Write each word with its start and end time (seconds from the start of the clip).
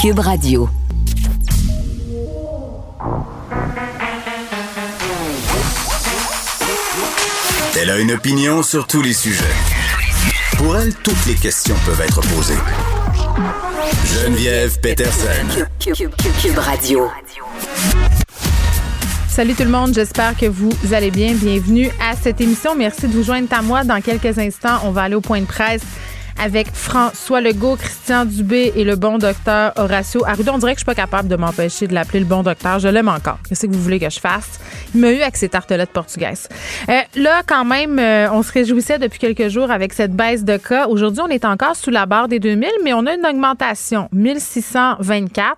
Cube 0.00 0.20
Radio. 0.20 0.66
Elle 7.78 7.90
a 7.90 7.98
une 7.98 8.12
opinion 8.12 8.62
sur 8.62 8.86
tous 8.86 9.02
les 9.02 9.12
sujets. 9.12 9.44
Pour 10.56 10.78
elle, 10.78 10.94
toutes 10.94 11.26
les 11.26 11.34
questions 11.34 11.74
peuvent 11.84 12.00
être 12.00 12.22
posées. 12.34 12.54
Geneviève 14.06 14.80
Peterson. 14.80 15.66
Cube, 15.78 16.14
Radio. 16.56 17.06
Salut 19.28 19.52
tout 19.54 19.64
le 19.64 19.68
monde, 19.68 19.92
j'espère 19.92 20.34
que 20.34 20.46
vous 20.46 20.72
allez 20.92 21.10
bien. 21.10 21.34
Bienvenue 21.34 21.90
à 22.00 22.16
cette 22.16 22.40
émission. 22.40 22.74
Merci 22.74 23.06
de 23.06 23.12
vous 23.12 23.22
joindre 23.22 23.52
à 23.52 23.60
moi. 23.60 23.84
Dans 23.84 24.00
quelques 24.00 24.38
instants, 24.38 24.80
on 24.84 24.92
va 24.92 25.02
aller 25.02 25.14
au 25.14 25.20
point 25.20 25.42
de 25.42 25.46
presse 25.46 25.82
avec 26.40 26.68
François 26.72 27.40
Legault, 27.40 27.76
Christian 27.76 28.24
Dubé 28.24 28.72
et 28.74 28.84
le 28.84 28.96
bon 28.96 29.18
docteur 29.18 29.72
Horacio 29.76 30.24
Arruda. 30.26 30.54
On 30.54 30.58
dirait 30.58 30.72
que 30.72 30.78
je 30.78 30.84
suis 30.84 30.86
pas 30.86 30.94
capable 30.94 31.28
de 31.28 31.36
m'empêcher 31.36 31.86
de 31.86 31.92
l'appeler 31.92 32.20
le 32.20 32.26
bon 32.26 32.42
docteur. 32.42 32.78
Je 32.78 32.88
l'aime 32.88 33.08
encore. 33.08 33.38
Qu'est-ce 33.46 33.66
que 33.66 33.72
vous 33.72 33.82
voulez 33.82 34.00
que 34.00 34.08
je 34.08 34.18
fasse? 34.18 34.58
Il 34.94 35.00
m'a 35.00 35.12
eu 35.12 35.20
avec 35.20 35.36
ses 35.36 35.50
tartelettes 35.50 35.90
portugaises. 35.90 36.48
Euh, 36.88 37.00
là, 37.16 37.42
quand 37.46 37.64
même, 37.64 37.98
euh, 37.98 38.30
on 38.32 38.42
se 38.42 38.52
réjouissait 38.52 38.98
depuis 38.98 39.18
quelques 39.18 39.48
jours 39.48 39.70
avec 39.70 39.92
cette 39.92 40.14
baisse 40.14 40.44
de 40.44 40.56
cas. 40.56 40.86
Aujourd'hui, 40.86 41.20
on 41.22 41.28
est 41.28 41.44
encore 41.44 41.76
sous 41.76 41.90
la 41.90 42.06
barre 42.06 42.28
des 42.28 42.38
2000, 42.38 42.70
mais 42.84 42.94
on 42.94 43.06
a 43.06 43.14
une 43.14 43.26
augmentation. 43.26 44.08
1624. 44.12 45.56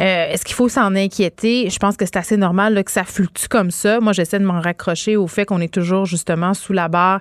Euh, 0.00 0.32
est-ce 0.32 0.44
qu'il 0.44 0.54
faut 0.54 0.68
s'en 0.68 0.94
inquiéter? 0.94 1.68
Je 1.68 1.78
pense 1.78 1.96
que 1.96 2.04
c'est 2.04 2.16
assez 2.16 2.36
normal 2.36 2.82
que 2.84 2.92
ça 2.92 3.04
fluctue 3.04 3.48
comme 3.48 3.70
ça. 3.70 3.98
Moi, 4.00 4.12
j'essaie 4.12 4.38
de 4.38 4.44
m'en 4.44 4.60
raccrocher 4.60 5.16
au 5.16 5.26
fait 5.26 5.44
qu'on 5.44 5.60
est 5.60 5.72
toujours 5.72 6.06
justement 6.06 6.54
sous 6.54 6.72
la 6.72 6.88
barre 6.88 7.20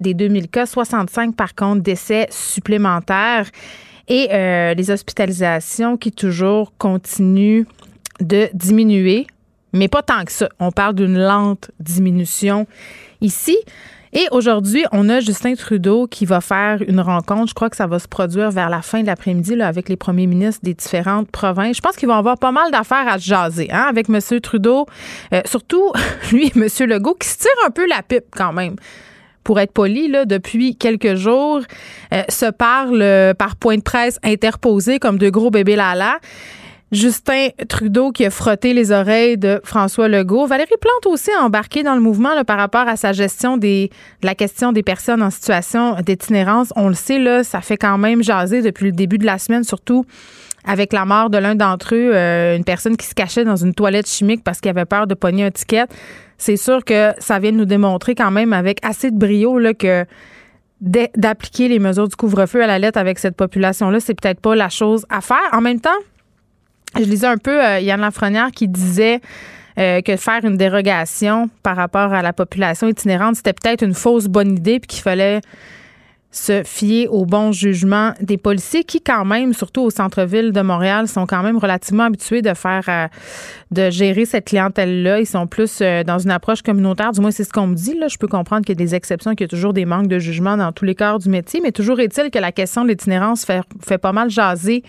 des 0.00 0.14
2000 0.14 0.48
cas. 0.48 0.66
65, 0.66 1.34
par 1.34 1.54
contre, 1.54 1.82
décès 1.82 2.26
supplémentaires 2.30 3.46
et 4.08 4.28
euh, 4.32 4.74
les 4.74 4.90
hospitalisations 4.90 5.96
qui 5.96 6.12
toujours 6.12 6.72
continuent 6.78 7.64
de 8.20 8.48
diminuer, 8.52 9.26
mais 9.72 9.88
pas 9.88 10.02
tant 10.02 10.24
que 10.24 10.32
ça. 10.32 10.48
On 10.58 10.70
parle 10.70 10.94
d'une 10.94 11.18
lente 11.18 11.70
diminution 11.80 12.66
ici. 13.20 13.56
Et 14.14 14.26
aujourd'hui, 14.30 14.84
on 14.92 15.08
a 15.08 15.20
Justin 15.20 15.54
Trudeau 15.54 16.06
qui 16.06 16.26
va 16.26 16.42
faire 16.42 16.82
une 16.86 17.00
rencontre. 17.00 17.48
Je 17.48 17.54
crois 17.54 17.70
que 17.70 17.76
ça 17.76 17.86
va 17.86 17.98
se 17.98 18.06
produire 18.06 18.50
vers 18.50 18.68
la 18.68 18.82
fin 18.82 19.00
de 19.00 19.06
l'après-midi 19.06 19.62
avec 19.62 19.88
les 19.88 19.96
premiers 19.96 20.26
ministres 20.26 20.60
des 20.62 20.74
différentes 20.74 21.30
provinces. 21.30 21.76
Je 21.76 21.80
pense 21.80 21.96
qu'ils 21.96 22.08
vont 22.08 22.16
avoir 22.16 22.36
pas 22.36 22.52
mal 22.52 22.70
d'affaires 22.70 23.08
à 23.08 23.16
jaser 23.16 23.70
hein, 23.72 23.86
avec 23.88 24.10
M. 24.10 24.20
Trudeau. 24.42 24.84
Euh, 25.32 25.40
surtout, 25.46 25.92
lui 26.30 26.48
et 26.48 26.52
M. 26.54 26.68
Legault 26.86 27.14
qui 27.14 27.28
se 27.28 27.38
tirent 27.38 27.50
un 27.66 27.70
peu 27.70 27.88
la 27.88 28.02
pipe 28.02 28.26
quand 28.36 28.52
même 28.52 28.76
pour 29.44 29.60
être 29.60 29.72
poli, 29.72 30.08
là, 30.08 30.24
depuis 30.24 30.76
quelques 30.76 31.14
jours, 31.14 31.60
euh, 32.12 32.22
se 32.28 32.50
parlent 32.50 33.02
euh, 33.02 33.34
par 33.34 33.56
point 33.56 33.76
de 33.76 33.82
presse 33.82 34.18
interposé 34.22 34.98
comme 34.98 35.18
deux 35.18 35.30
gros 35.30 35.50
bébés 35.50 35.76
lala. 35.76 36.18
Justin 36.92 37.48
Trudeau 37.70 38.12
qui 38.12 38.26
a 38.26 38.30
frotté 38.30 38.74
les 38.74 38.92
oreilles 38.92 39.38
de 39.38 39.62
François 39.64 40.08
Legault. 40.08 40.46
Valérie 40.46 40.68
Plante 40.78 41.06
aussi 41.06 41.30
a 41.30 41.42
embarqué 41.42 41.82
dans 41.82 41.94
le 41.94 42.02
mouvement 42.02 42.34
là, 42.34 42.44
par 42.44 42.58
rapport 42.58 42.86
à 42.86 42.96
sa 42.96 43.12
gestion 43.14 43.56
des, 43.56 43.90
de 44.20 44.26
la 44.26 44.34
question 44.34 44.72
des 44.72 44.82
personnes 44.82 45.22
en 45.22 45.30
situation 45.30 45.96
d'itinérance. 46.04 46.70
On 46.76 46.88
le 46.88 46.94
sait, 46.94 47.18
là, 47.18 47.44
ça 47.44 47.62
fait 47.62 47.78
quand 47.78 47.96
même 47.96 48.22
jaser 48.22 48.60
depuis 48.60 48.86
le 48.86 48.92
début 48.92 49.16
de 49.16 49.24
la 49.24 49.38
semaine, 49.38 49.64
surtout 49.64 50.04
avec 50.64 50.92
la 50.92 51.04
mort 51.04 51.30
de 51.30 51.38
l'un 51.38 51.54
d'entre 51.54 51.94
eux, 51.94 52.12
euh, 52.14 52.56
une 52.56 52.64
personne 52.64 52.96
qui 52.96 53.06
se 53.06 53.14
cachait 53.14 53.44
dans 53.44 53.56
une 53.56 53.74
toilette 53.74 54.06
chimique 54.06 54.44
parce 54.44 54.60
qu'il 54.60 54.70
avait 54.70 54.84
peur 54.84 55.06
de 55.06 55.14
pogner 55.14 55.44
un 55.44 55.50
ticket 55.50 55.86
c'est 56.42 56.56
sûr 56.56 56.84
que 56.84 57.12
ça 57.18 57.38
vient 57.38 57.52
de 57.52 57.56
nous 57.56 57.64
démontrer 57.64 58.16
quand 58.16 58.32
même 58.32 58.52
avec 58.52 58.84
assez 58.84 59.12
de 59.12 59.16
brio 59.16 59.60
là, 59.60 59.74
que 59.74 60.04
d'appliquer 60.80 61.68
les 61.68 61.78
mesures 61.78 62.08
du 62.08 62.16
couvre-feu 62.16 62.64
à 62.64 62.66
la 62.66 62.80
lettre 62.80 62.98
avec 62.98 63.20
cette 63.20 63.36
population-là, 63.36 64.00
c'est 64.00 64.20
peut-être 64.20 64.40
pas 64.40 64.56
la 64.56 64.68
chose 64.68 65.06
à 65.08 65.20
faire. 65.20 65.38
En 65.52 65.60
même 65.60 65.78
temps, 65.78 65.90
je 66.96 67.04
lisais 67.04 67.28
un 67.28 67.36
peu 67.36 67.64
euh, 67.64 67.78
Yann 67.78 68.00
Lafrenière 68.00 68.50
qui 68.50 68.66
disait 68.66 69.20
euh, 69.78 70.00
que 70.00 70.16
faire 70.16 70.44
une 70.44 70.56
dérogation 70.56 71.48
par 71.62 71.76
rapport 71.76 72.12
à 72.12 72.22
la 72.22 72.32
population 72.32 72.88
itinérante, 72.88 73.36
c'était 73.36 73.52
peut-être 73.52 73.84
une 73.84 73.94
fausse 73.94 74.26
bonne 74.26 74.56
idée, 74.56 74.80
puis 74.80 74.88
qu'il 74.88 75.02
fallait 75.02 75.42
se 76.32 76.62
fier 76.64 77.06
au 77.08 77.26
bon 77.26 77.52
jugement 77.52 78.14
des 78.20 78.38
policiers 78.38 78.84
qui, 78.84 79.02
quand 79.02 79.26
même, 79.26 79.52
surtout 79.52 79.82
au 79.82 79.90
centre-ville 79.90 80.50
de 80.50 80.60
Montréal, 80.62 81.06
sont 81.06 81.26
quand 81.26 81.42
même 81.42 81.58
relativement 81.58 82.04
habitués 82.04 82.40
de 82.40 82.54
faire, 82.54 82.84
euh, 82.88 83.06
de 83.70 83.90
gérer 83.90 84.24
cette 84.24 84.46
clientèle-là. 84.46 85.20
Ils 85.20 85.26
sont 85.26 85.46
plus 85.46 85.80
euh, 85.82 86.02
dans 86.02 86.18
une 86.18 86.30
approche 86.30 86.62
communautaire. 86.62 87.12
Du 87.12 87.20
moins, 87.20 87.30
c'est 87.30 87.44
ce 87.44 87.52
qu'on 87.52 87.66
me 87.66 87.74
dit. 87.74 87.94
Je 88.08 88.16
peux 88.16 88.28
comprendre 88.28 88.64
qu'il 88.64 88.74
y 88.74 88.82
a 88.82 88.84
des 88.84 88.94
exceptions, 88.94 89.32
qu'il 89.32 89.42
y 89.42 89.44
a 89.44 89.48
toujours 89.48 89.74
des 89.74 89.84
manques 89.84 90.08
de 90.08 90.18
jugement 90.18 90.56
dans 90.56 90.72
tous 90.72 90.86
les 90.86 90.94
corps 90.94 91.18
du 91.18 91.28
métier, 91.28 91.60
mais 91.62 91.70
toujours 91.70 92.00
est-il 92.00 92.30
que 92.30 92.38
la 92.38 92.50
question 92.50 92.82
de 92.82 92.88
l'itinérance 92.88 93.44
fait, 93.44 93.60
fait 93.84 93.98
pas 93.98 94.12
mal 94.12 94.30
jaser 94.30 94.82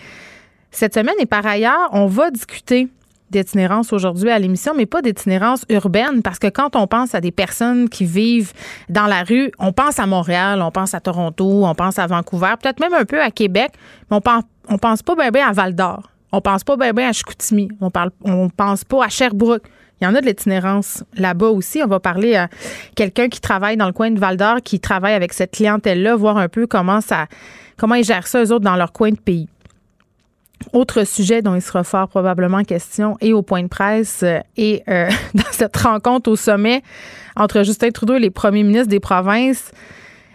cette 0.70 0.94
semaine. 0.94 1.14
Et 1.20 1.26
par 1.26 1.46
ailleurs, 1.46 1.90
on 1.92 2.06
va 2.06 2.30
discuter 2.30 2.88
d'itinérance 3.34 3.92
aujourd'hui 3.92 4.30
à 4.30 4.38
l'émission, 4.38 4.72
mais 4.76 4.86
pas 4.86 5.02
d'itinérance 5.02 5.64
urbaine, 5.68 6.22
parce 6.22 6.38
que 6.38 6.46
quand 6.46 6.76
on 6.76 6.86
pense 6.86 7.14
à 7.14 7.20
des 7.20 7.32
personnes 7.32 7.88
qui 7.88 8.04
vivent 8.04 8.52
dans 8.88 9.06
la 9.06 9.24
rue, 9.24 9.50
on 9.58 9.72
pense 9.72 9.98
à 9.98 10.06
Montréal, 10.06 10.62
on 10.62 10.70
pense 10.70 10.94
à 10.94 11.00
Toronto, 11.00 11.64
on 11.64 11.74
pense 11.74 11.98
à 11.98 12.06
Vancouver, 12.06 12.54
peut-être 12.62 12.80
même 12.80 12.94
un 12.94 13.04
peu 13.04 13.20
à 13.20 13.30
Québec, 13.30 13.72
mais 14.10 14.16
on 14.16 14.20
pense, 14.20 14.44
on 14.68 14.78
pense 14.78 15.02
pas 15.02 15.30
bien 15.30 15.48
à 15.48 15.52
Val 15.52 15.74
d'Or. 15.74 16.10
On 16.32 16.40
pense 16.40 16.64
pas 16.64 16.76
bien 16.76 17.08
à 17.08 17.12
Chicoutimi. 17.12 17.68
On 17.80 17.90
parle, 17.90 18.10
on 18.24 18.48
pense 18.48 18.82
pas 18.84 19.04
à 19.04 19.08
Sherbrooke. 19.08 19.62
Il 20.00 20.04
y 20.04 20.06
en 20.08 20.14
a 20.16 20.20
de 20.20 20.26
l'itinérance 20.26 21.04
là-bas 21.16 21.48
aussi. 21.48 21.80
On 21.82 21.86
va 21.86 22.00
parler 22.00 22.34
à 22.34 22.48
quelqu'un 22.96 23.28
qui 23.28 23.40
travaille 23.40 23.76
dans 23.76 23.86
le 23.86 23.92
coin 23.92 24.10
de 24.10 24.18
Val 24.18 24.36
d'Or, 24.36 24.56
qui 24.64 24.80
travaille 24.80 25.14
avec 25.14 25.32
cette 25.32 25.52
clientèle-là, 25.52 26.16
voir 26.16 26.36
un 26.36 26.48
peu 26.48 26.66
comment 26.66 27.00
ça, 27.00 27.26
comment 27.76 27.94
ils 27.94 28.04
gèrent 28.04 28.26
ça 28.26 28.42
eux 28.42 28.52
autres 28.52 28.64
dans 28.64 28.74
leur 28.74 28.92
coin 28.92 29.10
de 29.10 29.18
pays. 29.18 29.48
Autre 30.72 31.04
sujet 31.04 31.42
dont 31.42 31.54
il 31.54 31.62
sera 31.62 31.84
fort 31.84 32.08
probablement 32.08 32.62
question 32.62 33.16
et 33.20 33.32
au 33.32 33.42
point 33.42 33.62
de 33.62 33.68
presse 33.68 34.22
euh, 34.22 34.40
et 34.56 34.82
euh, 34.88 35.08
dans 35.34 35.42
cette 35.52 35.76
rencontre 35.76 36.30
au 36.30 36.36
sommet 36.36 36.82
entre 37.36 37.62
Justin 37.64 37.90
Trudeau 37.90 38.14
et 38.14 38.20
les 38.20 38.30
premiers 38.30 38.62
ministres 38.62 38.88
des 38.88 39.00
provinces, 39.00 39.72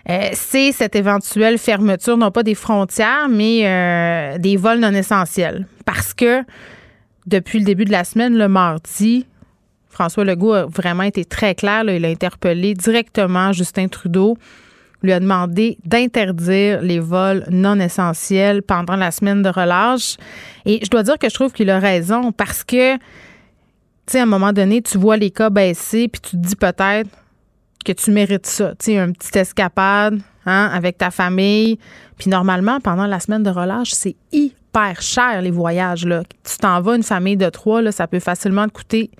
euh, 0.09 0.29
c'est 0.33 0.71
cette 0.71 0.95
éventuelle 0.95 1.57
fermeture, 1.57 2.17
non 2.17 2.31
pas 2.31 2.43
des 2.43 2.55
frontières, 2.55 3.29
mais 3.29 4.37
des 4.39 4.57
vols 4.57 4.79
non 4.79 4.93
essentiels. 4.93 5.65
Parce 5.85 6.13
que 6.13 6.43
depuis 7.25 7.59
le 7.59 7.65
début 7.65 7.85
de 7.85 7.91
la 7.91 8.03
semaine, 8.03 8.37
le 8.37 8.47
mardi, 8.47 9.25
François 9.89 10.25
Legault 10.25 10.53
a 10.53 10.65
vraiment 10.65 11.03
été 11.03 11.25
très 11.25 11.55
clair. 11.55 11.83
il 11.87 12.03
a 12.03 12.09
interpellé 12.09 12.73
directement 12.73 13.53
Justin 13.53 13.87
Trudeau 13.87 14.37
lui 15.01 15.13
a 15.13 15.19
demandé 15.19 15.77
d'interdire 15.85 16.81
les 16.81 16.99
vols 16.99 17.45
non 17.49 17.79
essentiels 17.79 18.61
pendant 18.61 18.95
la 18.95 19.11
semaine 19.11 19.41
de 19.41 19.49
relâche. 19.49 20.17
Et 20.65 20.79
je 20.83 20.89
dois 20.89 21.03
dire 21.03 21.17
que 21.17 21.29
je 21.29 21.33
trouve 21.33 21.53
qu'il 21.53 21.69
a 21.69 21.79
raison 21.79 22.31
parce 22.31 22.63
que, 22.63 22.95
tu 22.95 23.01
sais, 24.07 24.19
à 24.19 24.23
un 24.23 24.25
moment 24.25 24.51
donné, 24.51 24.81
tu 24.81 24.97
vois 24.97 25.17
les 25.17 25.31
cas 25.31 25.49
baisser, 25.49 26.07
puis 26.07 26.21
tu 26.21 26.31
te 26.31 26.35
dis 26.37 26.55
peut-être 26.55 27.09
que 27.85 27.91
tu 27.93 28.11
mérites 28.11 28.45
ça. 28.45 28.71
Tu 28.71 28.85
sais, 28.85 28.97
un 28.97 29.11
petit 29.11 29.37
escapade 29.37 30.19
hein, 30.45 30.69
avec 30.73 30.97
ta 30.97 31.11
famille. 31.11 31.79
Puis 32.17 32.29
normalement, 32.29 32.79
pendant 32.81 33.05
la 33.05 33.19
semaine 33.19 33.43
de 33.43 33.49
relâche, 33.49 33.91
c'est 33.91 34.17
hyper 34.33 35.01
cher, 35.01 35.41
les 35.41 35.51
voyages. 35.51 36.05
Là. 36.05 36.23
Tu 36.43 36.57
t'en 36.57 36.81
vas, 36.81 36.95
une 36.95 37.03
famille 37.03 37.37
de 37.37 37.49
trois, 37.49 37.81
là, 37.81 37.91
ça 37.91 38.07
peut 38.07 38.19
facilement 38.19 38.67
te 38.67 38.73
coûter 38.73 39.11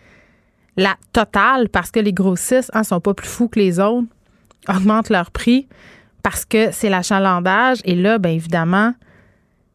la 0.76 0.96
totale 1.14 1.70
parce 1.70 1.92
que 1.92 2.00
les 2.00 2.14
grossistes 2.14 2.72
ne 2.74 2.80
hein, 2.80 2.84
sont 2.84 3.00
pas 3.00 3.14
plus 3.14 3.28
fous 3.28 3.48
que 3.48 3.60
les 3.60 3.80
autres 3.80 4.08
augmentent 4.70 5.10
leur 5.10 5.32
prix 5.32 5.68
parce 6.24 6.46
que 6.46 6.72
c'est 6.72 6.90
l'achalandage. 6.90 7.80
Et 7.86 7.96
là, 7.96 8.18
bien 8.18 8.32
évidemment, 8.32 8.94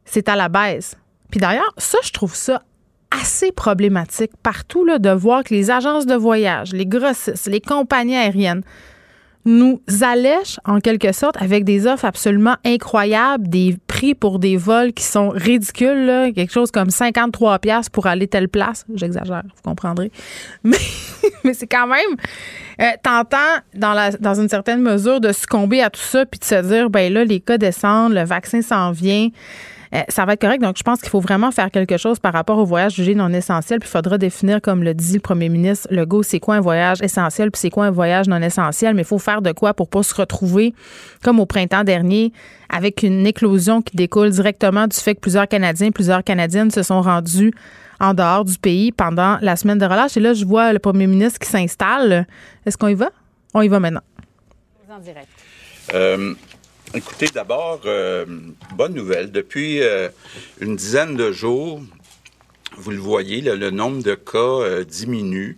c'est 0.05 0.29
à 0.29 0.37
la 0.37 0.49
baisse. 0.49 0.97
Puis 1.31 1.41
d'ailleurs, 1.41 1.73
ça, 1.79 1.99
je 2.03 2.13
trouve 2.13 2.35
ça 2.35 2.63
assez 3.11 3.53
problématique 3.53 4.33
partout 4.43 4.85
là, 4.85 4.99
de 4.99 5.11
voir 5.11 5.45
que 5.45 5.55
les 5.55 5.71
agences 5.71 6.07
de 6.07 6.15
voyage, 6.15 6.73
les 6.73 6.87
grossistes, 6.87 7.47
les 7.47 7.61
compagnies 7.61 8.17
aériennes 8.17 8.63
nous 9.45 9.81
allèchent 10.01 10.59
en 10.65 10.81
quelque 10.81 11.13
sorte 11.13 11.41
avec 11.41 11.65
des 11.65 11.87
offres 11.87 12.05
absolument 12.05 12.57
incroyables, 12.65 13.49
des 13.49 13.77
prix 13.87 14.15
pour 14.15 14.39
des 14.39 14.57
vols 14.57 14.93
qui 14.93 15.05
sont 15.05 15.29
ridicules, 15.29 16.07
là, 16.07 16.33
quelque 16.33 16.53
chose 16.53 16.71
comme 16.71 16.91
53 16.91 17.59
pièces 17.59 17.89
pour 17.89 18.07
aller 18.07 18.27
telle 18.27 18.49
place. 18.49 18.85
J'exagère, 18.95 19.43
vous 19.45 19.63
comprendrez. 19.63 20.11
Mais, 20.65 20.79
mais 21.45 21.55
c'est 21.55 21.67
quand 21.67 21.87
même 21.87 22.17
euh, 22.81 22.91
tentant 23.03 23.37
dans, 23.75 23.93
la, 23.93 24.11
dans 24.13 24.41
une 24.41 24.49
certaine 24.49 24.81
mesure 24.81 25.21
de 25.21 25.33
succomber 25.33 25.83
à 25.83 25.91
tout 25.91 26.01
ça 26.01 26.25
puis 26.25 26.41
de 26.41 26.45
se 26.45 26.63
dire, 26.67 26.91
ben 26.91 27.13
là, 27.13 27.25
les 27.25 27.41
cas 27.41 27.59
descendent, 27.59 28.15
le 28.15 28.25
vaccin 28.25 28.63
s'en 28.63 28.93
vient. 28.93 29.29
Euh, 29.95 30.03
ça 30.09 30.25
va 30.25 30.33
être 30.33 30.41
correct. 30.41 30.61
Donc, 30.61 30.77
je 30.77 30.83
pense 30.83 31.01
qu'il 31.01 31.09
faut 31.09 31.21
vraiment 31.21 31.51
faire 31.53 31.71
quelque 31.71 31.97
chose 31.97 32.19
par 32.19 32.33
rapport 32.33 32.59
au 32.59 32.65
voyage 32.65 32.95
jugé 32.95 33.15
non 33.15 33.33
essentiel. 33.33 33.79
Puis, 33.79 33.89
il 33.89 33.93
faudra 33.93 34.19
définir, 34.19 34.61
comme 34.61 34.83
le 34.83 34.93
dit 34.93 35.15
le 35.15 35.21
premier 35.21 35.49
ministre 35.49 35.87
Legault, 35.91 36.23
c'est 36.23 36.41
quoi 36.41 36.57
un 36.57 36.61
voyage 36.61 37.01
essentiel, 37.03 37.51
puis 37.51 37.61
c'est 37.61 37.71
quoi 37.71 37.87
un 37.87 37.91
voyage 37.91 38.27
non 38.27 38.41
essentiel. 38.43 38.95
Mais 38.95 39.03
il 39.03 39.07
faut 39.07 39.19
faire 39.19 39.41
de 39.41 39.53
quoi 39.53 39.73
pour 39.73 39.89
pas 39.89 40.03
se 40.03 40.15
retrouver, 40.15 40.75
comme 41.23 41.39
au 41.39 41.47
printemps 41.47 41.85
dernier, 41.85 42.33
avec 42.69 43.03
une 43.03 43.27
éclosion 43.27 43.83
qui 43.83 43.97
découle 43.97 44.31
directement 44.31 44.89
du 44.89 44.97
fait 44.97 45.15
que 45.15 45.21
plusieurs 45.21 45.47
Canadiens, 45.47 45.91
plusieurs 45.91 46.25
Canadiennes 46.25 46.71
se 46.71 46.83
sont 46.83 47.01
rendus 47.01 47.53
en 48.01 48.15
dehors 48.15 48.45
du 48.45 48.59
pays 48.59 48.91
pendant 48.91 49.39
la 49.41 49.55
semaine 49.55 49.79
de 49.79 49.87
relâche. 49.87 50.17
Et 50.17 50.21
là, 50.21 50.35
je 50.35 50.45
vois 50.45 50.73
le 50.73 50.81
premier 50.81 51.07
ministre 51.07 51.39
qui 51.39 51.49
s'installe. 51.49 52.27
Est-ce 52.67 52.77
qu'on 52.77 52.89
y 52.89 52.95
va? 52.95 53.11
On 53.53 53.63
y 53.63 53.69
va 53.69 53.79
maintenant. 53.79 54.03
En 54.91 54.99
direct. 54.99 55.29
Euh, 55.93 56.35
Écoutez, 56.97 57.27
d'abord, 57.27 57.81
euh, 57.87 58.25
bonne 58.77 58.95
nouvelle. 58.95 59.33
Depuis 59.33 59.83
euh, 59.83 60.09
une 60.61 60.77
dizaine 60.77 61.17
de 61.17 61.33
jours, 61.33 61.83
vous 62.77 62.93
le 62.93 62.99
voyez, 62.99 63.41
le 63.41 63.71
nombre 63.71 64.01
de 64.01 64.15
cas 64.15 64.39
euh, 64.39 64.85
diminue. 64.85 65.57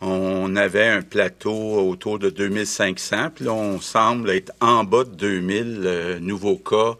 On 0.00 0.54
avait 0.54 0.86
un 0.86 1.02
plateau 1.02 1.52
autour 1.52 2.20
de 2.20 2.30
2500, 2.30 3.30
puis 3.34 3.46
là, 3.46 3.52
on 3.52 3.80
semble 3.80 4.30
être 4.30 4.52
en 4.60 4.84
bas 4.84 5.02
de 5.02 5.10
2000 5.10 6.18
nouveaux 6.20 6.56
cas 6.56 6.96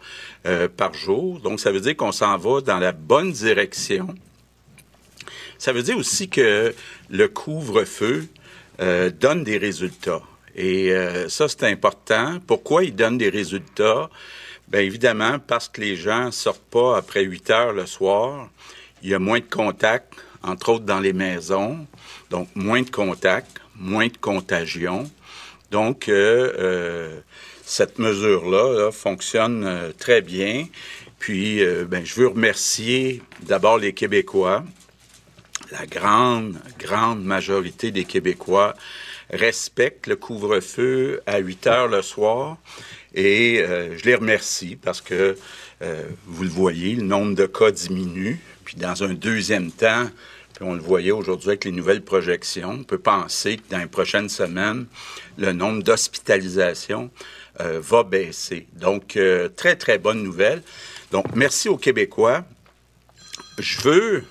par 0.77 0.93
jour. 0.93 1.41
Donc, 1.41 1.61
ça 1.61 1.71
veut 1.71 1.81
dire 1.81 1.97
qu'on 1.97 2.13
s'en 2.13 2.37
va 2.37 2.61
dans 2.61 2.79
la 2.79 2.93
bonne 2.93 3.33
direction. 3.33 4.15
Ça 5.57 5.73
veut 5.73 5.83
dire 5.83 5.97
aussi 5.97 6.29
que 6.29 6.75
le 7.09 7.29
couvre-feu 7.29 8.27
donne 8.79 9.45
des 9.45 9.57
résultats. 9.57 10.21
Et 10.63 10.93
euh, 10.93 11.31
ça, 11.31 11.49
c'est 11.49 11.65
important. 11.65 12.39
Pourquoi 12.47 12.85
ils 12.85 12.95
donnent 12.95 13.17
des 13.17 13.31
résultats? 13.31 14.11
Bien 14.69 14.83
évidemment, 14.83 15.39
parce 15.39 15.71
que 15.71 15.81
les 15.81 15.97
gens 15.97 16.31
sortent 16.31 16.69
pas 16.71 16.99
après 16.99 17.23
8 17.25 17.49
heures 17.49 17.73
le 17.73 17.87
soir. 17.87 18.51
Il 19.03 19.09
y 19.09 19.15
a 19.15 19.19
moins 19.19 19.39
de 19.39 19.47
contacts, 19.47 20.13
entre 20.43 20.69
autres 20.69 20.85
dans 20.85 21.01
les 21.01 21.15
maisons. 21.15 21.87
Donc, 22.29 22.47
moins 22.55 22.83
de 22.83 22.91
contacts, 22.91 23.57
moins 23.75 24.09
de 24.09 24.19
contagion. 24.19 25.11
Donc, 25.71 26.11
euh, 26.11 26.53
euh, 26.59 27.21
cette 27.65 27.99
mesure-là 27.99 28.91
fonctionne 28.93 29.95
très 29.99 30.21
bien. 30.21 30.67
Puis, 31.19 31.65
ben, 31.89 32.05
je 32.05 32.17
veux 32.17 32.29
remercier 32.29 33.23
d'abord 33.41 33.79
les 33.79 33.95
Québécois, 33.95 34.63
la 35.73 35.87
grande, 35.87 36.59
grande 36.79 37.25
majorité 37.25 37.93
des 37.93 38.05
Québécois 38.05 38.75
respectent 39.33 40.07
le 40.07 40.17
couvre-feu 40.17 41.23
à 41.27 41.39
8 41.39 41.67
heures 41.67 41.89
le 41.89 42.03
soir. 42.03 42.59
Et 43.15 43.61
euh, 43.61 43.97
je 43.97 44.05
les 44.05 44.15
remercie 44.15 44.77
parce 44.77 45.01
que, 45.01 45.37
euh, 45.83 46.05
vous 46.27 46.45
le 46.45 46.49
voyez, 46.49 46.95
le 46.95 47.03
nombre 47.03 47.35
de 47.35 47.47
cas 47.47 47.71
diminue. 47.71 48.41
Puis 48.65 48.77
dans 48.77 49.03
un 49.03 49.15
deuxième 49.15 49.73
temps, 49.73 50.09
puis 50.55 50.65
on 50.65 50.75
le 50.75 50.81
voyait 50.81 51.11
aujourd'hui 51.11 51.49
avec 51.49 51.65
les 51.65 51.73
nouvelles 51.73 52.03
projections, 52.03 52.71
on 52.71 52.85
peut 52.85 52.99
penser 52.99 53.57
que 53.57 53.63
dans 53.71 53.79
les 53.79 53.87
prochaines 53.87 54.29
semaines, 54.29 54.87
le 55.39 55.53
nombre 55.53 55.83
d'hospitalisations 55.83 57.11
euh, 57.61 57.81
va 57.83 58.05
baisser. 58.05 58.67
Donc, 58.75 59.19
très, 59.57 59.77
très 59.77 59.99
bonne 59.99 60.23
nouvelle. 60.23 60.63
Donc, 61.11 61.35
merci 61.35 61.69
aux 61.69 61.79
Québécois. 61.79 62.45
Je 63.59 63.81
veux, 63.81 64.25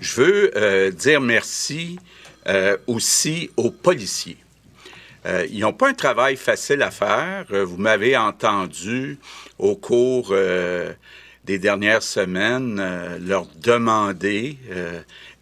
je 0.00 0.20
veux 0.20 0.90
dire 0.92 1.20
merci 1.20 1.98
euh, 2.50 2.76
aussi 2.88 3.48
aux 3.56 3.70
policiers. 3.70 4.36
Euh, 5.24 5.46
ils 5.52 5.60
n'ont 5.60 5.72
pas 5.72 5.88
un 5.88 5.94
travail 5.94 6.34
facile 6.34 6.82
à 6.82 6.90
faire. 6.90 7.46
Euh, 7.52 7.64
vous 7.64 7.76
m'avez 7.76 8.16
entendu 8.16 9.18
au 9.56 9.76
cours 9.76 10.34
des 11.44 11.58
dernières 11.60 12.02
semaines 12.02 12.82
leur 13.24 13.46
demander 13.62 14.56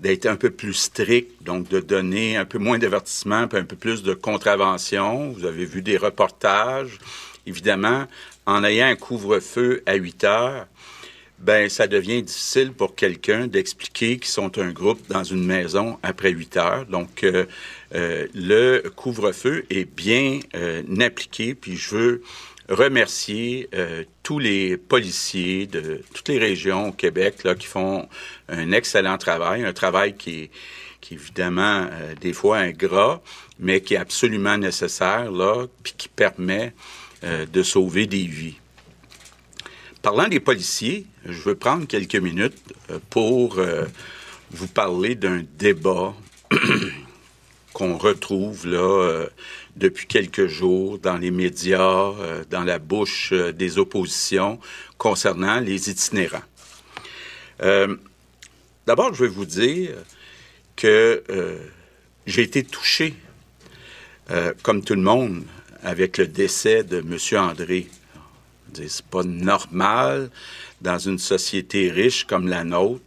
d'être 0.01 0.27
un 0.27 0.37
peu 0.37 0.51
plus 0.51 0.75
strict, 0.75 1.43
donc 1.43 1.69
de 1.69 1.81
donner 1.81 2.37
un 2.37 2.45
peu 2.45 2.59
moins 2.59 2.79
d'avertissement, 2.79 3.37
un 3.37 3.47
peu 3.47 3.65
plus 3.65 4.03
de 4.03 4.13
contraventions. 4.13 5.31
Vous 5.31 5.47
avez 5.47 5.65
vu 5.65 5.81
des 5.81 5.97
reportages. 5.97 6.99
Évidemment, 7.47 8.07
en 8.45 8.65
ayant 8.65 8.87
un 8.87 8.97
couvre-feu 8.97 9.83
à 9.87 9.95
8 9.95 10.25
heures, 10.25 10.67
ben 11.39 11.69
ça 11.69 11.87
devient 11.87 12.23
difficile 12.23 12.73
pour 12.73 12.95
quelqu'un 12.95 13.47
d'expliquer 13.47 14.19
qu'ils 14.19 14.27
sont 14.27 14.59
un 14.59 14.73
groupe 14.73 15.01
dans 15.09 15.23
une 15.23 15.45
maison 15.45 15.99
après 16.03 16.31
8 16.31 16.57
heures. 16.57 16.87
Donc, 16.87 17.23
euh, 17.23 17.47
euh, 17.95 18.27
le 18.35 18.91
couvre-feu 18.95 19.65
est 19.71 19.85
bien 19.85 20.41
euh, 20.57 20.83
appliqué, 21.01 21.55
puis 21.55 21.77
je 21.77 21.95
veux 21.95 22.23
remercier 22.69 23.71
tous 24.23 24.39
les 24.39 24.77
policiers 24.77 25.67
de 25.67 26.03
toutes 26.13 26.29
les 26.29 26.39
régions 26.39 26.89
au 26.89 26.93
Québec 26.93 27.43
là, 27.43 27.55
qui 27.55 27.67
font 27.67 28.07
un 28.51 28.73
excellent 28.73 29.17
travail, 29.17 29.65
un 29.65 29.73
travail 29.73 30.15
qui 30.15 30.43
est, 30.43 30.51
qui 31.01 31.15
est 31.15 31.17
évidemment 31.17 31.89
des 32.21 32.35
fois 32.35 32.59
ingrat, 32.59 33.23
mais 33.59 33.81
qui 33.81 33.95
est 33.95 33.97
absolument 33.97 34.59
nécessaire, 34.59 35.33
là, 35.33 35.65
puis 35.83 35.95
qui 35.97 36.11
permet 36.11 36.75
de 37.23 37.63
sauver 37.63 38.07
des 38.07 38.27
vies. 38.27 38.57
Parlant 40.03 40.29
des 40.29 40.41
policiers, 40.41 41.07
je 41.29 41.43
veux 41.43 41.55
prendre 41.55 41.87
quelques 41.87 42.17
minutes 42.17 42.57
euh, 42.91 42.99
pour 43.11 43.59
euh, 43.59 43.85
vous 44.51 44.67
parler 44.67 45.15
d'un 45.15 45.43
débat 45.59 46.15
qu'on 47.73 47.99
retrouve 47.99 48.67
là 48.67 48.79
euh, 48.79 49.27
depuis 49.77 50.07
quelques 50.07 50.47
jours 50.47 50.99
dans 50.99 51.19
les 51.19 51.31
médias, 51.31 52.13
dans 52.51 52.65
la 52.65 52.79
bouche 52.81 53.33
des 53.33 53.79
oppositions 53.79 54.59
concernant 54.97 55.61
les 55.61 55.89
itinérants. 55.89 56.43
D'abord, 57.61 59.15
je 59.15 59.25
vais 59.25 59.31
vous 59.31 59.45
dire 59.45 59.91
que 60.75 61.23
j'ai 62.27 62.43
été 62.43 62.65
touché, 62.65 63.15
comme 64.65 64.83
tout 64.83 64.97
le 64.97 65.03
monde, 65.03 65.45
avec 65.85 66.19
le 66.19 66.27
décès 66.27 66.83
de 66.83 66.99
M. 66.99 67.39
André 67.39 67.87
c'est 68.75 69.05
pas 69.07 69.23
normal 69.23 70.31
dans 70.81 70.99
une 70.99 71.19
société 71.19 71.91
riche 71.91 72.25
comme 72.25 72.49
la 72.49 72.65
nôtre 72.65 73.03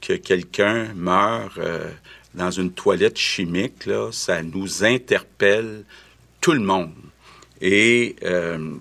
que 0.00 0.14
quelqu'un 0.14 0.92
meure 0.94 1.54
euh, 1.58 1.90
dans 2.34 2.50
une 2.50 2.72
toilette 2.72 3.16
chimique. 3.16 3.86
Là, 3.86 4.10
ça 4.12 4.42
nous 4.42 4.84
interpelle 4.84 5.84
tout 6.40 6.52
le 6.52 6.60
monde. 6.60 6.92
Et 7.60 8.16
euh, 8.22 8.74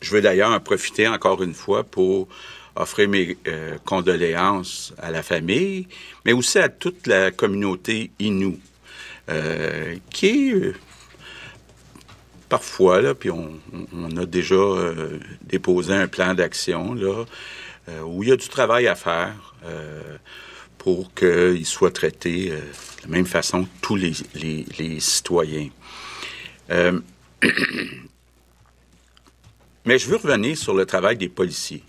je 0.00 0.10
veux 0.10 0.20
d'ailleurs 0.20 0.50
en 0.50 0.60
profiter 0.60 1.06
encore 1.06 1.42
une 1.42 1.54
fois 1.54 1.84
pour 1.84 2.28
offrir 2.74 3.08
mes 3.08 3.36
euh, 3.46 3.76
condoléances 3.84 4.94
à 4.98 5.10
la 5.10 5.22
famille, 5.22 5.86
mais 6.24 6.32
aussi 6.32 6.58
à 6.58 6.68
toute 6.68 7.06
la 7.06 7.30
communauté 7.30 8.10
Innu, 8.18 8.58
qui 10.10 10.26
est 10.26 10.74
parfois, 12.50 13.14
puis 13.14 13.30
on, 13.30 13.58
a 14.16 14.26
déjà 14.26 14.56
euh, 14.56 15.18
déposé 15.42 15.94
un 15.94 16.08
plan 16.08 16.34
d'action 16.34 16.94
euh, 16.98 17.24
où 18.02 18.22
il 18.22 18.28
y 18.28 18.32
a 18.32 18.36
du 18.36 18.48
travail 18.48 18.86
à 18.88 18.94
faire 18.94 19.54
euh, 19.64 20.18
pour 20.76 21.14
qu'il 21.14 21.64
soit 21.64 21.92
traité 21.92 22.50
de 22.50 22.58
la 23.04 23.08
même 23.08 23.24
façon 23.24 23.64
que 23.64 23.68
tous 23.80 23.96
les, 23.96 24.12
les 24.78 25.00
citoyens. 25.00 25.70
mais 29.86 29.98
je 29.98 30.08
veux 30.08 30.16
revenir 30.16 30.58
sur 30.58 30.74
le 30.74 30.84
travail 30.84 31.16
des 31.16 31.28
policiers. 31.28 31.82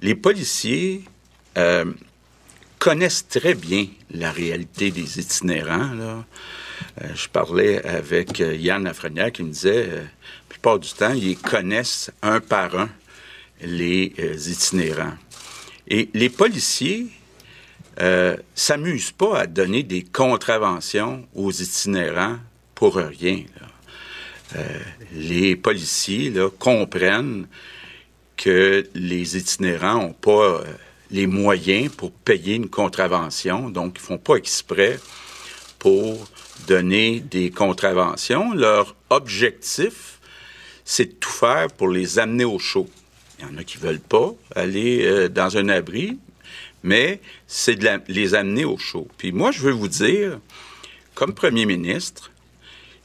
Les 0.00 0.14
policiers 0.14 1.04
connaissent 2.78 3.28
très 3.28 3.54
bien 3.54 3.86
la 4.10 4.32
réalité 4.32 4.90
des 4.90 5.20
itinérants. 5.20 5.94
Là. 5.94 6.24
Euh, 7.02 7.08
je 7.14 7.28
parlais 7.28 7.84
avec 7.84 8.40
euh, 8.40 8.54
Yann 8.54 8.84
Lafrenière 8.84 9.32
qui 9.32 9.42
me 9.42 9.50
disait, 9.50 9.88
euh, 9.88 10.02
la 10.02 10.48
plupart 10.48 10.78
du 10.78 10.88
temps, 10.92 11.12
ils 11.12 11.36
connaissent 11.36 12.10
un 12.22 12.40
par 12.40 12.76
un 12.76 12.88
les 13.60 14.12
itinérants. 14.50 15.14
Et 15.88 16.08
les 16.12 16.28
policiers 16.28 17.06
euh, 18.00 18.36
s'amusent 18.54 19.12
pas 19.12 19.40
à 19.40 19.46
donner 19.46 19.82
des 19.82 20.02
contraventions 20.02 21.26
aux 21.34 21.50
itinérants 21.50 22.38
pour 22.74 22.96
rien. 22.96 23.44
les 25.14 25.56
policiers 25.56 26.32
comprennent 26.58 27.46
que 28.36 28.86
les 28.94 29.36
itinérants 29.36 30.02
n'ont 30.02 30.12
pas 30.12 30.62
les 31.10 31.26
moyens 31.26 31.92
pour 31.94 32.10
payer 32.10 32.56
une 32.56 32.68
contravention, 32.68 33.70
donc 33.70 33.96
ils 33.96 34.02
font 34.02 34.18
pas 34.18 34.34
exprès 34.34 34.98
pour 35.84 36.26
donner 36.66 37.20
des 37.20 37.50
contraventions. 37.50 38.54
Leur 38.54 38.96
objectif, 39.10 40.18
c'est 40.82 41.04
de 41.04 41.12
tout 41.12 41.28
faire 41.28 41.70
pour 41.70 41.88
les 41.88 42.18
amener 42.18 42.46
au 42.46 42.58
chaud. 42.58 42.88
Il 43.38 43.44
y 43.44 43.48
en 43.50 43.58
a 43.58 43.64
qui 43.64 43.76
veulent 43.76 44.00
pas 44.00 44.32
aller 44.56 45.04
euh, 45.04 45.28
dans 45.28 45.58
un 45.58 45.68
abri, 45.68 46.16
mais 46.82 47.20
c'est 47.46 47.76
de 47.76 47.86
les 48.08 48.34
amener 48.34 48.64
au 48.64 48.78
chaud. 48.78 49.08
Puis 49.18 49.30
moi, 49.30 49.52
je 49.52 49.60
veux 49.60 49.72
vous 49.72 49.88
dire, 49.88 50.40
comme 51.14 51.34
premier 51.34 51.66
ministre, 51.66 52.30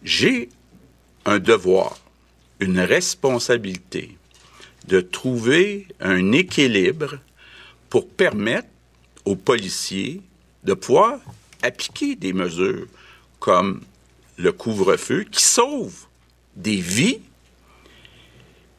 j'ai 0.01 0.48
un 1.25 1.39
devoir, 1.39 1.98
une 2.62 2.79
responsabilité 2.79 4.15
de 4.88 5.01
trouver 5.01 5.86
un 6.00 6.31
équilibre 6.31 7.19
pour 7.89 8.07
permettre 8.07 8.69
aux 9.25 9.36
policiers 9.36 10.21
de 10.63 10.74
pouvoir 10.74 11.19
appliquer 11.62 12.16
des 12.16 12.34
mesures 12.34 12.88
comme 13.39 13.82
le 14.38 14.51
couvre-feu 14.51 15.25
qui 15.30 15.44
sauve 15.44 15.94
des 16.56 16.78
vies, 16.78 17.20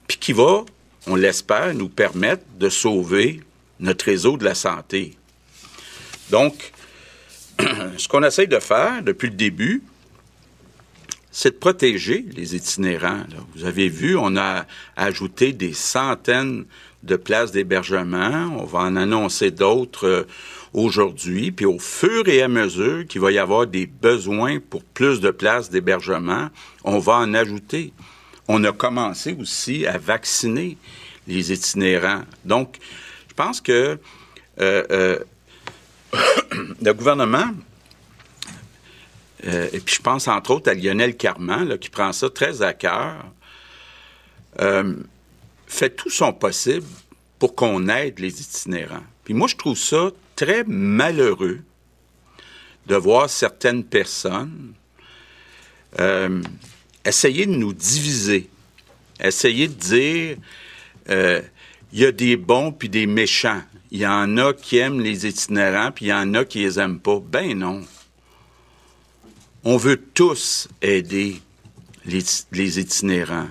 puis 0.06 0.18
qui 0.18 0.32
va, 0.32 0.64
on 1.06 1.16
l'espère, 1.16 1.74
nous 1.74 1.88
permettre 1.88 2.44
de 2.58 2.68
sauver 2.68 3.40
notre 3.78 4.04
réseau 4.06 4.36
de 4.36 4.44
la 4.44 4.54
santé. 4.54 5.16
Donc, 6.30 6.72
ce 7.96 8.08
qu'on 8.08 8.22
essaye 8.22 8.48
de 8.48 8.58
faire 8.58 9.02
depuis 9.02 9.28
le 9.28 9.36
début, 9.36 9.82
c'est 11.30 11.52
de 11.52 11.56
protéger 11.56 12.24
les 12.34 12.56
itinérants. 12.56 13.22
Vous 13.54 13.64
avez 13.64 13.88
vu, 13.88 14.16
on 14.16 14.36
a 14.36 14.66
ajouté 14.96 15.52
des 15.52 15.72
centaines 15.72 16.64
de 17.02 17.16
places 17.16 17.52
d'hébergement. 17.52 18.56
On 18.58 18.64
va 18.64 18.80
en 18.80 18.96
annoncer 18.96 19.50
d'autres 19.50 20.06
euh, 20.06 20.26
aujourd'hui. 20.72 21.50
Puis 21.52 21.66
au 21.66 21.78
fur 21.78 22.28
et 22.28 22.42
à 22.42 22.48
mesure 22.48 23.06
qu'il 23.06 23.20
va 23.20 23.32
y 23.32 23.38
avoir 23.38 23.66
des 23.66 23.86
besoins 23.86 24.58
pour 24.60 24.82
plus 24.84 25.20
de 25.20 25.30
places 25.30 25.70
d'hébergement, 25.70 26.48
on 26.84 26.98
va 26.98 27.14
en 27.14 27.34
ajouter. 27.34 27.92
On 28.48 28.62
a 28.64 28.72
commencé 28.72 29.36
aussi 29.38 29.86
à 29.86 29.98
vacciner 29.98 30.76
les 31.26 31.52
itinérants. 31.52 32.22
Donc, 32.44 32.78
je 33.28 33.34
pense 33.34 33.60
que 33.60 33.98
euh, 34.60 34.84
euh, 34.90 35.18
le 36.82 36.92
gouvernement 36.92 37.50
euh, 39.46 39.68
et 39.72 39.80
puis 39.80 39.94
je 39.94 40.02
pense 40.02 40.28
entre 40.28 40.50
autres 40.50 40.70
à 40.70 40.74
Lionel 40.74 41.16
Carman, 41.16 41.78
qui 41.78 41.88
prend 41.88 42.12
ça 42.12 42.28
très 42.28 42.60
à 42.60 42.74
cœur, 42.74 43.24
fait 45.66 45.90
tout 45.90 46.10
son 46.10 46.32
possible 46.32 46.86
pour 47.38 47.54
qu'on 47.54 47.88
aide 47.88 48.18
les 48.18 48.42
itinérants. 48.42 49.04
Puis 49.30 49.36
moi, 49.36 49.46
je 49.46 49.54
trouve 49.54 49.78
ça 49.78 50.10
très 50.34 50.64
malheureux 50.64 51.60
de 52.88 52.96
voir 52.96 53.30
certaines 53.30 53.84
personnes 53.84 54.72
euh, 56.00 56.42
essayer 57.04 57.46
de 57.46 57.52
nous 57.52 57.72
diviser, 57.72 58.50
essayer 59.20 59.68
de 59.68 59.74
dire 59.74 60.36
il 61.08 62.00
y 62.00 62.04
a 62.04 62.10
des 62.10 62.36
bons 62.36 62.72
puis 62.72 62.88
des 62.88 63.06
méchants. 63.06 63.62
Il 63.92 64.00
y 64.00 64.06
en 64.08 64.36
a 64.36 64.52
qui 64.52 64.78
aiment 64.78 65.00
les 65.00 65.24
itinérants, 65.28 65.92
puis 65.92 66.06
il 66.06 66.08
y 66.08 66.12
en 66.12 66.34
a 66.34 66.44
qui 66.44 66.58
les 66.58 66.80
aiment 66.80 66.98
pas. 66.98 67.20
Ben 67.20 67.56
non. 67.56 67.82
On 69.62 69.76
veut 69.76 70.08
tous 70.12 70.66
aider 70.82 71.40
les, 72.04 72.80
itinérants. 72.80 73.50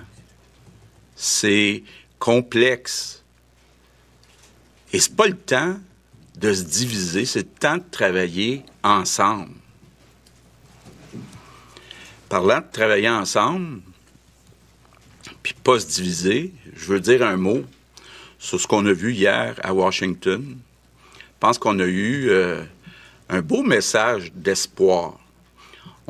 C'est 1.16 1.84
complexe. 2.18 3.19
Et 4.92 5.00
c'est 5.00 5.14
pas 5.14 5.26
le 5.26 5.36
temps 5.36 5.78
de 6.36 6.52
se 6.52 6.62
diviser, 6.62 7.24
c'est 7.24 7.40
le 7.40 7.46
temps 7.46 7.76
de 7.76 7.84
travailler 7.90 8.64
ensemble. 8.82 9.54
Parlant 12.28 12.58
de 12.58 12.72
travailler 12.72 13.08
ensemble, 13.08 13.80
puis 15.42 15.54
pas 15.54 15.80
se 15.80 15.86
diviser, 15.86 16.52
je 16.74 16.86
veux 16.86 17.00
dire 17.00 17.22
un 17.22 17.36
mot 17.36 17.62
sur 18.38 18.60
ce 18.60 18.66
qu'on 18.66 18.86
a 18.86 18.92
vu 18.92 19.12
hier 19.12 19.58
à 19.62 19.74
Washington. 19.74 20.58
Je 21.16 21.24
pense 21.40 21.58
qu'on 21.58 21.78
a 21.78 21.86
eu 21.86 22.28
euh, 22.28 22.62
un 23.28 23.42
beau 23.42 23.62
message 23.62 24.32
d'espoir 24.32 25.20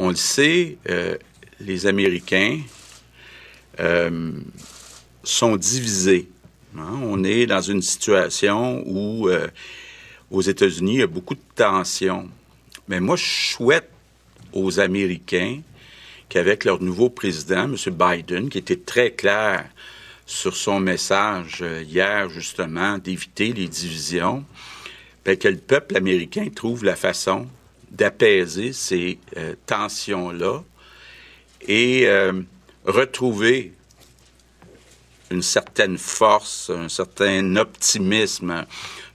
on 0.00 0.08
le 0.08 0.16
sait, 0.16 0.78
euh, 0.88 1.16
les 1.60 1.86
Américains 1.86 2.58
euh, 3.80 4.32
sont 5.22 5.56
divisés. 5.56 6.30
Hein? 6.76 7.00
On 7.02 7.24
est 7.24 7.46
dans 7.46 7.60
une 7.60 7.82
situation 7.82 8.82
où, 8.86 9.28
euh, 9.28 9.48
aux 10.30 10.42
États-Unis, 10.42 10.94
il 10.94 11.00
y 11.00 11.02
a 11.02 11.06
beaucoup 11.06 11.34
de 11.34 11.40
tensions. 11.54 12.28
Mais 12.88 13.00
moi, 13.00 13.16
je 13.16 13.52
souhaite 13.54 13.90
aux 14.52 14.80
Américains 14.80 15.60
qu'avec 16.28 16.64
leur 16.64 16.80
nouveau 16.80 17.10
président, 17.10 17.64
M. 17.64 17.76
Biden, 17.92 18.48
qui 18.48 18.58
était 18.58 18.76
très 18.76 19.12
clair 19.12 19.64
sur 20.26 20.56
son 20.56 20.78
message 20.78 21.64
hier, 21.86 22.28
justement, 22.30 22.98
d'éviter 22.98 23.52
les 23.52 23.66
divisions, 23.66 24.44
ben, 25.24 25.36
que 25.36 25.48
le 25.48 25.58
peuple 25.58 25.96
américain 25.96 26.48
trouve 26.54 26.84
la 26.84 26.96
façon 26.96 27.46
d'apaiser 27.90 28.72
ces 28.72 29.18
euh, 29.36 29.54
tensions-là 29.66 30.62
et 31.66 32.06
euh, 32.06 32.32
retrouver 32.84 33.72
une 35.30 35.42
certaine 35.42 35.96
force, 35.98 36.70
un 36.70 36.88
certain 36.88 37.56
optimisme 37.56 38.66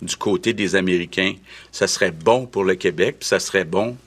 du 0.02 0.16
côté 0.16 0.54
des 0.54 0.76
Américains. 0.76 1.36
Ça 1.72 1.88
serait 1.88 2.12
bon 2.12 2.46
pour 2.46 2.64
le 2.64 2.76
Québec, 2.76 3.18
puis 3.20 3.28
ça 3.28 3.40
serait 3.40 3.66
bon 3.66 3.98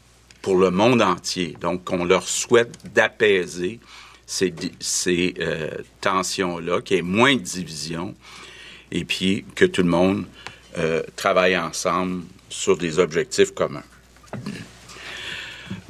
pour 0.42 0.56
le 0.56 0.70
monde 0.70 1.02
entier. 1.02 1.56
Donc, 1.60 1.90
on 1.90 2.04
leur 2.04 2.26
souhaite 2.26 2.72
d'apaiser 2.94 3.80
ces, 4.26 4.54
ces 4.80 5.34
euh, 5.40 5.70
tensions-là, 6.00 6.80
qu'il 6.80 6.96
y 6.96 7.00
ait 7.00 7.02
moins 7.02 7.34
de 7.34 7.40
divisions, 7.40 8.14
et 8.90 9.04
puis 9.04 9.44
que 9.54 9.64
tout 9.64 9.82
le 9.82 9.90
monde 9.90 10.24
travaille 11.16 11.58
ensemble 11.58 12.22
sur 12.48 12.76
des 12.76 13.00
objectifs 13.00 13.52
communs. 13.52 13.82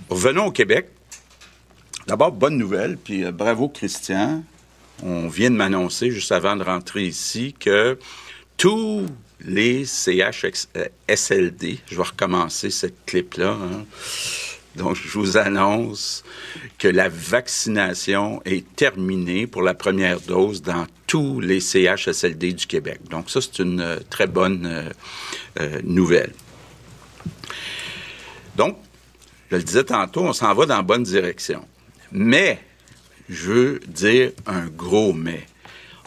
Revenons 0.09 0.47
au 0.47 0.53
Québec. 0.53 0.89
D'abord, 2.07 2.33
bonne 2.33 2.57
nouvelle, 2.57 2.97
puis 2.97 3.25
euh, 3.25 3.33
bravo 3.33 3.69
Christian. 3.69 4.43
On 5.03 5.29
vient 5.29 5.51
de 5.51 5.57
m'annoncer 5.57 6.11
juste 6.11 6.33
avant 6.33 6.57
de 6.57 6.65
rentrer 6.65 7.05
ici 7.05 7.55
que 7.59 7.99
tous 8.57 9.07
les 9.41 9.85
CHSLD, 9.85 11.79
je 11.87 11.97
vais 11.97 12.03
recommencer 12.03 12.71
cette 12.71 13.05
clip-là, 13.07 13.51
hein. 13.51 13.85
donc 14.75 14.97
je 14.97 15.17
vous 15.17 15.37
annonce 15.37 16.25
que 16.79 16.89
la 16.89 17.09
vaccination 17.09 18.43
est 18.45 18.65
terminée 18.75 19.47
pour 19.47 19.63
la 19.63 19.75
première 19.75 20.21
dose 20.21 20.63
dans 20.63 20.87
tous 21.07 21.41
les 21.41 21.61
CHSLD 21.61 22.53
du 22.53 22.67
Québec. 22.67 23.01
Donc 23.11 23.31
ça, 23.31 23.41
c'est 23.41 23.61
une 23.61 23.81
euh, 23.81 23.99
très 24.11 24.27
bonne 24.27 24.93
euh, 25.61 25.81
nouvelle. 25.85 26.33
Donc, 28.57 28.77
je 29.51 29.57
le 29.57 29.63
disais 29.63 29.85
tantôt, 29.85 30.23
on 30.23 30.33
s'en 30.33 30.53
va 30.53 30.67
dans 30.67 30.77
la 30.77 30.83
bonne 30.83 31.05
direction. 31.05 31.65
Mais, 32.13 32.61
je 33.29 33.53
veux 33.53 33.81
dire 33.87 34.33
un 34.47 34.67
gros 34.67 35.13
mais. 35.13 35.47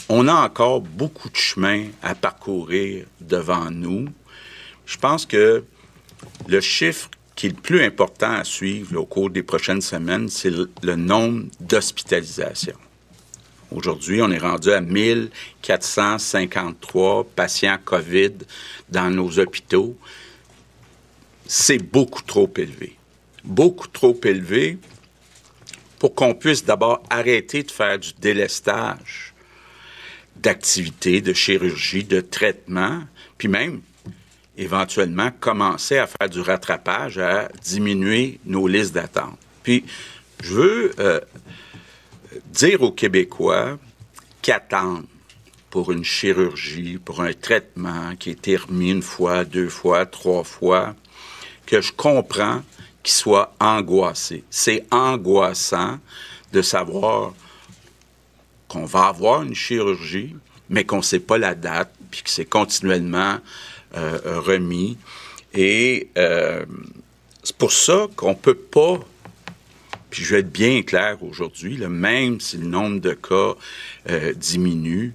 On 0.09 0.27
a 0.27 0.33
encore 0.33 0.81
beaucoup 0.81 1.29
de 1.29 1.35
chemin 1.35 1.85
à 2.01 2.15
parcourir 2.15 3.05
devant 3.21 3.69
nous. 3.71 4.09
Je 4.85 4.97
pense 4.97 5.25
que 5.25 5.63
le 6.47 6.59
chiffre 6.59 7.09
qui 7.35 7.45
est 7.47 7.51
le 7.51 7.55
plus 7.55 7.81
important 7.83 8.31
à 8.31 8.43
suivre 8.43 8.99
au 8.99 9.05
cours 9.05 9.29
des 9.29 9.43
prochaines 9.43 9.79
semaines, 9.81 10.27
c'est 10.27 10.49
le, 10.49 10.67
nombre 10.95 11.45
d'hospitalisations. 11.59 12.75
Aujourd'hui, 13.73 14.21
on 14.21 14.29
est 14.31 14.37
rendu 14.37 14.69
à 14.71 14.81
1453 14.81 17.23
patients 17.35 17.77
COVID 17.85 18.33
dans 18.89 19.09
nos 19.09 19.39
hôpitaux 19.39 19.95
c'est 21.53 21.79
beaucoup 21.79 22.21
trop 22.21 22.49
élevé. 22.55 22.95
Beaucoup 23.43 23.89
trop 23.89 24.17
élevé 24.23 24.77
pour 26.01 26.15
qu'on 26.15 26.33
puisse 26.33 26.65
d'abord 26.65 27.03
arrêter 27.11 27.61
de 27.61 27.69
faire 27.69 27.99
du 27.99 28.09
délestage 28.19 29.35
d'activités, 30.35 31.21
de 31.21 31.31
chirurgie, 31.31 32.03
de 32.03 32.21
traitement, 32.21 33.03
puis 33.37 33.47
même 33.47 33.81
éventuellement 34.57 35.29
commencer 35.39 35.99
à 35.99 36.07
faire 36.07 36.27
du 36.27 36.41
rattrapage, 36.41 37.19
à 37.19 37.49
diminuer 37.63 38.39
nos 38.45 38.67
listes 38.67 38.95
d'attente. 38.95 39.37
Puis, 39.61 39.85
je 40.41 40.53
veux 40.55 40.91
euh, 40.97 41.19
dire 42.47 42.81
aux 42.81 42.91
Québécois 42.91 43.77
qu'attendre 44.41 45.05
pour 45.69 45.91
une 45.91 46.03
chirurgie, 46.03 46.97
pour 46.97 47.21
un 47.21 47.33
traitement 47.33 48.15
qui 48.17 48.31
été 48.31 48.55
remis 48.55 48.89
une 48.89 49.03
fois, 49.03 49.45
deux 49.45 49.69
fois, 49.69 50.07
trois 50.07 50.43
fois, 50.43 50.95
que 51.67 51.79
je 51.79 51.91
comprends 51.91 52.63
qu'il 53.03 53.13
soit 53.13 53.53
angoissé. 53.59 54.43
C'est 54.49 54.85
angoissant 54.91 55.99
de 56.51 56.61
savoir 56.61 57.33
qu'on 58.67 58.85
va 58.85 59.07
avoir 59.07 59.43
une 59.43 59.55
chirurgie, 59.55 60.35
mais 60.69 60.85
qu'on 60.85 60.97
ne 60.97 61.01
sait 61.01 61.19
pas 61.19 61.37
la 61.37 61.55
date, 61.55 61.93
puis 62.09 62.23
que 62.23 62.29
c'est 62.29 62.45
continuellement 62.45 63.37
euh, 63.97 64.39
remis. 64.39 64.97
Et 65.53 66.09
euh, 66.17 66.65
c'est 67.43 67.55
pour 67.55 67.71
ça 67.71 68.07
qu'on 68.15 68.29
ne 68.29 68.35
peut 68.35 68.55
pas, 68.55 68.99
puis 70.09 70.23
je 70.23 70.35
vais 70.35 70.39
être 70.41 70.51
bien 70.51 70.81
clair 70.83 71.21
aujourd'hui, 71.23 71.77
même 71.87 72.39
si 72.39 72.57
le 72.57 72.67
nombre 72.67 73.01
de 73.01 73.13
cas 73.13 73.55
euh, 74.09 74.33
diminue, 74.33 75.13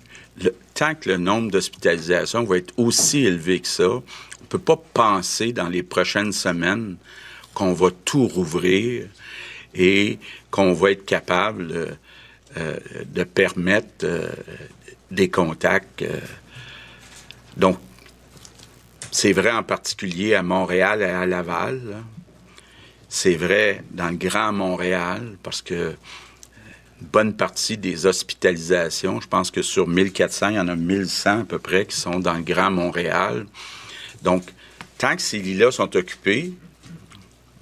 tant 0.75 0.95
que 0.95 1.09
le 1.09 1.16
nombre 1.16 1.50
d'hospitalisations 1.50 2.45
va 2.45 2.59
être 2.59 2.75
aussi 2.76 3.25
élevé 3.25 3.61
que 3.61 3.69
ça, 3.69 3.85
ne 3.85 4.47
peut 4.49 4.59
pas 4.59 4.76
penser 4.76 5.52
dans 5.52 5.69
les 5.69 5.83
prochaines 5.83 6.33
semaines 6.33 6.97
qu'on 7.56 7.72
va 7.72 7.88
tout 8.04 8.28
rouvrir 8.28 9.08
et 9.75 10.18
qu'on 10.50 10.75
va 10.75 10.90
être 10.90 11.06
capable 11.06 11.96
euh, 12.58 12.76
de 13.06 13.25
permettre 13.25 14.04
euh, 14.04 14.28
des 15.10 15.30
contacts. 15.30 16.02
Euh. 16.02 16.20
donc, 17.56 17.78
c'est 19.10 19.32
vrai 19.32 19.50
en 19.50 19.62
particulier 19.62 20.34
à 20.34 20.42
Montréal 20.42 21.00
et 21.00 21.06
à 21.06 21.25
Laval. 21.25 21.80
C'est 23.08 23.36
vrai 23.36 23.82
dans 23.90 24.10
le 24.10 24.16
Grand 24.16 24.52
Montréal 24.52 25.38
parce 25.42 25.62
que 25.62 25.94
une 27.00 27.06
bonne 27.06 27.34
partie 27.34 27.78
des 27.78 28.04
hospitalisations, 28.04 29.18
je 29.22 29.28
pense 29.28 29.50
que 29.50 29.62
sur 29.62 29.88
1400, 29.88 30.48
il 30.50 30.56
y 30.56 30.60
en 30.60 30.68
a 30.68 30.76
1100 30.76 31.40
à 31.40 31.44
peu 31.44 31.58
près 31.58 31.86
qui 31.86 31.96
sont 31.96 32.18
dans 32.20 32.34
le 32.34 32.42
Grand 32.42 32.70
Montréal. 32.70 33.46
Donc, 34.22 34.44
tant 34.98 35.16
que 35.16 35.22
ces 35.22 35.38
lits-là 35.38 35.70
sont 35.70 35.96
occupés, 35.96 36.52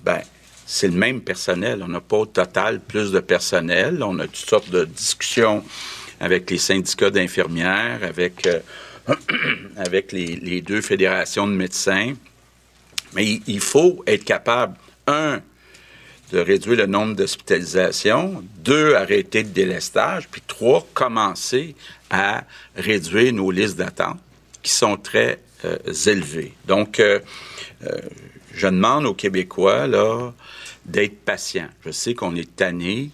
ben, 0.04 0.20
c'est 0.66 0.88
le 0.88 0.94
même 0.94 1.20
personnel. 1.20 1.82
On 1.82 1.88
n'a 1.88 2.00
pas 2.00 2.18
au 2.18 2.26
total 2.26 2.80
plus 2.80 3.11
de 3.11 3.20
personnel. 3.20 4.02
On 4.02 4.18
a 4.18 4.26
toutes 4.26 4.37
sortes 4.37 4.70
de 4.70 4.84
discussions 4.84 5.64
avec 6.20 6.50
les 6.50 6.58
syndicats 6.58 7.11
d'infirmières, 7.11 8.00
avec, 8.02 8.46
euh, 8.46 8.61
avec 9.76 10.12
les, 10.12 10.61
deux 10.61 10.80
fédérations 10.80 11.46
de 11.46 11.52
médecins. 11.52 12.14
Mais 13.14 13.40
il, 13.46 13.61
faut 13.61 14.02
être 14.06 14.25
capable, 14.25 14.76
un, 15.06 15.40
de 16.32 16.38
réduire 16.38 16.78
le 16.78 16.87
nombre 16.87 17.14
d'hospitalisations, 17.14 18.42
deux, 18.56 18.94
arrêter 18.94 19.42
le 19.42 19.50
délestage, 19.50 20.28
puis 20.28 20.42
trois, 20.46 20.87
commencer 20.94 21.76
à 22.11 22.44
réduire 22.76 23.32
nos 23.32 23.50
listes 23.50 23.76
d'attente 23.76 24.18
qui 24.62 24.73
sont 24.73 24.96
très 24.96 25.38
euh, 25.64 25.76
élevées. 26.06 26.54
Donc, 26.66 26.99
euh, 26.99 27.20
je 28.56 28.66
demande 28.66 29.06
aux 29.06 29.14
Québécois, 29.14 29.87
d'être 30.84 31.18
patients. 31.25 31.68
Je 31.84 31.90
sais 31.90 32.14
qu'on 32.14 32.37
est 32.37 32.56
tanné, 32.56 33.11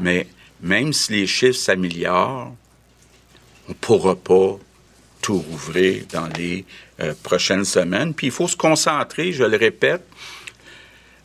mais 0.00 0.26
même 0.60 0.92
si 0.92 1.12
les 1.12 1.26
chiffres 1.26 1.58
s'améliorent, 1.58 2.54
on 3.66 3.70
ne 3.70 3.74
pourra 3.74 4.16
pas 4.16 4.58
tout 5.20 5.38
rouvrir 5.38 6.04
dans 6.12 6.28
les 6.36 6.64
euh, 7.00 7.14
prochaines 7.22 7.64
semaines. 7.64 8.14
Puis 8.14 8.28
il 8.28 8.32
faut 8.32 8.48
se 8.48 8.56
concentrer, 8.56 9.32
je 9.32 9.44
le 9.44 9.56
répète, 9.56 10.02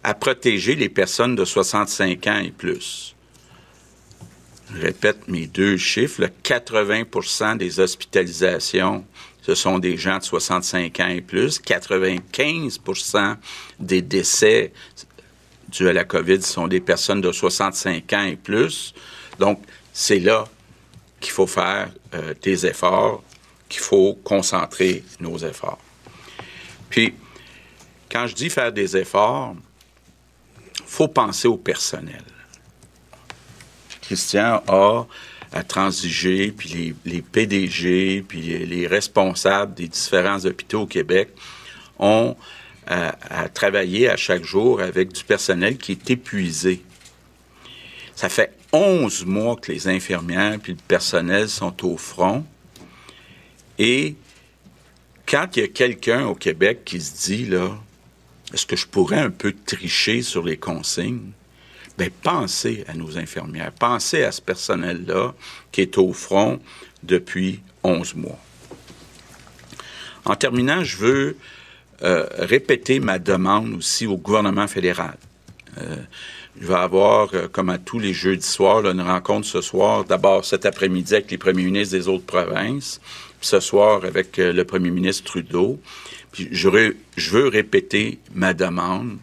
à 0.04 0.14
protéger 0.14 0.76
les 0.76 0.90
personnes 0.90 1.36
de 1.36 1.46
65 1.46 2.28
ans 2.28 2.40
et 2.40 2.52
plus. 2.52 3.16
Je 4.74 4.82
répète 4.82 5.28
mes 5.28 5.48
deux 5.48 5.78
chiffres. 5.78 6.22
Le 6.22 6.28
80% 6.28 7.58
des 7.58 7.80
hospitalisations, 7.80 9.06
ce 9.46 9.54
sont 9.54 9.78
des 9.78 9.96
gens 9.96 10.18
de 10.18 10.24
65 10.24 11.00
ans 11.02 11.08
et 11.08 11.22
plus. 11.22 11.62
95% 11.62 13.36
des 13.80 14.02
décès 14.02 14.74
dus 15.70 15.88
à 15.88 15.94
la 15.94 16.04
COVID 16.04 16.42
sont 16.42 16.68
des 16.68 16.80
personnes 16.80 17.22
de 17.22 17.32
65 17.32 18.12
ans 18.14 18.24
et 18.24 18.38
plus. 18.38 18.96
Donc, 19.38 19.62
c'est 19.94 20.20
là 20.20 20.46
qu'il 21.20 21.32
faut 21.32 21.46
faire 21.46 21.90
euh, 22.16 22.34
des 22.42 22.66
efforts, 22.66 23.24
qu'il 23.70 23.82
faut 23.82 24.16
concentrer 24.24 25.04
nos 25.20 25.38
efforts. 25.38 25.80
Puis, 26.90 27.14
quand 28.10 28.26
je 28.26 28.34
dis 28.34 28.50
faire 28.50 28.72
des 28.72 28.98
efforts, 28.98 29.56
il 30.80 30.84
faut 30.88 31.08
penser 31.08 31.48
au 31.48 31.58
personnel. 31.58 32.24
Christian 34.02 34.64
a 34.68 35.06
à 35.52 35.64
transiger, 35.64 36.52
puis 36.52 36.96
les, 37.06 37.22
PDG, 37.22 38.24
puis 38.28 38.42
les, 38.66 38.88
responsables 38.88 39.74
des 39.74 39.88
différents 39.88 40.44
hôpitaux 40.46 40.82
au 40.82 40.88
Québec 40.88 41.30
ont 42.00 42.36
à, 42.88 43.50
travailler 43.50 44.10
à 44.10 44.18
chaque 44.18 44.44
jour 44.44 44.82
avec 44.82 45.12
du 45.12 45.24
personnel 45.24 45.78
qui 45.78 45.94
est 45.94 46.10
épuisé. 46.10 46.84
Ça 48.16 48.30
fait 48.30 48.54
11 48.72 49.26
mois 49.26 49.56
que 49.56 49.72
les 49.72 49.88
infirmières 49.88 50.60
puis 50.62 50.74
le 50.74 50.80
personnel 50.88 51.50
sont 51.50 51.86
au 51.86 51.98
front. 51.98 52.46
Et 53.80 54.16
quand 55.26 55.48
il 55.56 55.60
y 55.62 55.64
a 55.64 55.68
quelqu'un 55.68 56.26
au 56.26 56.36
Québec 56.36 56.82
qui 56.86 57.02
se 57.02 57.26
dit, 57.26 57.46
là, 57.46 57.72
est-ce 58.54 58.66
que 58.66 58.76
je 58.76 58.88
pourrais 58.88 59.20
un 59.20 59.32
peu 59.32 59.54
tricher 59.66 60.22
sur 60.22 60.44
les 60.44 60.58
consignes? 60.58 61.32
Bien, 61.98 62.10
pensez 62.24 62.84
à 62.88 62.94
nos 62.94 63.18
infirmières, 63.18 63.72
pensez 63.72 64.24
à 64.24 64.32
ce 64.32 64.42
personnel-là 64.42 65.34
qui 65.72 65.82
est 65.82 65.98
au 65.98 66.12
front 66.12 66.60
depuis 67.04 67.62
11 67.84 68.16
mois. 68.16 68.40
En 70.26 70.36
terminant, 70.36 70.84
je 70.84 70.98
veux 70.98 71.38
euh, 72.04 72.26
répéter 72.38 73.00
ma 73.00 73.20
demande 73.20 73.76
aussi 73.76 74.08
au 74.08 74.18
gouvernement 74.18 74.68
fédéral. 74.68 75.16
Euh, 75.78 75.96
je 76.60 76.68
vais 76.68 76.76
avoir, 76.76 77.30
euh, 77.34 77.48
comme 77.48 77.70
à 77.70 77.78
tous 77.78 78.00
les 78.00 78.14
jeudis 78.14 78.46
soirs, 78.46 78.86
une 78.86 79.02
rencontre 79.02 79.48
ce 79.48 79.62
soir, 79.62 80.04
d'abord 80.04 80.44
cet 80.44 80.66
après-midi 80.66 81.14
avec 81.14 81.32
les 81.32 81.38
premiers 81.38 81.64
ministres 81.64 81.96
des 81.96 82.08
autres 82.10 82.26
provinces, 82.26 83.00
puis 83.40 83.48
ce 83.48 83.62
soir 83.62 84.04
avec 84.04 84.38
le 84.38 84.64
premier 84.64 84.92
ministre 84.92 85.24
Trudeau. 85.24 85.80
Je 86.34 86.70
veux 86.70 87.48
répéter 87.48 88.20
ma 88.34 88.54
demande 88.54 89.18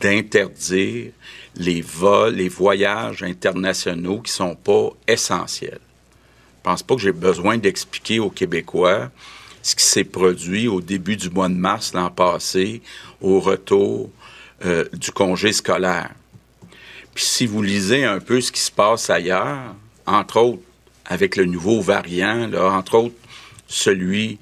d'interdire 0.00 1.10
les 1.56 1.80
vols, 1.80 2.34
les 2.34 2.48
voyages 2.48 3.22
internationaux 3.22 4.20
qui 4.20 4.32
sont 4.32 4.54
pas 4.54 4.90
essentiels. 5.06 5.80
Je 5.80 6.70
pense 6.70 6.82
pas 6.82 6.94
que 6.94 7.00
j'ai 7.00 7.12
besoin 7.12 7.58
d'expliquer 7.58 8.18
aux 8.18 8.30
Québécois 8.30 9.10
ce 9.62 9.74
qui 9.74 9.84
s'est 9.84 10.04
produit 10.04 10.68
au 10.68 10.80
début 10.80 11.16
du 11.16 11.30
mois 11.30 11.48
de 11.48 11.54
mars 11.54 11.94
l'an 11.94 12.10
passé, 12.10 12.82
au 13.20 13.40
retour 13.40 14.10
euh, 14.64 14.84
du 14.92 15.10
congé 15.10 15.52
scolaire. 15.52 16.10
Puis 17.14 17.24
si 17.24 17.46
vous 17.46 17.62
lisez 17.62 18.04
un 18.04 18.18
peu 18.18 18.40
ce 18.40 18.52
qui 18.52 18.60
se 18.60 18.70
passe 18.70 19.08
ailleurs, 19.08 19.74
entre 20.06 20.38
autres 20.38 20.62
avec 21.06 21.36
le 21.36 21.44
nouveau 21.44 21.80
variant, 21.80 22.46
là, 22.46 22.72
entre 22.72 22.96
autres 22.96 23.14
celui 23.68 24.38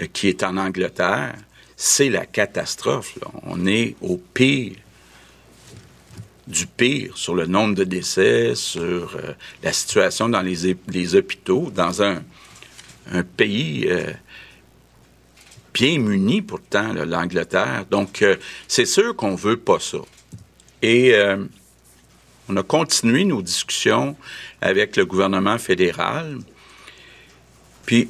euh, 0.00 0.06
qui 0.12 0.28
est 0.28 0.42
en 0.42 0.56
Angleterre, 0.56 1.34
c'est 1.76 2.08
la 2.08 2.26
catastrophe. 2.26 3.18
On 3.44 3.66
est 3.66 3.96
au 4.00 4.16
pire 4.16 4.76
du 6.46 6.66
pire 6.66 7.16
sur 7.16 7.34
le 7.34 7.46
nombre 7.46 7.74
de 7.74 7.84
décès, 7.84 8.54
sur 8.54 9.16
euh, 9.16 9.34
la 9.62 9.72
situation 9.72 10.28
dans 10.28 10.42
les, 10.42 11.14
hôpitaux, 11.16 11.70
dans 11.74 12.02
un, 12.02 12.22
pays 13.36 13.88
bien 15.76 15.98
muni 15.98 16.40
pourtant, 16.40 16.94
l'Angleterre. 16.94 17.84
Donc, 17.90 18.22
euh, 18.22 18.36
c'est 18.66 18.86
sûr 18.86 19.14
qu'on 19.14 19.34
veut 19.34 19.58
pas 19.58 19.78
ça. 19.78 19.98
Et 20.80 21.14
euh, 21.14 21.44
on 22.48 22.56
a 22.56 22.62
continué 22.62 23.26
nos 23.26 23.42
discussions 23.42 24.16
avec 24.62 24.96
le 24.96 25.04
gouvernement 25.04 25.58
fédéral. 25.58 26.38
Puis, 27.84 28.08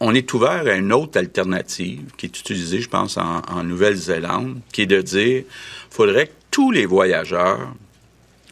on 0.00 0.14
est 0.14 0.32
ouvert 0.32 0.66
à 0.66 0.74
une 0.76 0.90
autre 0.90 1.18
alternative 1.18 2.12
qui 2.16 2.24
est 2.24 2.40
utilisée, 2.40 2.80
je 2.80 2.88
pense, 2.88 3.18
en, 3.18 3.42
en 3.46 3.62
Nouvelle-Zélande, 3.62 4.58
qui 4.72 4.82
est 4.82 4.86
de 4.86 5.02
dire 5.02 5.44
faudrait 5.90 6.28
que 6.28 6.32
tous 6.50 6.70
les 6.70 6.86
voyageurs, 6.86 7.72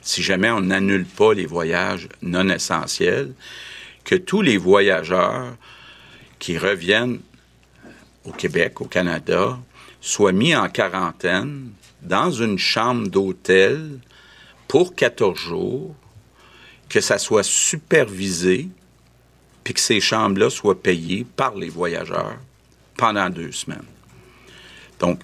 si 0.02 0.22
jamais 0.22 0.50
on 0.50 0.61
n'annule 0.61 1.04
pas 1.04 1.34
les 1.34 1.46
voyages 1.46 2.08
non 2.22 2.48
essentiels, 2.48 3.32
que 4.04 4.14
tous 4.14 4.42
les 4.42 4.56
voyageurs 4.56 5.56
qui 6.38 6.56
reviennent 6.56 7.20
au 8.24 8.32
Québec, 8.32 8.80
au 8.80 8.87
Canada, 8.87 9.58
soit 10.00 10.32
mis 10.32 10.54
en 10.54 10.68
quarantaine 10.68 11.70
dans 12.02 12.30
une 12.30 12.58
chambre 12.58 13.08
d'hôtel 13.08 13.98
pour 14.68 14.94
14 14.94 15.38
jours, 15.38 15.94
que 16.88 17.00
ça 17.00 17.18
soit 17.18 17.42
supervisé, 17.42 18.68
puis 19.64 19.74
que 19.74 19.80
ces 19.80 20.00
chambres-là 20.00 20.50
soient 20.50 20.80
payées 20.80 21.26
par 21.37 21.54
les 21.54 21.68
voyageurs 21.68 22.38
pendant 22.96 23.28
deux 23.28 23.52
semaines. 23.52 23.84
Donc, 24.98 25.20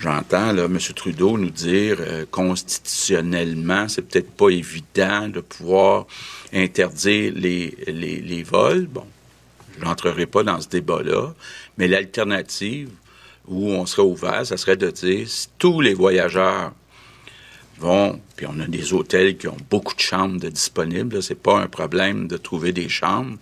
j'entends 0.00 0.56
M. 0.56 0.78
Trudeau 0.96 1.36
nous 1.36 1.50
dire 1.50 1.98
euh, 2.00 2.24
constitutionnellement, 2.30 3.86
c'est 3.88 4.02
peut-être 4.02 4.30
pas 4.30 4.48
évident 4.48 5.28
de 5.28 5.40
pouvoir 5.40 6.06
interdire 6.52 7.32
les, 7.36 7.76
les, 7.86 8.20
les 8.20 8.42
vols. 8.42 8.86
Bon, 8.86 9.06
je 9.78 9.84
n'entrerai 9.84 10.26
pas 10.26 10.42
dans 10.42 10.60
ce 10.60 10.68
débat-là, 10.68 11.34
mais 11.76 11.86
l'alternative 11.86 12.90
où 13.46 13.70
on 13.70 13.84
serait 13.86 14.02
ouvert, 14.02 14.46
ça 14.46 14.56
serait 14.56 14.76
de 14.76 14.90
dire 14.90 15.28
si 15.28 15.48
tous 15.58 15.80
les 15.80 15.94
voyageurs 15.94 16.72
vont, 17.78 18.20
puis 18.36 18.46
on 18.46 18.60
a 18.60 18.66
des 18.66 18.92
hôtels 18.92 19.36
qui 19.36 19.48
ont 19.48 19.56
beaucoup 19.70 19.94
de 19.94 20.00
chambres 20.00 20.38
de 20.38 20.48
disponibles, 20.48 21.22
c'est 21.22 21.34
pas 21.34 21.58
un 21.58 21.66
problème 21.66 22.26
de 22.28 22.36
trouver 22.36 22.72
des 22.72 22.88
chambres. 22.88 23.36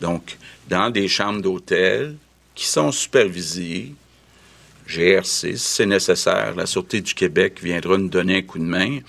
Donc, 0.00 0.36
dans 0.68 0.90
des 0.90 1.08
chambres 1.08 1.40
d'hôtel 1.40 2.16
qui 2.54 2.66
sont 2.66 2.90
supervisées, 2.92 3.94
GRC, 4.88 5.24
si 5.24 5.58
c'est 5.58 5.86
nécessaire, 5.86 6.54
la 6.56 6.66
Sûreté 6.66 7.00
du 7.00 7.14
Québec 7.14 7.60
viendra 7.62 7.98
nous 7.98 8.08
donner 8.08 8.38
un 8.38 8.42
coup 8.42 8.58
de 8.58 8.64
main. 8.64 9.00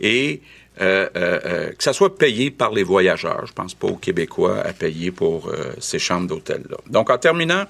Et 0.00 0.42
euh, 0.78 1.08
euh, 1.16 1.40
euh, 1.46 1.72
que 1.72 1.82
ça 1.82 1.94
soit 1.94 2.18
payé 2.18 2.50
par 2.50 2.70
les 2.70 2.82
voyageurs. 2.82 3.46
Je 3.46 3.52
pense 3.52 3.72
pas 3.72 3.86
aux 3.86 3.96
Québécois 3.96 4.60
à 4.60 4.74
payer 4.74 5.10
pour 5.10 5.50
ces 5.78 5.98
chambres 5.98 6.28
d'hôtel-là. 6.28 6.76
Donc, 6.88 7.08
en 7.08 7.18
terminant, 7.18 7.64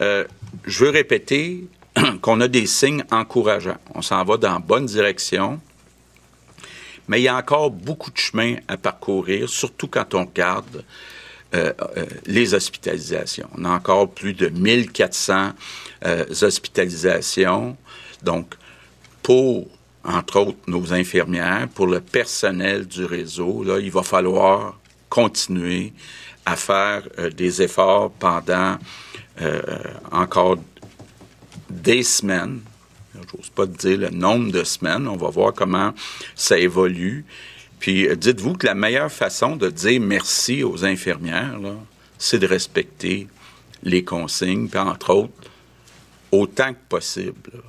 je 0.00 0.84
veux 0.84 0.90
répéter 0.90 1.64
qu'on 2.20 2.40
a 2.40 2.48
des 2.48 2.66
signes 2.66 3.04
encourageants. 3.12 3.78
On 3.94 4.02
s'en 4.02 4.24
va 4.24 4.36
dans 4.36 4.54
la 4.54 4.58
bonne 4.58 4.86
direction, 4.86 5.60
mais 7.06 7.20
il 7.20 7.24
y 7.24 7.28
a 7.28 7.36
encore 7.36 7.70
beaucoup 7.70 8.10
de 8.10 8.18
chemin 8.18 8.56
à 8.66 8.76
parcourir, 8.76 9.48
surtout 9.48 9.86
quand 9.86 10.14
on 10.14 10.24
regarde 10.24 10.84
les 12.26 12.52
hospitalisations. 12.52 13.48
On 13.56 13.64
a 13.64 13.70
encore 13.70 14.10
plus 14.10 14.32
de 14.32 14.48
1400 14.48 15.52
hospitalisations. 16.42 17.76
Donc, 18.24 18.54
pour 19.22 19.68
entre 20.04 20.40
autres 20.40 20.58
nos 20.66 20.92
infirmières, 20.92 21.68
pour 21.74 21.86
le 21.86 22.00
personnel 22.00 22.86
du 22.86 23.04
réseau, 23.04 23.64
là, 23.64 23.78
il 23.78 23.90
va 23.90 24.02
falloir 24.02 24.78
continuer 25.08 25.92
à 26.44 26.56
faire 26.56 27.02
euh, 27.18 27.30
des 27.30 27.62
efforts 27.62 28.10
pendant 28.10 28.76
euh, 29.40 29.62
encore 30.12 30.58
des 31.70 32.02
semaines 32.02 32.60
J'ose 33.14 33.50
pas 33.50 33.66
dire 33.66 33.98
le 33.98 34.10
nombre 34.10 34.50
de 34.50 34.64
semaines. 34.64 35.06
On 35.06 35.16
va 35.16 35.28
voir 35.28 35.52
comment 35.54 35.94
ça 36.34 36.58
évolue. 36.58 37.24
Puis 37.84 38.08
euh, 38.08 38.16
dites-vous 38.16 38.54
que 38.54 38.66
la 38.66 38.74
meilleure 38.74 39.12
façon 39.12 39.56
de 39.56 39.68
dire 39.68 40.00
merci 40.00 40.62
aux 40.62 40.86
infirmières, 40.86 41.60
c'est 42.16 42.38
de 42.38 42.46
respecter 42.46 43.28
les 43.82 44.02
consignes, 44.02 44.68
puis 44.68 44.78
entre 44.78 45.10
autres, 45.12 45.50
autant 46.32 46.72
que 46.72 46.78
possible, 46.88 47.62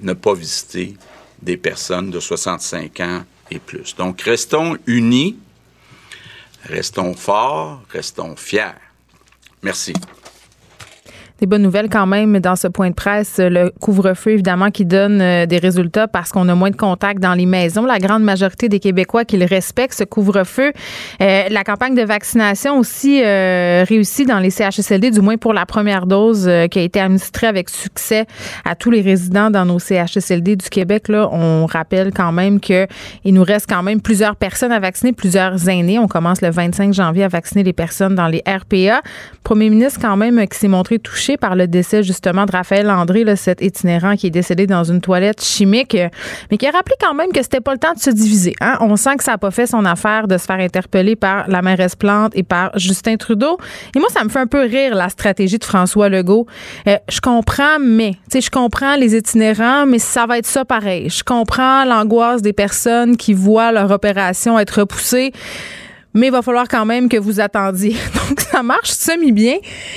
ne 0.00 0.12
pas 0.12 0.34
visiter 0.34 0.96
des 1.40 1.56
personnes 1.56 2.10
de 2.10 2.18
65 2.18 2.98
ans 2.98 3.24
et 3.52 3.60
plus. 3.60 3.94
Donc, 3.94 4.22
restons 4.22 4.76
unis, 4.88 5.38
restons 6.64 7.14
forts, 7.14 7.80
restons 7.90 8.34
fiers. 8.34 8.74
Merci. 9.62 9.92
Des 11.40 11.46
bonnes 11.46 11.62
nouvelles 11.62 11.88
quand 11.88 12.06
même 12.08 12.40
dans 12.40 12.56
ce 12.56 12.66
point 12.66 12.90
de 12.90 12.94
presse. 12.96 13.38
Le 13.38 13.70
couvre-feu, 13.80 14.32
évidemment, 14.32 14.72
qui 14.72 14.84
donne 14.84 15.20
euh, 15.20 15.46
des 15.46 15.58
résultats 15.58 16.08
parce 16.08 16.32
qu'on 16.32 16.48
a 16.48 16.54
moins 16.56 16.70
de 16.70 16.76
contacts 16.76 17.20
dans 17.20 17.34
les 17.34 17.46
maisons. 17.46 17.86
La 17.86 18.00
grande 18.00 18.24
majorité 18.24 18.68
des 18.68 18.80
Québécois 18.80 19.24
qui 19.24 19.36
le 19.36 19.44
respectent, 19.44 19.94
ce 19.94 20.02
couvre-feu. 20.02 20.72
Euh, 21.22 21.42
la 21.48 21.62
campagne 21.62 21.94
de 21.94 22.02
vaccination 22.02 22.76
aussi 22.80 23.22
euh, 23.22 23.84
réussie 23.88 24.24
dans 24.24 24.40
les 24.40 24.50
CHSLD, 24.50 25.12
du 25.12 25.20
moins 25.20 25.36
pour 25.36 25.52
la 25.52 25.64
première 25.64 26.06
dose 26.06 26.50
qui 26.72 26.78
a 26.80 26.82
été 26.82 26.98
administrée 26.98 27.46
avec 27.46 27.70
succès 27.70 28.26
à 28.64 28.74
tous 28.74 28.90
les 28.90 29.00
résidents 29.00 29.50
dans 29.52 29.64
nos 29.64 29.78
CHSLD 29.78 30.56
du 30.56 30.68
Québec. 30.68 31.06
Là, 31.06 31.28
on 31.30 31.66
rappelle 31.66 32.10
quand 32.12 32.32
même 32.32 32.58
que 32.58 32.88
il 33.24 33.34
nous 33.34 33.44
reste 33.44 33.68
quand 33.68 33.84
même 33.84 34.00
plusieurs 34.00 34.34
personnes 34.34 34.72
à 34.72 34.80
vacciner, 34.80 35.12
plusieurs 35.12 35.68
aînés. 35.68 36.00
On 36.00 36.08
commence 36.08 36.42
le 36.42 36.50
25 36.50 36.92
janvier 36.92 37.22
à 37.22 37.28
vacciner 37.28 37.62
les 37.62 37.72
personnes 37.72 38.16
dans 38.16 38.26
les 38.26 38.42
RPA. 38.44 39.02
Premier 39.44 39.70
ministre 39.70 40.00
quand 40.02 40.16
même 40.16 40.44
qui 40.48 40.58
s'est 40.58 40.66
montré 40.66 40.98
touché 40.98 41.27
par 41.36 41.56
le 41.56 41.66
décès 41.66 42.02
justement 42.02 42.46
de 42.46 42.52
Raphaël 42.52 42.90
André, 42.90 43.24
cet 43.36 43.60
itinérant 43.62 44.16
qui 44.16 44.28
est 44.28 44.30
décédé 44.30 44.66
dans 44.66 44.84
une 44.84 45.00
toilette 45.00 45.42
chimique, 45.42 45.96
mais 46.50 46.56
qui 46.56 46.66
a 46.66 46.70
rappelé 46.70 46.94
quand 47.00 47.14
même 47.14 47.30
que 47.32 47.42
c'était 47.42 47.60
pas 47.60 47.72
le 47.72 47.78
temps 47.78 47.94
de 47.94 48.00
se 48.00 48.10
diviser. 48.10 48.54
Hein. 48.60 48.78
On 48.80 48.96
sent 48.96 49.16
que 49.16 49.24
ça 49.24 49.32
n'a 49.32 49.38
pas 49.38 49.50
fait 49.50 49.66
son 49.66 49.84
affaire 49.84 50.28
de 50.28 50.38
se 50.38 50.44
faire 50.44 50.58
interpeller 50.58 51.16
par 51.16 51.48
la 51.48 51.62
mairesse 51.62 51.96
Plante 51.96 52.32
et 52.34 52.42
par 52.42 52.70
Justin 52.78 53.16
Trudeau. 53.16 53.58
Et 53.94 53.98
moi, 53.98 54.08
ça 54.10 54.24
me 54.24 54.28
fait 54.28 54.38
un 54.38 54.46
peu 54.46 54.62
rire 54.62 54.94
la 54.94 55.08
stratégie 55.08 55.58
de 55.58 55.64
François 55.64 56.08
Legault. 56.08 56.46
Euh, 56.86 56.96
je 57.08 57.20
comprends, 57.20 57.78
mais 57.80 58.12
tu 58.12 58.18
sais, 58.32 58.40
je 58.40 58.50
comprends 58.50 58.96
les 58.96 59.16
itinérants, 59.16 59.86
mais 59.86 59.98
ça 59.98 60.26
va 60.26 60.38
être 60.38 60.46
ça 60.46 60.64
pareil. 60.64 61.08
Je 61.10 61.24
comprends 61.24 61.84
l'angoisse 61.84 62.42
des 62.42 62.52
personnes 62.52 63.16
qui 63.16 63.32
voient 63.34 63.72
leur 63.72 63.90
opération 63.90 64.58
être 64.58 64.80
repoussée 64.80 65.32
mais 66.18 66.26
il 66.26 66.32
va 66.32 66.42
falloir 66.42 66.66
quand 66.68 66.84
même 66.84 67.08
que 67.08 67.16
vous 67.16 67.40
attendiez. 67.40 67.96
Donc, 68.28 68.40
ça 68.40 68.62
marche 68.62 68.90
semi-bien. 68.90 69.56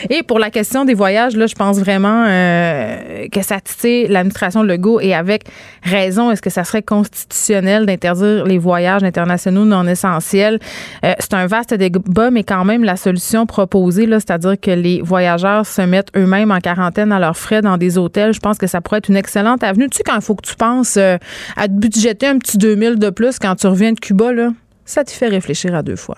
Et 0.09 0.23
pour 0.23 0.39
la 0.39 0.49
question 0.49 0.85
des 0.85 0.93
voyages, 0.93 1.35
là, 1.35 1.47
je 1.47 1.55
pense 1.55 1.79
vraiment 1.79 2.25
euh, 2.27 3.27
que 3.29 3.41
ça 3.41 3.59
titille 3.59 4.07
l'administration 4.07 4.63
Legault 4.63 4.99
et 4.99 5.13
avec 5.13 5.43
raison. 5.83 6.31
Est-ce 6.31 6.41
que 6.41 6.49
ça 6.49 6.63
serait 6.63 6.83
constitutionnel 6.83 7.85
d'interdire 7.85 8.45
les 8.45 8.59
voyages 8.59 9.03
internationaux 9.03 9.65
non 9.65 9.87
essentiels? 9.87 10.59
Euh, 11.03 11.13
c'est 11.19 11.33
un 11.33 11.47
vaste 11.47 11.73
débat, 11.73 12.29
mais 12.29 12.43
quand 12.43 12.65
même, 12.65 12.83
la 12.83 12.97
solution 12.97 13.45
proposée, 13.45 14.05
là, 14.05 14.19
c'est-à-dire 14.19 14.59
que 14.59 14.71
les 14.71 15.01
voyageurs 15.01 15.65
se 15.65 15.81
mettent 15.81 16.11
eux-mêmes 16.15 16.51
en 16.51 16.59
quarantaine 16.59 17.11
à 17.11 17.19
leurs 17.19 17.37
frais 17.37 17.61
dans 17.61 17.77
des 17.77 17.97
hôtels, 17.97 18.33
je 18.33 18.39
pense 18.39 18.57
que 18.57 18.67
ça 18.67 18.79
pourrait 18.79 18.99
être 18.99 19.09
une 19.09 19.17
excellente 19.17 19.63
avenue. 19.63 19.89
Tu 19.89 19.97
sais, 19.97 20.03
quand 20.03 20.15
il 20.15 20.21
faut 20.21 20.35
que 20.35 20.47
tu 20.47 20.55
penses 20.55 20.97
euh, 20.97 21.17
à 21.57 21.67
te 21.67 21.73
budgéter 21.73 22.27
un 22.27 22.37
petit 22.37 22.57
2000 22.57 22.99
de 22.99 23.09
plus 23.09 23.39
quand 23.39 23.55
tu 23.55 23.67
reviens 23.67 23.93
de 23.93 23.99
Cuba, 23.99 24.31
là, 24.31 24.49
ça 24.91 25.05
te 25.05 25.11
fait 25.11 25.29
réfléchir 25.29 25.73
à 25.73 25.83
deux 25.83 25.95
fois. 25.95 26.17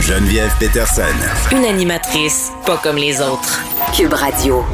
Geneviève 0.00 0.50
Peterson. 0.58 1.02
Une 1.52 1.64
animatrice 1.64 2.50
pas 2.66 2.76
comme 2.78 2.96
les 2.96 3.20
autres. 3.20 3.60
Cube 3.96 4.12
Radio. 4.12 4.64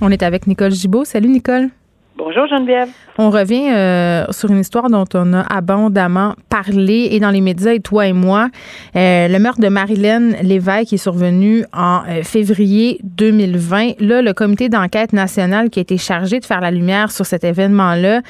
On 0.00 0.10
est 0.10 0.22
avec 0.22 0.46
Nicole 0.46 0.70
Gibaud. 0.70 1.04
Salut 1.04 1.28
Nicole. 1.28 1.68
Bonjour 2.16 2.46
Geneviève. 2.46 2.88
On 3.20 3.30
revient 3.30 3.72
euh, 3.72 4.26
sur 4.30 4.52
une 4.52 4.60
histoire 4.60 4.88
dont 4.88 5.04
on 5.12 5.34
a 5.34 5.40
abondamment 5.40 6.36
parlé 6.48 7.08
et 7.10 7.18
dans 7.18 7.30
les 7.30 7.40
médias 7.40 7.72
et 7.72 7.80
toi 7.80 8.06
et 8.06 8.12
moi. 8.12 8.48
Euh, 8.94 9.26
le 9.26 9.38
meurtre 9.40 9.60
de 9.60 9.66
Marilyn 9.66 10.34
Lévesque 10.40 10.92
est 10.92 10.98
survenu 10.98 11.64
en 11.72 12.02
euh, 12.08 12.22
février 12.22 13.00
2020. 13.02 13.94
Là, 13.98 14.22
le 14.22 14.32
comité 14.34 14.68
d'enquête 14.68 15.12
nationale 15.12 15.68
qui 15.68 15.80
a 15.80 15.82
été 15.82 15.98
chargé 15.98 16.38
de 16.38 16.44
faire 16.44 16.60
la 16.60 16.70
lumière 16.70 17.10
sur 17.10 17.26
cet 17.26 17.42
événement-là 17.42 18.22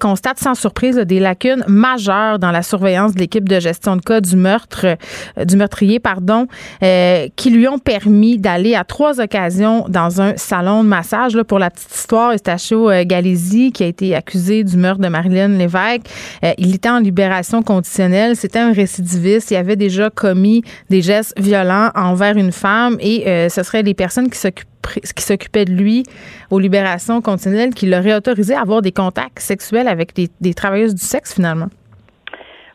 constate 0.00 0.38
sans 0.38 0.54
surprise 0.54 0.96
des 0.96 1.18
lacunes 1.18 1.64
majeures 1.66 2.38
dans 2.38 2.50
la 2.50 2.62
surveillance 2.62 3.14
de 3.14 3.20
l'équipe 3.20 3.48
de 3.48 3.58
gestion 3.58 3.96
de 3.96 4.02
cas 4.02 4.20
du 4.20 4.36
meurtre, 4.36 4.96
du 5.42 5.56
meurtrier, 5.56 5.98
pardon, 5.98 6.46
qui 6.80 7.50
lui 7.50 7.68
ont 7.68 7.78
permis 7.78 8.38
d'aller 8.38 8.74
à 8.74 8.84
trois 8.84 9.20
occasions 9.20 9.86
dans 9.88 10.20
un 10.20 10.36
salon 10.36 10.82
de 10.82 10.88
massage. 10.88 11.34
Là, 11.34 11.44
pour 11.44 11.58
la 11.58 11.70
petite 11.70 11.94
histoire, 11.94 12.32
Eustachio 12.32 12.90
Galési, 13.04 13.72
qui 13.72 13.84
a 13.84 13.86
été 13.86 14.14
du 14.34 14.76
meurtre 14.76 15.00
de 15.00 15.08
Marilyn 15.08 15.48
Lévesque. 15.48 16.06
Euh, 16.44 16.52
il 16.58 16.74
était 16.74 16.88
en 16.88 16.98
libération 16.98 17.62
conditionnelle. 17.62 18.36
C'était 18.36 18.58
un 18.58 18.72
récidiviste. 18.72 19.50
Il 19.50 19.56
avait 19.56 19.76
déjà 19.76 20.10
commis 20.10 20.62
des 20.90 21.02
gestes 21.02 21.38
violents 21.38 21.90
envers 21.94 22.36
une 22.36 22.52
femme 22.52 22.96
et 23.00 23.28
euh, 23.28 23.48
ce 23.48 23.62
seraient 23.62 23.82
les 23.82 23.94
personnes 23.94 24.28
qui 24.30 24.38
s'occupaient 24.38 25.64
de 25.64 25.72
lui 25.72 26.04
aux 26.50 26.58
libérations 26.58 27.20
conditionnelles 27.20 27.74
qui 27.74 27.86
l'auraient 27.86 28.14
autorisé 28.14 28.54
à 28.54 28.60
avoir 28.60 28.82
des 28.82 28.92
contacts 28.92 29.38
sexuels 29.38 29.88
avec 29.88 30.14
des, 30.14 30.54
travailleuses 30.54 30.94
du 30.94 31.02
sexe 31.02 31.34
finalement. 31.34 31.68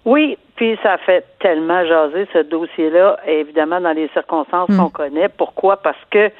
Oui, 0.05 0.37
puis 0.55 0.77
ça 0.83 0.97
fait 0.97 1.25
tellement 1.39 1.85
jaser 1.85 2.27
ce 2.33 2.39
dossier-là, 2.39 3.17
évidemment 3.27 3.79
dans 3.79 3.93
les 3.93 4.09
circonstances 4.09 4.69
hmm. 4.69 4.77
qu'on 4.77 4.89
connaît. 4.89 5.29
Pourquoi? 5.29 5.77
Parce 5.77 5.97
que 6.09 6.31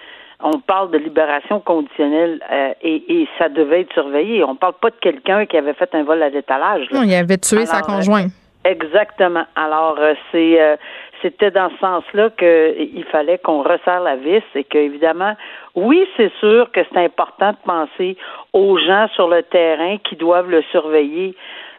on 0.44 0.60
parle 0.60 0.92
de 0.92 0.98
libération 0.98 1.60
conditionnelle 1.60 2.40
euh, 2.52 2.74
et, 2.82 3.28
ça 3.38 3.50
devait 3.50 3.82
être 3.82 3.94
surveillé. 3.94 4.44
On 4.44 4.56
parle 4.56 4.74
pas 4.82 4.90
de 4.90 4.96
quelqu'un 5.02 5.46
qui 5.46 5.58
avait 5.58 5.74
fait 5.74 5.94
un 5.94 6.04
vol 6.04 6.22
à 6.22 6.30
l'étalage. 6.30 6.88
Non, 6.92 7.04
il 7.04 7.14
avait 7.14 7.38
tué 7.38 7.66
sa 7.66 7.82
conjointe. 7.82 8.32
exactement. 8.66 9.46
Alors 9.56 9.98
euh, 10.00 10.14
c'est 10.32 10.62
euh, 10.62 10.76
c'était 11.22 11.52
dans 11.52 11.70
ce 11.70 11.78
sens-là 11.78 12.30
qu'il 12.32 13.06
fallait 13.12 13.38
qu'on 13.38 13.62
resserre 13.62 14.02
la 14.02 14.16
vis 14.16 14.44
et 14.56 14.64
que 14.64 14.78
évidemment, 14.78 15.36
oui, 15.76 16.08
c'est 16.18 16.32
sûr 16.40 16.72
que 16.72 16.82
c'est 16.92 17.00
important 17.00 17.52
de 17.52 17.58
penser 17.64 18.18
aux 18.54 18.78
gens 18.78 19.08
sur 19.16 19.28
le 19.28 19.44
terrain 19.44 19.98
qui 19.98 20.16
doivent 20.16 20.50
le 20.50 20.64
surveiller. 20.72 21.36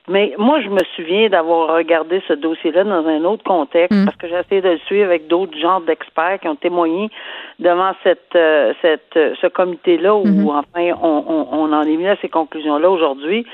Mais 0.09 0.35
moi, 0.37 0.61
je 0.61 0.69
me 0.69 0.81
souviens 0.97 1.29
d'avoir 1.29 1.77
regardé 1.77 2.23
ce 2.27 2.33
dossier-là 2.33 2.83
dans 2.83 3.07
un 3.07 3.23
autre 3.25 3.45
contexte 3.45 3.97
mm. 3.97 4.05
parce 4.05 4.17
que 4.17 4.27
j'ai 4.27 4.35
essayé 4.35 4.61
de 4.61 4.71
le 4.71 4.79
suivre 4.79 5.05
avec 5.05 5.29
d'autres 5.29 5.57
genres 5.57 5.81
d'experts 5.81 6.41
qui 6.41 6.49
ont 6.49 6.57
témoigné 6.57 7.09
devant 7.61 7.93
cette, 8.03 8.35
euh, 8.35 8.73
cette 8.83 9.17
euh, 9.17 9.35
ce 9.41 9.47
comité-là 9.47 10.15
où 10.17 10.25
mm-hmm. 10.25 10.51
enfin 10.51 10.99
on, 11.01 11.47
on, 11.53 11.73
en 11.73 11.83
est 11.83 11.97
mis 11.97 12.09
à 12.09 12.17
ces 12.17 12.29
conclusions-là 12.29 12.91
aujourd'hui. 12.91 13.47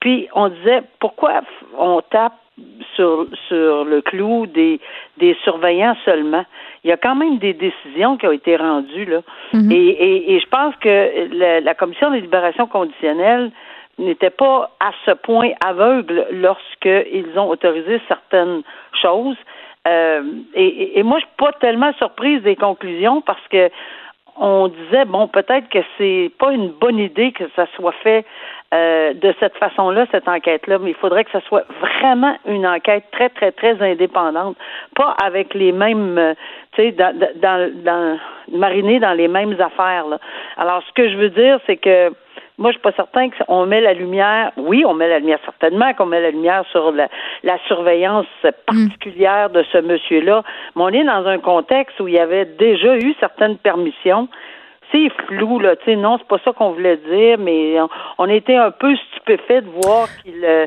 Puis 0.00 0.28
on 0.34 0.48
disait 0.48 0.82
pourquoi 1.00 1.40
on 1.78 2.02
tape 2.02 2.34
sur 2.94 3.26
sur 3.48 3.84
le 3.84 4.02
clou 4.02 4.46
des 4.46 4.80
des 5.16 5.34
surveillants 5.42 5.96
seulement? 6.04 6.44
Il 6.84 6.90
y 6.90 6.92
a 6.92 6.98
quand 6.98 7.14
même 7.14 7.38
des 7.38 7.54
décisions 7.54 8.18
qui 8.18 8.26
ont 8.26 8.32
été 8.32 8.56
rendues 8.56 9.06
là. 9.06 9.22
Mm-hmm. 9.54 9.72
et, 9.72 9.88
et, 9.88 10.34
et, 10.34 10.40
je 10.40 10.48
pense 10.48 10.76
que 10.76 11.34
la, 11.34 11.60
la 11.62 11.74
commission 11.74 12.10
des 12.10 12.20
libérations 12.20 12.66
conditionnelles 12.66 13.50
n'était 13.98 14.30
pas 14.30 14.70
à 14.80 14.90
ce 15.04 15.12
point 15.12 15.50
aveugle 15.64 16.26
lorsqu'ils 16.32 17.38
ont 17.38 17.48
autorisé 17.48 18.00
certaines 18.08 18.62
choses. 19.00 19.36
Euh, 19.86 20.22
et, 20.54 20.98
et, 20.98 21.02
moi, 21.02 21.18
je 21.18 21.26
suis 21.26 21.34
pas 21.36 21.52
tellement 21.52 21.92
surprise 21.94 22.42
des 22.42 22.56
conclusions 22.56 23.20
parce 23.20 23.46
que 23.48 23.70
on 24.36 24.68
disait 24.68 25.04
bon, 25.04 25.28
peut-être 25.28 25.68
que 25.68 25.78
c'est 25.96 26.32
pas 26.38 26.52
une 26.52 26.70
bonne 26.70 26.98
idée 26.98 27.32
que 27.32 27.44
ça 27.54 27.66
soit 27.76 27.94
fait 28.02 28.24
euh, 28.72 29.14
de 29.14 29.32
cette 29.38 29.56
façon-là, 29.58 30.06
cette 30.10 30.26
enquête-là, 30.26 30.78
mais 30.78 30.90
il 30.90 30.96
faudrait 30.96 31.24
que 31.24 31.30
ça 31.30 31.40
soit 31.42 31.64
vraiment 31.80 32.36
une 32.46 32.66
enquête 32.66 33.04
très, 33.12 33.28
très, 33.28 33.52
très 33.52 33.80
indépendante, 33.80 34.56
pas 34.96 35.14
avec 35.22 35.54
les 35.54 35.70
mêmes, 35.70 36.18
euh, 36.18 36.34
tu 36.72 36.82
sais, 36.82 36.92
dans, 36.92 37.16
dans, 37.36 37.72
dans, 37.84 38.18
mariner 38.50 38.98
dans 38.98 39.12
les 39.12 39.28
mêmes 39.28 39.56
affaires. 39.60 40.08
Là. 40.08 40.18
Alors, 40.56 40.82
ce 40.88 40.92
que 40.94 41.08
je 41.08 41.16
veux 41.16 41.30
dire, 41.30 41.60
c'est 41.66 41.76
que 41.76 42.12
moi, 42.56 42.70
je 42.70 42.74
suis 42.74 42.82
pas 42.82 42.92
certain 42.92 43.30
qu'on 43.30 43.66
met 43.66 43.80
la 43.80 43.94
lumière. 43.94 44.52
Oui, 44.56 44.84
on 44.86 44.94
met 44.94 45.08
la 45.08 45.18
lumière 45.18 45.40
certainement 45.44 45.92
qu'on 45.94 46.06
met 46.06 46.20
la 46.20 46.30
lumière 46.30 46.64
sur 46.70 46.92
la, 46.92 47.08
surveillance 47.66 48.26
particulière 48.66 49.50
de 49.50 49.64
ce 49.72 49.78
monsieur-là. 49.78 50.44
Mais 50.76 50.82
on 50.82 50.88
est 50.88 51.04
dans 51.04 51.26
un 51.26 51.38
contexte 51.38 51.98
où 51.98 52.06
il 52.06 52.14
y 52.14 52.18
avait 52.18 52.44
déjà 52.44 52.96
eu 52.96 53.14
certaines 53.18 53.56
permissions. 53.56 54.28
C'est 54.92 55.08
flou, 55.26 55.58
là. 55.58 55.74
Tu 55.76 55.86
sais, 55.86 55.96
non, 55.96 56.18
c'est 56.18 56.28
pas 56.28 56.38
ça 56.44 56.52
qu'on 56.52 56.70
voulait 56.70 56.98
dire, 56.98 57.38
mais 57.38 57.76
on, 58.18 58.28
était 58.28 58.54
un 58.54 58.70
peu 58.70 58.94
stupéfait 58.94 59.62
de 59.62 59.68
voir 59.82 60.06
qu'il. 60.22 60.44
Euh, 60.44 60.66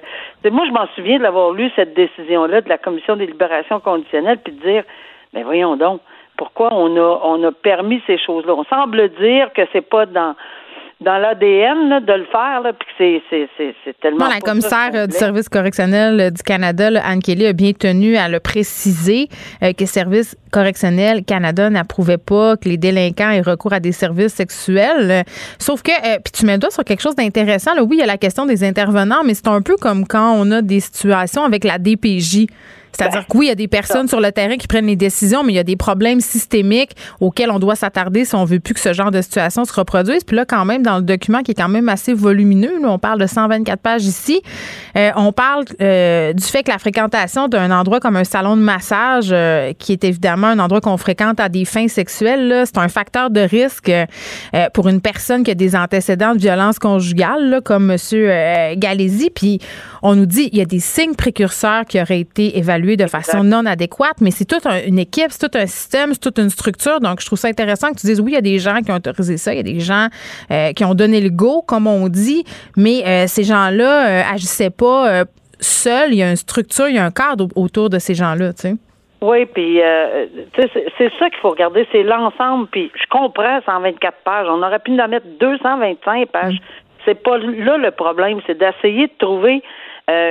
moi, 0.52 0.66
je 0.68 0.74
m'en 0.74 0.88
souviens 0.96 1.20
de 1.20 1.24
l'avoir 1.24 1.52
lu 1.52 1.72
cette 1.78 1.94
décision-là 1.94 2.60
de 2.60 2.68
la 2.68 2.78
commission 2.78 3.16
des 3.16 3.28
libérations 3.28 3.80
conditionnelles, 3.80 4.40
puis 4.44 4.52
de 4.52 4.60
dire, 4.60 4.84
mais 5.34 5.44
voyons 5.44 5.78
donc, 5.78 6.02
pourquoi 6.36 6.74
on 6.74 6.98
a 6.98 7.20
on 7.24 7.42
a 7.44 7.52
permis 7.54 8.02
ces 8.06 8.18
choses-là? 8.18 8.54
On 8.56 8.66
semble 8.66 9.08
dire 9.16 9.54
que 9.54 9.62
c'est 9.72 9.88
pas 9.88 10.06
dans 10.06 10.36
dans 11.00 11.20
l'ADN 11.20 12.04
de 12.04 12.14
le 12.14 12.26
faire, 12.26 12.62
là, 12.62 12.74
puis 12.74 12.88
c'est, 12.98 13.22
c'est, 13.30 13.48
c'est, 13.56 13.76
c'est 13.86 14.00
tellement. 14.00 14.26
Non, 14.26 14.32
la 14.34 14.42
commissaire 14.42 14.90
euh, 14.96 15.06
du 15.06 15.16
service 15.16 15.48
correctionnel 15.48 16.20
euh, 16.20 16.30
du 16.32 16.42
Canada, 16.42 16.90
Anne 17.04 17.22
Kelly, 17.22 17.46
a 17.46 17.54
bien 17.54 17.74
tenu 17.74 18.18
à 18.18 18.28
le 18.28 18.40
préciser 18.40 19.28
euh, 19.62 19.74
que 19.74 19.86
Service 19.86 20.36
correctionnel 20.52 21.24
Canada 21.24 21.70
n'approuvait 21.70 22.18
pas 22.18 22.58
que 22.58 22.68
les 22.68 22.78
délinquants 22.78 23.30
aient 23.30 23.42
recours 23.42 23.74
à 23.74 23.80
des 23.80 23.92
services 23.92 24.34
sexuels. 24.34 25.24
sauf 25.60 25.84
que, 25.84 25.92
puis 26.24 26.32
tu 26.34 26.46
mets 26.48 26.58
toi 26.58 26.72
sur 26.72 26.84
quelque 26.84 27.02
chose 27.02 27.16
d'intéressant. 27.16 27.76
Là, 27.76 27.84
oui, 27.84 27.98
il 27.98 28.00
y 28.00 28.04
a 28.04 28.08
la 28.08 28.18
question 28.18 28.48
des 28.48 28.64
intervenants, 28.64 29.24
mais 29.24 29.36
c'est 29.36 29.48
un 29.50 29.62
peu 29.62 29.76
comme 29.76 30.08
quand 30.08 30.34
on 30.36 30.50
a 30.50 30.64
des 30.64 30.80
situations 30.80 31.44
avec 31.44 31.64
la 31.64 31.78
DPJ. 31.78 32.48
C'est-à-dire 32.92 33.28
que 33.28 33.38
oui, 33.38 33.46
il 33.46 33.50
y 33.50 33.52
a 33.52 33.56
des 33.56 33.68
personnes 33.68 34.08
sur 34.08 34.20
le 34.20 34.32
terrain 34.32 34.58
qui 34.58 34.68
prennent 34.68 34.88
les 34.88 34.96
décisions, 34.96 35.44
mais 35.44 35.54
il 35.54 35.56
y 35.56 35.60
a 35.60 35.64
des 35.64 35.76
problèmes 35.76 36.20
systémiques 36.20 36.92
auxquels 37.20 37.52
on 37.52 37.60
doit 37.60 37.76
s'attarder 37.76 38.26
si 38.26 38.36
on 38.36 38.46
veut 38.46 38.60
plus 38.60 38.74
que 38.74 38.80
ce 38.80 38.94
genre 38.94 39.12
de 39.12 39.22
situation 39.22 39.66
se 39.66 39.74
reproduise. 39.74 40.24
Puis 40.24 40.36
là, 40.36 40.46
quand 40.46 40.66
même, 40.66 40.84
dans 40.84 40.98
le 40.98 41.04
document 41.04 41.44
qui 41.44 41.52
est 41.52 41.56
quand 41.56 41.70
même 41.70 41.90
assez 41.90 42.14
volumineux, 42.14 42.80
on 42.84 43.00
parle 43.00 43.20
de 43.20 43.28
124 43.28 43.80
pages 43.80 44.06
ici, 44.06 44.42
euh, 44.96 45.12
on 45.16 45.32
parle 45.32 45.66
euh, 45.82 46.34
du 46.34 46.44
fait 46.44 46.64
que 46.64 46.72
la 46.72 46.80
fréquentation 46.80 47.48
d'un 47.48 47.72
endroit 47.72 48.00
comme 48.00 48.16
un 48.16 48.24
salon 48.24 48.56
de 48.56 48.62
massage, 48.62 49.30
euh, 49.32 49.74
qui 49.78 49.94
est 49.94 50.04
évidemment 50.04 50.48
un 50.48 50.60
endroit 50.60 50.82
qu'on 50.82 50.98
fréquente 50.98 51.40
à 51.40 51.50
des 51.50 51.66
fins 51.66 51.88
sexuelles, 51.88 52.64
c'est 52.66 52.78
un 52.78 52.88
facteur 52.88 53.30
de 53.30 53.42
risque 53.42 53.92
pour 54.74 54.88
une 54.88 55.02
personne 55.02 55.44
qui 55.44 55.52
a 55.52 55.56
des 55.56 55.76
antécédents 55.76 56.34
de 56.34 56.40
violence 56.40 56.80
conjugale, 56.80 57.62
comme 57.64 57.92
M. 57.92 58.78
Galési. 58.78 59.30
Puis 59.30 59.60
on 60.02 60.16
nous 60.16 60.26
dit 60.26 60.50
il 60.52 60.58
y 60.58 60.62
a 60.62 60.66
des 60.66 60.80
signes 60.80 61.16
précurseurs 61.16 61.86
qui 61.86 62.02
auraient 62.02 62.22
été 62.22 62.58
évalués 62.58 62.77
de 62.80 63.08
façon 63.08 63.44
non 63.44 63.66
adéquate, 63.66 64.22
mais 64.22 64.32
c'est 64.32 64.46
toute 64.46 64.66
une 64.66 65.00
équipe, 65.00 65.28
c'est 65.30 65.50
tout 65.50 65.58
un 65.58 65.66
système, 65.66 66.14
c'est 66.14 66.20
toute 66.20 66.40
une 66.40 66.50
structure. 66.50 67.00
Donc, 67.00 67.22
je 67.22 67.26
trouve 67.26 67.40
ça 67.40 67.48
intéressant 67.48 67.92
que 67.92 68.00
tu 68.00 68.08
dises 68.08 68.22
oui, 68.22 68.32
il 68.32 68.36
y 68.36 68.38
a 68.38 68.42
des 68.42 68.60
gens 68.60 68.82
qui 68.82 68.92
ont 68.92 68.96
autorisé 68.96 69.38
ça, 69.38 69.54
il 69.54 69.58
y 69.58 69.60
a 69.60 69.64
des 69.64 69.80
gens 69.80 70.08
euh, 70.52 70.74
qui 70.74 70.84
ont 70.84 70.94
donné 70.94 71.22
le 71.22 71.30
go, 71.30 71.64
comme 71.66 71.88
on 71.88 72.08
dit, 72.08 72.44
mais 72.76 73.04
euh, 73.06 73.28
ces 73.28 73.44
gens-là 73.44 74.08
euh, 74.08 74.34
agissaient 74.34 74.70
pas 74.70 75.24
seuls. 75.60 76.14
Il 76.14 76.18
y 76.18 76.24
a 76.24 76.30
une 76.30 76.36
structure, 76.36 76.88
il 76.88 76.96
y 76.96 77.00
a 77.00 77.06
un 77.06 77.12
cadre 77.12 77.48
autour 77.56 77.90
de 77.90 78.00
ces 78.00 78.14
gens-là, 78.14 78.54
tu 78.54 78.62
sais. 78.62 78.76
Oui, 79.20 79.48
puis 79.48 79.80
c'est 80.56 81.12
ça 81.18 81.30
qu'il 81.30 81.40
faut 81.42 81.50
regarder, 81.50 81.88
c'est 81.92 82.04
l'ensemble. 82.04 82.68
Puis 82.68 82.92
je 82.94 83.10
comprends 83.10 83.60
124 83.66 84.18
pages. 84.24 84.46
On 84.48 84.62
aurait 84.62 84.78
pu 84.78 84.92
en 85.02 85.08
mettre 85.08 85.26
225 85.40 86.28
pages. 86.28 86.54
Mm. 86.54 86.58
C'est 87.04 87.24
pas 87.24 87.38
là 87.40 87.78
le 87.78 87.90
problème, 87.90 88.40
c'est 88.46 88.58
d'essayer 88.60 89.08
de 89.08 89.14
trouver 89.18 89.64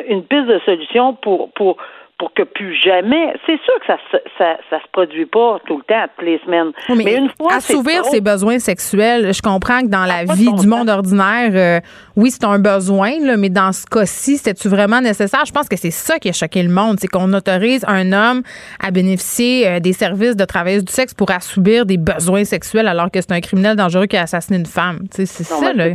une 0.08 0.22
piste 0.22 0.46
de 0.46 0.60
solution 0.64 1.14
pour 1.14 1.50
pour 1.52 1.78
pour 2.18 2.32
que 2.32 2.42
plus 2.42 2.74
jamais. 2.74 3.34
C'est 3.44 3.60
sûr 3.62 3.74
que 3.80 3.86
ça, 3.86 3.98
ça, 4.38 4.56
ça, 4.70 4.78
se 4.80 4.88
produit 4.90 5.26
pas 5.26 5.58
tout 5.66 5.76
le 5.76 5.82
temps, 5.82 6.06
toutes 6.16 6.26
les 6.26 6.38
semaines. 6.38 6.72
mais, 6.88 7.14
une 7.14 7.30
fois. 7.38 7.54
Assouvir 7.54 8.04
ses 8.06 8.22
besoins 8.22 8.58
sexuels, 8.58 9.34
je 9.34 9.42
comprends 9.42 9.80
que 9.80 9.88
dans 9.88 10.06
la 10.06 10.24
vie 10.24 10.50
du 10.52 10.66
monde 10.66 10.88
ordinaire, 10.88 11.50
euh, 11.52 11.80
oui, 12.16 12.30
c'est 12.30 12.44
un 12.44 12.58
besoin, 12.58 13.12
là, 13.20 13.36
mais 13.36 13.50
dans 13.50 13.72
ce 13.72 13.84
cas-ci, 13.84 14.38
c'est-tu 14.38 14.68
vraiment 14.68 15.00
nécessaire? 15.00 15.44
Je 15.46 15.52
pense 15.52 15.68
que 15.68 15.76
c'est 15.76 15.90
ça 15.90 16.18
qui 16.18 16.30
a 16.30 16.32
choqué 16.32 16.62
le 16.62 16.70
monde, 16.70 16.96
c'est 16.98 17.08
qu'on 17.08 17.32
autorise 17.34 17.84
un 17.86 18.12
homme 18.12 18.42
à 18.82 18.90
bénéficier 18.90 19.68
euh, 19.68 19.80
des 19.80 19.92
services 19.92 20.36
de 20.36 20.44
travail 20.46 20.82
du 20.82 20.92
sexe 20.92 21.12
pour 21.12 21.30
assouvir 21.30 21.84
des 21.84 21.98
besoins 21.98 22.44
sexuels 22.44 22.88
alors 22.88 23.10
que 23.10 23.20
c'est 23.20 23.32
un 23.32 23.40
criminel 23.40 23.76
dangereux 23.76 24.06
qui 24.06 24.16
a 24.16 24.22
assassiné 24.22 24.58
une 24.58 24.66
femme. 24.66 25.00
C'est 25.10 25.26
ça, 25.26 25.72
là. 25.74 25.88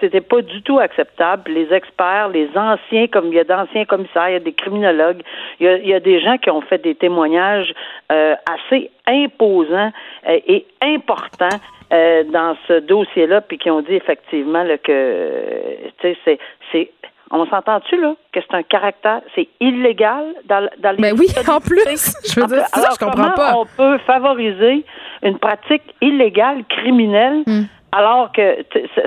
C'était 0.00 0.20
pas 0.20 0.42
du 0.42 0.62
tout 0.62 0.78
acceptable. 0.78 1.50
Les 1.50 1.72
experts, 1.72 2.28
les 2.28 2.48
anciens, 2.54 3.06
comme 3.08 3.26
il 3.26 3.34
y 3.34 3.40
a 3.40 3.44
d'anciens 3.44 3.84
commissaires, 3.84 4.28
il 4.28 4.32
y 4.34 4.36
a 4.36 4.40
des 4.40 4.52
criminologues, 4.52 5.22
il 5.60 5.86
y, 5.86 5.94
a, 5.94 6.00
des 6.00 6.20
gens 6.20 6.38
qui 6.38 6.50
ont 6.50 6.60
fait 6.60 6.82
des 6.82 6.94
témoignages 6.94 7.72
euh, 8.12 8.34
assez 8.46 8.90
imposants 9.06 9.92
euh, 10.28 10.40
et 10.46 10.66
importants 10.82 11.58
euh, 11.92 12.24
dans 12.24 12.56
ce 12.68 12.80
dossier-là, 12.80 13.40
puis 13.40 13.58
qui 13.58 13.70
ont 13.70 13.80
dit 13.80 13.94
effectivement 13.94 14.64
que, 14.82 15.76
tu 16.00 16.16
sais, 16.24 16.38
c'est, 16.72 16.90
on 17.30 17.46
s'entend-tu 17.46 18.00
là 18.00 18.14
que 18.32 18.40
c'est 18.40 18.56
un 18.56 18.62
caractère, 18.62 19.20
c'est 19.34 19.48
illégal 19.60 20.34
dans, 20.44 20.68
dans 20.78 20.90
les. 20.92 20.98
Mais 20.98 21.12
ben 21.12 21.18
oui, 21.18 21.26
en 21.48 21.60
plus, 21.60 22.14
je 22.34 22.40
veux 22.40 22.46
dire, 22.46 22.66
ça, 22.66 22.88
je 22.92 23.04
comprends 23.04 23.30
pas. 23.30 23.56
On 23.56 23.66
peut 23.66 23.98
favoriser 23.98 24.84
une 25.22 25.38
pratique 25.38 25.82
illégale, 26.00 26.64
criminelle. 26.68 27.42
Hmm 27.46 27.64
alors 27.92 28.32
que 28.32 28.64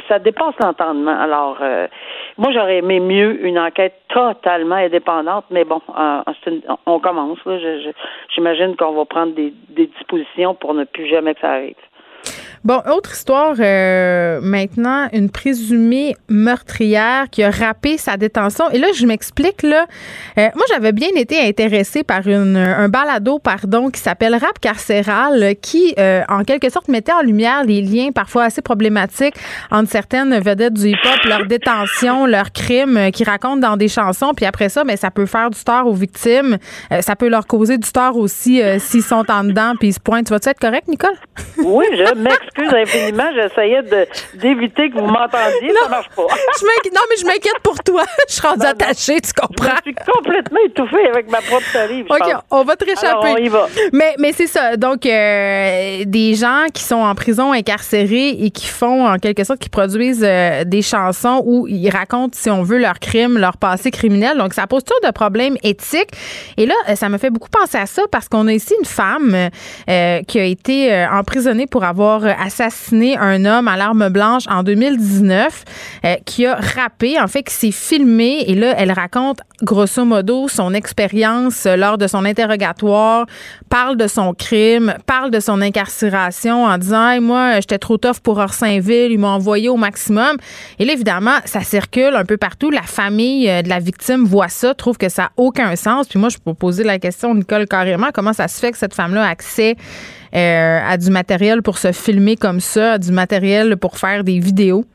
ça 0.08 0.20
dépasse 0.20 0.56
l'entendement. 0.60 1.18
Alors, 1.20 1.58
euh, 1.62 1.88
moi, 2.38 2.52
j'aurais 2.52 2.78
aimé 2.78 3.00
mieux 3.00 3.46
une 3.46 3.60
enquête 3.60 4.02
totalement 4.08 4.76
indépendante, 4.76 5.46
mais 5.52 5.64
bon, 5.64 5.82
euh, 5.98 6.22
on 6.86 7.00
commence. 7.00 7.40
J'imagine 8.34 8.76
qu'on 8.76 8.94
va 8.94 9.06
prendre 9.06 9.34
des, 9.34 9.54
des 9.70 9.88
dispositions 9.88 10.56
pour 10.56 10.74
ne 10.74 10.86
plus 10.86 11.08
jamais 11.08 11.36
que 11.36 11.42
ça 11.42 11.52
arrive. 11.52 11.76
Bon, 12.66 12.82
autre 12.92 13.14
histoire 13.14 13.56
euh, 13.58 14.42
maintenant, 14.42 15.08
une 15.14 15.30
présumée 15.30 16.16
meurtrière 16.28 17.30
qui 17.32 17.42
a 17.42 17.52
rappé 17.52 17.98
sa 17.98 18.18
détention. 18.18 18.70
Et 18.72 18.78
là, 18.78 18.88
je 18.94 19.06
m'explique 19.06 19.64
là. 19.64 19.86
Euh, 20.38 20.50
moi, 20.56 20.66
j'avais 20.70 20.92
bien 20.92 21.08
été 21.16 21.40
intéressée 21.40 22.04
par 22.04 22.28
une, 22.28 22.58
un 22.58 22.90
balado, 22.90 23.40
pardon, 23.40 23.90
qui 23.90 24.02
s'appelle 24.02 24.34
Rap 24.34 24.60
carcéral, 24.60 25.56
qui 25.62 25.94
euh, 25.98 26.22
en 26.28 26.44
quelque 26.44 26.70
sorte 26.70 26.90
mettait 26.90 27.14
en 27.14 27.22
lumière 27.22 27.64
les 27.64 27.82
liens 27.82 28.12
parfois 28.12 28.44
assez 28.44 28.62
problématiques 28.62 29.36
entre 29.72 29.90
certaines 29.90 30.38
vedettes 30.40 30.74
du 30.74 30.90
hip-hop, 30.90 31.24
leur 31.26 31.46
détention, 31.46 32.26
leurs 32.26 32.52
crimes, 32.52 33.10
qui 33.14 33.24
racontent 33.24 33.58
dans 33.58 33.78
des 33.78 33.88
chansons. 33.88 34.34
Puis 34.36 34.46
après 34.46 34.68
ça, 34.68 34.84
mais 34.84 34.94
ben, 34.94 34.98
ça 34.98 35.12
peut 35.12 35.26
faire 35.26 35.50
du 35.50 35.64
tort 35.64 35.88
aux 35.88 35.94
victimes. 35.94 36.58
ça 37.00 37.16
peut 37.16 37.30
leur 37.30 37.48
causer 37.48 37.78
du 37.78 37.90
tort 37.90 38.18
aussi 38.18 38.62
s'ils 38.80 39.04
sont 39.04 39.26
en 39.30 39.46
dedans 39.46 39.76
puis 39.80 39.90
ils 39.90 39.94
se 39.94 40.00
pointent. 40.00 40.28
Tu 40.28 40.34
vas-tu 40.34 40.50
être 40.50 40.60
correct, 40.60 40.88
Nicole? 40.88 41.16
Oui, 41.58 41.86
je 41.94 42.14
m'excuse 42.16 42.49
m'excuse 42.58 42.74
infiniment. 42.74 43.30
J'essayais 43.34 43.82
d'éviter 44.34 44.90
que 44.90 45.00
vous 45.00 45.06
m'entendiez. 45.06 45.74
Ça 45.84 45.90
marche 45.90 46.10
pas. 46.10 46.22
non, 46.94 47.02
mais 47.10 47.16
je 47.20 47.26
m'inquiète 47.26 47.60
pour 47.64 47.78
toi. 47.80 48.04
Je 48.28 48.34
suis 48.34 48.48
rendue 48.48 48.66
attachée, 48.66 49.20
tu 49.22 49.32
comprends? 49.34 49.76
Je 49.86 49.92
suis 49.92 49.96
complètement 49.96 50.60
étouffée 50.66 51.08
avec 51.08 51.30
ma 51.30 51.42
propre 51.42 51.66
salive. 51.72 52.06
OK, 52.10 52.36
on 52.52 52.64
va 52.64 52.76
te 52.76 52.86
réchapper. 52.86 53.34
on 53.34 53.38
y 53.38 53.48
va. 53.48 53.68
Mais, 53.94 54.16
mais 54.20 54.34
c'est 54.34 54.48
ça. 54.48 54.78
Donc, 54.78 55.06
euh, 55.06 56.04
des 56.06 56.36
gens 56.36 56.66
qui 56.74 56.84
sont 56.84 56.96
en 56.96 57.16
prison 57.16 57.52
incarcérés 57.52 58.30
et 58.30 58.52
qui 58.52 58.68
font, 58.68 59.08
en 59.08 59.18
quelque 59.18 59.44
sorte, 59.44 59.60
qui 59.60 59.70
produisent 59.70 60.24
euh, 60.24 60.64
des 60.64 60.82
chansons 60.82 61.42
où 61.46 61.68
ils 61.68 61.90
racontent, 61.90 62.34
si 62.34 62.50
on 62.50 62.64
veut, 62.64 62.78
leur 62.78 63.00
crime, 63.00 63.38
leur 63.38 63.58
passé 63.58 63.92
criminel. 63.92 64.38
Donc, 64.38 64.54
ça 64.54 64.68
pose 64.68 64.84
tout 64.84 65.08
de 65.08 65.12
problèmes 65.12 65.56
éthiques. 65.64 66.12
Et 66.58 66.66
là, 66.66 66.76
ça 66.96 67.10
me 67.10 67.18
fait 67.18 67.30
beaucoup 67.30 67.50
penser 67.50 67.78
à 67.78 67.86
ça 67.86 68.04
parce 68.12 68.28
qu'on 68.30 68.48
a 68.48 68.54
ici 68.54 68.74
une 68.80 68.86
femme 68.86 69.50
euh, 69.90 70.22
qui 70.24 70.40
a 70.40 70.44
été 70.44 71.08
emprisonnée 71.12 71.68
pour 71.68 71.84
avoir 71.84 72.24
assassiné 72.40 73.18
un 73.18 73.46
homme 73.46 73.68
à 73.68 73.78
l'arme 73.78 74.10
blanche 74.10 74.44
en 74.50 74.64
2019 74.64 75.64
euh, 76.06 76.16
qui 76.26 76.46
a 76.46 76.56
rappé, 76.56 77.20
en 77.20 77.28
fait, 77.28 77.44
qui 77.44 77.54
s'est 77.54 77.72
filmé. 77.72 78.44
Et 78.48 78.56
là, 78.56 78.74
elle 78.78 78.92
raconte 78.92 79.40
grosso 79.62 80.06
modo 80.06 80.48
son 80.48 80.74
expérience 80.74 81.66
lors 81.66 81.98
de 81.98 82.08
son 82.08 82.26
interrogatoire, 82.26 83.26
parle 83.70 83.98
de 83.98 84.08
son 84.08 84.34
crime, 84.34 84.96
parle 85.06 85.32
de 85.32 85.40
son 85.40 85.62
incarcération 85.62 86.66
en 86.66 86.78
disant 86.78 87.10
hey, 87.10 87.20
moi, 87.20 87.60
j'étais 87.60 87.78
trop 87.78 87.98
tough 87.98 88.20
pour 88.24 88.38
Orsainville, 88.38 89.12
ils 89.12 89.20
m'ont 89.20 89.28
envoyé 89.28 89.70
au 89.70 89.78
maximum. 89.78 90.38
Et 90.80 90.86
là, 90.86 90.94
évidemment, 90.94 91.38
ça 91.46 91.62
circule 91.62 92.16
un 92.16 92.26
peu 92.26 92.38
partout. 92.38 92.70
La 92.72 92.84
famille 92.84 93.50
euh, 93.50 93.62
de 93.62 93.70
la 93.70 93.80
victime 93.80 94.24
voit 94.26 94.48
ça, 94.48 94.74
trouve 94.74 94.98
que 94.98 95.10
ça 95.10 95.24
n'a 95.24 95.32
aucun 95.38 95.76
sens. 95.76 96.08
Puis 96.08 96.20
moi, 96.20 96.30
je 96.30 96.38
peux 96.38 96.54
poser 96.54 96.84
la 96.84 97.00
question, 97.00 97.36
Nicole, 97.36 97.68
carrément, 97.68 98.08
comment 98.14 98.34
ça 98.34 98.48
se 98.48 98.60
fait 98.60 98.72
que 98.72 98.78
cette 98.78 98.94
femme-là 98.94 99.26
a 99.26 99.30
accès 99.30 99.76
euh, 100.36 100.80
à 100.86 100.98
du 100.98 101.10
matériel 101.12 101.62
pour 101.62 101.78
se 101.78 101.92
filmer 101.92 102.36
comme 102.36 102.60
ça, 102.60 102.94
à 102.94 102.98
du 102.98 103.12
matériel 103.12 103.78
pour 103.78 103.98
faire 103.98 104.24
des 104.24 104.40
vidéos? 104.40 104.86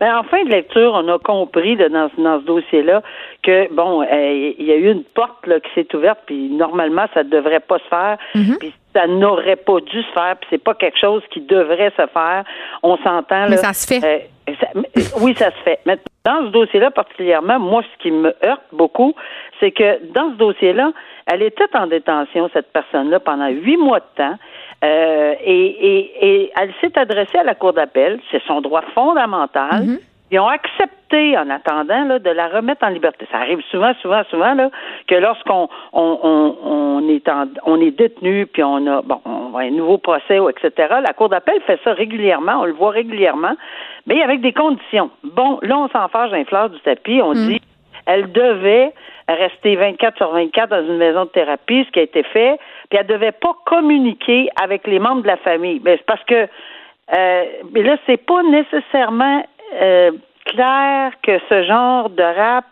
Ben, 0.00 0.16
en 0.16 0.22
fin 0.22 0.44
de 0.44 0.50
lecture, 0.50 0.92
on 0.94 1.08
a 1.08 1.18
compris 1.18 1.76
dans, 1.76 2.08
ce 2.16 2.44
dossier-là 2.44 3.02
que 3.42 3.72
bon, 3.74 4.02
euh, 4.02 4.52
il 4.56 4.64
y 4.64 4.70
a 4.70 4.76
eu 4.76 4.92
une 4.92 5.02
porte 5.02 5.44
là, 5.46 5.58
qui 5.58 5.70
s'est 5.74 5.92
ouverte, 5.94 6.20
puis 6.26 6.50
normalement, 6.50 7.06
ça 7.14 7.24
ne 7.24 7.30
devrait 7.30 7.60
pas 7.60 7.78
se 7.78 7.88
faire, 7.88 8.16
mm-hmm. 8.36 8.58
puis 8.58 8.72
ça 8.94 9.08
n'aurait 9.08 9.56
pas 9.56 9.80
dû 9.80 10.02
se 10.02 10.12
faire, 10.12 10.36
puis 10.36 10.48
c'est 10.50 10.62
pas 10.62 10.74
quelque 10.74 10.98
chose 10.98 11.22
qui 11.30 11.40
devrait 11.40 11.92
se 11.96 12.06
faire. 12.06 12.44
On 12.84 12.96
s'entend. 12.98 13.48
Mais 13.48 13.56
ça 13.56 13.72
se 13.72 13.86
fait. 13.86 14.04
Euh, 14.04 14.82
oui, 15.20 15.34
ça 15.34 15.50
se 15.50 15.58
fait. 15.64 15.80
Mais 15.84 15.98
dans 16.24 16.46
ce 16.46 16.52
dossier-là 16.52 16.92
particulièrement, 16.92 17.58
moi, 17.58 17.82
ce 17.82 18.02
qui 18.02 18.12
me 18.12 18.34
heurte 18.44 18.62
beaucoup, 18.72 19.14
c'est 19.58 19.72
que 19.72 19.98
dans 20.12 20.30
ce 20.32 20.36
dossier-là, 20.36 20.92
elle 21.26 21.42
était 21.42 21.68
en 21.74 21.86
détention, 21.86 22.48
cette 22.52 22.72
personne-là, 22.72 23.18
pendant 23.20 23.48
huit 23.48 23.76
mois 23.76 24.00
de 24.00 24.04
temps. 24.16 24.38
Euh, 24.84 25.34
et, 25.44 26.52
elle 26.56 26.72
s'est 26.80 26.96
adressée 26.98 27.38
à 27.38 27.42
la 27.42 27.54
Cour 27.54 27.72
d'appel, 27.72 28.20
c'est 28.30 28.42
son 28.46 28.60
droit 28.60 28.82
fondamental. 28.94 29.84
Mhm. 29.84 29.98
Ils 30.30 30.38
ont 30.38 30.48
accepté, 30.48 31.38
en 31.38 31.48
attendant, 31.48 32.04
là, 32.04 32.18
de 32.18 32.28
la 32.28 32.48
remettre 32.48 32.84
en 32.84 32.90
liberté. 32.90 33.26
Ça 33.32 33.38
arrive 33.38 33.62
souvent, 33.70 33.92
souvent, 34.02 34.22
souvent, 34.30 34.54
là, 34.54 34.70
que 35.06 35.14
lorsqu'on 35.14 35.68
on, 35.94 37.08
est 37.08 37.30
on 37.64 37.80
est 37.80 37.90
détenu, 37.90 38.46
puis 38.46 38.62
on 38.62 38.86
a 38.86 39.00
bon, 39.00 39.20
on 39.24 39.56
a 39.56 39.62
un 39.62 39.70
nouveau 39.70 39.96
procès, 39.96 40.38
etc. 40.50 40.96
La 41.02 41.14
Cour 41.14 41.30
d'appel 41.30 41.60
fait 41.66 41.80
ça 41.82 41.94
régulièrement, 41.94 42.60
on 42.60 42.66
le 42.66 42.72
voit 42.72 42.90
régulièrement, 42.90 43.56
mais 44.06 44.22
avec 44.22 44.42
des 44.42 44.52
conditions. 44.52 45.10
Bon, 45.24 45.58
là, 45.62 45.78
on 45.78 45.88
s'en 45.88 46.08
fâche 46.08 46.30
d'un 46.30 46.44
fleur 46.44 46.68
du 46.68 46.78
tapis, 46.80 47.20
on 47.22 47.34
mhm. 47.34 47.48
dit 47.48 47.60
elle 48.08 48.32
devait 48.32 48.92
rester 49.28 49.76
24 49.76 50.16
sur 50.16 50.32
24 50.32 50.70
dans 50.70 50.86
une 50.86 50.96
maison 50.96 51.24
de 51.24 51.30
thérapie, 51.30 51.84
ce 51.86 51.90
qui 51.92 51.98
a 51.98 52.02
été 52.02 52.22
fait, 52.22 52.58
puis 52.88 52.98
elle 52.98 53.06
devait 53.06 53.32
pas 53.32 53.54
communiquer 53.66 54.48
avec 54.62 54.86
les 54.86 54.98
membres 54.98 55.22
de 55.22 55.26
la 55.28 55.36
famille. 55.36 55.80
Mais 55.84 55.96
c'est 55.96 56.06
parce 56.06 56.24
que 56.24 56.48
Euh, 57.16 57.44
mais 57.72 57.82
là, 57.82 57.96
c'est 58.06 58.18
pas 58.18 58.42
nécessairement 58.42 59.42
euh, 59.80 60.10
clair 60.44 61.12
que 61.22 61.38
ce 61.48 61.62
genre 61.64 62.10
de 62.10 62.22
rap 62.22 62.64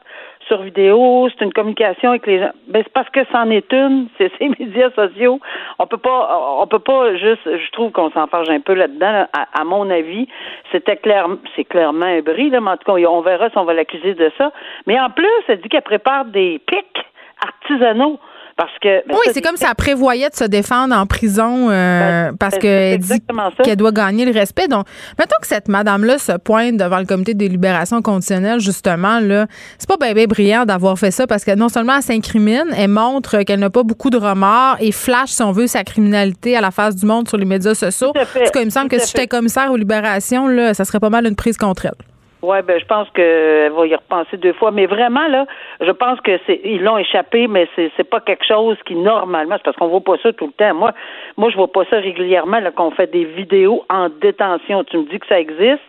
sur 0.46 0.62
vidéo, 0.62 1.28
c'est 1.30 1.44
une 1.44 1.52
communication 1.52 2.10
avec 2.10 2.26
les 2.26 2.38
gens. 2.38 2.52
Ben, 2.68 2.82
c'est 2.84 2.92
parce 2.92 3.08
que 3.10 3.20
c'en 3.32 3.50
est 3.50 3.72
une, 3.72 4.08
c'est 4.18 4.30
ces 4.38 4.48
médias 4.48 4.90
sociaux. 4.90 5.40
On 5.78 5.86
peut 5.86 5.96
pas, 5.96 6.58
on 6.60 6.66
peut 6.66 6.78
pas 6.78 7.16
juste, 7.16 7.42
je 7.44 7.70
trouve 7.72 7.90
qu'on 7.92 8.10
s'enfarge 8.10 8.48
un 8.50 8.60
peu 8.60 8.74
là-dedans, 8.74 9.26
à, 9.32 9.64
mon 9.64 9.90
avis. 9.90 10.28
C'était 10.70 10.96
clair, 10.96 11.26
c'est 11.56 11.64
clairement 11.64 12.06
un 12.06 12.20
bris, 12.20 12.50
là, 12.50 12.60
mais 12.60 12.70
en 12.70 12.76
tout 12.76 12.92
cas, 12.92 13.08
on 13.08 13.22
verra 13.22 13.50
si 13.50 13.58
on 13.58 13.64
va 13.64 13.74
l'accuser 13.74 14.14
de 14.14 14.30
ça. 14.38 14.52
Mais 14.86 15.00
en 15.00 15.10
plus, 15.10 15.26
elle 15.48 15.60
dit 15.60 15.68
qu'elle 15.68 15.82
prépare 15.82 16.26
des 16.26 16.60
pics 16.66 17.04
artisanaux. 17.44 18.20
Parce 18.56 18.72
que, 18.80 19.06
ben, 19.06 19.14
oui, 19.14 19.32
c'est 19.34 19.42
comme 19.42 19.58
si 19.58 19.66
elle 19.66 19.74
prévoyait 19.74 20.30
de 20.30 20.34
se 20.34 20.44
défendre 20.44 20.96
en 20.96 21.04
prison 21.04 21.68
euh, 21.68 22.30
ben, 22.30 22.36
parce 22.38 22.54
ben, 22.54 22.60
qu'elle 22.60 23.00
dit 23.00 23.20
qu'elle 23.62 23.76
doit 23.76 23.92
gagner 23.92 24.24
le 24.24 24.32
respect. 24.32 24.66
Donc, 24.66 24.86
mettons 25.18 25.36
que 25.42 25.46
cette 25.46 25.68
madame-là 25.68 26.16
se 26.16 26.32
pointe 26.38 26.78
devant 26.78 26.98
le 26.98 27.04
comité 27.04 27.34
de 27.34 27.44
libération 27.44 28.00
conditionnelle, 28.00 28.58
justement, 28.60 29.20
là, 29.20 29.46
c'est 29.78 29.88
pas 29.88 29.98
bien, 29.98 30.24
brillant 30.26 30.64
d'avoir 30.64 30.98
fait 30.98 31.10
ça 31.10 31.26
parce 31.26 31.44
que 31.44 31.54
non 31.54 31.68
seulement 31.68 31.96
elle 31.96 32.02
s'incrimine, 32.02 32.72
elle 32.74 32.88
montre 32.88 33.42
qu'elle 33.42 33.60
n'a 33.60 33.68
pas 33.68 33.82
beaucoup 33.82 34.08
de 34.08 34.16
remords 34.16 34.76
et 34.80 34.90
flash, 34.90 35.30
si 35.30 35.42
on 35.42 35.52
veut, 35.52 35.66
sa 35.66 35.84
criminalité 35.84 36.56
à 36.56 36.62
la 36.62 36.70
face 36.70 36.96
du 36.96 37.04
monde 37.04 37.28
sur 37.28 37.36
les 37.36 37.44
médias 37.44 37.74
sociaux. 37.74 38.12
En 38.16 38.24
tout 38.24 38.52
cas, 38.52 38.60
il 38.60 38.66
me 38.66 38.70
semble 38.70 38.88
que 38.88 38.98
si 38.98 39.08
j'étais 39.08 39.26
commissaire 39.26 39.70
aux 39.70 39.76
libérations, 39.76 40.48
là, 40.48 40.72
ça 40.72 40.86
serait 40.86 41.00
pas 41.00 41.10
mal 41.10 41.26
une 41.26 41.36
prise 41.36 41.58
contre 41.58 41.84
elle. 41.84 42.15
Oui, 42.42 42.58
ben 42.62 42.78
je 42.78 42.84
pense 42.84 43.08
qu'elle 43.10 43.72
va 43.72 43.86
y 43.86 43.94
repenser 43.94 44.36
deux 44.36 44.52
fois. 44.52 44.70
Mais 44.70 44.86
vraiment, 44.86 45.26
là, 45.28 45.46
je 45.80 45.90
pense 45.90 46.20
que 46.20 46.38
c'est 46.46 46.60
ils 46.64 46.82
l'ont 46.82 46.98
échappé, 46.98 47.46
mais 47.48 47.66
c'est 47.74 47.90
c'est 47.96 48.04
pas 48.04 48.20
quelque 48.20 48.44
chose 48.44 48.76
qui 48.84 48.94
normalement, 48.94 49.56
c'est 49.56 49.64
parce 49.64 49.76
qu'on 49.76 49.88
voit 49.88 50.02
pas 50.02 50.18
ça 50.22 50.32
tout 50.32 50.46
le 50.46 50.52
temps. 50.52 50.74
Moi, 50.74 50.92
moi, 51.38 51.50
je 51.50 51.56
vois 51.56 51.72
pas 51.72 51.84
ça 51.86 51.96
régulièrement 51.96 52.60
là 52.60 52.70
qu'on 52.70 52.90
fait 52.90 53.10
des 53.10 53.24
vidéos 53.24 53.84
en 53.88 54.10
détention. 54.10 54.84
Tu 54.84 54.98
me 54.98 55.04
dis 55.04 55.18
que 55.18 55.26
ça 55.26 55.40
existe, 55.40 55.80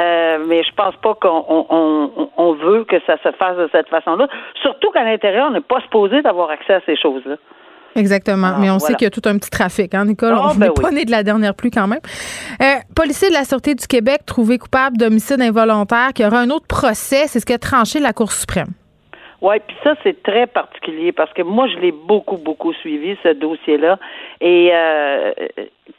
euh, 0.00 0.38
mais 0.46 0.62
je 0.62 0.72
pense 0.74 0.96
pas 0.96 1.14
qu'on 1.14 1.44
on, 1.46 2.30
on 2.36 2.52
veut 2.54 2.84
que 2.84 2.98
ça 3.06 3.18
se 3.22 3.30
fasse 3.32 3.58
de 3.58 3.68
cette 3.70 3.88
façon-là. 3.88 4.26
Surtout 4.62 4.90
qu'à 4.92 5.04
l'intérieur, 5.04 5.48
on 5.48 5.52
n'est 5.52 5.60
pas 5.60 5.80
supposé 5.80 6.22
d'avoir 6.22 6.50
accès 6.50 6.74
à 6.74 6.80
ces 6.86 6.96
choses-là. 6.96 7.36
Exactement. 7.96 8.58
Mais 8.58 8.70
on 8.70 8.78
sait 8.78 8.94
qu'il 8.94 9.04
y 9.04 9.06
a 9.06 9.10
tout 9.10 9.22
un 9.24 9.36
petit 9.36 9.50
trafic, 9.50 9.94
hein, 9.94 10.04
Nicole? 10.04 10.34
Ah, 10.34 10.50
on 10.52 10.54
ben 10.54 10.72
pas 10.72 10.90
né 10.90 11.04
de 11.04 11.10
la 11.10 11.22
dernière 11.22 11.54
pluie 11.54 11.70
quand 11.70 11.86
même. 11.86 12.00
Euh, 12.62 12.76
policier 12.94 13.28
de 13.28 13.34
la 13.34 13.44
Sûreté 13.44 13.74
du 13.74 13.86
Québec 13.86 14.20
trouvé 14.26 14.58
coupable 14.58 14.96
d'homicide 14.96 15.40
involontaire, 15.40 16.12
qui 16.14 16.24
aura 16.24 16.38
un 16.40 16.50
autre 16.50 16.66
procès. 16.66 17.26
C'est 17.26 17.40
ce 17.40 17.46
qu'a 17.46 17.58
tranché 17.58 17.98
la 17.98 18.12
Cour 18.12 18.32
suprême. 18.32 18.68
Oui, 19.42 19.56
puis 19.66 19.76
ça, 19.82 19.94
c'est 20.02 20.22
très 20.22 20.46
particulier 20.46 21.12
parce 21.12 21.32
que 21.32 21.42
moi, 21.42 21.66
je 21.68 21.78
l'ai 21.78 21.92
beaucoup, 21.92 22.36
beaucoup 22.36 22.74
suivi, 22.74 23.16
ce 23.22 23.32
dossier-là. 23.32 23.98
Et 24.40 24.70
euh, 24.72 25.32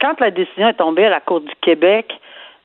quand 0.00 0.20
la 0.20 0.30
décision 0.30 0.68
est 0.68 0.74
tombée 0.74 1.06
à 1.06 1.10
la 1.10 1.20
Cour 1.20 1.40
du 1.40 1.52
Québec. 1.60 2.12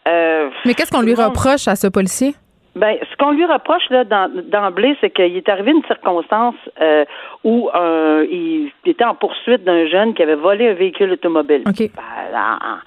Euh, 0.08 0.50
Mais 0.66 0.74
qu'est-ce 0.74 0.92
qu'on 0.92 1.02
lui 1.02 1.16
reproche 1.16 1.68
à 1.68 1.76
ce 1.76 1.88
policier? 1.88 2.36
Ben, 2.78 2.98
ce 3.10 3.16
qu'on 3.18 3.32
lui 3.32 3.46
reproche 3.46 3.90
là 3.90 4.04
d'emblée, 4.04 4.96
c'est 5.02 5.10
qu'il 5.10 5.36
est 5.36 5.50
arrivé 5.50 5.72
une 5.72 5.84
circonstance 5.86 6.56
euh, 6.80 7.06
où 7.44 7.70
euh, 7.74 8.26
il 8.30 8.72
était 8.86 9.04
en 9.04 9.16
poursuite 9.16 9.64
d'un 9.64 9.88
jeune 9.88 10.14
qui 10.14 10.24
avait 10.24 10.36
volé 10.36 10.70
un 10.70 10.74
véhicule 10.74 11.12
automobile. 11.12 11.64
Ben, 11.66 12.82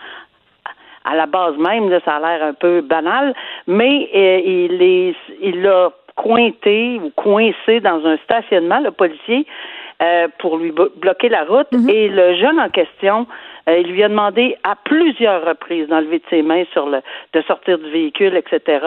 à, 1.05 1.16
la 1.16 1.26
base 1.26 1.57
même, 1.57 1.90
là, 1.90 1.98
ça 2.05 2.16
a 2.16 2.20
l'air 2.20 2.46
un 2.46 2.55
peu 2.55 2.83
banal, 2.83 3.35
mais 3.66 4.09
euh, 4.14 4.40
il 4.44 4.83
est, 4.83 5.14
il 5.42 5.62
l'a 5.62 5.90
cointé 6.14 7.00
ou 7.03 7.11
coincé 7.11 7.81
dans 7.81 8.07
un 8.07 8.16
stationnement, 8.18 8.81
le 8.81 8.90
policier, 8.90 9.46
pour 10.38 10.57
lui 10.57 10.72
bloquer 10.72 11.29
la 11.29 11.44
route. 11.44 11.70
Mm-hmm. 11.72 11.90
Et 11.90 12.09
le 12.09 12.35
jeune 12.35 12.59
en 12.59 12.70
question, 12.70 13.26
il 13.66 13.87
lui 13.92 14.03
a 14.03 14.09
demandé 14.09 14.57
à 14.64 14.74
plusieurs 14.76 15.44
reprises 15.44 15.88
d'enlever 15.88 16.18
de 16.18 16.24
ses 16.31 16.42
mains 16.42 16.64
sur 16.72 16.87
le, 16.87 17.00
de 17.35 17.42
sortir 17.42 17.79
du 17.79 17.90
véhicule, 17.90 18.35
etc. 18.37 18.79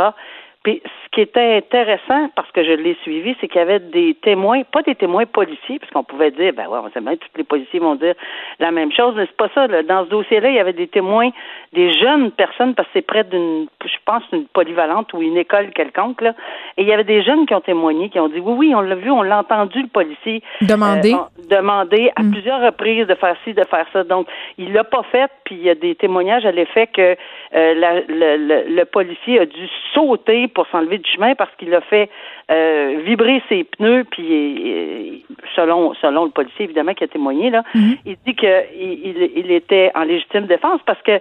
Puis 0.63 0.82
ce 0.84 1.03
qui 1.13 1.21
était 1.21 1.58
intéressant, 1.58 2.30
parce 2.36 2.52
que 2.52 2.63
je 2.63 2.71
l'ai 2.71 2.97
suivi, 3.04 3.36
c'est 3.39 3.47
qu'il 3.47 3.60
y 3.60 3.62
avait 3.62 3.80
des 3.80 4.15
témoins, 4.15 4.63
pas 4.63 4.82
des 4.82 4.95
témoins 4.95 5.26
policiers, 5.26 5.78
parce 5.78 5.91
qu'on 5.91 6.04
pouvait 6.04 6.32
dire, 6.32 6.54
ben 6.54 6.67
ouais, 6.67 6.80
on 6.84 6.89
sait 6.89 7.02
bien, 7.02 7.15
tous 7.15 7.38
les 7.38 7.43
policiers 7.43 7.80
vont 7.80 7.93
dire 7.95 8.15
la 8.60 8.71
même 8.71 8.91
chose, 8.91 9.13
mais 9.15 9.28
c'est 9.28 9.38
pas 9.38 9.49
ça. 9.54 9.67
Dans 9.67 10.06
ce 10.06 10.10
dossier-là, 10.10 10.49
il 10.49 10.56
y 10.56 10.60
avait 10.60 10.73
des 10.73 10.88
témoins, 10.88 11.30
des 11.71 11.93
jeunes 11.93 12.32
personnes, 12.32 12.73
parce 12.73 12.88
que 12.88 12.93
c'est 12.95 13.06
près 13.06 13.23
d'une, 13.23 13.67
je 13.86 13.95
pense, 14.06 14.23
une 14.32 14.45
polyvalente 14.45 15.13
ou 15.13 15.21
une 15.21 15.38
école 15.38 15.69
quelconque, 15.69 16.21
là. 16.21 16.34
Et 16.78 16.82
il 16.82 16.88
y 16.88 16.93
avait 16.93 17.04
des 17.04 17.21
jeunes 17.21 17.45
qui 17.45 17.54
ont 17.54 17.62
témoigné, 17.62 18.10
qui 18.10 18.19
ont 18.19 18.30
dit, 18.30 18.39
oui, 18.39 18.56
oui, 18.58 18.76
on 18.76 18.82
l'a 18.82 18.95
vu, 18.95 19.12
on 19.12 19.21
l'a 19.21 19.39
entendu, 19.39 19.84
le 19.84 19.89
policier. 19.89 20.41
Demander. 20.62 21.13
Euh, 21.13 21.47
demander 21.47 22.12
à 22.15 22.23
mm. 22.23 22.32
plusieurs 22.32 22.62
reprises 22.62 23.06
de 23.06 23.13
faire 23.13 23.36
ci, 23.43 23.54
de 23.54 23.63
faire 23.65 23.86
ça. 23.93 24.04
Donc, 24.04 24.28
il 24.58 24.73
l'a 24.73 24.84
pas 24.84 25.04
fait, 25.12 25.30
puis 25.43 25.56
il 25.56 25.63
y 25.63 25.69
a 25.69 25.76
des 25.76 25.93
témoignages 25.93 26.45
à 26.45 26.52
l'effet 26.52 26.88
que 26.88 27.15
euh, 27.56 27.73
la, 27.76 28.02
le, 28.02 28.76
le 28.76 28.86
policier 28.86 29.39
a 29.39 29.45
dû 29.45 29.69
sauter 29.93 30.47
pour 30.47 30.65
s'enlever 30.67 31.03
du 31.04 31.12
chemin 31.12 31.36
parce 31.36 31.52
qu'il 31.58 31.74
a 31.74 31.82
fait 31.82 32.10
euh, 32.52 33.02
vibrer 33.06 33.42
ses 33.50 33.63
pneus, 33.63 34.06
puis 34.10 35.26
selon 35.56 35.94
selon 35.96 36.26
le 36.26 36.32
policier 36.32 36.66
évidemment 36.66 36.94
qui 36.94 37.04
a 37.04 37.08
témoigné 37.08 37.50
là, 37.50 37.63
mhm. 37.76 37.98
il 38.06 38.18
dit 38.26 38.36
qu'il 38.36 39.32
il, 39.36 39.52
était 39.52 39.92
en 39.96 40.04
légitime 40.04 40.48
défense 40.48 40.82
parce 40.86 41.02
que 41.04 41.20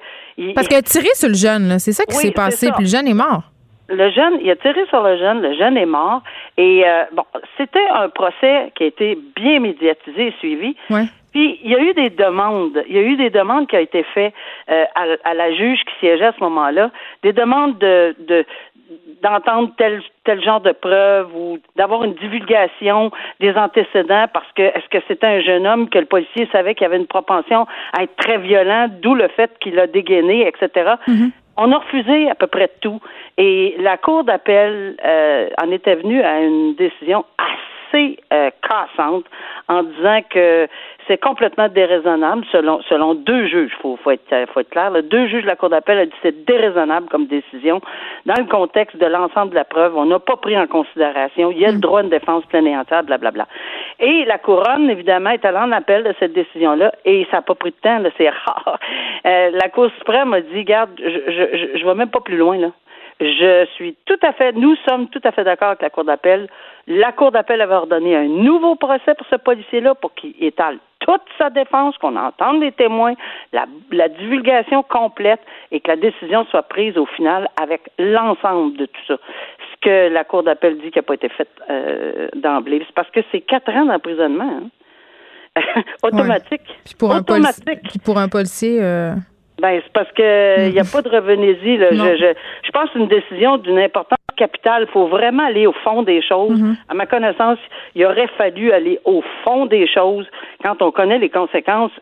parce 0.54 0.68
qu'il 0.68 0.78
a 0.78 0.82
tiré 0.82 1.08
sur 1.14 1.28
le 1.28 1.34
jeune, 1.34 1.78
c'est 1.78 1.92
ça 1.92 2.04
qui 2.04 2.16
s'est 2.16 2.32
passé, 2.32 2.70
puis 2.74 2.84
le 2.84 2.90
jeune 2.90 3.06
est 3.06 3.14
mort. 3.14 3.42
Le 3.88 4.10
jeune, 4.10 4.38
il 4.42 4.50
a 4.50 4.56
tiré 4.56 4.86
sur 4.88 5.02
le 5.02 5.18
jeune, 5.18 5.42
le 5.42 5.54
jeune 5.54 5.76
est 5.76 5.86
mort. 5.86 6.22
Et 6.56 6.82
euh, 6.86 7.04
bon, 7.12 7.24
c'était 7.58 7.86
un 7.94 8.08
procès 8.08 8.72
qui 8.74 8.84
a 8.84 8.86
été 8.86 9.18
bien 9.36 9.60
médiatisé 9.60 10.28
et 10.28 10.34
suivi. 10.38 10.76
Puis 11.32 11.58
il 11.64 11.70
y 11.70 11.74
a 11.74 11.80
eu 11.80 11.94
des 11.94 12.10
demandes, 12.10 12.82
il 12.88 12.94
y 12.94 12.98
a 12.98 13.02
eu 13.02 13.16
des 13.16 13.30
demandes 13.30 13.66
qui 13.66 13.76
ont 13.76 13.80
été 13.80 14.02
faites 14.14 14.34
euh, 14.70 14.84
à, 15.24 15.34
la 15.34 15.52
juge 15.54 15.80
qui 15.80 15.94
siégeait 16.00 16.26
à 16.26 16.32
ce 16.32 16.40
moment-là, 16.44 16.90
des 17.22 17.32
demandes 17.32 17.78
de, 17.78 18.14
de 18.28 18.44
d'entendre 19.22 19.70
tel 19.76 20.02
tel 20.24 20.42
genre 20.42 20.60
de 20.60 20.72
preuve 20.72 21.34
ou 21.34 21.58
d'avoir 21.76 22.04
une 22.04 22.14
divulgation 22.14 23.10
des 23.40 23.54
antécédents 23.54 24.26
parce 24.32 24.50
que 24.54 24.62
est-ce 24.62 24.88
que 24.88 25.02
c'était 25.08 25.26
un 25.26 25.40
jeune 25.40 25.66
homme 25.66 25.88
que 25.88 25.98
le 25.98 26.06
policier 26.06 26.48
savait 26.52 26.74
qu'il 26.74 26.86
avait 26.86 26.96
une 26.96 27.06
propension 27.06 27.66
à 27.92 28.04
être 28.04 28.16
très 28.16 28.38
violent, 28.38 28.88
d'où 29.02 29.14
le 29.14 29.28
fait 29.28 29.50
qu'il 29.60 29.78
a 29.78 29.86
dégainé, 29.86 30.46
etc. 30.46 30.94
Mm-hmm. 31.08 31.30
On 31.56 31.72
a 31.72 31.78
refusé 31.78 32.30
à 32.30 32.34
peu 32.34 32.46
près 32.46 32.70
tout. 32.80 33.00
Et 33.36 33.76
la 33.78 33.96
Cour 33.96 34.24
d'appel 34.24 34.96
euh, 35.04 35.48
en 35.62 35.70
était 35.70 35.96
venue 35.96 36.22
à 36.22 36.40
une 36.40 36.74
décision 36.74 37.24
assez 37.38 38.18
euh, 38.32 38.50
cassante 38.66 39.24
en 39.68 39.82
disant 39.82 40.20
que 40.30 40.66
c'est 41.06 41.18
complètement 41.18 41.68
déraisonnable 41.68 42.44
selon 42.52 42.80
selon 42.82 43.14
deux 43.14 43.46
juges. 43.46 43.72
Faut 43.80 43.96
faut 43.96 44.10
être 44.10 44.34
faut 44.52 44.60
être 44.60 44.70
clair. 44.70 44.90
Là. 44.90 45.02
Deux 45.02 45.26
juges 45.26 45.42
de 45.42 45.46
la 45.46 45.56
Cour 45.56 45.70
d'appel 45.70 45.98
a 45.98 46.06
dit 46.06 46.12
c'est 46.22 46.44
déraisonnable 46.44 47.08
comme 47.08 47.26
décision 47.26 47.80
dans 48.26 48.34
le 48.38 48.46
contexte 48.46 48.96
de 48.96 49.06
l'ensemble 49.06 49.50
de 49.50 49.56
la 49.56 49.64
preuve. 49.64 49.96
On 49.96 50.06
n'a 50.06 50.18
pas 50.18 50.36
pris 50.36 50.56
en 50.58 50.66
considération. 50.66 51.50
Il 51.50 51.58
y 51.58 51.66
a 51.66 51.72
le 51.72 51.78
droit 51.78 52.00
à 52.00 52.02
une 52.02 52.10
défense 52.10 52.44
pleine 52.46 52.66
et 52.66 52.76
entière, 52.76 53.02
blablabla. 53.04 53.46
Et 54.00 54.24
la 54.24 54.38
couronne 54.38 54.90
évidemment 54.90 55.30
est 55.30 55.44
allée 55.44 55.58
en 55.58 55.72
appel 55.72 56.04
de 56.04 56.14
cette 56.18 56.32
décision-là 56.32 56.92
et 57.04 57.26
ça 57.30 57.38
n'a 57.38 57.42
pas 57.42 57.54
pris 57.54 57.70
de 57.70 57.76
temps. 57.76 58.02
C'est 58.16 58.28
rare. 58.28 58.78
Euh, 59.24 59.50
la 59.52 59.68
Cour 59.68 59.88
suprême 59.98 60.34
a 60.34 60.40
dit, 60.40 60.64
garde, 60.64 60.90
je 60.98 61.10
je, 61.28 61.56
je, 61.56 61.78
je 61.78 61.84
vais 61.84 61.94
même 61.94 62.10
pas 62.10 62.20
plus 62.20 62.36
loin 62.36 62.56
là. 62.58 62.68
Je 63.22 63.66
suis 63.76 63.96
tout 64.04 64.18
à 64.22 64.32
fait, 64.32 64.52
nous 64.52 64.74
sommes 64.88 65.08
tout 65.08 65.20
à 65.22 65.30
fait 65.30 65.44
d'accord 65.44 65.68
avec 65.68 65.82
la 65.82 65.90
Cour 65.90 66.04
d'appel. 66.04 66.48
La 66.88 67.12
Cour 67.12 67.30
d'appel 67.30 67.60
avait 67.60 67.74
ordonné 67.74 68.16
un 68.16 68.26
nouveau 68.26 68.74
procès 68.74 69.14
pour 69.16 69.26
ce 69.30 69.36
policier-là 69.36 69.94
pour 69.94 70.12
qu'il 70.14 70.34
étale 70.40 70.78
toute 70.98 71.22
sa 71.38 71.50
défense, 71.50 71.96
qu'on 71.98 72.16
entende 72.16 72.60
les 72.60 72.72
témoins, 72.72 73.14
la, 73.52 74.08
divulgation 74.08 74.82
complète 74.82 75.40
et 75.70 75.80
que 75.80 75.88
la 75.88 75.96
décision 75.96 76.44
soit 76.46 76.62
prise 76.62 76.96
au 76.96 77.06
final 77.06 77.48
avec 77.60 77.90
l'ensemble 77.98 78.76
de 78.76 78.86
tout 78.86 79.00
ça. 79.06 79.14
Ce 79.14 79.80
que 79.80 80.08
la 80.12 80.24
Cour 80.24 80.42
d'appel 80.42 80.78
dit 80.78 80.90
qui 80.90 80.98
n'a 80.98 81.02
pas 81.02 81.14
été 81.14 81.28
fait 81.28 81.48
euh, 81.70 82.28
d'emblée, 82.34 82.82
c'est 82.86 82.94
parce 82.94 83.10
que 83.10 83.20
c'est 83.30 83.40
quatre 83.40 83.70
ans 83.70 83.86
d'emprisonnement. 83.86 84.62
Hein. 85.56 85.62
Automatique. 86.02 86.62
pour, 86.98 87.12
Un 87.12 87.22
policier, 87.22 87.78
pour 88.04 88.18
un 88.18 88.28
policier. 88.28 88.82
Euh, 88.82 89.12
ben, 89.62 89.80
c'est 89.84 89.92
parce 89.92 90.10
que 90.10 90.66
il 90.66 90.72
n'y 90.72 90.80
a 90.80 90.84
pas 90.84 91.02
de 91.02 91.08
revenez-y. 91.08 91.78
Je, 91.78 91.94
je, 91.94 92.34
je 92.64 92.70
pense 92.72 92.90
une 92.96 93.06
décision 93.06 93.58
d'une 93.58 93.78
importance 93.78 94.18
capitale. 94.36 94.86
Il 94.88 94.92
faut 94.92 95.06
vraiment 95.06 95.46
aller 95.46 95.68
au 95.68 95.72
fond 95.84 96.02
des 96.02 96.20
choses. 96.20 96.60
Mm-hmm. 96.60 96.76
À 96.88 96.94
ma 96.94 97.06
connaissance, 97.06 97.58
il 97.94 98.04
aurait 98.04 98.26
fallu 98.36 98.72
aller 98.72 98.98
au 99.04 99.22
fond 99.44 99.66
des 99.66 99.86
choses 99.86 100.26
quand 100.64 100.82
on 100.82 100.90
connaît 100.90 101.20
les 101.20 101.30
conséquences 101.30 101.92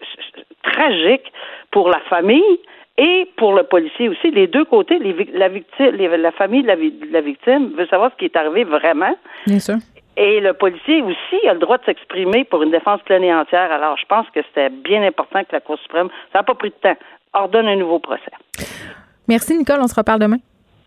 tragiques 0.62 1.30
pour 1.70 1.90
la 1.90 2.00
famille 2.08 2.58
et 2.96 3.28
pour 3.36 3.52
le 3.52 3.64
policier 3.64 4.08
aussi. 4.08 4.30
Les 4.30 4.46
deux 4.46 4.64
côtés, 4.64 4.98
la, 5.34 5.48
victime, 5.48 5.96
la 5.96 6.32
famille 6.32 6.62
de 6.62 6.68
la, 6.68 6.76
de 6.76 7.12
la 7.12 7.20
victime 7.20 7.72
veut 7.76 7.86
savoir 7.88 8.10
ce 8.12 8.16
qui 8.16 8.24
est 8.24 8.36
arrivé 8.36 8.64
vraiment. 8.64 9.14
Bien 9.46 9.58
sûr. 9.58 9.76
Et 10.16 10.40
le 10.40 10.52
policier 10.52 11.02
aussi 11.02 11.48
a 11.48 11.54
le 11.54 11.60
droit 11.60 11.78
de 11.78 11.84
s'exprimer 11.84 12.44
pour 12.44 12.62
une 12.62 12.70
défense 12.70 13.00
pleine 13.02 13.24
et 13.24 13.32
entière. 13.32 13.72
Alors, 13.72 13.96
je 13.96 14.04
pense 14.06 14.26
que 14.34 14.40
c'était 14.48 14.68
bien 14.68 15.02
important 15.02 15.40
que 15.44 15.52
la 15.52 15.60
Cour 15.60 15.78
suprême, 15.78 16.08
ça 16.32 16.40
n'a 16.40 16.42
pas 16.42 16.54
pris 16.54 16.70
de 16.70 16.74
temps, 16.74 16.96
ordonne 17.32 17.66
un 17.66 17.76
nouveau 17.76 17.98
procès. 17.98 18.32
Merci, 19.28 19.56
Nicole. 19.56 19.80
On 19.80 19.88
se 19.88 19.94
reparle 19.94 20.20
demain. 20.20 20.38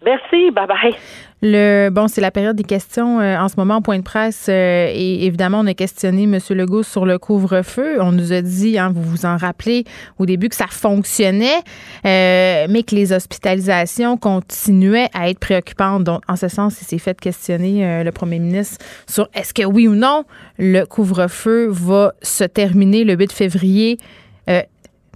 Merci. 0.06 0.52
Bye 0.52 0.68
bye. 0.68 0.96
Le 1.42 1.90
bon, 1.90 2.08
c'est 2.08 2.22
la 2.22 2.32
période 2.32 2.56
des 2.56 2.64
questions 2.64 3.20
euh, 3.20 3.38
en 3.38 3.50
ce 3.50 3.56
moment 3.58 3.78
au 3.78 3.82
point 3.82 3.98
de 3.98 4.04
presse 4.04 4.48
euh, 4.50 4.88
et 4.94 5.26
évidemment 5.26 5.60
on 5.60 5.68
a 5.68 5.74
questionné 5.74 6.24
M. 6.24 6.40
Legault 6.52 6.84
sur 6.84 7.06
le 7.06 7.18
couvre-feu. 7.20 8.02
On 8.02 8.12
nous 8.12 8.32
a 8.32 8.42
dit, 8.42 8.78
hein, 8.78 8.92
vous 8.94 9.02
vous 9.02 9.26
en 9.26 9.36
rappelez 9.38 9.84
au 10.20 10.26
début 10.26 10.48
que 10.50 10.56
ça 10.56 10.68
fonctionnait, 10.68 11.60
euh, 12.06 12.66
mais 12.70 12.84
que 12.84 12.96
les 12.96 13.12
hospitalisations 13.12 14.18
continuaient 14.18 15.10
à 15.14 15.30
être 15.30 15.40
préoccupantes. 15.40 16.04
Donc 16.04 16.22
en 16.30 16.36
ce 16.36 16.48
sens, 16.48 16.82
il 16.82 16.86
s'est 16.86 16.98
fait 16.98 17.20
questionner 17.20 18.04
le 18.04 18.12
Premier 18.12 18.40
ministre 18.40 18.84
sur 19.08 19.28
est-ce 19.34 19.54
que 19.54 19.64
oui 19.64 19.88
ou 19.88 19.96
non 19.96 20.24
le 20.58 20.86
couvre-feu 20.86 21.68
va 21.70 22.14
se 22.22 22.44
terminer 22.44 23.04
le 23.04 23.16
8 23.16 23.32
février 23.34 23.98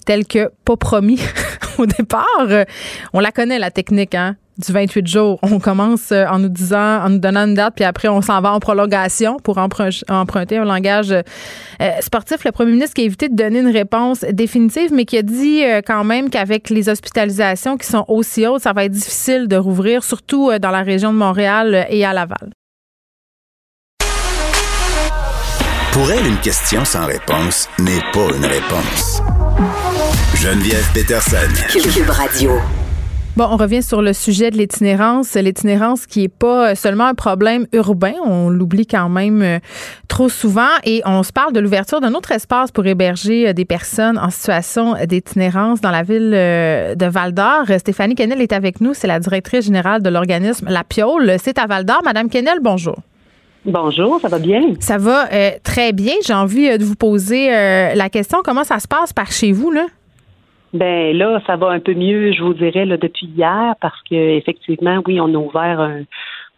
tel 0.08 0.26
que 0.26 0.50
pas 0.66 0.78
promis 0.78 1.22
au 1.78 1.86
départ. 1.86 2.48
On 3.14 3.20
la 3.20 3.32
connaît 3.32 3.60
la 3.60 3.70
technique, 3.70 4.16
hein? 4.16 4.36
du 4.58 4.72
28 4.72 5.08
jours. 5.08 5.40
On 5.44 5.60
commence 5.60 6.12
euh, 6.12 6.26
en 6.26 6.40
nous 6.40 6.50
disant, 6.50 7.04
en 7.04 7.10
nous 7.10 7.20
donnant 7.20 7.42
une 7.42 7.54
date, 7.54 7.76
puis 7.76 7.86
après 7.86 8.08
on 8.08 8.22
s'en 8.22 8.42
va 8.42 8.52
en 8.52 8.60
prolongation 8.60 9.38
pour 9.38 9.58
emprunter 9.58 10.58
un 10.58 10.66
langage 10.66 11.12
euh, 11.12 11.22
sportif. 12.02 12.44
Le 12.44 12.52
premier 12.52 12.72
ministre 12.72 12.96
qui 12.96 13.02
a 13.02 13.06
évité 13.06 13.30
de 13.30 13.36
donner 13.36 13.60
une 13.60 13.70
réponse 13.72 14.22
définitive, 14.32 14.92
mais 14.94 15.06
qui 15.06 15.18
a 15.18 15.22
dit 15.22 15.64
euh, 15.64 15.82
quand 15.86 16.04
même 16.04 16.30
qu'avec 16.30 16.70
les 16.70 16.90
hospitalisations 16.90 17.78
qui 17.78 17.88
sont 17.88 18.06
aussi 18.08 18.48
hautes, 18.48 18.64
ça 18.64 18.74
va 18.74 18.86
être 18.86 18.92
difficile 18.92 19.48
de 19.48 19.58
rouvrir, 19.58 20.04
surtout 20.04 20.52
dans 20.60 20.72
la 20.72 20.82
région 20.82 21.14
de 21.14 21.18
Montréal 21.18 21.86
et 21.90 22.06
à 22.06 22.14
Laval. 22.14 22.52
Pour 25.92 26.12
elle, 26.12 26.28
une 26.28 26.38
question 26.38 26.86
sans 26.86 27.06
réponse 27.08 27.68
n'est 27.80 28.04
pas 28.14 28.36
une 28.36 28.46
réponse. 28.46 29.22
Geneviève 30.48 30.90
Peterson. 30.94 31.36
Cube 31.74 32.10
Radio. 32.10 32.52
Bon, 33.36 33.50
on 33.52 33.58
revient 33.58 33.84
sur 33.84 34.02
le 34.02 34.14
sujet 34.14 34.50
de 34.50 34.56
l'itinérance. 34.56 35.34
L'itinérance 35.34 36.06
qui 36.06 36.24
est 36.24 36.34
pas 36.34 36.74
seulement 36.74 37.04
un 37.08 37.16
problème 37.16 37.68
urbain, 37.74 38.14
on 38.24 38.50
l'oublie 38.50 38.88
quand 38.88 39.10
même 39.10 39.42
euh, 39.42 39.60
trop 40.08 40.30
souvent. 40.30 40.70
Et 40.86 41.02
on 41.06 41.22
se 41.24 41.34
parle 41.34 41.52
de 41.52 41.60
l'ouverture 41.60 42.00
d'un 42.00 42.14
autre 42.14 42.32
espace 42.32 42.72
pour 42.72 42.86
héberger 42.86 43.50
euh, 43.50 43.52
des 43.52 43.66
personnes 43.66 44.18
en 44.18 44.30
situation 44.30 44.96
d'itinérance 45.06 45.82
dans 45.82 45.92
la 45.92 46.04
ville 46.04 46.32
euh, 46.34 46.96
de 46.96 47.08
Val-d'Or. 47.08 47.66
Stéphanie 47.78 48.16
Kennel 48.16 48.42
est 48.42 48.54
avec 48.54 48.80
nous. 48.80 48.94
C'est 48.94 49.08
la 49.08 49.20
directrice 49.20 49.66
générale 49.66 50.02
de 50.02 50.10
l'organisme 50.10 50.68
La 50.70 50.86
Piole. 50.86 51.36
C'est 51.44 51.60
à 51.60 51.68
Val-d'Or. 51.68 52.04
Madame 52.06 52.30
Kennel, 52.30 52.60
bonjour. 52.62 52.96
Bonjour, 53.66 54.22
ça 54.22 54.30
va 54.30 54.40
bien? 54.40 54.62
Ça 54.80 54.98
va 54.98 55.28
très 55.62 55.92
bien. 55.92 56.14
J'ai 56.26 56.34
envie 56.34 56.78
de 56.78 56.86
vous 56.86 56.96
poser 56.96 57.50
la 57.50 58.10
question. 58.10 58.38
Comment 58.46 58.64
ça 58.64 58.80
se 58.80 58.88
passe 58.88 59.12
par 59.12 59.30
chez 59.30 59.52
vous, 59.52 59.72
là? 59.72 59.88
Ben 60.78 61.18
là, 61.18 61.42
ça 61.48 61.56
va 61.56 61.70
un 61.70 61.80
peu 61.80 61.94
mieux, 61.96 62.32
je 62.32 62.44
vous 62.44 62.54
dirais, 62.54 62.86
là, 62.86 62.98
depuis 62.98 63.26
hier, 63.26 63.76
parce 63.82 64.00
que 64.04 64.16
effectivement, 64.16 65.02
oui, 65.08 65.20
on 65.20 65.34
a 65.34 65.38
ouvert 65.38 65.80
un, 65.80 66.04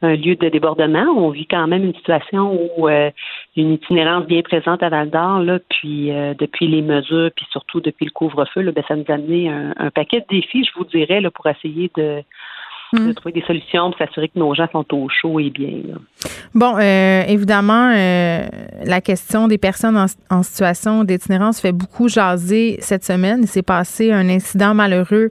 lieu 0.01 0.36
de 0.36 0.49
débordement. 0.49 1.05
On 1.17 1.30
vit 1.30 1.45
quand 1.45 1.67
même 1.67 1.84
une 1.84 1.95
situation 1.95 2.57
où 2.78 2.88
euh, 2.88 3.11
une 3.57 3.74
itinérance 3.74 4.26
bien 4.28 4.41
présente 4.41 4.82
à 4.84 4.89
Val 4.89 5.09
d'Or, 5.09 5.39
là, 5.39 5.59
puis 5.70 6.11
euh, 6.11 6.34
depuis 6.38 6.67
les 6.67 6.82
mesures, 6.82 7.32
puis 7.36 7.45
surtout 7.51 7.82
depuis 7.82 8.05
le 8.05 8.11
couvre-feu, 8.11 8.63
ben, 8.72 8.84
ça 8.88 8.95
nous 8.95 9.05
a 9.07 9.13
amené 9.13 9.49
un, 9.49 9.74
un 9.78 9.89
paquet 9.89 10.22
de 10.22 10.26
défis, 10.30 10.63
je 10.63 10.72
vous 10.78 10.86
dirais, 10.86 11.22
là, 11.22 11.32
pour 11.32 11.47
essayer 11.47 11.91
de 11.97 12.24
de 12.94 13.00
hmm. 13.00 13.14
trouver 13.14 13.34
des 13.34 13.46
solutions 13.46 13.92
pour 13.92 14.00
s'assurer 14.00 14.30
que 14.30 14.40
nos 14.40 14.54
gens 14.56 14.68
sont 14.72 14.86
au 14.94 15.08
chaud 15.10 15.40
et 15.40 15.50
bien. 15.50 15.70
Bon, 16.56 16.76
euh, 16.78 17.24
évidemment, 17.28 17.92
euh, 17.94 18.48
la 18.84 19.02
question 19.02 19.48
des 19.48 19.58
personnes 19.58 20.04
en, 20.30 20.44
situation 20.44 21.04
d'itinérance 21.04 21.62
fait 21.62 21.72
beaucoup 21.72 22.08
jaser 22.08 22.78
cette 22.80 23.04
semaine. 23.04 23.42
Il 23.44 23.48
s'est 23.48 23.62
passé 23.62 24.12
un 24.12 24.28
incident 24.30 24.74
malheureux 24.74 25.30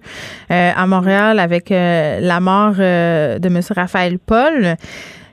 euh, 0.51 0.71
à 0.75 0.87
Montréal 0.87 1.39
avec 1.39 1.71
la 1.71 2.41
mort 2.41 2.75
de 2.75 3.47
M. 3.47 3.61
Raphaël 3.75 4.19
Paul. 4.19 4.77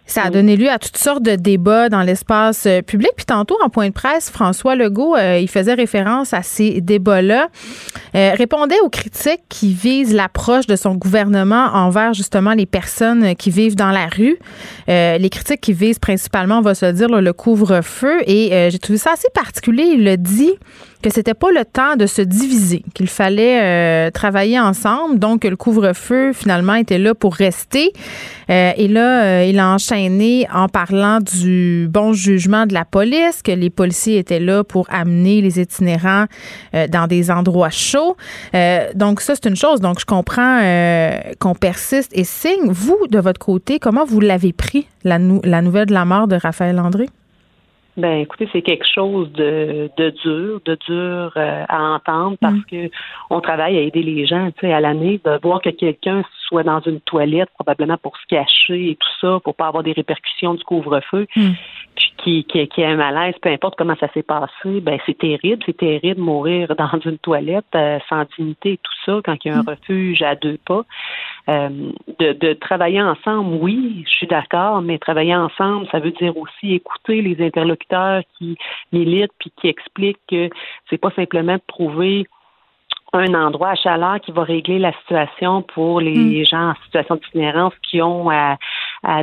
Ça 0.07 0.23
a 0.23 0.29
donné 0.29 0.55
lieu 0.55 0.69
à 0.69 0.77
toutes 0.77 0.97
sortes 0.97 1.23
de 1.23 1.35
débats 1.35 1.89
dans 1.89 2.03
l'espace 2.03 2.67
euh, 2.67 2.81
public. 2.83 3.09
Puis 3.15 3.25
tantôt, 3.25 3.57
en 3.63 3.69
point 3.69 3.87
de 3.87 3.93
presse, 3.93 4.29
François 4.29 4.75
Legault, 4.75 5.15
euh, 5.15 5.39
il 5.39 5.49
faisait 5.49 5.73
référence 5.73 6.31
à 6.33 6.43
ces 6.43 6.79
débats-là, 6.79 7.47
euh, 8.15 8.31
répondait 8.35 8.79
aux 8.83 8.89
critiques 8.89 9.41
qui 9.49 9.73
visent 9.73 10.13
l'approche 10.13 10.67
de 10.67 10.75
son 10.75 10.93
gouvernement 10.93 11.69
envers 11.73 12.13
justement 12.13 12.53
les 12.53 12.67
personnes 12.67 13.35
qui 13.35 13.49
vivent 13.49 13.75
dans 13.75 13.91
la 13.91 14.07
rue. 14.07 14.37
les 14.87 15.29
critiques 15.31 15.61
qui 15.61 15.73
visent 15.73 15.99
principalement, 15.99 16.59
on 16.59 16.61
va 16.61 16.75
se 16.75 16.85
dire, 16.85 17.09
le 17.09 17.33
couvre-feu. 17.33 18.21
Et 18.27 18.69
j'ai 18.69 18.79
trouvé 18.79 18.99
ça 18.99 19.13
assez 19.13 19.29
particulier. 19.33 19.83
Il 19.95 20.03
le 20.03 20.17
dit 20.17 20.53
que 21.05 21.13
c'était 21.13 21.35
pas 21.35 21.51
le 21.51 21.63
temps 21.65 21.97
de 21.97 22.07
se 22.07 22.23
diviser, 22.23 22.83
qu'il 22.95 23.07
fallait 23.07 23.61
euh, 23.61 24.09
travailler 24.09 24.59
ensemble. 24.59 25.19
Donc, 25.19 25.43
le 25.43 25.55
couvre-feu, 25.55 26.33
finalement, 26.33 26.73
était 26.73 26.97
là 26.97 27.13
pour 27.13 27.35
rester. 27.35 27.93
Euh, 28.49 28.71
et 28.75 28.87
là, 28.87 29.23
euh, 29.23 29.45
il 29.47 29.59
a 29.59 29.67
enchaîné 29.67 30.47
en 30.51 30.67
parlant 30.67 31.19
du 31.19 31.87
bon 31.91 32.13
jugement 32.13 32.65
de 32.65 32.73
la 32.73 32.85
police, 32.85 33.43
que 33.43 33.51
les 33.51 33.69
policiers 33.69 34.17
étaient 34.17 34.39
là 34.39 34.63
pour 34.63 34.87
amener 34.89 35.41
les 35.41 35.59
itinérants 35.59 36.25
dans 36.89 37.05
des 37.05 37.29
endroits 37.29 37.69
chauds. 37.69 38.17
donc, 38.95 39.21
ça, 39.21 39.35
c'est 39.35 39.47
une 39.47 39.55
chose. 39.55 39.81
Donc, 39.81 39.99
je 39.99 40.05
comprends 40.05 40.59
qu'on 41.39 41.53
persiste 41.53 42.11
et 42.15 42.23
signe. 42.23 42.71
Vous, 42.71 42.97
de 43.11 43.19
votre 43.19 43.39
côté, 43.39 43.77
comment 43.77 44.05
vous 44.05 44.21
l'avez 44.21 44.53
pris, 44.53 44.87
la, 45.03 45.19
la 45.19 45.61
nouvelle 45.61 45.85
de 45.85 45.93
la 45.93 46.05
mort 46.05 46.27
de 46.27 46.35
Raphaël 46.35 46.79
André? 46.79 47.05
Ben, 47.97 48.19
écoutez, 48.19 48.49
c'est 48.51 48.61
quelque 48.61 48.85
chose 48.85 49.31
de, 49.31 49.89
de 49.97 50.09
dur, 50.09 50.59
de 50.65 50.77
dur 50.85 51.31
euh, 51.37 51.63
à 51.69 51.81
entendre 51.93 52.37
parce 52.41 52.55
mm. 52.55 52.65
que 52.69 52.89
on 53.29 53.39
travaille 53.39 53.77
à 53.77 53.81
aider 53.81 54.03
les 54.03 54.25
gens, 54.25 54.51
tu 54.51 54.67
sais, 54.67 54.73
à 54.73 54.81
l'année, 54.81 55.21
de 55.23 55.39
voir 55.41 55.61
que 55.61 55.69
quelqu'un 55.69 56.23
soit 56.55 56.63
dans 56.63 56.79
une 56.79 57.01
toilette, 57.01 57.49
probablement 57.53 57.97
pour 57.97 58.15
se 58.15 58.25
cacher 58.27 58.91
et 58.91 58.95
tout 58.95 59.09
ça, 59.19 59.39
pour 59.43 59.55
pas 59.55 59.67
avoir 59.67 59.83
des 59.83 59.91
répercussions 59.91 60.53
du 60.53 60.63
couvre-feu, 60.63 61.27
mm. 61.35 61.51
puis 61.95 62.13
qui, 62.17 62.43
qui, 62.45 62.67
qui 62.69 62.83
a 62.83 62.89
un 62.89 62.95
malaise, 62.95 63.35
peu 63.41 63.49
importe 63.49 63.75
comment 63.77 63.95
ça 63.99 64.07
s'est 64.13 64.23
passé, 64.23 64.79
ben 64.81 64.97
c'est 65.05 65.17
terrible, 65.17 65.61
c'est 65.65 65.75
terrible 65.75 66.15
de 66.15 66.21
mourir 66.21 66.73
dans 66.77 66.97
une 67.03 67.17
toilette 67.17 67.65
euh, 67.75 67.99
sans 68.07 68.23
dignité 68.37 68.73
et 68.73 68.77
tout 68.77 68.93
ça 69.05 69.19
quand 69.25 69.35
il 69.43 69.49
y 69.49 69.51
a 69.51 69.57
un 69.57 69.63
mm. 69.63 69.69
refuge 69.69 70.21
à 70.21 70.35
deux 70.35 70.57
pas. 70.65 70.85
Euh, 71.49 71.69
de, 72.19 72.31
de, 72.31 72.53
travailler 72.53 73.01
ensemble, 73.01 73.57
oui, 73.61 74.03
je 74.07 74.15
suis 74.15 74.27
d'accord, 74.27 74.81
mais 74.81 74.97
travailler 74.97 75.35
ensemble, 75.35 75.87
ça 75.91 75.99
veut 75.99 76.11
dire 76.11 76.37
aussi 76.37 76.73
écouter 76.73 77.21
les 77.21 77.45
interlocuteurs 77.45 78.21
qui 78.37 78.57
militent 78.93 79.33
puis 79.39 79.51
qui 79.59 79.67
expliquent 79.67 80.25
que 80.29 80.49
c'est 80.89 80.97
pas 80.97 81.11
simplement 81.11 81.55
de 81.55 81.61
trouver 81.67 82.25
un 83.17 83.33
endroit 83.33 83.69
à 83.69 83.75
chaleur 83.75 84.19
qui 84.21 84.31
va 84.31 84.43
régler 84.43 84.79
la 84.79 84.93
situation 84.99 85.61
pour 85.61 86.01
les 86.01 86.41
mm. 86.41 86.45
gens 86.45 86.69
en 86.69 86.75
situation 86.85 87.15
d'itinérance 87.15 87.73
qui 87.89 88.01
ont 88.01 88.29
à, 88.29 88.57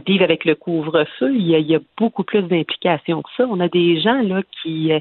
vivre 0.06 0.24
avec 0.24 0.44
le 0.44 0.54
couvre-feu. 0.54 1.34
Il, 1.34 1.50
il 1.50 1.70
y 1.70 1.74
a, 1.74 1.80
beaucoup 1.98 2.24
plus 2.24 2.42
d'implications 2.42 3.22
que 3.22 3.30
ça. 3.36 3.44
On 3.48 3.60
a 3.60 3.68
des 3.68 4.00
gens 4.00 4.20
là 4.22 4.42
qui 4.62 4.92
euh, 4.92 5.00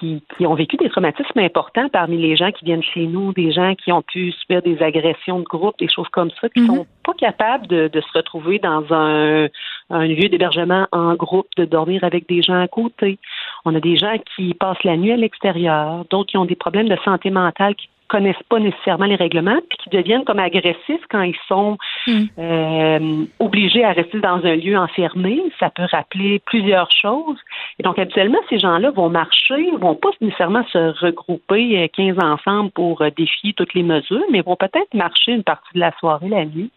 qui, 0.00 0.46
ont 0.46 0.54
vécu 0.54 0.76
des 0.76 0.88
traumatismes 0.88 1.38
importants 1.38 1.88
parmi 1.88 2.16
les 2.16 2.36
gens 2.36 2.50
qui 2.50 2.64
viennent 2.64 2.82
chez 2.82 3.06
nous, 3.06 3.32
des 3.32 3.52
gens 3.52 3.74
qui 3.74 3.92
ont 3.92 4.02
pu 4.02 4.32
subir 4.32 4.62
des 4.62 4.82
agressions 4.82 5.40
de 5.40 5.44
groupe, 5.44 5.78
des 5.78 5.88
choses 5.88 6.08
comme 6.08 6.30
ça, 6.40 6.48
qui 6.48 6.60
ne 6.60 6.66
mhm. 6.66 6.76
sont 6.76 6.86
pas 7.04 7.12
capables 7.14 7.66
de, 7.66 7.90
se 7.92 8.18
retrouver 8.18 8.58
dans 8.58 8.84
un, 8.90 9.48
un 9.90 10.06
lieu 10.06 10.28
d'hébergement 10.28 10.86
en 10.92 11.14
groupe, 11.14 11.48
de 11.56 11.64
dormir 11.64 12.02
avec 12.04 12.28
des 12.28 12.42
gens 12.42 12.60
à 12.60 12.68
côté. 12.68 13.18
On 13.64 13.74
a 13.74 13.80
des 13.80 13.96
gens 13.96 14.16
qui 14.36 14.54
passent 14.54 14.82
la 14.84 14.96
nuit 14.96 15.12
à 15.12 15.16
l'extérieur, 15.16 16.04
d'autres 16.10 16.30
qui 16.30 16.36
ont 16.36 16.46
des 16.46 16.56
problèmes 16.56 16.88
de 16.88 16.96
santé 17.04 17.30
mentale 17.30 17.74
qui 17.74 17.88
connaissent 18.10 18.42
pas 18.48 18.58
nécessairement 18.58 19.06
les 19.06 19.14
règlements, 19.14 19.60
puis 19.68 19.78
qui 19.78 19.90
deviennent 19.90 20.24
comme 20.24 20.40
agressifs 20.40 21.06
quand 21.08 21.22
ils 21.22 21.38
sont 21.46 21.78
hmm. 22.08 22.24
euh, 22.38 23.24
obligés 23.38 23.84
à 23.84 23.92
rester 23.92 24.18
dans 24.18 24.44
un 24.44 24.56
lieu 24.56 24.76
enfermé. 24.76 25.40
Ça 25.60 25.70
peut 25.70 25.86
rappeler 25.90 26.40
plusieurs 26.44 26.90
choses. 26.90 27.38
Et 27.78 27.84
donc, 27.84 27.98
habituellement, 27.98 28.40
ces 28.50 28.58
gens-là 28.58 28.90
vont 28.90 29.08
marcher, 29.08 29.70
vont 29.78 29.94
pas 29.94 30.10
nécessairement 30.20 30.64
se 30.72 31.04
regrouper 31.04 31.88
15 31.94 32.16
euh, 32.18 32.20
ensemble 32.20 32.70
pour 32.72 33.00
euh, 33.00 33.10
défier 33.16 33.52
toutes 33.52 33.74
les 33.74 33.84
mesures, 33.84 34.24
mais 34.30 34.40
vont 34.40 34.56
peut-être 34.56 34.92
marcher 34.92 35.32
une 35.32 35.44
partie 35.44 35.72
de 35.74 35.80
la 35.80 35.92
soirée 35.98 36.28
la 36.28 36.44
nuit. 36.44 36.70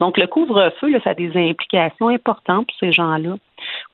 Donc, 0.00 0.16
le 0.16 0.28
couvre-feu, 0.28 0.92
ça 1.02 1.10
a 1.10 1.14
des 1.14 1.36
implications 1.36 2.08
importantes 2.08 2.68
pour 2.68 2.76
ces 2.78 2.92
gens-là. 2.92 3.34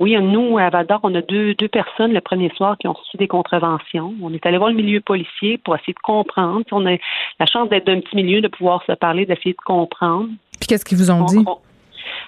Oui, 0.01 0.17
nous, 0.21 0.59
à 0.59 0.71
Val 0.71 0.87
on 1.03 1.15
a 1.15 1.23
deux, 1.23 1.55
deux 1.55 1.69
personnes 1.69 2.13
le 2.13 2.21
premier 2.21 2.51
soir 2.51 2.77
qui 2.79 2.89
ont 2.89 2.93
reçu 2.93 3.17
des 3.17 3.29
contraventions. 3.29 4.15
On 4.23 4.33
est 4.33 4.45
allé 4.47 4.59
voir 4.59 4.71
le 4.71 4.77
milieu 4.77 5.01
policier 5.01 5.59
pour 5.59 5.75
essayer 5.77 5.93
de 5.93 5.99
comprendre. 6.03 6.65
On 6.73 6.87
a 6.87 6.97
la 7.39 7.47
chance 7.47 7.69
d'être 7.69 7.87
d'un 7.87 8.01
petit 8.01 8.17
milieu, 8.17 8.41
de 8.41 8.49
pouvoir 8.49 8.83
se 8.87 8.93
parler, 8.93 9.27
d'essayer 9.27 9.53
de 9.53 9.65
comprendre. 9.65 10.29
Puis 10.59 10.69
qu'est-ce 10.69 10.85
qu'ils 10.85 10.99
vous 10.99 11.11
ont 11.11 11.25
dit? 11.25 11.45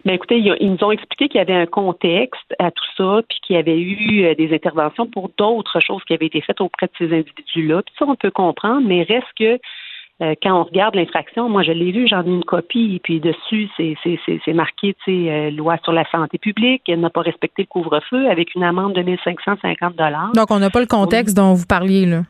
Mais 0.05 0.13
ben, 0.13 0.15
écoutez, 0.15 0.39
ils 0.39 0.71
nous 0.71 0.85
ont 0.85 0.91
expliqué 0.91 1.29
qu'il 1.29 1.39
y 1.39 1.43
avait 1.43 1.55
un 1.55 1.67
contexte 1.67 2.55
à 2.59 2.71
tout 2.71 2.85
ça, 2.97 3.21
puis 3.29 3.39
qu'il 3.43 3.57
y 3.57 3.59
avait 3.59 3.79
eu 3.79 4.25
euh, 4.25 4.35
des 4.35 4.55
interventions 4.55 5.07
pour 5.07 5.31
d'autres 5.37 5.81
choses 5.81 6.03
qui 6.05 6.15
avaient 6.15 6.27
été 6.27 6.41
faites 6.41 6.61
auprès 6.61 6.87
de 6.87 6.93
ces 6.99 7.13
individus-là. 7.13 7.83
Puis 7.83 7.95
ça, 7.99 8.07
on 8.09 8.15
peut 8.15 8.31
comprendre, 8.31 8.87
mais 8.87 9.03
reste 9.03 9.27
que 9.39 9.59
euh, 10.23 10.35
quand 10.43 10.61
on 10.61 10.65
regarde 10.65 10.95
l'infraction, 10.95 11.49
moi 11.49 11.63
je 11.63 11.73
l'ai 11.73 11.93
lu, 11.93 12.07
j'en 12.09 12.23
ai 12.23 12.29
une 12.29 12.45
copie, 12.45 13.01
puis 13.03 13.21
dessus 13.21 13.69
c'est 13.77 14.53
marqué, 14.55 14.95
tu 15.05 15.25
sais, 15.25 15.31
euh, 15.31 15.51
loi 15.51 15.77
sur 15.85 15.93
la 15.93 16.09
santé 16.11 16.39
publique, 16.39 16.83
elle 16.89 17.01
n'a 17.01 17.11
pas 17.11 17.21
respecté 17.21 17.63
le 17.63 17.67
couvre-feu 17.67 18.31
avec 18.31 18.55
une 18.55 18.63
amende 18.63 18.95
de 18.95 19.03
1550 19.03 19.95
dollars. 19.97 20.33
Donc 20.35 20.51
on 20.51 20.59
n'a 20.59 20.71
pas 20.71 20.81
le 20.81 20.87
contexte 20.87 21.37
dont 21.37 21.53
vous 21.53 21.67
parliez 21.67 22.07
là. 22.07 22.23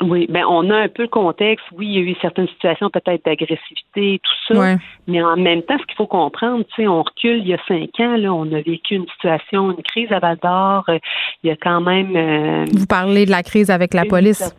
Oui, 0.00 0.26
ben 0.28 0.44
on 0.48 0.70
a 0.70 0.76
un 0.76 0.88
peu 0.88 1.02
le 1.02 1.08
contexte. 1.08 1.66
Oui, 1.76 1.86
il 1.86 1.92
y 1.92 1.98
a 1.98 2.00
eu 2.00 2.14
certaines 2.20 2.48
situations 2.48 2.88
peut-être 2.88 3.24
d'agressivité, 3.24 4.20
tout 4.22 4.54
ça. 4.54 4.76
Mais 5.08 5.22
en 5.22 5.36
même 5.36 5.62
temps, 5.62 5.76
ce 5.78 5.84
qu'il 5.86 5.96
faut 5.96 6.06
comprendre, 6.06 6.64
tu 6.74 6.82
sais, 6.82 6.88
on 6.88 7.02
recule 7.02 7.38
il 7.38 7.48
y 7.48 7.54
a 7.54 7.58
cinq 7.66 7.98
ans, 8.00 8.16
là, 8.16 8.32
on 8.32 8.46
a 8.52 8.60
vécu 8.60 8.94
une 8.94 9.08
situation, 9.08 9.72
une 9.72 9.82
crise 9.82 10.12
à 10.12 10.20
Val 10.20 10.38
d'Or. 10.42 10.84
Euh, 10.88 10.98
il 11.42 11.48
y 11.48 11.50
a 11.50 11.56
quand 11.56 11.80
même. 11.80 12.14
Euh, 12.14 12.64
Vous 12.72 12.86
parlez 12.86 13.26
de 13.26 13.30
la 13.30 13.42
crise 13.42 13.70
avec 13.70 13.92
la 13.92 14.04
police. 14.04 14.54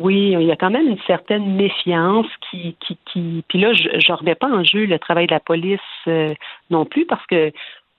Oui, 0.00 0.32
il 0.38 0.42
y 0.42 0.52
a 0.52 0.56
quand 0.56 0.70
même 0.70 0.88
une 0.88 1.00
certaine 1.06 1.54
méfiance 1.54 2.26
qui, 2.50 2.76
qui, 2.80 2.98
qui 3.06 3.44
puis 3.48 3.60
là, 3.60 3.72
je 3.72 3.88
ne 3.88 4.16
remets 4.16 4.34
pas 4.34 4.48
en 4.48 4.64
jeu 4.64 4.86
le 4.86 4.98
travail 4.98 5.26
de 5.26 5.34
la 5.34 5.40
police 5.40 5.80
euh, 6.08 6.34
non 6.70 6.84
plus 6.84 7.06
parce 7.06 7.24
que 7.26 7.52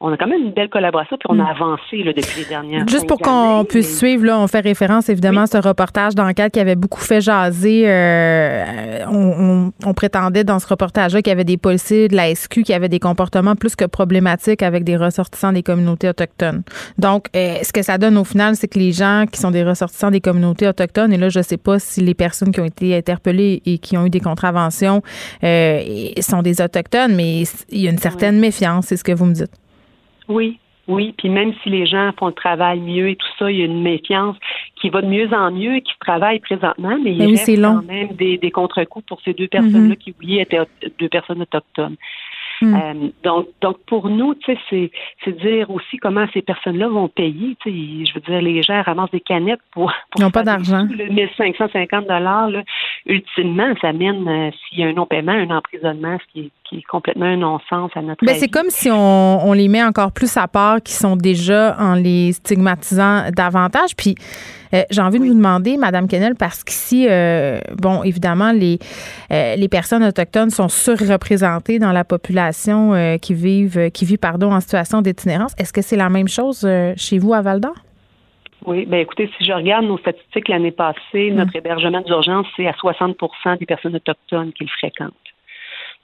on 0.06 0.12
a 0.12 0.18
quand 0.18 0.28
même 0.28 0.44
une 0.44 0.52
belle 0.52 0.68
collaboration, 0.68 1.16
puis 1.18 1.28
on 1.30 1.40
a 1.40 1.44
hmm. 1.44 1.56
avancé 1.56 2.04
là, 2.04 2.12
depuis 2.12 2.42
les 2.42 2.46
dernières 2.46 2.86
Juste 2.90 3.08
pour 3.08 3.20
qu'on 3.20 3.64
puisse 3.64 3.98
suivre, 3.98 4.26
là, 4.26 4.38
on 4.38 4.48
fait 4.48 4.60
référence 4.60 5.08
évidemment 5.08 5.44
à 5.44 5.48
ce 5.48 5.58
reportage 5.58 6.14
d'enquête 6.14 6.52
qui 6.52 6.60
avait 6.60 6.76
beaucoup 6.76 7.00
fait 7.00 7.22
jaser. 7.22 7.86
Euh, 7.88 9.06
on, 9.10 9.72
on, 9.86 9.94
prétendait 9.94 10.44
dans 10.44 10.60
ce 10.60 10.68
reportage-là 10.68 11.22
qu'il 11.22 11.32
y 11.32 11.34
avait 11.34 11.46
des 11.46 11.56
policiers 11.56 12.10
de 12.10 12.18
la 12.18 12.36
SQ 12.36 12.64
qui 12.64 12.74
avaient 12.74 12.90
des 12.90 13.00
comportements 13.00 13.56
plus 13.56 13.78
que 13.78 13.86
problématiques 13.86 14.62
avec 14.62 14.84
des 14.84 14.98
ressortissants 14.98 15.54
des 15.54 15.64
communautés 15.64 16.10
autochtones. 16.10 16.64
Donc, 16.98 17.28
euh, 17.34 17.60
ce 17.64 17.72
que 17.72 17.82
ça 17.82 17.98
donne 17.98 18.18
au 18.18 18.26
final, 18.26 18.58
c'est 18.58 18.68
que 18.68 18.80
les 18.80 18.92
gens 18.92 19.24
qui 19.32 19.40
sont 19.40 19.52
des 19.52 19.64
ressortissants 19.64 20.12
des 20.12 20.20
communautés 20.20 20.68
autochtones, 20.68 21.14
et 21.14 21.18
là, 21.18 21.30
je 21.30 21.40
ne 21.40 21.44
sais 21.44 21.58
pas 21.58 21.80
si 21.80 22.02
les 22.02 22.14
personnes 22.14 22.52
qui 22.52 22.60
ont 22.60 22.66
été 22.66 22.98
interpellées 22.98 23.62
et 23.66 23.78
qui 23.78 23.96
ont 23.96 24.06
eu 24.06 24.10
des 24.10 24.20
contraventions 24.20 25.02
euh, 25.46 26.10
sont 26.20 26.42
des 26.42 26.62
autochtones, 26.62 27.16
mais 27.16 27.44
il 27.70 27.80
y 27.80 27.88
a 27.88 27.92
une 27.92 28.00
certaine 28.00 28.38
méfiance, 28.38 28.88
c'est 28.88 28.98
ce 28.98 29.04
que 29.06 29.14
vous 29.14 29.26
me 29.26 29.34
dites. 29.34 29.63
Oui, 30.28 30.60
oui, 30.88 31.14
puis 31.18 31.30
même 31.30 31.54
si 31.64 31.70
les 31.70 31.86
gens 31.86 32.12
font 32.20 32.28
le 32.28 32.34
travail 32.34 32.80
mieux 32.82 33.10
et 33.10 33.16
tout 33.16 33.28
ça, 33.40 33.50
il 33.50 33.58
y 33.58 33.62
a 33.62 33.66
une 33.66 33.82
méfiance 33.82 34.36
qui 34.76 34.90
va 34.90 35.02
de 35.02 35.08
mieux 35.08 35.34
en 35.34 35.50
mieux 35.52 35.76
et 35.78 35.82
qui 35.82 35.94
travaille 36.00 36.40
présentement, 36.40 36.98
mais 37.02 37.12
il 37.12 37.18
y 37.18 37.40
a 37.40 37.46
quand 37.56 37.84
même 37.84 38.10
des, 38.10 38.38
des 38.38 38.52
contre-coups 38.52 39.06
pour 39.06 39.22
ces 39.22 39.34
deux 39.34 39.48
personnes-là 39.48 39.96
mm-hmm. 39.96 39.98
qui, 39.98 40.14
oui, 40.20 40.40
étaient 40.40 40.60
deux 41.00 41.08
personnes 41.08 41.42
autochtones. 41.42 41.96
Hmm. 42.64 42.76
Euh, 42.76 43.08
donc, 43.24 43.48
donc 43.62 43.78
pour 43.88 44.10
nous, 44.10 44.36
c'est 44.70 44.92
dire 45.28 45.70
aussi 45.70 45.98
comment 45.98 46.26
ces 46.34 46.42
personnes-là 46.42 46.88
vont 46.88 47.08
payer. 47.08 47.58
Je 47.66 48.14
veux 48.14 48.22
dire, 48.22 48.42
les 48.42 48.62
gens 48.62 48.82
ramassent 48.82 49.12
des 49.12 49.20
canettes 49.20 49.60
pour. 49.72 49.92
pour 50.12 50.22
Ils 50.22 50.24
n'ont 50.24 50.32
pas 50.32 50.44
d'argent. 50.44 50.86
1550 50.86 52.08
dollars, 52.08 52.50
ultimement, 53.06 53.74
ça 53.82 53.92
mène, 53.94 54.28
euh, 54.28 54.52
s'il 54.52 54.80
y 54.80 54.84
a 54.84 54.88
un 54.88 54.94
non-paiement, 54.94 55.34
un 55.34 55.50
emprisonnement, 55.50 56.18
ce 56.20 56.32
qui 56.32 56.40
est, 56.46 56.52
qui 56.64 56.78
est 56.78 56.84
complètement 56.84 57.26
un 57.26 57.38
non-sens 57.38 57.92
à 57.96 58.02
notre 58.02 58.26
ben, 58.26 58.36
C'est 58.36 58.50
comme 58.50 58.70
si 58.70 58.90
on, 58.90 59.48
on 59.48 59.54
les 59.54 59.68
met 59.68 59.84
encore 59.84 60.12
plus 60.12 60.38
à 60.38 60.48
part, 60.48 60.82
qui 60.82 60.94
sont 60.94 61.16
déjà 61.16 61.76
en 61.80 61.96
les 61.96 62.34
stigmatisant 62.34 63.32
davantage. 63.32 63.96
Puis 63.98 64.16
euh, 64.74 64.84
j'ai 64.90 65.02
envie 65.02 65.20
de 65.20 65.26
vous 65.26 65.34
demander, 65.34 65.78
Madame 65.78 66.08
Kennel, 66.08 66.36
parce 66.36 66.64
qu'ici, 66.64 67.08
euh, 67.10 67.60
bon, 67.78 68.04
évidemment, 68.04 68.52
les, 68.52 68.80
euh, 69.32 69.56
les 69.56 69.68
personnes 69.70 70.04
autochtones 70.04 70.50
sont 70.50 70.70
surreprésentées 70.70 71.80
dans 71.80 71.92
la 71.92 72.04
population 72.04 72.94
qui 73.22 73.34
vivent, 73.34 73.92
qui 73.92 74.06
vit, 74.06 74.18
pardon, 74.18 74.52
en 74.52 74.60
situation 74.60 75.02
d'itinérance. 75.02 75.54
Est-ce 75.58 75.74
que 75.74 75.82
c'est 75.82 75.96
la 75.96 76.10
même 76.10 76.28
chose 76.28 76.68
chez 76.96 77.20
vous 77.20 77.34
à 77.34 77.42
Val 77.42 77.60
d'Or? 77.60 77.76
Oui, 78.66 78.86
bien 78.86 79.00
écoutez, 79.00 79.30
si 79.38 79.44
je 79.44 79.52
regarde 79.52 79.86
nos 79.86 79.98
statistiques 79.98 80.48
l'année 80.48 80.72
passée, 80.72 81.32
mm. 81.32 81.36
notre 81.36 81.56
hébergement 81.56 82.02
d'urgence, 82.02 82.48
c'est 82.56 82.68
à 82.68 82.72
60% 82.72 83.60
des 83.60 83.66
personnes 83.66 83.96
autochtones 83.96 84.54
qui 84.54 84.64
le 84.64 84.70
fréquentent. 84.70 85.14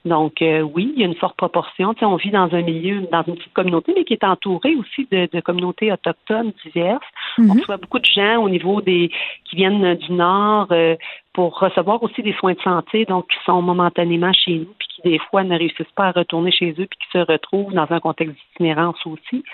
Donc 0.04 0.40
euh, 0.40 0.60
oui, 0.60 0.92
il 0.94 1.00
y 1.00 1.04
a 1.04 1.06
une 1.06 1.14
forte 1.16 1.36
proportion. 1.36 1.92
Tu 1.92 2.00
sais, 2.00 2.06
on 2.06 2.16
vit 2.16 2.30
dans 2.30 2.52
un 2.54 2.62
milieu, 2.62 3.06
dans 3.12 3.22
une 3.22 3.36
petite 3.36 3.52
communauté, 3.52 3.92
mais 3.94 4.04
qui 4.04 4.14
est 4.14 4.24
entourée 4.24 4.74
aussi 4.76 5.06
de, 5.10 5.28
de 5.30 5.40
communautés 5.40 5.92
autochtones 5.92 6.52
diverses. 6.64 7.04
On 7.38 7.42
mhm. 7.42 7.60
reçoit 7.60 7.76
beaucoup 7.76 7.98
de 7.98 8.06
gens 8.06 8.42
au 8.42 8.48
niveau 8.48 8.80
des 8.80 9.10
qui 9.44 9.56
viennent 9.56 9.94
du 9.96 10.12
nord 10.12 10.68
euh, 10.70 10.96
pour 11.34 11.58
recevoir 11.58 12.02
aussi 12.02 12.22
des 12.22 12.32
soins 12.34 12.54
de 12.54 12.60
santé, 12.60 13.04
donc 13.04 13.26
qui 13.28 13.36
sont 13.44 13.60
momentanément 13.60 14.32
chez 14.32 14.60
nous, 14.60 14.74
puis 14.78 14.88
qui 14.88 15.02
des 15.02 15.18
fois 15.18 15.44
ne 15.44 15.56
réussissent 15.56 15.94
pas 15.94 16.06
à 16.06 16.12
retourner 16.12 16.50
chez 16.50 16.70
eux, 16.70 16.86
puis 16.86 16.98
qui 16.98 17.10
se 17.12 17.18
retrouvent 17.18 17.72
dans 17.72 17.86
un 17.90 18.00
contexte 18.00 18.34
d'itinérance 18.34 18.98
aussi. 19.06 19.44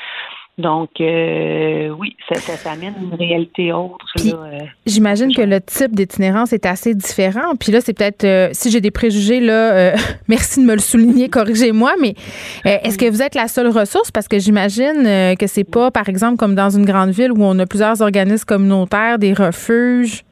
Donc, 0.58 0.88
euh, 1.02 1.90
oui, 1.98 2.16
ça, 2.32 2.40
ça, 2.40 2.70
amène 2.70 2.94
une 2.98 3.14
réalité 3.14 3.72
autre. 3.74 4.06
Euh, 4.24 4.60
j'imagine 4.86 5.34
que 5.34 5.42
le 5.42 5.60
type 5.60 5.94
d'itinérance 5.94 6.54
est 6.54 6.64
assez 6.64 6.94
différent. 6.94 7.54
Puis 7.60 7.72
là, 7.72 7.82
c'est 7.82 7.92
peut-être, 7.92 8.24
euh, 8.24 8.48
si 8.52 8.70
j'ai 8.70 8.80
des 8.80 8.90
préjugés, 8.90 9.40
là, 9.40 9.94
merci 10.28 10.62
de 10.62 10.66
me 10.66 10.72
le 10.72 10.80
souligner, 10.80 11.28
corrigez-moi, 11.28 11.92
mais 12.00 12.14
est-ce 12.64 12.96
que 12.96 13.08
vous 13.10 13.20
êtes 13.20 13.34
la 13.34 13.48
seule 13.48 13.68
ressource? 13.68 14.10
Parce 14.10 14.28
que 14.28 14.38
j'imagine 14.38 15.36
que 15.38 15.46
c'est 15.46 15.64
pas, 15.64 15.90
par 15.90 16.08
exemple, 16.08 16.38
comme 16.38 16.54
dans 16.54 16.70
une 16.70 16.86
grande 16.86 17.10
ville 17.10 17.32
où 17.32 17.42
on 17.42 17.58
a 17.58 17.66
plusieurs 17.66 18.00
organismes 18.00 18.46
communautaires, 18.46 19.18
des 19.18 19.34
refuges. 19.34 20.24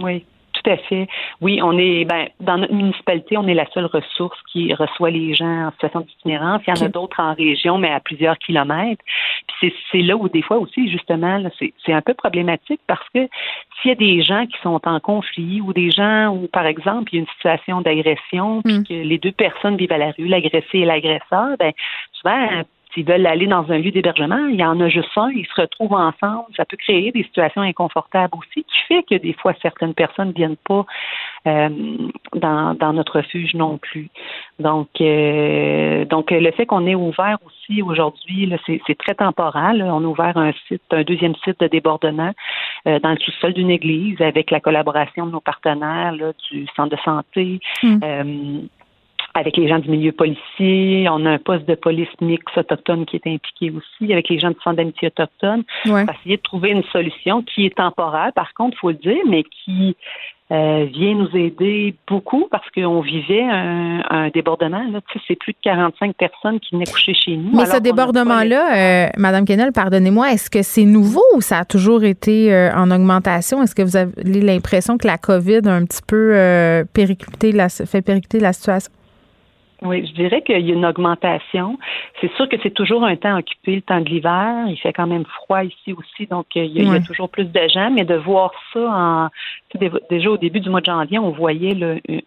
Oui. 0.00 0.24
Tout 0.62 0.70
à 0.70 0.76
fait. 0.76 1.06
Oui, 1.40 1.60
on 1.62 1.78
est 1.78 2.04
ben, 2.04 2.28
dans 2.40 2.58
notre 2.58 2.74
municipalité, 2.74 3.36
on 3.36 3.46
est 3.46 3.54
la 3.54 3.66
seule 3.72 3.86
ressource 3.86 4.38
qui 4.50 4.74
reçoit 4.74 5.10
les 5.10 5.34
gens 5.34 5.66
en 5.66 5.70
situation 5.72 6.00
d'itinérance. 6.00 6.62
Il 6.66 6.76
y 6.76 6.82
en 6.82 6.86
a 6.86 6.88
d'autres 6.88 7.20
en 7.20 7.34
région, 7.34 7.78
mais 7.78 7.90
à 7.90 8.00
plusieurs 8.00 8.38
kilomètres. 8.38 9.02
Puis 9.46 9.72
c'est 9.92 10.02
là 10.02 10.16
où 10.16 10.28
des 10.28 10.42
fois 10.42 10.58
aussi, 10.58 10.90
justement, 10.90 11.42
c'est 11.58 11.92
un 11.92 12.02
peu 12.02 12.14
problématique 12.14 12.80
parce 12.86 13.06
que 13.14 13.28
s'il 13.80 13.90
y 13.90 13.92
a 13.92 13.94
des 13.94 14.22
gens 14.22 14.46
qui 14.46 14.58
sont 14.62 14.80
en 14.84 15.00
conflit 15.00 15.60
ou 15.60 15.72
des 15.72 15.90
gens 15.90 16.28
où, 16.28 16.48
par 16.48 16.66
exemple, 16.66 17.10
il 17.12 17.16
y 17.16 17.18
a 17.18 17.20
une 17.22 17.34
situation 17.36 17.80
d'agression, 17.80 18.62
puis 18.62 18.78
mm. 18.78 18.84
que 18.84 18.94
les 18.94 19.18
deux 19.18 19.32
personnes 19.32 19.76
vivent 19.76 19.92
à 19.92 19.98
la 19.98 20.12
rue, 20.12 20.26
l'agressé 20.26 20.78
et 20.78 20.84
l'agresseur, 20.84 21.56
ben 21.58 21.72
souvent 22.12 22.64
S'ils 22.98 23.06
veulent 23.06 23.26
aller 23.26 23.46
dans 23.46 23.64
un 23.70 23.78
lieu 23.78 23.92
d'hébergement, 23.92 24.48
il 24.48 24.56
y 24.56 24.64
en 24.64 24.80
a 24.80 24.88
juste 24.88 25.10
un, 25.16 25.30
ils 25.30 25.46
se 25.46 25.60
retrouvent 25.60 25.94
ensemble. 25.94 26.46
Ça 26.56 26.64
peut 26.64 26.76
créer 26.76 27.12
des 27.12 27.22
situations 27.22 27.62
inconfortables 27.62 28.34
aussi, 28.36 28.64
qui 28.64 28.78
fait 28.88 29.04
que 29.04 29.14
des 29.14 29.34
fois 29.34 29.54
certaines 29.62 29.94
personnes 29.94 30.28
ne 30.28 30.32
viennent 30.32 30.56
pas 30.56 30.84
euh, 31.46 31.68
dans, 32.34 32.74
dans, 32.74 32.92
notre 32.92 33.18
refuge 33.18 33.54
non 33.54 33.78
plus. 33.78 34.08
Donc, 34.58 34.88
euh, 35.00 36.04
donc 36.06 36.32
le 36.32 36.50
fait 36.50 36.66
qu'on 36.66 36.86
ait 36.86 36.96
ouvert 36.96 37.38
aussi 37.46 37.82
aujourd'hui, 37.82 38.52
c'est 38.66 38.98
très 38.98 39.14
temporal. 39.14 39.82
On 39.82 40.04
a 40.04 40.06
ouvert 40.06 40.36
un 40.36 40.52
site, 40.66 40.82
un 40.90 41.02
deuxième 41.02 41.36
site 41.44 41.60
de 41.60 41.68
débordement 41.68 42.32
euh, 42.88 42.98
dans 42.98 43.10
le 43.10 43.18
sous-sol 43.18 43.52
d'une 43.52 43.70
église 43.70 44.20
avec 44.20 44.50
la 44.50 44.58
collaboration 44.58 45.26
de 45.26 45.32
nos 45.32 45.40
partenaires 45.40 46.14
du 46.50 46.66
centre 46.74 46.96
de 46.96 47.02
santé. 47.04 47.60
Mmh 47.84 48.66
avec 49.38 49.56
les 49.56 49.68
gens 49.68 49.78
du 49.78 49.88
milieu 49.88 50.12
policier. 50.12 51.08
On 51.10 51.24
a 51.24 51.30
un 51.30 51.38
poste 51.38 51.66
de 51.66 51.74
police 51.74 52.08
mix 52.20 52.44
autochtone 52.56 53.06
qui 53.06 53.16
est 53.16 53.26
impliqué 53.26 53.70
aussi, 53.70 54.12
avec 54.12 54.28
les 54.28 54.38
gens 54.38 54.50
du 54.50 54.56
centre 54.62 54.76
d'amitié 54.76 55.08
autochtone. 55.08 55.64
On 55.86 55.92
va 55.92 56.02
essayer 56.02 56.36
de 56.36 56.42
trouver 56.42 56.70
une 56.70 56.84
solution 56.84 57.42
qui 57.42 57.66
est 57.66 57.76
temporaire, 57.76 58.32
par 58.34 58.52
contre, 58.54 58.76
il 58.76 58.80
faut 58.80 58.90
le 58.90 58.96
dire, 58.96 59.22
mais 59.26 59.44
qui 59.44 59.96
euh, 60.50 60.86
vient 60.90 61.14
nous 61.14 61.28
aider 61.36 61.94
beaucoup 62.06 62.48
parce 62.50 62.64
qu'on 62.70 63.02
vivait 63.02 63.42
un, 63.42 64.30
débordement. 64.32 64.82
Là. 64.90 65.00
Tu 65.08 65.18
sais, 65.18 65.24
c'est 65.28 65.38
plus 65.38 65.52
de 65.52 65.58
45 65.62 66.16
personnes 66.16 66.58
qui 66.58 66.74
venaient 66.74 66.86
coucher 66.86 67.12
chez 67.12 67.36
nous. 67.36 67.54
Mais 67.54 67.66
ce 67.66 67.78
débordement-là, 67.78 69.06
euh, 69.06 69.08
Madame 69.18 69.44
Kennel, 69.44 69.72
pardonnez-moi, 69.72 70.32
est-ce 70.32 70.48
que 70.48 70.62
c'est 70.62 70.84
nouveau 70.84 71.22
ou 71.34 71.42
ça 71.42 71.58
a 71.58 71.64
toujours 71.66 72.02
été 72.02 72.52
euh, 72.52 72.74
en 72.74 72.90
augmentation? 72.90 73.62
Est-ce 73.62 73.74
que 73.74 73.82
vous 73.82 73.96
avez 73.96 74.12
l'impression 74.24 74.96
que 74.96 75.06
la 75.06 75.18
COVID 75.18 75.60
a 75.66 75.74
un 75.74 75.84
petit 75.84 76.02
peu 76.06 76.32
périclité 76.94 77.52
la, 77.52 77.68
fait 77.68 78.00
péricliter 78.00 78.40
la 78.40 78.54
situation? 78.54 78.90
Oui, 79.82 80.04
je 80.06 80.12
dirais 80.12 80.42
qu'il 80.42 80.66
y 80.66 80.72
a 80.72 80.74
une 80.74 80.84
augmentation. 80.84 81.78
C'est 82.20 82.32
sûr 82.32 82.48
que 82.48 82.56
c'est 82.62 82.74
toujours 82.74 83.04
un 83.04 83.14
temps 83.14 83.38
occupé, 83.38 83.76
le 83.76 83.82
temps 83.82 84.00
de 84.00 84.08
l'hiver. 84.08 84.64
Il 84.66 84.76
fait 84.76 84.92
quand 84.92 85.06
même 85.06 85.24
froid 85.24 85.62
ici 85.62 85.92
aussi, 85.92 86.26
donc 86.26 86.46
euh, 86.56 86.64
il 86.64 86.82
y, 86.82 86.94
a, 86.94 87.00
toujours 87.00 87.28
plus 87.28 87.44
de 87.44 87.68
gens. 87.68 87.90
Mais 87.90 88.04
de 88.04 88.16
voir 88.16 88.50
ça 88.72 88.80
en 88.80 89.28
déjà 90.10 90.30
au 90.30 90.36
début 90.36 90.60
du 90.60 90.70
mois 90.70 90.80
de 90.80 90.86
janvier, 90.86 91.18
on 91.18 91.30
voyait 91.30 91.76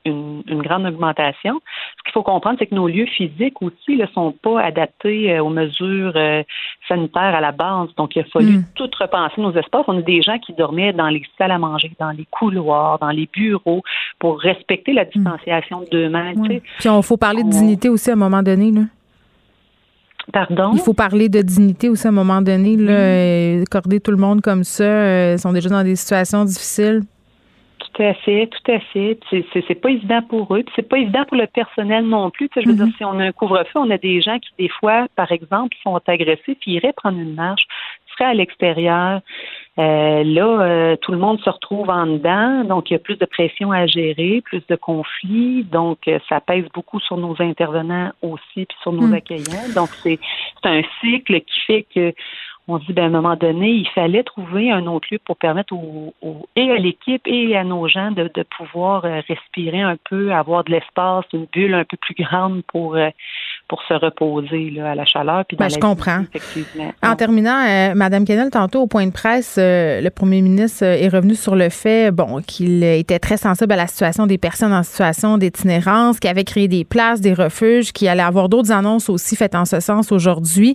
une, 0.06 0.44
grande 0.62 0.86
augmentation. 0.86 1.60
Ce 1.98 2.04
qu'il 2.04 2.12
faut 2.14 2.24
comprendre, 2.24 2.58
c'est 2.60 2.68
que 2.68 2.76
nos 2.76 2.88
lieux 2.88 3.08
physiques 3.08 3.62
aussi 3.62 3.98
ne 3.98 4.06
sont 4.08 4.32
pas 4.32 4.62
adaptés 4.62 5.34
euh, 5.34 5.44
aux 5.44 5.50
mesures 5.50 6.14
euh, 6.16 6.44
sanitaires 6.88 7.36
à 7.36 7.42
la 7.42 7.52
base. 7.52 7.89
Donc, 7.98 8.16
il 8.16 8.22
a 8.22 8.26
fallu 8.26 8.58
mm. 8.58 8.66
tout 8.76 8.89
repenser 9.00 9.42
nos 9.42 9.54
espaces. 9.54 9.86
On 9.88 9.98
a 9.98 10.02
des 10.02 10.22
gens 10.22 10.38
qui 10.39 10.54
dormaient 10.54 10.94
dans 10.94 11.08
les 11.08 11.24
salles 11.38 11.52
à 11.52 11.58
manger, 11.58 11.92
dans 12.00 12.12
les 12.12 12.28
couloirs, 12.30 13.00
dans 13.00 13.10
les 13.10 13.28
bureaux, 13.32 13.82
pour 14.20 14.39
respecter 14.39 14.94
la 14.94 15.06
mm. 15.06 15.10
distanciation 15.16 15.82
de 15.82 15.88
deux 15.89 16.10
mètres. 16.10 16.42
Puis, 16.44 16.62
il 16.86 17.04
faut 17.04 17.18
parler 17.18 17.44
de 17.44 17.50
dignité 17.50 17.89
aussi 17.89 18.10
à 18.12 18.14
un 18.14 18.18
moment 18.18 18.44
donné. 18.44 18.72
Là. 18.72 18.82
Pardon? 20.32 20.72
Il 20.74 20.80
faut 20.80 20.94
parler 20.94 21.28
de 21.30 21.42
dignité 21.42 21.89
aussi 21.89 22.06
à 22.06 22.10
un 22.10 22.14
moment 22.14 22.42
donné. 22.42 22.78
Là, 22.78 22.92
euh, 22.92 23.64
accorder 23.64 24.00
tout 24.00 24.12
le 24.12 24.18
monde 24.18 24.42
comme 24.42 24.64
ça, 24.64 25.34
ils 25.34 25.39
sont 25.39 25.52
déjà 25.52 25.70
dans 25.70 25.84
des 25.84 25.96
situations 25.96 26.46
difficiles. 26.46 27.02
Tout 27.94 28.04
à 28.04 28.14
fait, 28.14 28.48
tout 28.48 28.72
à 28.72 28.80
fait. 28.80 29.20
C'est 29.54 29.82
pas 29.82 29.89
évident 29.89 30.22
pour 30.22 30.56
eux. 30.56 30.64
C'est 30.76 30.88
pas 30.88 30.98
évident 30.98 31.26
pour 31.26 31.38
le 31.38 31.48
personnel 31.48 32.06
non 32.06 32.30
plus. 32.30 32.50
je 32.56 32.68
veux 32.68 32.74
dire, 32.74 32.86
mm-hmm. 32.86 32.98
si 32.98 33.06
on 33.06 33.20
a 33.20 33.26
un 33.26 33.32
couvre-feu, 33.32 33.80
on 33.80 33.89
a 33.89 33.98
des 33.98 34.22
gens 34.22 34.39
qui, 34.39 34.50
des 34.58 34.70
fois, 34.70 35.08
par 35.16 35.32
exemple, 35.32 35.76
sont 35.84 36.00
agressés 36.08 36.56
puis 36.60 36.72
iraient 36.74 36.94
prendre 36.94 37.20
une 37.20 37.34
marche, 37.34 37.64
seraient 38.12 38.30
à 38.30 38.34
l'extérieur. 38.34 39.22
Euh, 39.80 40.24
là, 40.24 40.62
euh, 40.62 40.96
tout 40.98 41.12
le 41.12 41.18
monde 41.18 41.39
se 41.42 41.50
retrouve 41.50 41.89
en 41.89 42.06
dedans, 42.06 42.66
donc 42.66 42.89
il 42.89 42.94
y 42.94 42.96
a 42.98 43.00
plus 43.00 43.16
de 43.16 43.26
pression 43.26 43.72
à 43.72 43.88
gérer, 43.88 44.42
plus 44.42 44.62
de 44.68 44.76
conflits, 44.76 45.64
donc 45.64 46.00
euh, 46.08 46.20
ça 46.28 46.42
pèse 46.42 46.66
beaucoup 46.74 47.00
sur 47.00 47.16
nos 47.16 47.42
intervenants 47.42 48.12
aussi, 48.22 48.66
puis 48.66 48.78
sur 48.82 48.92
nos 48.92 49.08
mm. 49.08 49.14
accueillants. 49.14 49.74
Donc 49.74 49.89
c'est 50.04 50.20
un 50.64 50.82
cycle 51.00 51.39
qui 51.39 51.60
fait 51.66 51.86
que 51.96 52.14
on 52.68 52.78
dit, 52.78 52.93
ben, 52.93 53.03
à 53.03 53.07
un 53.07 53.09
moment 53.09 53.36
donné, 53.36 53.72
il 53.72 53.88
fallait 53.89 54.24
trouver 54.24 54.72
un 54.72 54.86
autre 54.88 55.07
lieu 55.12 55.20
pour 55.26 55.36
permettre 55.38 55.74
au, 55.74 56.14
et 56.55 56.72
à 56.72 56.78
l'équipe 56.78 57.22
et 57.26 57.55
à 57.57 57.64
nos 57.64 57.88
gens 57.88 58.12
de, 58.12 58.30
de 58.34 58.43
pouvoir 58.43 59.05
euh, 59.05 59.22
respirer 59.28 59.82
un 59.82 59.97
peu, 60.09 60.32
avoir 60.32 60.64
de 60.64 60.72
l'espace, 60.72 61.26
une 61.34 61.47
bulle 61.51 61.74
un 61.74 61.86
peu 61.86 61.97
plus 61.97 62.16
grande 62.16 62.64
pour 62.68 62.95
euh, 62.95 63.09
pour 63.72 63.82
se 63.84 63.93
reposer 63.93 64.69
là, 64.72 64.91
à 64.91 64.95
la 64.95 65.05
chaleur. 65.05 65.45
Puis 65.47 65.55
ben, 65.55 65.69
je 65.69 65.80
comprends. 65.80 66.26
En 67.01 67.15
terminant, 67.15 67.65
euh, 67.65 67.93
Madame 67.95 68.26
Kennel, 68.26 68.49
tantôt 68.49 68.82
au 68.82 68.88
point 68.88 69.07
de 69.07 69.13
presse, 69.13 69.55
le 69.57 70.09
premier 70.09 70.41
ministre 70.41 70.84
est 70.84 71.07
revenu 71.07 71.36
sur 71.36 71.55
le 71.55 71.69
fait 71.69 72.11
bon, 72.11 72.41
qu'il 72.45 72.84
était 72.84 73.19
très 73.19 73.38
sensible 73.38 73.72
à 73.72 73.78
la 73.78 73.88
situation 73.88 74.28
des 74.28 74.38
personnes 74.38 74.74
en 74.74 74.84
situation 74.84 75.38
d'itinérance, 75.38 76.19
qu'il 76.19 76.30
avait 76.30 76.43
créé 76.43 76.67
des 76.67 76.84
places, 76.84 77.22
des 77.22 77.34
refuges, 77.34 77.93
qu'il 77.93 78.09
allait 78.09 78.22
avoir 78.22 78.49
d'autres 78.49 78.74
annonces 78.74 79.09
aussi 79.09 79.38
faites 79.38 79.55
en 79.55 79.63
ce 79.63 79.80
sens 79.80 80.11
aujourd'hui. 80.11 80.74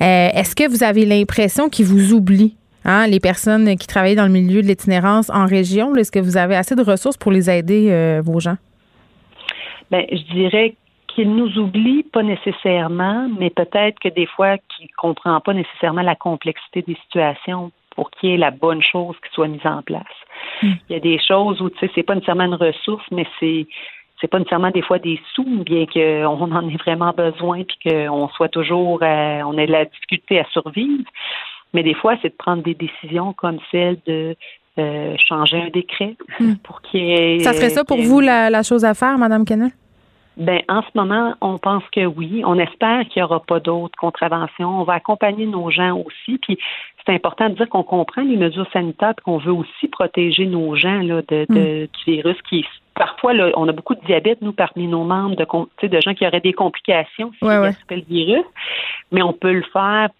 Est-ce 0.00 0.54
que 0.54 0.68
vous 0.68 0.84
avez 0.84 1.06
l'impression 1.06 1.70
qu'il 1.70 1.86
vous 1.86 2.12
oublie? 2.12 2.54
Hein, 2.84 3.06
les 3.06 3.20
personnes 3.20 3.76
qui 3.76 3.86
travaillent 3.86 4.14
dans 4.14 4.26
le 4.26 4.32
milieu 4.32 4.60
de 4.60 4.66
l'itinérance 4.66 5.30
en 5.30 5.46
région, 5.46 5.94
est-ce 5.96 6.12
que 6.12 6.18
vous 6.18 6.36
avez 6.36 6.54
assez 6.54 6.74
de 6.74 6.82
ressources 6.82 7.16
pour 7.16 7.32
les 7.32 7.48
aider, 7.48 7.88
euh, 7.90 8.20
vos 8.22 8.40
gens? 8.40 8.56
Bien, 9.90 10.04
je 10.10 10.34
dirais 10.34 10.74
qu'il 11.14 11.34
nous 11.34 11.58
oublie 11.58 12.02
pas 12.02 12.22
nécessairement, 12.22 13.28
mais 13.38 13.50
peut-être 13.50 13.98
que 14.00 14.08
des 14.08 14.26
fois 14.26 14.58
qu'il 14.58 14.86
ne 14.86 14.96
comprend 14.96 15.40
pas 15.40 15.54
nécessairement 15.54 16.02
la 16.02 16.16
complexité 16.16 16.82
des 16.82 16.96
situations 17.04 17.70
pour 17.94 18.10
qu'il 18.10 18.30
y 18.30 18.34
ait 18.34 18.38
la 18.38 18.50
bonne 18.50 18.82
chose 18.82 19.14
qui 19.24 19.32
soit 19.32 19.48
mise 19.48 19.64
en 19.64 19.82
place. 19.82 20.02
Hmm. 20.62 20.72
Il 20.88 20.92
y 20.92 20.96
a 20.96 21.00
des 21.00 21.18
choses 21.18 21.60
où, 21.60 21.70
tu 21.70 21.78
sais, 21.78 21.90
c'est 21.94 22.02
pas 22.02 22.14
nécessairement 22.14 22.44
une 22.44 22.54
ressource, 22.54 23.04
mais 23.10 23.26
c'est 23.40 23.66
c'est 24.20 24.28
pas 24.28 24.38
nécessairement 24.38 24.70
des 24.70 24.82
fois 24.82 24.98
des 24.98 25.20
sous, 25.34 25.64
bien 25.64 25.86
qu'on 25.86 26.52
en 26.52 26.68
ait 26.68 26.76
vraiment 26.76 27.12
besoin 27.12 27.62
puis 27.64 27.76
qu'on 27.90 28.28
soit 28.28 28.48
toujours, 28.48 29.00
euh, 29.02 29.42
on 29.44 29.58
ait 29.58 29.66
de 29.66 29.72
la 29.72 29.84
difficulté 29.84 30.38
à 30.38 30.44
survivre. 30.46 31.04
Mais 31.74 31.82
des 31.82 31.94
fois, 31.94 32.14
c'est 32.22 32.28
de 32.28 32.34
prendre 32.34 32.62
des 32.62 32.74
décisions 32.74 33.32
comme 33.32 33.58
celle 33.70 33.98
de 34.06 34.36
euh, 34.78 35.14
changer 35.28 35.60
un 35.60 35.68
décret 35.68 36.16
hmm. 36.40 36.54
pour 36.62 36.80
qu'il 36.80 37.04
y 37.04 37.12
ait. 37.12 37.38
Ça 37.40 37.52
serait 37.52 37.70
ça 37.70 37.84
pour 37.84 37.98
vous 37.98 38.20
la, 38.20 38.62
chose 38.62 38.84
à 38.84 38.94
faire, 38.94 39.18
Madame 39.18 39.44
Kennel? 39.44 39.70
Ben, 40.36 40.60
en 40.68 40.82
ce 40.82 40.88
moment, 40.94 41.34
on 41.40 41.58
pense 41.58 41.84
que 41.92 42.04
oui. 42.06 42.42
On 42.44 42.58
espère 42.58 43.06
qu'il 43.08 43.20
n'y 43.20 43.24
aura 43.24 43.40
pas 43.40 43.60
d'autres 43.60 43.96
contraventions. 43.98 44.80
On 44.80 44.84
va 44.84 44.94
accompagner 44.94 45.46
nos 45.46 45.70
gens 45.70 45.96
aussi. 45.96 46.38
Puis 46.38 46.58
c'est 47.06 47.14
important 47.14 47.48
de 47.48 47.54
dire 47.54 47.68
qu'on 47.68 47.82
comprend 47.82 48.22
les 48.22 48.36
mesures 48.36 48.68
sanitaires 48.72 49.14
qu'on 49.24 49.38
veut 49.38 49.52
aussi 49.52 49.88
protéger 49.88 50.46
nos 50.46 50.74
gens 50.74 51.00
là, 51.00 51.22
de, 51.28 51.46
hmm. 51.48 51.86
du 51.86 52.04
virus 52.06 52.36
qui 52.48 52.64
parfois 52.94 53.32
on 53.56 53.68
a 53.68 53.72
beaucoup 53.72 53.94
de 53.94 54.04
diabète 54.06 54.40
nous 54.40 54.52
parmi 54.52 54.86
nos 54.86 55.04
membres 55.04 55.36
de 55.36 55.88
de 55.88 56.00
gens 56.00 56.14
qui 56.14 56.26
auraient 56.26 56.40
des 56.40 56.52
complications 56.52 57.32
si 57.38 57.44
ouais, 57.44 57.72
le 57.90 58.02
virus, 58.08 58.44
mais 59.10 59.22
on 59.22 59.32
peut 59.32 59.52
le 59.52 59.64
faire 59.72 60.10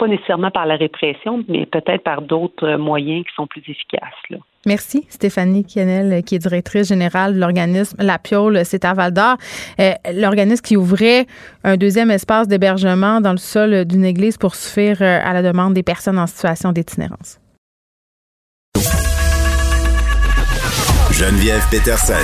pas 0.00 0.08
nécessairement 0.08 0.50
par 0.50 0.64
la 0.66 0.76
répression, 0.76 1.44
mais 1.46 1.66
peut-être 1.66 2.02
par 2.02 2.22
d'autres 2.22 2.76
moyens 2.76 3.24
qui 3.26 3.34
sont 3.34 3.46
plus 3.46 3.60
efficaces. 3.60 4.00
Merci, 4.66 5.04
Stéphanie 5.10 5.64
Kienel, 5.64 6.22
qui 6.24 6.34
est 6.34 6.38
directrice 6.38 6.88
générale 6.88 7.34
de 7.34 7.40
l'organisme 7.40 7.96
La 8.00 8.18
Piole, 8.18 8.62
c'est 8.64 8.84
à 8.84 8.94
Val 8.94 9.12
d'Or. 9.12 9.36
Euh, 9.78 9.92
l'organisme 10.14 10.62
qui 10.62 10.76
ouvrait 10.76 11.26
un 11.64 11.76
deuxième 11.76 12.10
espace 12.10 12.48
d'hébergement 12.48 13.20
dans 13.20 13.32
le 13.32 13.38
sol 13.38 13.84
d'une 13.84 14.04
église 14.04 14.38
pour 14.38 14.54
suffire 14.54 14.96
euh, 15.02 15.20
à 15.22 15.34
la 15.34 15.42
demande 15.42 15.74
des 15.74 15.82
personnes 15.82 16.18
en 16.18 16.26
situation 16.26 16.72
d'itinérance. 16.72 17.38
Geneviève 21.12 21.62
Peterson. 21.70 22.14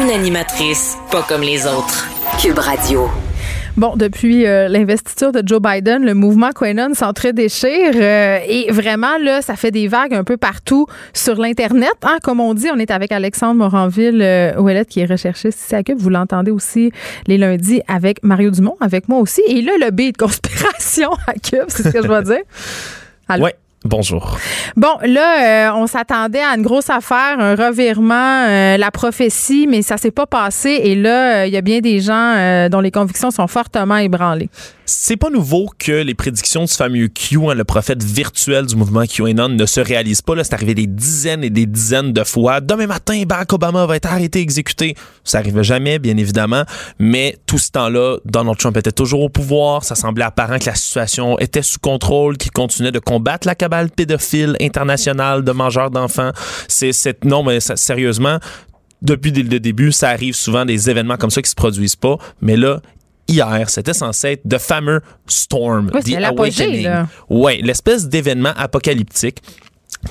Une 0.00 0.10
animatrice 0.10 0.96
pas 1.10 1.22
comme 1.22 1.42
les 1.42 1.66
autres. 1.66 2.06
Cube 2.40 2.58
Radio. 2.58 3.08
Bon, 3.76 3.96
depuis 3.96 4.46
euh, 4.46 4.68
l'investiture 4.68 5.32
de 5.32 5.42
Joe 5.44 5.60
Biden, 5.60 6.04
le 6.04 6.14
mouvement 6.14 6.50
QAnon 6.50 6.94
s'entre-déchire 6.94 7.92
euh, 7.96 8.38
et 8.46 8.70
vraiment, 8.70 9.18
là, 9.18 9.42
ça 9.42 9.56
fait 9.56 9.72
des 9.72 9.88
vagues 9.88 10.14
un 10.14 10.22
peu 10.22 10.36
partout 10.36 10.86
sur 11.12 11.40
l'Internet. 11.40 11.94
Hein, 12.04 12.18
comme 12.22 12.38
on 12.38 12.54
dit, 12.54 12.68
on 12.72 12.78
est 12.78 12.92
avec 12.92 13.10
Alexandre 13.10 13.54
Moranville, 13.54 14.22
euh, 14.22 14.84
qui 14.84 15.00
est 15.00 15.06
recherchiste 15.06 15.60
ici 15.60 15.74
à 15.74 15.82
Cube. 15.82 15.98
Vous 15.98 16.10
l'entendez 16.10 16.52
aussi 16.52 16.92
les 17.26 17.36
lundis 17.36 17.82
avec 17.88 18.22
Mario 18.22 18.52
Dumont, 18.52 18.76
avec 18.80 19.08
moi 19.08 19.18
aussi. 19.18 19.42
Et 19.48 19.60
là, 19.60 19.72
le 19.80 19.90
B 19.90 20.12
de 20.12 20.16
conspiration 20.16 21.10
à 21.26 21.32
Cube, 21.32 21.64
c'est 21.66 21.82
ce 21.82 21.88
que 21.88 22.00
je 22.00 22.06
dois 22.06 22.22
dire. 22.22 22.42
Ouais. 23.28 23.56
Bonjour. 23.84 24.38
Bon, 24.76 24.96
là, 25.02 25.68
euh, 25.68 25.72
on 25.76 25.86
s'attendait 25.86 26.40
à 26.40 26.56
une 26.56 26.62
grosse 26.62 26.88
affaire, 26.88 27.38
un 27.38 27.54
revirement, 27.54 28.46
euh, 28.46 28.78
la 28.78 28.90
prophétie, 28.90 29.66
mais 29.68 29.82
ça 29.82 29.98
s'est 29.98 30.10
pas 30.10 30.26
passé. 30.26 30.70
Et 30.70 30.94
là, 30.94 31.46
il 31.46 31.52
y 31.52 31.56
a 31.56 31.60
bien 31.60 31.80
des 31.80 32.00
gens 32.00 32.68
dont 32.70 32.80
les 32.80 32.90
convictions 32.90 33.30
sont 33.30 33.46
fortement 33.46 33.98
ébranlées. 33.98 34.48
C'est 34.86 35.16
pas 35.16 35.30
nouveau 35.30 35.70
que 35.78 35.92
les 35.92 36.14
prédictions 36.14 36.64
du 36.64 36.72
fameux 36.72 37.08
Q, 37.08 37.38
hein, 37.48 37.54
le 37.54 37.64
prophète 37.64 38.02
virtuel 38.02 38.66
du 38.66 38.76
mouvement 38.76 39.04
QAnon, 39.06 39.48
ne 39.48 39.64
se 39.64 39.80
réalisent 39.80 40.20
pas. 40.20 40.34
Là, 40.34 40.44
c'est 40.44 40.52
arrivé 40.52 40.74
des 40.74 40.86
dizaines 40.86 41.42
et 41.42 41.48
des 41.48 41.64
dizaines 41.64 42.12
de 42.12 42.22
fois. 42.22 42.60
Demain 42.60 42.86
matin, 42.86 43.22
Barack 43.26 43.54
Obama 43.54 43.86
va 43.86 43.96
être 43.96 44.12
arrêté, 44.12 44.40
exécuté. 44.40 44.94
Ça 45.24 45.38
arrivait 45.38 45.64
jamais, 45.64 45.98
bien 45.98 46.18
évidemment. 46.18 46.64
Mais 46.98 47.38
tout 47.46 47.58
ce 47.58 47.70
temps-là, 47.70 48.18
Donald 48.26 48.58
Trump 48.58 48.76
était 48.76 48.92
toujours 48.92 49.22
au 49.22 49.30
pouvoir. 49.30 49.84
Ça 49.84 49.94
semblait 49.94 50.24
apparent 50.24 50.58
que 50.58 50.66
la 50.66 50.74
situation 50.74 51.38
était 51.38 51.62
sous 51.62 51.78
contrôle, 51.78 52.36
qu'il 52.36 52.52
continuait 52.52 52.92
de 52.92 52.98
combattre 52.98 53.46
la 53.46 53.54
cabale 53.74 53.90
pédophile 53.90 54.56
internationale 54.60 55.42
de 55.42 55.52
mangeurs 55.52 55.90
d'enfants. 55.90 56.32
C'est 56.68 56.92
cette, 56.92 57.24
non, 57.24 57.42
mais 57.42 57.58
sérieusement, 57.60 58.38
depuis 59.02 59.30
le 59.30 59.60
début, 59.60 59.92
ça 59.92 60.10
arrive 60.10 60.34
souvent 60.34 60.64
des 60.64 60.90
événements 60.90 61.16
comme 61.16 61.30
ça 61.30 61.42
qui 61.42 61.50
se 61.50 61.54
produisent 61.54 61.96
pas. 61.96 62.16
Mais 62.40 62.56
là, 62.56 62.80
hier, 63.28 63.68
c'était 63.68 63.94
censé 63.94 64.28
être 64.32 64.48
The 64.48 64.58
fameux 64.58 65.00
Storm, 65.26 65.90
ouais, 65.92 66.02
The 66.02 66.24
Awakening. 66.24 66.88
Ouais, 67.28 67.60
l'espèce 67.62 68.08
d'événement 68.08 68.52
apocalyptique 68.56 69.42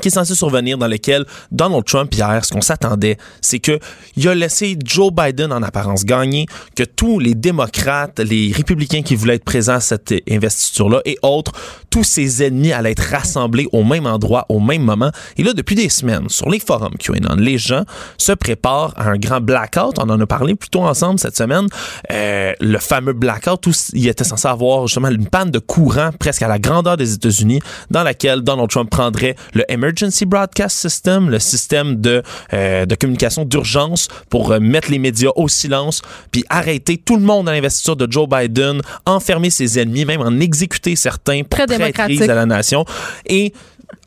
qui 0.02 0.10
est 0.10 0.12
censé 0.12 0.36
survenir 0.36 0.78
dans 0.78 0.88
lequel 0.88 1.26
Donald 1.52 1.86
Trump 1.86 2.14
hier, 2.14 2.44
ce 2.44 2.52
qu'on 2.52 2.62
s'attendait, 2.62 3.18
c'est 3.42 3.60
que 3.60 3.80
il 4.16 4.28
a 4.28 4.36
laissé 4.36 4.78
Joe 4.84 5.12
Biden 5.12 5.52
en 5.52 5.64
apparence 5.64 6.06
gagner, 6.06 6.46
que 6.76 6.84
tous 6.84 7.20
les 7.20 7.36
démocrates, 7.36 8.20
les 8.20 8.52
républicains 8.56 9.02
qui 9.02 9.16
voulaient 9.16 9.36
être 9.36 9.44
présents 9.44 9.76
à 9.76 9.80
cette 9.80 10.14
investiture-là 10.30 11.02
et 11.06 11.18
autres, 11.22 11.52
tous 11.90 12.04
ses 12.04 12.44
ennemis 12.44 12.72
allaient 12.72 12.92
être 12.92 13.12
rassemblés 13.12 13.68
au 13.72 13.84
même 13.84 14.06
endroit, 14.06 14.46
au 14.50 14.60
même 14.60 14.84
moment. 14.84 15.12
Et 15.38 15.44
là, 15.44 15.54
depuis 15.54 15.76
des 15.76 15.90
semaines, 15.90 16.30
sur 16.30 16.50
les 16.50 16.60
forums 16.60 16.98
QAnon, 16.98 17.36
les 17.38 17.58
gens 17.58 17.84
se 18.18 18.32
préparent 18.32 18.94
à 18.96 19.10
un 19.10 19.18
grand 19.18 19.42
blackout. 19.42 19.98
On 20.00 20.10
en 20.10 20.20
a 20.20 20.26
parlé 20.26 20.56
plutôt 20.56 20.82
ensemble 20.82 21.20
cette 21.20 21.38
semaine. 21.38 21.68
Euh, 22.12 22.54
le 22.60 22.78
fameux 22.80 23.14
blackout 23.14 23.64
il 23.94 24.08
était 24.08 24.24
censé 24.24 24.48
avoir 24.48 24.88
justement 24.88 25.10
une 25.10 25.28
panne 25.28 25.52
de 25.52 25.60
courant 25.60 26.12
presque 26.18 26.42
à 26.42 26.48
la 26.48 26.60
grandeur 26.60 26.98
des 26.98 27.14
États-Unis 27.14 27.60
dans 27.92 28.04
laquelle 28.04 28.42
Donald 28.42 28.70
Trump 28.70 28.90
prendrait 28.90 29.36
le 29.54 29.64
Emergency 29.84 30.26
Broadcast 30.26 30.78
System, 30.78 31.30
le 31.30 31.40
système 31.40 32.00
de, 32.00 32.24
euh, 32.54 32.86
de 32.86 32.96
communication 32.96 33.44
d'urgence 33.44 34.08
pour 34.30 34.52
euh, 34.52 34.60
mettre 34.60 34.90
les 34.90 35.00
médias 35.00 35.32
au 35.36 35.48
silence, 35.50 36.02
puis 36.32 36.46
arrêter 36.50 36.98
tout 36.98 37.18
le 37.18 37.24
monde 37.24 37.50
à 37.50 37.52
l'investiture 37.52 37.96
de 37.96 38.10
Joe 38.10 38.28
Biden, 38.30 38.82
enfermer 39.06 39.50
ses 39.50 39.80
ennemis, 39.80 40.06
même 40.06 40.22
en 40.22 40.40
exécuter 40.40 40.96
certains 40.96 41.44
pour 41.44 41.60
traîtrise 41.66 42.22
à 42.30 42.36
la 42.36 42.46
nation. 42.46 42.86
Et 43.26 43.54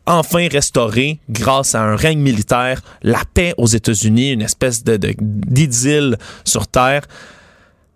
enfin 0.07 0.49
restaurer, 0.49 1.19
grâce 1.29 1.75
à 1.75 1.83
un 1.83 1.97
règne 1.97 2.21
militaire, 2.21 2.81
la 3.03 3.23
paix 3.35 3.53
aux 3.59 3.67
États-Unis, 3.67 4.33
une 4.33 4.43
espèce 4.43 4.83
de, 4.83 4.99
d'idylle 5.21 6.17
sur 6.45 6.69
Terre. 6.69 7.03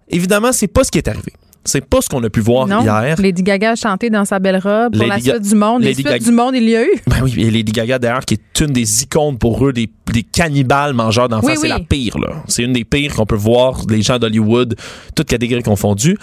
Évidemment, 0.09 0.53
c'est 0.53 0.69
pas 0.69 0.85
ce 0.85 0.91
qui 0.91 0.99
est 0.99 1.09
arrivé. 1.09 1.33
C'est 1.65 1.85
pas 1.85 2.01
ce 2.01 2.09
qu'on 2.09 2.23
a 2.25 2.31
pu 2.31 2.41
voir 2.41 2.67
non. 2.67 2.83
hier. 2.83 3.21
Lady 3.21 3.43
Gaga 3.43 3.73
a 3.73 3.77
chanté 3.77 4.09
dans 4.09 4.25
sa 4.25 4.39
belle 4.39 4.59
robe 4.59 4.97
pour 4.97 5.07
la 5.07 5.21
suite 5.21 5.43
du 5.43 5.55
monde. 5.55 5.83
Les 5.83 5.95
suites 5.95 6.25
du 6.25 6.33
monde, 6.33 6.55
il 6.55 6.69
y 6.69 6.77
a 6.77 6.85
eu. 6.85 6.91
Ben 7.07 7.19
oui, 7.23 7.35
et 7.39 7.51
Lady 7.51 7.73
Gaga, 7.73 7.99
d'ailleurs, 7.99 8.25
qui 8.25 8.35
est 8.35 8.61
une 8.61 8.73
des 8.73 9.03
icônes 9.03 9.39
pour 9.39 9.67
eux, 9.67 9.73
des, 9.73 9.91
des 10.13 10.23
cannibales 10.23 10.95
mangeurs 10.95 11.29
d'enfants. 11.29 11.55
c'est 11.57 11.69
la 11.69 11.81
pire, 11.81 12.19
là. 12.19 12.43
C'est 12.49 12.63
une 12.63 12.73
des 12.73 12.85
pires 12.85 13.15
qu'on 13.15 13.27
peut 13.27 13.37
voir, 13.37 13.83
les 13.89 14.03
gens 14.03 14.19
d'Hollywood, 14.19 14.77
toutes 15.15 15.29
catégories 15.29 15.63
confondues. 15.63 16.17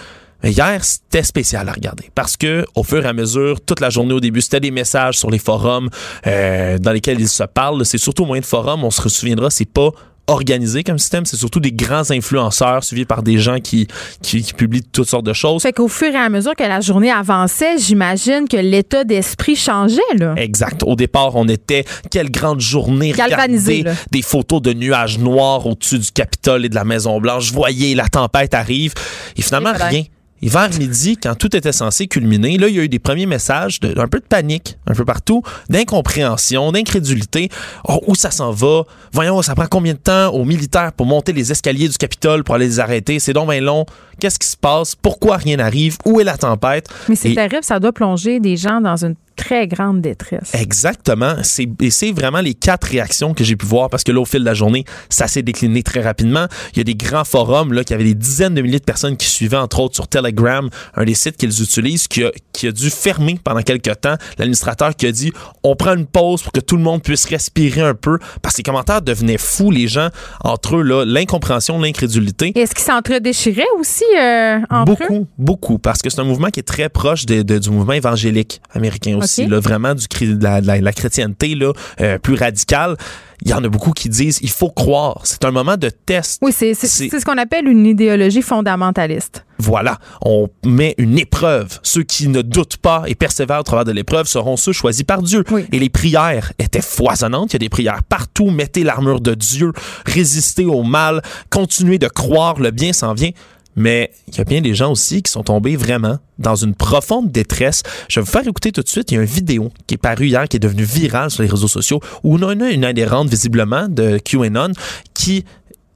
Mais 0.43 0.51
hier, 0.51 0.83
c'était 0.83 1.23
spécial 1.23 1.67
à 1.67 1.73
regarder 1.73 2.11
parce 2.13 2.37
que 2.37 2.63
au 2.75 2.83
fur 2.83 3.03
et 3.03 3.07
à 3.07 3.13
mesure, 3.13 3.59
toute 3.61 3.79
la 3.79 3.89
journée 3.89 4.13
au 4.13 4.19
début, 4.19 4.41
c'était 4.41 4.59
des 4.59 4.71
messages 4.71 5.17
sur 5.17 5.31
les 5.31 5.39
forums 5.39 5.89
euh, 6.27 6.77
dans 6.77 6.91
lesquels 6.91 7.19
ils 7.19 7.27
se 7.27 7.43
parlent. 7.43 7.83
C'est 7.85 7.97
surtout 7.97 8.23
au 8.23 8.27
moyen 8.27 8.41
de 8.41 8.45
forums. 8.45 8.83
On 8.83 8.91
se 8.91 9.09
souviendra, 9.09 9.49
c'est 9.49 9.65
pas 9.65 9.89
organisé 10.27 10.83
comme 10.83 10.99
système. 10.99 11.25
C'est 11.25 11.37
surtout 11.37 11.59
des 11.59 11.71
grands 11.71 12.09
influenceurs 12.11 12.83
suivis 12.83 13.05
par 13.05 13.23
des 13.23 13.37
gens 13.37 13.59
qui, 13.59 13.87
qui, 14.21 14.43
publient 14.53 14.83
toutes 14.83 15.07
sortes 15.07 15.25
de 15.25 15.33
choses. 15.33 15.61
Fait 15.61 15.73
qu'au 15.73 15.87
fur 15.87 16.07
et 16.07 16.15
à 16.15 16.29
mesure 16.29 16.55
que 16.55 16.63
la 16.63 16.81
journée 16.81 17.11
avançait, 17.11 17.77
j'imagine 17.77 18.47
que 18.47 18.57
l'état 18.57 19.03
d'esprit 19.03 19.55
changeait. 19.55 20.01
Là. 20.15 20.35
Exact. 20.37 20.83
Au 20.83 20.95
départ, 20.95 21.35
on 21.35 21.47
était 21.47 21.85
quelle 22.11 22.31
grande 22.31 22.59
journée. 22.59 23.11
Galvanisé. 23.11 23.83
Des 24.11 24.21
photos 24.21 24.61
de 24.61 24.73
nuages 24.73 25.17
noirs 25.17 25.65
au-dessus 25.65 25.99
du 25.99 26.11
Capitole 26.11 26.65
et 26.65 26.69
de 26.69 26.75
la 26.75 26.83
Maison 26.83 27.19
Blanche. 27.19 27.51
Voyez, 27.51 27.95
la 27.95 28.07
tempête 28.07 28.53
arrive. 28.53 28.93
Et 29.35 29.41
finalement, 29.41 29.73
rien. 29.73 30.03
Et 30.41 30.49
vers 30.49 30.69
midi, 30.77 31.17
quand 31.17 31.35
tout 31.35 31.55
était 31.55 31.71
censé 31.71 32.07
culminer, 32.07 32.57
là, 32.57 32.67
il 32.67 32.75
y 32.75 32.79
a 32.79 32.83
eu 32.83 32.89
des 32.89 32.99
premiers 32.99 33.25
messages 33.25 33.79
d'un 33.79 34.07
peu 34.07 34.19
de 34.19 34.25
panique, 34.25 34.77
un 34.85 34.93
peu 34.93 35.03
partout, 35.03 35.41
d'incompréhension, 35.69 36.71
d'incrédulité. 36.71 37.49
Oh, 37.87 38.01
où 38.05 38.13
ça 38.13 38.29
s'en 38.29 38.51
va? 38.51 38.83
Voyons, 39.11 39.41
ça 39.41 39.55
prend 39.55 39.65
combien 39.67 39.93
de 39.93 39.99
temps 39.99 40.29
aux 40.29 40.45
militaires 40.45 40.93
pour 40.93 41.07
monter 41.07 41.33
les 41.33 41.51
escaliers 41.51 41.89
du 41.89 41.97
Capitole 41.97 42.43
pour 42.43 42.55
aller 42.55 42.67
les 42.67 42.79
arrêter? 42.79 43.19
C'est 43.19 43.33
donc 43.33 43.49
bien 43.49 43.61
long. 43.61 43.85
Qu'est-ce 44.19 44.37
qui 44.37 44.47
se 44.47 44.57
passe? 44.57 44.95
Pourquoi 44.95 45.37
rien 45.37 45.57
n'arrive? 45.57 45.97
Où 46.05 46.19
est 46.19 46.23
la 46.23 46.37
tempête? 46.37 46.87
Mais 47.09 47.15
c'est 47.15 47.33
terrible, 47.33 47.63
ça 47.63 47.79
doit 47.79 47.93
plonger 47.93 48.39
des 48.39 48.57
gens 48.57 48.79
dans 48.79 49.03
une 49.03 49.15
très 49.37 49.67
grande 49.67 50.01
détresse. 50.01 50.51
Exactement. 50.53 51.35
C'est, 51.43 51.67
et 51.81 51.89
c'est 51.91 52.11
vraiment 52.11 52.41
les 52.41 52.53
quatre 52.53 52.85
réactions 52.87 53.33
que 53.33 53.43
j'ai 53.43 53.55
pu 53.55 53.65
voir 53.65 53.89
parce 53.89 54.03
que 54.03 54.11
là, 54.11 54.19
au 54.19 54.25
fil 54.25 54.41
de 54.41 54.45
la 54.45 54.53
journée, 54.53 54.83
ça 55.09 55.27
s'est 55.27 55.43
décliné 55.43 55.83
très 55.83 56.01
rapidement. 56.01 56.47
Il 56.73 56.79
y 56.79 56.81
a 56.81 56.83
des 56.83 56.95
grands 56.95 57.23
forums 57.23 57.71
là, 57.71 57.83
qui 57.83 57.93
avaient 57.93 58.03
des 58.03 58.13
dizaines 58.15 58.55
de 58.55 58.61
milliers 58.61 58.79
de 58.79 58.83
personnes 58.83 59.15
qui 59.15 59.27
suivaient, 59.27 59.57
entre 59.57 59.79
autres 59.79 59.95
sur 59.95 60.07
Telegram, 60.07 60.69
un 60.95 61.05
des 61.05 61.13
sites 61.13 61.37
qu'ils 61.37 61.61
utilisent, 61.61 62.07
qui 62.07 62.23
a, 62.23 62.31
qui 62.51 62.67
a 62.67 62.71
dû 62.71 62.89
fermer 62.89 63.39
pendant 63.43 63.61
quelques 63.61 64.01
temps. 64.01 64.15
L'administrateur 64.37 64.95
qui 64.95 65.05
a 65.07 65.11
dit 65.11 65.31
on 65.63 65.75
prend 65.75 65.93
une 65.95 66.05
pause 66.07 66.41
pour 66.41 66.51
que 66.51 66.59
tout 66.59 66.75
le 66.77 66.83
monde 66.83 67.01
puisse 67.03 67.25
respirer 67.25 67.81
un 67.81 67.93
peu 67.93 68.17
parce 68.41 68.55
que 68.55 68.59
les 68.59 68.63
commentaires 68.63 69.01
devenaient 69.01 69.37
fous, 69.37 69.71
les 69.71 69.87
gens, 69.87 70.09
entre 70.43 70.77
eux, 70.77 70.81
là, 70.83 71.05
l'incompréhension, 71.05 71.79
l'incrédulité. 71.79 72.51
Est-ce 72.55 72.73
qu'ils 72.73 72.85
s'entre-déchiraient 72.85 73.63
aussi 73.79 74.03
euh, 74.19 74.59
entre 74.69 74.85
beaucoup, 74.85 75.15
eux? 75.15 75.25
beaucoup, 75.37 75.77
parce 75.77 76.01
que 76.01 76.09
c'est 76.09 76.19
un 76.19 76.23
mouvement 76.25 76.47
qui 76.49 76.59
est 76.59 76.63
très 76.63 76.89
proche 76.89 77.25
de, 77.25 77.41
de- 77.43 77.59
du 77.59 77.69
mouvement 77.69 77.93
évangélique 77.93 78.61
américain 78.73 79.17
aussi, 79.17 79.26
Ok. 79.27 79.47
là, 79.49 79.59
vraiment 79.59 79.93
du, 79.95 80.07
de 80.35 80.43
la, 80.43 80.61
de 80.61 80.67
la- 80.67 80.81
la 80.81 80.93
chrétienté 80.93 81.55
là, 81.55 81.71
euh, 82.01 82.17
plus 82.19 82.35
radicale. 82.35 82.95
Il 83.43 83.51
y 83.51 83.53
en 83.53 83.63
a 83.63 83.69
beaucoup 83.69 83.91
qui 83.91 84.09
disent 84.09 84.39
il 84.41 84.49
faut 84.49 84.71
croire. 84.71 85.21
C'est 85.23 85.45
un 85.45 85.51
moment 85.51 85.77
de 85.77 85.89
test. 85.89 86.39
Oui, 86.41 86.51
c'est 86.51 86.73
c'est- 86.73 86.87
C'est- 86.87 87.09
c'est 87.09 87.19
ce 87.19 87.25
qu'on 87.25 87.37
appelle 87.37 87.67
une 87.67 87.85
idéologie 87.85 88.41
fondamentaliste. 88.41 89.45
Voilà, 89.59 89.99
on 90.23 90.49
met 90.65 90.95
une 90.97 91.19
épreuve. 91.19 91.79
Ceux 91.83 92.01
qui 92.03 92.27
ne 92.29 92.41
doutent 92.41 92.77
pas 92.77 93.03
et 93.05 93.13
persévèrent 93.13 93.59
au 93.59 93.63
travers 93.63 93.85
de 93.85 93.91
l'épreuve 93.91 94.27
seront 94.27 94.57
ceux 94.57 94.71
choisis 94.71 95.03
par 95.03 95.21
Dieu. 95.21 95.43
Oui. 95.51 95.65
Et 95.71 95.77
les 95.77 95.89
prières 95.89 96.51
étaient 96.57 96.81
foisonnantes. 96.81 97.51
Il 97.51 97.55
y 97.55 97.57
a 97.57 97.59
des 97.59 97.69
prières 97.69 98.01
partout. 98.03 98.49
Mettez 98.49 98.83
l'armure 98.83 99.21
de 99.21 99.35
Dieu, 99.35 99.71
résistez 100.05 100.65
au 100.65 100.81
mal, 100.83 101.21
continuez 101.51 101.99
de 101.99 102.07
croire, 102.07 102.59
le 102.59 102.71
bien 102.71 102.91
s'en 102.93 103.13
vient. 103.13 103.31
Mais 103.77 104.11
il 104.27 104.35
y 104.35 104.41
a 104.41 104.43
bien 104.43 104.59
des 104.59 104.73
gens 104.73 104.91
aussi 104.91 105.21
qui 105.21 105.31
sont 105.31 105.43
tombés 105.43 105.75
vraiment 105.75 106.17
dans 106.39 106.55
une 106.55 106.73
profonde 106.73 107.31
détresse. 107.31 107.83
Je 108.09 108.19
vais 108.19 108.25
vous 108.25 108.31
faire 108.31 108.45
écouter 108.45 108.71
tout 108.71 108.81
de 108.81 108.89
suite. 108.89 109.11
Il 109.11 109.15
y 109.15 109.17
a 109.19 109.21
une 109.21 109.27
vidéo 109.27 109.71
qui 109.85 109.93
est 109.93 109.99
parue 109.99 110.25
hier, 110.25 110.47
qui 110.47 110.57
est 110.57 110.59
devenue 110.59 110.83
virale 110.83 111.29
sur 111.29 111.43
les 111.43 111.49
réseaux 111.49 111.67
sociaux, 111.67 112.01
où 112.23 112.37
on 112.37 112.59
a 112.59 112.71
une 112.71 112.83
adhérente 112.83 113.29
visiblement 113.29 113.87
de 113.87 114.17
QAnon 114.17 114.71
qui 115.13 115.45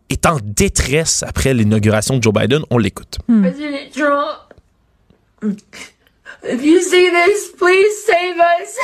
est 0.09 0.25
en 0.27 0.37
détresse 0.43 1.23
après 1.23 1.55
l'inauguration 1.55 2.17
de 2.17 2.23
Joe 2.23 2.33
Biden. 2.33 2.61
On 2.69 2.77
l'écoute. 2.77 3.17
President 3.25 3.89
Trump, 3.91 5.57
if 6.43 6.63
you 6.63 6.79
see 6.81 7.09
this, 7.09 7.51
please 7.57 8.05
save 8.05 8.37
us. 8.37 8.77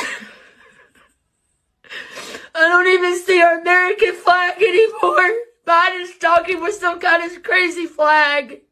I 2.56 2.68
don't 2.68 2.88
even 2.88 3.14
see 3.24 3.40
our 3.40 3.60
American 3.60 4.14
flag 4.24 4.60
anymore. 4.60 5.30
Biden's 5.64 6.18
talking 6.18 6.60
with 6.60 6.74
some 6.74 6.98
kind 6.98 7.22
of 7.22 7.42
crazy 7.44 7.86
flag. 7.86 8.62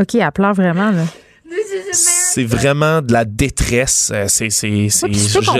OK, 0.00 0.14
elle 0.14 0.32
pleure 0.32 0.54
vraiment, 0.54 0.90
là. 0.90 1.02
C'est 1.92 2.44
vraiment 2.44 3.00
de 3.00 3.10
la 3.12 3.24
détresse. 3.24 4.10
Euh, 4.14 4.26
C'est, 4.28 4.50
c'est, 4.50 4.88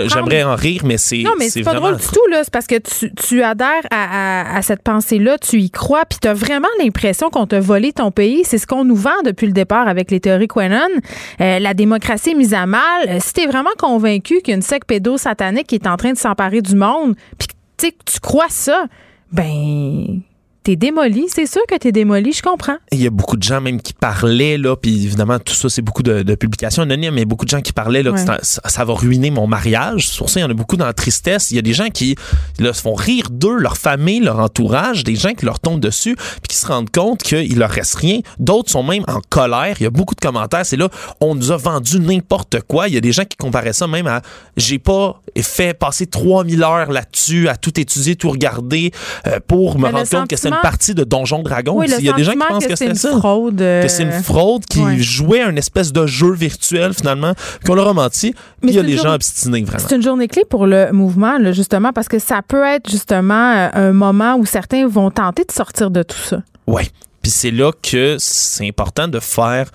j'aimerais 0.07 0.43
en 0.43 0.55
rire, 0.55 0.83
mais 0.85 0.97
c'est, 0.97 1.23
Non, 1.23 1.31
mais 1.37 1.49
c'est 1.49 1.63
pas 1.63 1.71
vraiment 1.71 1.87
drôle 1.89 1.99
du 2.01 2.07
tout, 2.07 2.27
là. 2.29 2.41
C'est 2.43 2.53
parce 2.53 2.67
que 2.67 2.75
tu, 2.77 3.11
tu 3.15 3.41
adhères 3.41 3.81
à, 3.91 4.51
à- 4.53 4.57
à 4.57 4.61
cette 4.61 4.83
pensée-là, 4.83 5.37
tu 5.39 5.59
y 5.59 5.71
crois, 5.71 6.05
puis 6.05 6.19
tu 6.21 6.27
as 6.27 6.33
vraiment 6.35 6.67
l'impression 6.79 7.29
qu'on 7.31 7.47
t'a 7.47 7.59
volé 7.59 7.91
ton 7.91 8.11
pays. 8.11 8.43
C'est 8.45 8.59
ce 8.59 8.67
qu'on 8.67 8.85
nous 8.85 8.95
vend 8.95 9.19
depuis 9.25 9.47
le 9.47 9.51
départ 9.53 9.87
avec 9.87 10.11
les 10.11 10.19
théories 10.19 10.47
Quenon. 10.47 10.77
Euh, 11.41 11.57
la 11.59 11.73
démocratie 11.73 12.31
est 12.31 12.35
mise 12.35 12.53
à 12.53 12.67
mal. 12.67 12.81
Euh, 13.07 13.17
Si 13.19 13.33
tu 13.33 13.41
es 13.41 13.47
vraiment 13.47 13.69
convaincu 13.79 14.41
qu'il 14.41 14.49
y 14.49 14.53
a 14.53 14.55
une 14.57 14.61
secte 14.61 14.87
pédosatanique 14.87 15.65
qui 15.67 15.75
est 15.75 15.87
en 15.87 15.97
train 15.97 16.13
de 16.13 16.17
s'emparer 16.19 16.61
du 16.61 16.75
monde, 16.75 17.15
puis 17.39 17.47
que 17.47 17.87
tu 18.05 18.19
crois 18.19 18.49
ça, 18.49 18.85
ben. 19.31 20.21
T'es 20.69 20.75
démoli, 20.75 21.25
c'est 21.33 21.47
sûr 21.47 21.63
que 21.67 21.75
t'es 21.75 21.91
démoli, 21.91 22.31
je 22.31 22.43
comprends. 22.43 22.75
Il 22.91 23.01
y 23.01 23.07
a 23.07 23.09
beaucoup 23.09 23.37
de 23.37 23.41
gens 23.41 23.59
même 23.59 23.81
qui 23.81 23.91
parlaient, 23.91 24.55
là, 24.55 24.75
puis 24.75 25.03
évidemment, 25.03 25.39
tout 25.39 25.55
ça, 25.55 25.67
c'est 25.67 25.81
beaucoup 25.81 26.03
de, 26.03 26.21
de 26.21 26.35
publications 26.35 26.83
anonymes, 26.83 27.15
mais 27.15 27.25
beaucoup 27.25 27.45
de 27.45 27.49
gens 27.49 27.61
qui 27.61 27.73
parlaient, 27.73 28.03
là, 28.03 28.11
que 28.11 28.19
Ouais. 28.19 28.37
ça, 28.43 28.61
ça 28.63 28.85
va 28.85 28.93
ruiner 28.93 29.31
mon 29.31 29.47
mariage. 29.47 30.07
Sur 30.07 30.29
ça, 30.29 30.39
il 30.39 30.43
y 30.43 30.45
en 30.45 30.49
a 30.51 30.53
beaucoup 30.53 30.77
dans 30.77 30.85
la 30.85 30.93
tristesse. 30.93 31.49
Il 31.49 31.55
y 31.55 31.57
a 31.57 31.63
des 31.63 31.73
gens 31.73 31.89
qui 31.89 32.15
là, 32.59 32.71
se 32.71 32.81
font 32.83 32.93
rire 32.93 33.29
d'eux, 33.31 33.57
leur 33.57 33.77
famille, 33.77 34.19
leur 34.19 34.37
entourage, 34.37 35.03
des 35.03 35.15
gens 35.15 35.33
qui 35.33 35.43
leur 35.43 35.59
tombent 35.59 35.79
dessus, 35.79 36.15
puis 36.15 36.49
qui 36.49 36.57
se 36.57 36.67
rendent 36.67 36.91
compte 36.91 37.23
qu'il 37.23 37.57
leur 37.57 37.71
reste 37.71 37.95
rien. 37.95 38.19
D'autres 38.37 38.69
sont 38.69 38.83
même 38.83 39.03
en 39.07 39.21
colère. 39.27 39.75
Il 39.79 39.83
y 39.85 39.87
a 39.87 39.89
beaucoup 39.89 40.13
de 40.13 40.21
commentaires. 40.21 40.67
C'est 40.67 40.77
là, 40.77 40.89
on 41.19 41.33
nous 41.33 41.49
a 41.51 41.57
vendu 41.57 41.99
n'importe 41.99 42.61
quoi. 42.67 42.89
Il 42.89 42.93
y 42.93 42.97
a 42.97 43.01
des 43.01 43.11
gens 43.11 43.25
qui 43.25 43.37
comparaient 43.37 43.73
ça 43.73 43.87
même 43.87 44.05
à 44.05 44.21
j'ai 44.55 44.77
pas 44.77 45.19
fait 45.35 45.73
passer 45.73 46.05
3000 46.05 46.61
heures 46.61 46.91
là-dessus, 46.91 47.47
à 47.47 47.55
tout 47.57 47.79
étudier, 47.79 48.15
tout 48.15 48.29
regarder, 48.29 48.91
euh, 49.25 49.39
pour 49.47 49.79
me 49.79 49.85
Mais 49.87 49.89
rendre 49.97 50.07
compte 50.07 50.27
que 50.29 50.35
c'est 50.35 50.49
une 50.49 50.58
partie 50.61 50.93
de 50.93 51.03
Donjon 51.03 51.43
Dragon. 51.43 51.73
Oui, 51.77 51.87
il 51.99 52.05
y 52.05 52.09
a 52.09 52.13
des 52.13 52.23
gens 52.23 52.31
qui 52.33 52.37
pensent 52.37 52.65
que, 52.65 52.75
c'est 52.75 52.95
ça 52.95 53.17
fraude. 53.17 53.61
euh, 53.61 53.83
que 53.83 53.87
c'est 53.87 54.03
une 54.03 54.11
fraude 54.11 54.65
qui 54.65 54.81
ouais. 54.81 54.97
jouait 54.97 55.41
un 55.41 55.55
espèce 55.55 55.91
de 55.91 56.05
jeu 56.07 56.31
virtuel 56.33 56.93
finalement, 56.93 57.33
qu'on 57.65 57.75
leur 57.75 57.87
a 57.87 57.93
menti. 57.93 58.33
Mais 58.61 58.67
Puis 58.67 58.71
il 58.71 58.75
y 58.75 58.79
a 58.79 58.83
des 58.83 58.97
gens 58.97 59.13
obstinés 59.13 59.63
vraiment. 59.63 59.83
C'est 59.87 59.95
une 59.95 60.01
journée 60.03 60.27
clé 60.27 60.43
pour 60.49 60.67
le 60.67 60.91
mouvement, 60.91 61.37
là, 61.37 61.51
justement, 61.51 61.93
parce 61.93 62.07
que 62.07 62.19
ça 62.19 62.41
peut 62.47 62.63
être 62.63 62.89
justement 62.89 63.53
euh, 63.53 63.69
un 63.73 63.93
moment 63.93 64.35
où 64.35 64.45
certains 64.45 64.87
vont 64.87 65.11
tenter 65.11 65.43
de 65.45 65.51
sortir 65.51 65.91
de 65.91 66.03
tout 66.03 66.17
ça. 66.17 66.41
Ouais. 66.67 66.87
Puis 67.29 67.37
c'est 67.37 67.51
là 67.51 67.71
que 67.83 68.15
c'est 68.17 68.67
important 68.67 69.07
de 69.07 69.19
faire. 69.19 69.69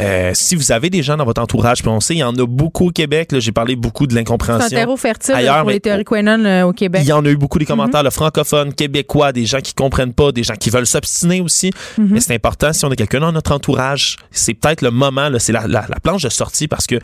euh, 0.00 0.30
si 0.32 0.56
vous 0.56 0.72
avez 0.72 0.88
des 0.88 1.02
gens 1.02 1.16
dans 1.18 1.26
votre 1.26 1.40
entourage, 1.42 1.80
puis 1.82 1.88
on 1.90 2.00
sait, 2.00 2.14
il 2.14 2.18
y 2.18 2.24
en 2.24 2.34
a 2.34 2.46
beaucoup 2.46 2.88
au 2.88 2.90
Québec. 2.90 3.28
J'ai 3.38 3.52
parlé 3.52 3.76
beaucoup 3.76 4.06
de 4.06 4.12
C'est 4.12 4.16
un 4.16 4.20
l'incompréhension. 4.20 4.68
terreau 4.70 4.96
fertile 4.96 5.34
Ailleurs, 5.34 5.58
pour 5.58 5.66
mais- 5.66 5.74
les 5.74 5.80
théories 5.80 6.04
euh, 6.12 6.62
au 6.62 6.72
Québec. 6.72 7.02
Il 7.04 7.08
y 7.08 7.12
en 7.12 7.22
a 7.24 7.28
eu 7.28 7.36
beaucoup 7.36 7.58
des 7.58 7.66
commentaires, 7.66 8.02
le 8.02 8.08
francophone, 8.10 8.72
québécois, 8.72 9.32
des 9.32 9.44
gens 9.44 9.60
qui 9.60 9.74
comprennent 9.74 10.14
pas, 10.14 10.32
des 10.32 10.42
gens 10.42 10.54
qui 10.54 10.70
veulent 10.70 10.86
s'obstiner 10.86 11.42
aussi. 11.42 11.70
Mais 11.98 12.20
c'est 12.20 12.34
important, 12.34 12.72
si 12.72 12.84
on 12.86 12.90
a 12.90 12.96
quelqu'un 12.96 13.20
dans 13.20 13.32
notre 13.32 13.52
entourage, 13.52 14.16
c'est 14.30 14.54
peut-être 14.54 14.80
le 14.80 14.90
moment, 14.90 15.28
c'est 15.38 15.52
la, 15.52 15.66
la- 15.68 15.84
la 15.88 16.00
planche 16.02 16.22
de 16.22 16.30
sortie 16.30 16.66
parce 16.68 16.86
que 16.86 16.96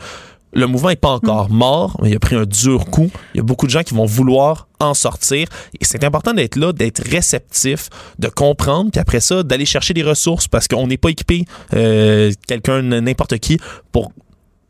le 0.53 0.65
mouvement 0.67 0.89
n'est 0.89 0.95
pas 0.95 1.09
encore 1.11 1.49
mort, 1.49 1.97
mais 2.01 2.09
il 2.09 2.15
a 2.15 2.19
pris 2.19 2.35
un 2.35 2.45
dur 2.45 2.85
coup. 2.87 3.09
Il 3.33 3.37
y 3.37 3.39
a 3.39 3.43
beaucoup 3.43 3.65
de 3.67 3.71
gens 3.71 3.83
qui 3.83 3.93
vont 3.93 4.05
vouloir 4.05 4.67
en 4.79 4.93
sortir. 4.93 5.47
Et 5.79 5.85
c'est 5.85 6.03
important 6.03 6.33
d'être 6.33 6.55
là, 6.57 6.73
d'être 6.73 7.01
réceptif, 7.09 7.89
de 8.19 8.27
comprendre, 8.27 8.91
puis 8.91 8.99
après 8.99 9.19
ça, 9.19 9.43
d'aller 9.43 9.65
chercher 9.65 9.93
des 9.93 10.03
ressources 10.03 10.47
parce 10.47 10.67
qu'on 10.67 10.87
n'est 10.87 10.97
pas 10.97 11.09
équipé, 11.09 11.45
euh, 11.73 12.31
quelqu'un, 12.47 12.81
n'importe 12.81 13.37
qui, 13.39 13.59
pour 13.91 14.11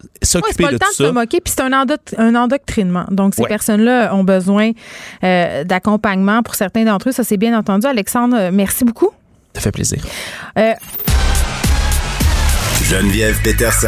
Ouais, 0.03 0.07
c'est 0.23 0.29
s'occuper 0.31 0.63
pas 0.63 0.69
de 0.69 0.73
le 0.73 0.79
temps 0.79 0.85
tout 0.87 0.91
de 0.93 0.97
se 0.97 1.05
ça. 1.05 1.11
moquer, 1.11 1.41
puis 1.41 1.53
c'est 1.55 1.61
un, 1.61 1.69
endoc- 1.69 2.15
un 2.17 2.33
endoctrinement. 2.33 3.05
Donc, 3.11 3.35
ces 3.35 3.43
Ouais. 3.43 3.47
personnes-là 3.49 4.15
ont 4.15 4.23
besoin 4.23 4.71
euh, 5.23 5.63
d'accompagnement 5.63 6.41
pour 6.41 6.55
certains 6.55 6.83
d'entre 6.85 7.09
eux. 7.09 7.11
Ça, 7.11 7.23
c'est 7.23 7.37
bien 7.37 7.55
entendu. 7.57 7.85
Alexandre, 7.85 8.35
euh, 8.35 8.49
merci 8.51 8.83
beaucoup. 8.83 9.11
Ça 9.53 9.61
fait 9.61 9.71
plaisir. 9.71 10.03
Euh, 10.57 10.73
Geneviève 12.83 13.39
Peterson. 13.43 13.87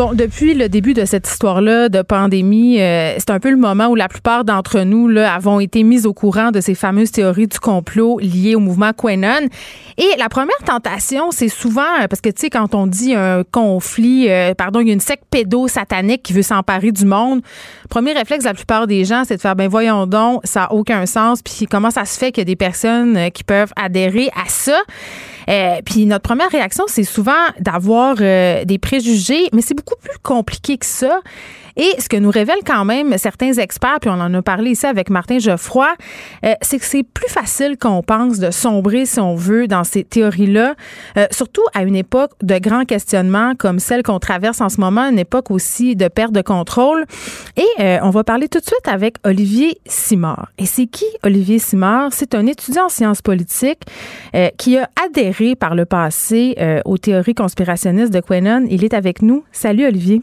Bon, 0.00 0.14
depuis 0.14 0.54
le 0.54 0.70
début 0.70 0.94
de 0.94 1.04
cette 1.04 1.28
histoire-là 1.28 1.90
de 1.90 2.00
pandémie, 2.00 2.80
euh, 2.80 3.16
c'est 3.18 3.28
un 3.28 3.38
peu 3.38 3.50
le 3.50 3.58
moment 3.58 3.88
où 3.88 3.94
la 3.94 4.08
plupart 4.08 4.46
d'entre 4.46 4.80
nous 4.80 5.08
là, 5.08 5.34
avons 5.34 5.60
été 5.60 5.82
mis 5.82 6.06
au 6.06 6.14
courant 6.14 6.52
de 6.52 6.62
ces 6.62 6.74
fameuses 6.74 7.10
théories 7.10 7.48
du 7.48 7.60
complot 7.60 8.18
liées 8.18 8.54
au 8.54 8.60
mouvement 8.60 8.92
Quenon. 8.94 9.46
Et 9.98 10.08
la 10.16 10.30
première 10.30 10.56
tentation, 10.64 11.30
c'est 11.32 11.50
souvent, 11.50 11.82
euh, 12.00 12.06
parce 12.08 12.22
que 12.22 12.30
tu 12.30 12.40
sais, 12.40 12.48
quand 12.48 12.74
on 12.74 12.86
dit 12.86 13.14
un 13.14 13.44
conflit, 13.44 14.30
euh, 14.30 14.54
pardon, 14.54 14.80
il 14.80 14.86
y 14.86 14.90
a 14.90 14.94
une 14.94 15.00
secte 15.00 15.24
pédo-satanique 15.30 16.22
qui 16.22 16.32
veut 16.32 16.40
s'emparer 16.40 16.92
du 16.92 17.04
monde, 17.04 17.42
premier 17.90 18.14
réflexe 18.14 18.44
de 18.44 18.48
la 18.48 18.54
plupart 18.54 18.86
des 18.86 19.04
gens, 19.04 19.24
c'est 19.26 19.36
de 19.36 19.42
faire, 19.42 19.54
ben 19.54 19.68
voyons 19.68 20.06
donc, 20.06 20.40
ça 20.44 20.60
n'a 20.60 20.72
aucun 20.72 21.04
sens, 21.04 21.42
puis 21.42 21.66
comment 21.70 21.90
ça 21.90 22.06
se 22.06 22.18
fait 22.18 22.32
qu'il 22.32 22.40
y 22.40 22.46
a 22.46 22.46
des 22.46 22.56
personnes 22.56 23.18
euh, 23.18 23.28
qui 23.28 23.44
peuvent 23.44 23.74
adhérer 23.76 24.30
à 24.34 24.48
ça? 24.48 24.80
Euh, 25.50 25.80
puis 25.84 26.06
notre 26.06 26.22
première 26.22 26.50
réaction, 26.50 26.84
c'est 26.86 27.04
souvent 27.04 27.32
d'avoir 27.58 28.16
euh, 28.20 28.64
des 28.64 28.78
préjugés, 28.78 29.48
mais 29.52 29.62
c'est 29.62 29.74
beaucoup 29.74 29.96
plus 30.00 30.18
compliqué 30.22 30.78
que 30.78 30.86
ça. 30.86 31.20
Et 31.80 31.98
ce 31.98 32.10
que 32.10 32.18
nous 32.18 32.30
révèlent 32.30 32.62
quand 32.66 32.84
même 32.84 33.16
certains 33.16 33.54
experts, 33.54 34.00
puis 34.02 34.10
on 34.10 34.20
en 34.20 34.34
a 34.34 34.42
parlé 34.42 34.72
ici 34.72 34.84
avec 34.84 35.08
Martin 35.08 35.38
Geoffroy, 35.38 35.88
euh, 36.44 36.52
c'est 36.60 36.78
que 36.78 36.84
c'est 36.84 37.02
plus 37.02 37.30
facile 37.30 37.78
qu'on 37.78 38.02
pense 38.02 38.38
de 38.38 38.50
sombrer, 38.50 39.06
si 39.06 39.18
on 39.18 39.34
veut, 39.34 39.66
dans 39.66 39.82
ces 39.82 40.04
théories-là, 40.04 40.74
euh, 41.16 41.26
surtout 41.30 41.62
à 41.72 41.84
une 41.84 41.96
époque 41.96 42.32
de 42.42 42.58
grands 42.58 42.84
questionnements 42.84 43.54
comme 43.58 43.78
celle 43.78 44.02
qu'on 44.02 44.18
traverse 44.18 44.60
en 44.60 44.68
ce 44.68 44.78
moment, 44.78 45.08
une 45.08 45.18
époque 45.18 45.50
aussi 45.50 45.96
de 45.96 46.08
perte 46.08 46.32
de 46.32 46.42
contrôle. 46.42 47.06
Et 47.56 47.82
euh, 47.82 47.98
on 48.02 48.10
va 48.10 48.24
parler 48.24 48.48
tout 48.48 48.60
de 48.60 48.66
suite 48.66 48.86
avec 48.86 49.16
Olivier 49.24 49.78
Simard. 49.86 50.50
Et 50.58 50.66
c'est 50.66 50.86
qui 50.86 51.06
Olivier 51.22 51.58
Simard? 51.58 52.12
C'est 52.12 52.34
un 52.34 52.46
étudiant 52.46 52.84
en 52.84 52.88
sciences 52.90 53.22
politiques 53.22 53.80
qui 54.58 54.76
a 54.76 54.90
adhéré 55.06 55.54
par 55.54 55.74
le 55.74 55.86
passé 55.86 56.54
aux 56.84 56.98
théories 56.98 57.34
conspirationnistes 57.34 58.12
de 58.12 58.20
Quenon. 58.20 58.66
Il 58.68 58.84
est 58.84 58.92
avec 58.92 59.22
nous. 59.22 59.44
Salut 59.50 59.86
Olivier. 59.86 60.20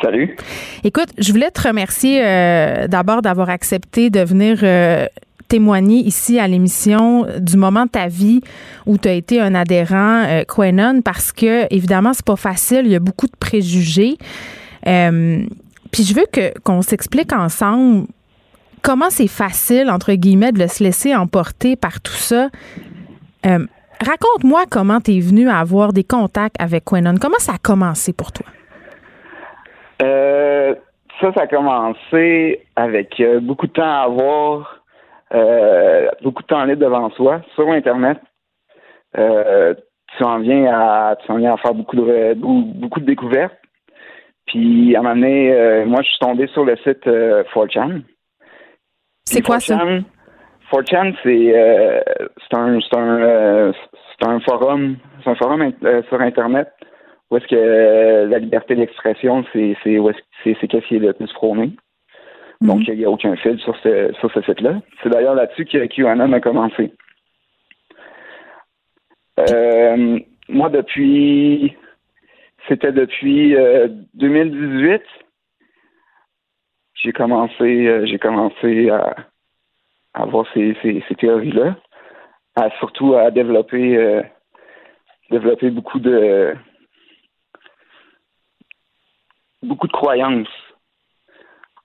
Salut. 0.00 0.36
Écoute, 0.84 1.08
je 1.18 1.32
voulais 1.32 1.50
te 1.50 1.66
remercier 1.66 2.22
euh, 2.24 2.88
d'abord 2.88 3.22
d'avoir 3.22 3.50
accepté 3.50 4.10
de 4.10 4.20
venir 4.20 4.58
euh, 4.62 5.06
témoigner 5.48 5.98
ici 5.98 6.38
à 6.38 6.48
l'émission 6.48 7.26
du 7.38 7.56
moment 7.56 7.84
de 7.84 7.90
ta 7.90 8.08
vie 8.08 8.40
où 8.86 8.96
tu 8.96 9.08
as 9.08 9.12
été 9.12 9.40
un 9.40 9.54
adhérent 9.54 10.24
euh, 10.26 10.44
Quenon 10.44 11.02
parce 11.02 11.32
que 11.32 11.72
évidemment 11.72 12.14
c'est 12.14 12.24
pas 12.24 12.36
facile, 12.36 12.82
il 12.84 12.92
y 12.92 12.96
a 12.96 13.00
beaucoup 13.00 13.26
de 13.26 13.36
préjugés. 13.38 14.16
Puis 14.84 16.04
je 16.04 16.14
veux 16.14 16.26
que 16.32 16.58
qu'on 16.60 16.82
s'explique 16.82 17.32
ensemble 17.32 18.06
comment 18.80 19.10
c'est 19.10 19.28
facile, 19.28 19.90
entre 19.90 20.14
guillemets, 20.14 20.52
de 20.52 20.66
se 20.66 20.82
laisser 20.82 21.14
emporter 21.14 21.76
par 21.76 22.00
tout 22.00 22.12
ça. 22.12 22.48
Raconte-moi 23.44 24.64
comment 24.68 25.00
tu 25.00 25.16
es 25.16 25.20
venu 25.20 25.48
à 25.48 25.58
avoir 25.58 25.92
des 25.92 26.02
contacts 26.02 26.56
avec 26.58 26.86
Quenon. 26.86 27.14
Comment 27.20 27.38
ça 27.38 27.52
a 27.52 27.58
commencé 27.58 28.12
pour 28.12 28.32
toi? 28.32 28.46
Euh, 30.02 30.74
ça, 31.20 31.32
ça 31.32 31.42
a 31.42 31.46
commencé 31.46 32.66
avec 32.76 33.20
euh, 33.20 33.40
beaucoup 33.40 33.66
de 33.66 33.72
temps 33.72 33.82
à 33.82 34.02
avoir, 34.02 34.82
beaucoup 36.22 36.42
de 36.42 36.46
temps 36.46 36.64
libre 36.64 36.82
devant 36.82 37.10
soi, 37.10 37.40
sur 37.54 37.70
Internet. 37.70 38.18
tu 39.14 40.24
en 40.24 40.38
viens 40.40 40.66
à 40.66 41.16
tu 41.24 41.32
en 41.32 41.36
viens 41.36 41.54
à 41.54 41.56
faire 41.56 41.74
beaucoup 41.74 41.96
de 41.96 42.34
beaucoup 42.34 43.00
de 43.00 43.06
découvertes. 43.06 43.56
Puis 44.46 44.94
à 44.94 45.00
un 45.00 45.02
moment 45.02 45.14
donné, 45.14 45.84
moi 45.86 46.02
je 46.02 46.08
suis 46.08 46.18
tombé 46.18 46.46
sur 46.48 46.64
le 46.64 46.76
site 46.76 47.06
4chan. 47.06 48.02
C'est 49.24 49.42
quoi 49.42 49.60
ça? 49.60 49.78
4chan, 50.72 51.14
c'est 51.22 51.52
euh, 51.54 52.00
un, 52.52 52.78
un, 52.78 53.22
euh, 53.22 53.72
un 54.24 54.40
forum, 54.40 54.96
c'est 55.22 55.30
un 55.30 55.34
forum 55.34 55.72
euh, 55.84 56.02
sur 56.08 56.20
Internet 56.20 56.68
où 57.32 57.38
est-ce 57.38 57.46
que 57.46 58.26
la 58.28 58.38
liberté 58.38 58.74
d'expression, 58.74 59.42
c'est 59.54 59.74
c'est 59.82 59.98
c'est 60.44 60.68
qu'est-ce 60.68 60.86
qui 60.86 60.96
est 60.96 60.98
le 60.98 61.14
plus 61.14 61.32
prôné. 61.32 61.70
Mhm. 62.60 62.68
Donc, 62.68 62.86
il 62.86 62.98
n'y 62.98 63.06
a 63.06 63.10
aucun 63.10 63.34
fil 63.36 63.58
sur 63.58 63.74
ce, 63.78 64.12
sur 64.20 64.30
ce 64.32 64.42
site-là. 64.42 64.82
C'est 65.02 65.08
d'ailleurs 65.08 65.34
là-dessus 65.34 65.64
que 65.64 65.86
QAnon 65.86 66.30
a 66.30 66.40
commencé. 66.40 66.92
moi, 70.48 70.68
depuis, 70.68 71.74
c'était 72.68 72.92
depuis 72.92 73.56
2018, 74.12 75.00
j'ai 76.96 77.12
commencé, 77.12 78.06
j'ai 78.06 78.18
commencé 78.18 78.90
à, 78.90 79.16
avoir 80.12 80.46
ces, 80.52 80.76
ces, 80.82 81.02
ces 81.08 81.14
théories-là, 81.14 81.76
à, 82.56 82.68
surtout 82.78 83.14
à 83.14 83.30
développer, 83.30 83.96
euh, 83.96 84.22
développer 85.30 85.70
beaucoup 85.70 85.98
de 85.98 86.54
beaucoup 89.62 89.86
de 89.86 89.92
croyances 89.92 90.48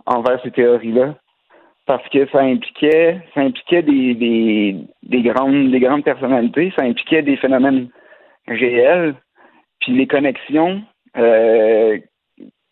envers 0.05 0.41
ces 0.43 0.51
théories-là, 0.51 1.15
parce 1.85 2.07
que 2.09 2.27
ça 2.29 2.39
impliquait, 2.39 3.21
ça 3.33 3.41
impliquait 3.41 3.81
des, 3.81 4.13
des, 4.13 4.75
des 5.03 5.21
grandes, 5.21 5.71
des 5.71 5.79
grandes 5.79 6.03
personnalités, 6.03 6.73
ça 6.75 6.83
impliquait 6.83 7.21
des 7.21 7.37
phénomènes 7.37 7.89
réels, 8.47 9.15
puis 9.79 9.93
les 9.93 10.07
connexions, 10.07 10.81
euh, 11.17 11.97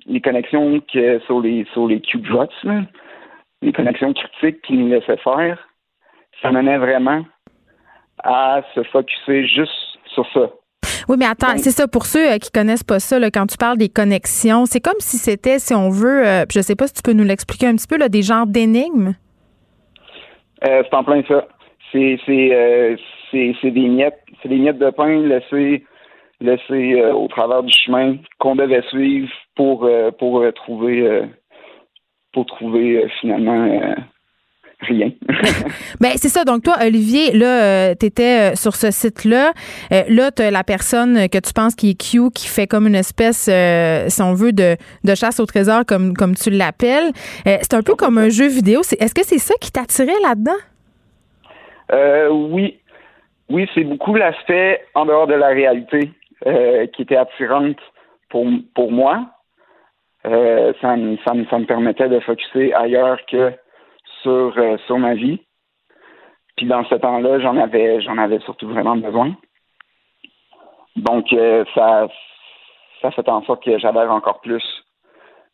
les 0.06 0.22
connexions 0.22 0.80
que 0.82 1.20
sur 1.20 1.40
les 1.42 1.66
sur 1.74 1.88
les 1.88 2.02
cube 2.02 2.28
là, 2.28 2.48
les 3.62 3.74
connexions 3.74 4.14
critiques 4.14 4.62
qu'il 4.62 4.80
nous 4.80 4.90
laissait 4.90 5.18
faire, 5.18 5.68
ça 6.42 6.52
menait 6.52 6.78
vraiment 6.78 7.26
à 8.24 8.62
se 8.74 8.84
focuser 8.84 9.48
juste 9.48 10.00
sur 10.08 10.28
ça. 10.32 10.50
Oui, 11.08 11.18
mais 11.20 11.26
attends, 11.26 11.58
c'est 11.58 11.72
ça 11.72 11.88
pour 11.88 12.06
ceux 12.06 12.34
euh, 12.34 12.38
qui 12.38 12.52
connaissent 12.52 12.84
pas 12.84 13.00
ça, 13.00 13.18
quand 13.32 13.48
tu 13.48 13.58
parles 13.58 13.78
des 13.78 13.90
connexions, 13.90 14.66
c'est 14.66 14.80
comme 14.80 15.00
si 15.00 15.18
c'était, 15.18 15.60
si 15.60 15.74
on 15.74 15.90
veut, 15.90 16.26
euh, 16.26 16.46
je 16.52 16.62
sais 16.62 16.76
pas 16.76 16.88
si 16.88 16.94
tu 16.94 17.02
peux 17.04 17.14
nous 17.14 17.24
l'expliquer 17.24 17.68
un 17.68 17.76
petit 17.76 17.88
peu, 17.88 17.98
là, 17.98 18.10
des 18.10 18.22
genres 18.22 18.48
d'énigmes? 18.48 19.14
Euh, 20.68 20.84
c'est 20.84 20.96
en 20.96 21.04
plein 21.04 21.22
ça. 21.28 21.48
C'est 21.92 22.18
c'est 22.28 23.72
des 23.72 23.88
miettes, 23.88 24.20
c'est 24.42 24.50
des 24.50 24.58
miettes 24.58 24.80
de 24.80 24.90
pain 24.90 25.20
laissées 25.22 25.84
laissées 26.42 27.02
au 27.02 27.28
travers 27.28 27.64
du 27.64 27.72
chemin 27.72 28.18
qu'on 28.40 28.56
devait 28.56 28.82
suivre 28.90 29.30
pour 29.56 29.90
pour 30.18 30.44
trouver 30.54 31.28
pour 32.36 32.46
trouver 32.46 32.98
euh, 32.98 33.08
finalement 33.22 33.66
euh, 33.66 33.96
rien. 34.82 35.12
ben 36.02 36.12
c'est 36.16 36.30
ça. 36.30 36.44
Donc 36.44 36.64
toi, 36.64 36.76
Olivier, 36.86 37.32
là, 37.32 37.64
euh, 37.64 37.96
tu 38.00 38.06
étais 38.06 38.56
sur 38.56 38.76
ce 38.76 38.92
site-là. 38.92 39.52
là, 39.92 40.32
tu 40.32 40.42
as 40.42 40.52
la 40.52 40.64
personne 40.64 41.30
que 41.30 41.38
tu 41.38 41.54
penses 41.54 41.76
qui 41.76 41.92
est 41.92 42.02
Q, 42.02 42.32
qui 42.32 42.48
fait 42.48 42.68
comme 42.68 42.88
une 42.88 42.96
espèce, 42.96 43.50
si 44.08 44.22
on 44.22 44.34
veut, 44.34 44.52
de, 44.52 44.76
de, 45.04 45.16
chasse 45.16 45.40
au 45.40 45.46
trésor, 45.46 45.86
comme, 45.86 46.14
comme 46.14 46.36
tu 46.36 46.50
l'appelles. 46.50 47.12
c'est 47.46 47.74
un 47.74 47.82
peu 47.82 47.96
comme 47.96 48.18
un 48.18 48.30
jeu 48.30 48.48
vidéo. 48.48 48.82
Est-ce 48.82 49.14
que 49.14 49.26
c'est 49.26 49.40
ça 49.40 49.54
qui 49.60 49.72
t'attirait 49.72 50.20
là-dedans? 50.24 50.52
oui. 52.32 52.80
Oui, 53.48 53.70
c'est 53.76 53.84
beaucoup 53.84 54.16
l'aspect 54.16 54.82
en 54.96 55.06
dehors 55.06 55.28
de 55.28 55.36
la 55.36 55.50
réalité 55.50 56.12
qui 56.94 57.02
était 57.02 57.16
attirante 57.16 57.78
pour, 58.30 58.46
pour 58.74 58.92
moi. 58.92 59.28
Euh, 60.26 60.74
ça, 60.82 60.96
me, 60.96 61.18
ça, 61.18 61.34
me, 61.34 61.46
ça, 61.46 61.60
me, 61.60 61.66
permettait 61.66 62.10
de 62.10 62.20
focuser 62.20 62.74
ailleurs 62.74 63.20
que 63.28 63.52
sur, 64.26 64.58
euh, 64.58 64.78
sur 64.88 64.98
ma 64.98 65.14
vie. 65.14 65.40
Puis 66.58 66.66
dans 66.66 66.84
ce 66.86 66.96
temps-là, 66.96 67.40
j'en 67.40 67.58
avais 67.58 68.02
j'en 68.02 68.18
avais 68.18 68.40
surtout 68.40 68.68
vraiment 68.68 68.96
besoin. 68.96 69.36
Donc 70.96 71.32
euh, 71.34 71.66
ça 71.76 72.08
ça 73.02 73.12
fait 73.12 73.28
en 73.30 73.44
sorte 73.44 73.64
que 73.64 73.78
j'adhère 73.78 74.12
encore 74.12 74.42
plus 74.42 74.64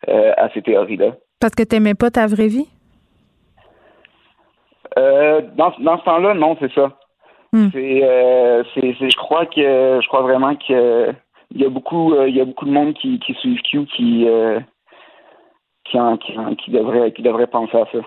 à 0.08 0.50
ces 0.54 0.64
théories-là. 0.64 1.12
Parce 1.40 1.54
que 1.54 1.62
tu 1.62 1.76
n'aimais 1.76 1.94
pas 1.94 2.10
ta 2.10 2.26
vraie 2.26 2.48
vie? 2.48 2.68
dans, 4.96 5.74
dans 5.80 6.00
ce 6.00 6.04
temps-là, 6.04 6.34
non, 6.34 6.58
c'est 6.60 6.74
ça. 6.74 6.98
Hmm. 7.54 7.70
C'est, 7.72 8.64
c'est, 8.74 9.10
je 9.10 9.18
crois 9.18 9.46
que 9.46 10.00
je 10.02 10.08
crois 10.08 10.22
vraiment 10.22 10.56
que 10.56 11.14
il 11.54 11.62
y 11.62 11.66
a 11.66 11.70
beaucoup 11.70 12.14
euh, 12.14 12.28
il 12.28 12.36
y 12.36 12.42
a 12.42 12.46
beaucoup 12.46 12.66
de 12.66 12.72
monde 12.72 12.94
qui, 12.94 13.20
qui 13.20 13.34
suivent 13.36 13.62
Q 13.62 13.86
qui 13.86 14.28
euh, 14.28 14.60
qui, 15.86 15.98
qui, 16.26 16.56
qui, 16.58 16.72
devrait 16.72 17.12
qui 17.12 17.22
devrait 17.22 17.48
penser 17.48 17.78
à 17.78 17.86
ça. 17.92 18.00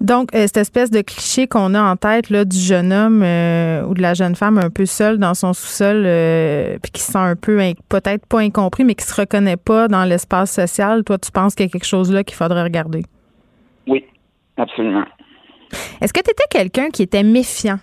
Donc, 0.00 0.34
euh, 0.34 0.46
cette 0.46 0.56
espèce 0.56 0.90
de 0.90 1.02
cliché 1.02 1.46
qu'on 1.46 1.74
a 1.74 1.82
en 1.82 1.96
tête 1.96 2.30
là, 2.30 2.44
du 2.44 2.56
jeune 2.56 2.92
homme 2.92 3.18
ou 3.18 3.94
de 3.94 4.00
la 4.00 4.14
jeune 4.14 4.34
femme 4.34 4.58
un 4.58 4.70
peu 4.70 4.86
seule 4.86 5.18
dans 5.18 5.34
son 5.34 5.52
sous-sol, 5.52 6.02
puis 6.82 6.90
qui 6.92 7.02
se 7.02 7.12
sent 7.12 7.18
un 7.18 7.36
peu 7.36 7.58
peut-être 7.88 8.26
pas 8.26 8.38
incompris, 8.38 8.84
mais 8.84 8.94
qui 8.94 9.04
se 9.04 9.20
reconnaît 9.20 9.58
pas 9.58 9.88
dans 9.88 10.04
l'espace 10.04 10.52
social, 10.52 11.04
toi, 11.04 11.18
tu 11.18 11.30
penses 11.30 11.54
qu'il 11.54 11.66
y 11.66 11.68
a 11.68 11.72
quelque 11.72 11.86
chose 11.86 12.10
là 12.12 12.24
qu'il 12.24 12.36
faudrait 12.36 12.62
regarder? 12.62 13.02
Oui, 13.86 14.04
absolument. 14.56 15.04
Est-ce 16.00 16.12
que 16.12 16.20
tu 16.20 16.30
étais 16.30 16.48
quelqu'un 16.50 16.88
qui 16.88 17.02
était 17.02 17.22
méfiant 17.22 17.78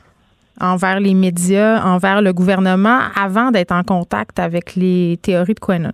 envers 0.59 0.99
les 0.99 1.13
médias, 1.13 1.84
envers 1.84 2.22
le 2.22 2.34
gouvernement, 2.34 2.99
avant 3.15 3.51
d'être 3.51 3.72
en 3.72 3.84
contact 3.84 4.39
avec 4.39 4.76
les 4.76 5.18
théories 5.22 5.53
de 5.53 5.59
Quenon? 5.59 5.91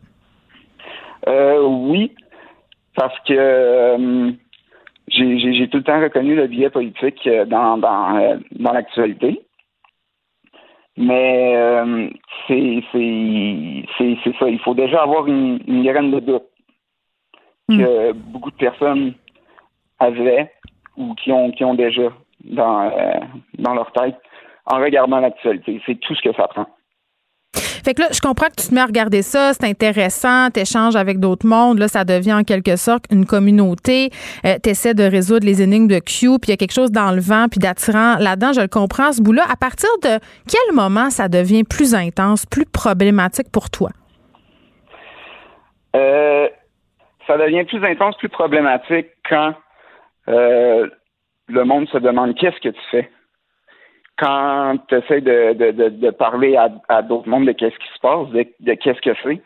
Euh, 1.28 1.62
oui, 1.62 2.14
parce 2.96 3.18
que 3.28 3.34
euh, 3.34 4.32
j'ai 5.08 5.68
tout 5.70 5.78
le 5.78 5.84
temps 5.84 6.02
reconnu 6.02 6.36
le 6.36 6.48
biais 6.48 6.70
politique 6.70 7.26
euh, 7.28 7.46
dans, 7.46 7.78
dans, 7.78 8.40
dans 8.52 8.72
l'actualité. 8.72 9.42
Mais 10.96 11.56
c'est 12.48 12.84
ça. 12.92 14.48
Il 14.48 14.60
faut 14.64 14.76
déjà 14.76 15.02
avoir 15.02 15.26
une, 15.28 15.60
une 15.68 15.84
graine 15.84 16.12
de 16.12 16.20
doute 16.20 16.44
que 17.68 18.12
hmm. 18.12 18.18
beaucoup 18.32 18.52
de 18.52 18.58
personnes 18.58 19.14
avaient 20.00 20.52
ou 20.96 21.16
qui 21.16 21.32
ont, 21.32 21.50
qui 21.52 21.64
ont 21.64 21.74
déjà 21.74 22.10
dans, 22.44 22.92
dans 23.58 23.74
leur 23.74 23.92
tête 23.94 24.18
en 24.66 24.80
regardant 24.80 25.20
l'actualité. 25.20 25.82
C'est 25.86 26.00
tout 26.00 26.14
ce 26.14 26.22
que 26.22 26.36
ça 26.36 26.48
prend. 26.48 26.68
Fait 27.84 27.94
que 27.94 28.02
là, 28.02 28.08
je 28.14 28.22
comprends 28.22 28.48
que 28.48 28.62
tu 28.62 28.70
te 28.70 28.74
mets 28.74 28.82
à 28.82 28.86
regarder 28.86 29.22
ça, 29.22 29.54
c'est 29.54 29.66
intéressant, 29.66 30.50
tu 30.54 30.62
échanges 30.62 30.96
avec 30.96 31.20
d'autres 31.20 31.46
mondes, 31.46 31.80
là, 31.80 31.88
ça 31.88 32.06
devient 32.06 32.34
en 32.34 32.44
quelque 32.44 32.76
sorte 32.76 33.06
une 33.12 33.26
communauté. 33.26 34.10
Euh, 34.46 34.56
tu 34.64 34.70
essaies 34.70 34.94
de 34.94 35.04
résoudre 35.04 35.46
les 35.46 35.62
énigmes 35.62 35.88
de 35.88 36.00
Q, 36.00 36.40
puis 36.40 36.48
il 36.48 36.50
y 36.50 36.54
a 36.54 36.58
quelque 36.58 36.74
chose 36.74 36.92
dans 36.92 37.12
le 37.12 37.20
vent, 37.20 37.48
puis 37.50 37.60
d'attirant 37.60 38.16
là-dedans, 38.20 38.54
je 38.54 38.62
le 38.62 38.68
comprends, 38.68 39.12
ce 39.12 39.22
bout-là. 39.22 39.44
À 39.52 39.56
partir 39.56 39.90
de 40.02 40.20
quel 40.50 40.76
moment 40.76 41.10
ça 41.10 41.28
devient 41.28 41.64
plus 41.64 41.94
intense, 41.94 42.46
plus 42.46 42.66
problématique 42.66 43.52
pour 43.52 43.70
toi? 43.70 43.90
Euh, 45.96 46.48
ça 47.28 47.38
devient 47.38 47.66
plus 47.66 47.84
intense, 47.84 48.16
plus 48.18 48.30
problématique 48.30 49.08
quand 49.30 49.54
euh, 50.30 50.88
le 51.48 51.64
monde 51.66 51.88
se 51.90 51.98
demande 51.98 52.36
qu'est-ce 52.36 52.60
que 52.62 52.70
tu 52.70 52.82
fais 52.92 53.10
quand 54.18 54.78
tu 54.88 54.96
essaies 54.96 55.22
de, 55.22 55.54
de, 55.54 55.90
de, 55.90 56.10
parler 56.12 56.56
à, 56.56 56.70
à 56.88 57.02
d'autres 57.02 57.28
mondes 57.28 57.46
de 57.46 57.52
qu'est-ce 57.52 57.78
qui 57.78 57.94
se 57.94 58.00
passe, 58.02 58.30
de, 58.30 58.74
qu'est-ce 58.76 59.02
que 59.02 59.16
c'est. 59.24 59.42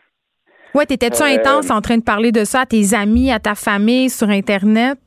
Ouais, 0.74 0.84
t'étais-tu 0.84 1.22
euh, 1.22 1.26
intense 1.26 1.70
en 1.70 1.80
train 1.80 1.96
de 1.96 2.04
parler 2.04 2.32
de 2.32 2.44
ça 2.44 2.60
à 2.60 2.66
tes 2.66 2.94
amis, 2.94 3.32
à 3.32 3.38
ta 3.38 3.54
famille, 3.54 4.10
sur 4.10 4.28
Internet? 4.28 4.98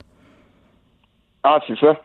Ah, 1.44 1.60
c'est 1.68 1.78
ça. 1.80 2.02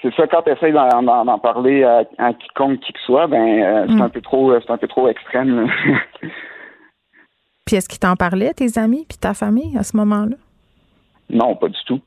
C'est 0.00 0.14
ça, 0.14 0.26
quand 0.28 0.42
tu 0.42 0.50
essaies 0.52 0.72
d'en, 0.72 1.38
parler 1.38 1.82
à, 1.82 2.32
quiconque 2.32 2.80
qui 2.80 2.92
que 2.92 3.00
soit, 3.00 3.26
ben 3.26 3.62
euh, 3.62 3.86
c'est 3.88 3.94
hmm. 3.94 4.02
un 4.02 4.08
peu 4.08 4.20
trop 4.20 4.52
c'est 4.60 4.70
un 4.70 4.78
peu 4.78 4.86
trop 4.86 5.08
extrême. 5.08 5.68
puis 7.66 7.76
est-ce 7.76 7.88
qu'ils 7.88 7.98
t'en 7.98 8.14
parlaient, 8.14 8.54
tes 8.54 8.78
amis, 8.78 9.04
puis 9.08 9.18
ta 9.18 9.34
famille, 9.34 9.76
à 9.76 9.82
ce 9.82 9.96
moment-là? 9.96 10.36
Non, 11.30 11.56
pas 11.56 11.68
du 11.68 11.78
tout. 11.84 12.00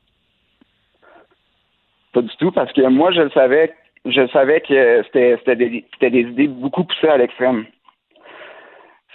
Pas 2.14 2.22
du 2.22 2.36
tout, 2.38 2.50
parce 2.50 2.72
que 2.72 2.88
moi, 2.88 3.12
je 3.12 3.20
le 3.20 3.30
savais 3.30 3.74
je 4.04 4.26
savais 4.28 4.60
que 4.60 5.02
c'était 5.04 5.56
des, 5.56 5.84
des 6.00 6.20
idées 6.20 6.48
beaucoup 6.48 6.84
poussées 6.84 7.08
à 7.08 7.16
l'extrême. 7.16 7.66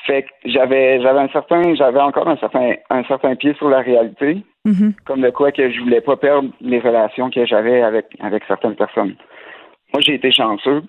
Fait 0.06 0.24
que 0.24 0.30
j'avais 0.46 1.02
j'avais 1.02 1.20
un 1.20 1.28
certain 1.30 1.76
j'avais 1.76 2.00
encore 2.00 2.30
un 2.30 2.38
certain 2.38 2.76
un 2.90 3.04
certain 3.04 3.36
pied 3.36 3.54
sur 3.56 3.70
la 3.70 3.82
réalité, 3.82 4.44
Mhm. 4.66 4.94
comme 5.06 5.22
de 5.22 5.30
quoi 5.30 5.52
que 5.52 5.70
je 5.70 5.80
voulais 5.82 6.02
pas 6.02 6.18
perdre 6.18 6.50
les 6.62 6.80
relations 6.80 7.30
que 7.30 7.46
j'avais 7.46 7.82
avec 7.82 8.06
avec 8.20 8.44
certaines 8.48 8.76
personnes. 8.76 9.16
Moi, 9.94 10.02
j'ai 10.02 10.16
été 10.16 10.32
chanceux 10.32 10.84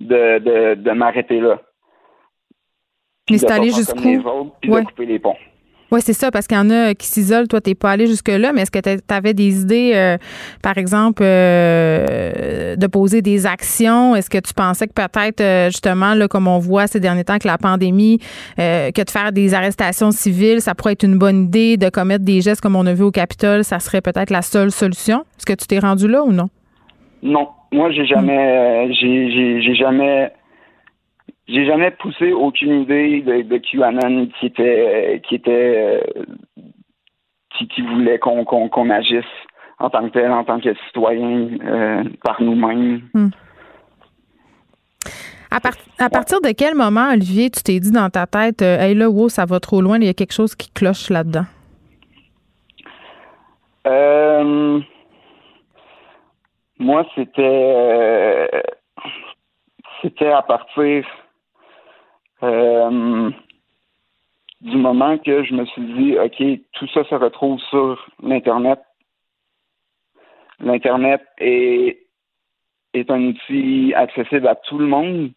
de 0.00 0.38
de, 0.38 0.74
de 0.74 0.90
m'arrêter 0.92 1.40
là. 1.40 1.60
Puis 3.26 3.34
Mais 3.34 3.38
c'est 3.38 3.50
allé 3.50 3.70
jusqu'où? 3.70 4.08
Ouais. 4.68 4.80
de 4.82 4.86
couper 4.86 5.06
les 5.06 5.18
ponts. 5.18 5.36
Oui, 5.92 6.00
c'est 6.02 6.12
ça, 6.12 6.32
parce 6.32 6.48
qu'il 6.48 6.56
y 6.56 6.60
en 6.60 6.70
a 6.70 6.94
qui 6.94 7.06
s'isolent. 7.06 7.46
Toi, 7.46 7.60
t'es 7.60 7.76
pas 7.76 7.92
allé 7.92 8.08
jusque-là, 8.08 8.52
mais 8.52 8.62
est-ce 8.62 8.72
que 8.72 8.80
tu 8.80 9.00
avais 9.08 9.34
des 9.34 9.62
idées, 9.62 9.92
euh, 9.94 10.16
par 10.60 10.78
exemple, 10.78 11.22
euh, 11.24 12.74
de 12.74 12.86
poser 12.88 13.22
des 13.22 13.46
actions? 13.46 14.16
Est-ce 14.16 14.28
que 14.28 14.38
tu 14.38 14.52
pensais 14.52 14.88
que 14.88 14.92
peut-être, 14.92 15.40
euh, 15.40 15.66
justement, 15.66 16.14
là, 16.14 16.26
comme 16.26 16.48
on 16.48 16.58
voit 16.58 16.88
ces 16.88 16.98
derniers 16.98 17.22
temps 17.22 17.34
avec 17.34 17.44
la 17.44 17.56
pandémie, 17.56 18.18
euh, 18.58 18.90
que 18.90 19.02
de 19.02 19.10
faire 19.10 19.30
des 19.30 19.54
arrestations 19.54 20.10
civiles, 20.10 20.60
ça 20.60 20.74
pourrait 20.74 20.94
être 20.94 21.04
une 21.04 21.18
bonne 21.18 21.44
idée, 21.44 21.76
de 21.76 21.88
commettre 21.88 22.24
des 22.24 22.40
gestes 22.40 22.60
comme 22.60 22.74
on 22.74 22.86
a 22.86 22.92
vu 22.92 23.04
au 23.04 23.12
Capitole, 23.12 23.62
ça 23.62 23.78
serait 23.78 24.00
peut-être 24.00 24.30
la 24.30 24.42
seule 24.42 24.72
solution? 24.72 25.20
Est-ce 25.38 25.46
que 25.46 25.52
tu 25.52 25.66
t'es 25.68 25.78
rendu 25.78 26.08
là 26.08 26.24
ou 26.24 26.32
non? 26.32 26.48
Non, 27.22 27.48
moi 27.72 27.90
j'ai 27.92 28.06
jamais, 28.06 28.36
euh, 28.36 28.92
j'ai, 29.00 29.60
j'ai 29.62 29.74
jamais, 29.74 30.32
j'ai 31.48 31.64
jamais 31.64 31.90
poussé 31.92 32.32
aucune 32.32 32.82
idée 32.82 33.20
de, 33.22 33.42
de 33.42 33.58
QAnon 33.58 34.28
qui 34.38 34.46
était, 34.46 35.22
qui 35.28 35.36
était, 35.36 36.02
euh, 36.16 36.24
qui, 37.56 37.68
qui 37.68 37.82
voulait 37.82 38.18
qu'on, 38.18 38.90
agisse 38.90 39.24
en 39.78 39.90
tant 39.90 40.08
que 40.08 40.12
tel, 40.12 40.32
en 40.32 40.44
tant 40.44 40.58
que 40.58 40.74
citoyen 40.86 41.48
euh, 41.64 42.04
par 42.24 42.42
nous-mêmes. 42.42 43.02
À, 45.50 45.60
par- 45.60 45.72
à 45.98 46.10
partir 46.10 46.40
de 46.40 46.50
quel 46.50 46.74
moment, 46.74 47.10
Olivier, 47.12 47.50
tu 47.50 47.62
t'es 47.62 47.78
dit 47.78 47.92
dans 47.92 48.10
ta 48.10 48.26
tête, 48.26 48.62
euh, 48.62 48.80
hey 48.80 48.94
là, 48.94 49.08
wow, 49.08 49.28
ça 49.28 49.44
va 49.44 49.60
trop 49.60 49.80
loin, 49.80 49.98
il 49.98 50.06
y 50.06 50.08
a 50.08 50.14
quelque 50.14 50.32
chose 50.34 50.56
qui 50.56 50.70
cloche 50.72 51.10
là-dedans? 51.10 51.44
Euh, 53.86 54.80
moi, 56.80 57.06
c'était, 57.14 58.50
c'était 60.02 60.32
à 60.32 60.42
partir 60.42 61.04
euh, 62.42 63.30
du 64.60 64.76
moment 64.76 65.18
que 65.18 65.44
je 65.44 65.54
me 65.54 65.64
suis 65.66 65.82
dit, 65.82 66.18
OK, 66.18 66.60
tout 66.72 66.88
ça 66.88 67.04
se 67.04 67.14
retrouve 67.14 67.60
sur 67.70 68.06
l'Internet. 68.22 68.80
L'Internet 70.60 71.22
est, 71.38 71.98
est 72.94 73.10
un 73.10 73.22
outil 73.26 73.92
accessible 73.94 74.48
à 74.48 74.54
tout 74.54 74.78
le 74.78 74.86
monde, 74.86 75.30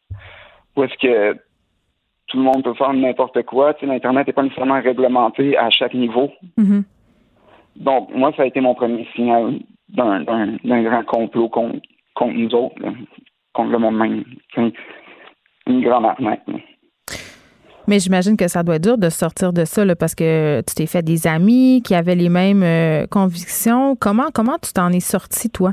où 0.75 0.83
est-ce 0.83 0.97
que 0.97 1.39
tout 2.27 2.37
le 2.37 2.43
monde 2.43 2.63
peut 2.63 2.73
faire 2.75 2.93
n'importe 2.93 3.43
quoi. 3.43 3.73
Tu 3.73 3.81
sais, 3.81 3.85
L'Internet 3.87 4.27
n'est 4.27 4.33
pas 4.33 4.43
nécessairement 4.43 4.81
réglementé 4.81 5.57
à 5.57 5.69
chaque 5.69 5.93
niveau. 5.93 6.31
Mhm. 6.57 6.83
Donc, 7.75 8.13
moi, 8.13 8.31
ça 8.35 8.43
a 8.43 8.45
été 8.45 8.61
mon 8.61 8.75
premier 8.75 9.07
signal 9.15 9.59
d'un, 9.89 10.83
grand 10.83 11.03
complot 11.05 11.49
contre, 11.49 11.79
contre 12.13 12.33
nous 12.33 12.53
autres, 12.53 12.79
là, 12.81 12.91
contre 13.53 13.71
le 13.71 13.79
monde 13.79 13.97
même. 13.97 14.23
C'est 14.53 14.73
une 15.67 15.81
grande 15.81 16.05
arnaque. 16.05 16.47
là. 16.47 16.59
Mais 17.89 17.97
j'imagine 17.97 18.37
que 18.37 18.47
ça 18.47 18.61
doit 18.61 18.75
être 18.75 18.83
dur 18.83 18.99
de 18.99 19.09
sortir 19.09 19.51
de 19.51 19.65
ça 19.65 19.83
là, 19.83 19.95
parce 19.95 20.13
que 20.13 20.61
tu 20.61 20.75
t'es 20.75 20.85
fait 20.85 21.01
des 21.01 21.25
amis 21.25 21.81
qui 21.83 21.95
avaient 21.95 22.13
les 22.13 22.29
mêmes 22.29 22.61
euh, 22.61 23.07
convictions. 23.07 23.95
Comment 23.95 24.27
comment 24.31 24.59
tu 24.61 24.71
t'en 24.71 24.91
es 24.91 24.99
sorti, 24.99 25.49
toi? 25.49 25.71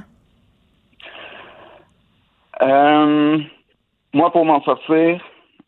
Euh, 2.62 3.38
moi, 4.14 4.32
pour 4.32 4.46
m'en 4.46 4.62
sortir, 4.62 5.20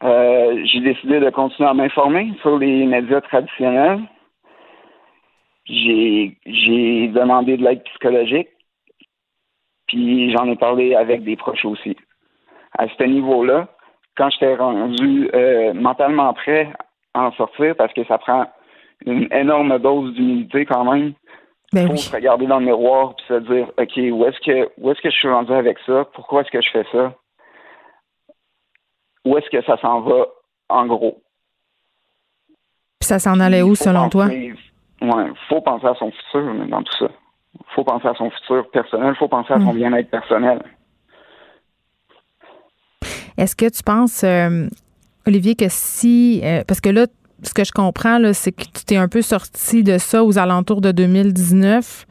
euh, 0.03 0.65
j'ai 0.65 0.81
décidé 0.81 1.21
de 1.21 1.29
continuer 1.29 1.69
à 1.69 1.75
m'informer 1.75 2.33
sur 2.41 2.59
les 2.59 2.87
médias 2.87 3.21
traditionnels. 3.21 4.01
J'ai, 5.67 6.39
j'ai 6.47 7.09
demandé 7.09 7.59
de 7.59 7.63
l'aide 7.63 7.83
psychologique, 7.85 8.49
puis 9.87 10.33
j'en 10.33 10.47
ai 10.47 10.57
parlé 10.57 10.95
avec 10.95 11.25
des 11.25 11.37
proches 11.37 11.67
aussi. 11.67 11.95
À 12.79 12.87
ce 12.89 13.05
niveau-là, 13.05 13.69
quand 14.19 14.29
j'étais 14.31 14.55
rendu 14.57 15.31
euh, 15.33 15.73
mentalement 15.73 16.35
prêt 16.35 16.71
à 17.15 17.23
en 17.23 17.33
sortir, 17.33 17.75
parce 17.77 17.93
que 17.95 18.05
ça 18.05 18.19
prend 18.19 18.47
une 19.07 19.29
énorme 19.33 19.79
dose 19.79 20.13
d'humilité 20.15 20.67
quand 20.67 20.85
même, 20.93 21.15
Ben 21.73 21.89
oui. 21.91 21.99
se 21.99 22.13
regarder 22.15 22.47
dans 22.47 22.59
le 22.59 22.67
miroir 22.67 23.15
puis 23.17 23.27
se 23.29 23.35
dire 23.41 23.69
OK, 23.79 23.97
où 23.97 24.25
est-ce 24.27 24.41
que 24.41 24.71
où 24.79 24.91
est-ce 24.91 25.01
que 25.01 25.11
je 25.11 25.17
suis 25.17 25.29
rendu 25.31 25.53
avec 25.53 25.79
ça? 25.87 26.05
Pourquoi 26.15 26.43
est-ce 26.43 26.51
que 26.51 26.61
je 26.61 26.71
fais 26.71 26.85
ça? 26.93 27.15
Où 29.25 29.37
est-ce 29.39 29.49
que 29.51 29.63
ça 29.63 29.77
s'en 29.79 30.01
va 30.01 30.27
en 30.69 30.87
gros? 30.87 31.23
Puis 33.01 33.07
ça 33.07 33.19
s'en 33.19 33.39
allait 33.41 33.63
où, 33.63 33.75
selon 33.75 34.09
toi? 34.09 34.25
penser- 34.27 34.55
Ouais, 35.01 35.27
faut 35.49 35.61
penser 35.61 35.87
à 35.87 35.95
son 35.95 36.11
futur 36.11 36.53
dans 36.69 36.83
tout 36.83 36.97
ça. 36.99 37.07
Faut 37.69 37.85
penser 37.85 38.09
à 38.09 38.15
son 38.15 38.31
futur 38.31 38.69
personnel, 38.71 39.15
faut 39.15 39.29
penser 39.29 39.53
à 39.53 39.59
son 39.61 39.73
Mm. 39.73 39.77
bien-être 39.77 40.11
personnel. 40.11 40.59
Est-ce 43.39 43.55
que 43.55 43.71
tu 43.71 43.85
penses, 43.85 44.25
euh, 44.25 44.67
Olivier, 45.27 45.55
que 45.55 45.67
si. 45.69 46.41
euh, 46.45 46.63
parce 46.67 46.81
que 46.81 46.89
là, 46.89 47.07
ce 47.45 47.55
que 47.55 47.65
je 47.65 47.71
comprends, 47.71 48.19
c'est 48.33 48.51
que 48.51 48.65
tu 48.65 48.85
t'es 48.85 48.97
un 48.97 49.07
peu 49.07 49.23
sorti 49.23 49.85
de 49.85 49.97
ça 49.97 50.25
aux 50.25 50.39
alentours 50.39 50.81
de 50.81 50.91
2019. 50.91 52.07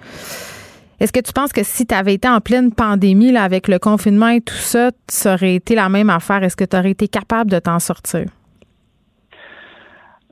Est-ce 0.99 1.11
que 1.11 1.19
tu 1.19 1.33
penses 1.33 1.51
que 1.51 1.63
si 1.63 1.85
tu 1.85 1.93
avais 1.93 2.13
été 2.13 2.29
en 2.29 2.39
pleine 2.39 2.73
pandémie, 2.73 3.33
là, 3.33 3.43
avec 3.43 3.67
le 3.67 3.77
confinement 3.77 4.29
et 4.29 4.41
tout 4.41 4.55
ça, 4.55 4.91
ça 5.09 5.33
aurait 5.33 5.55
été 5.55 5.75
la 5.75 5.89
même 5.89 6.09
affaire? 6.09 6.43
Est-ce 6.43 6.55
que 6.55 6.63
tu 6.63 6.77
aurais 6.77 6.91
été 6.91 7.09
capable 7.09 7.51
de 7.51 7.59
t'en 7.59 7.79
sortir? 7.79 8.25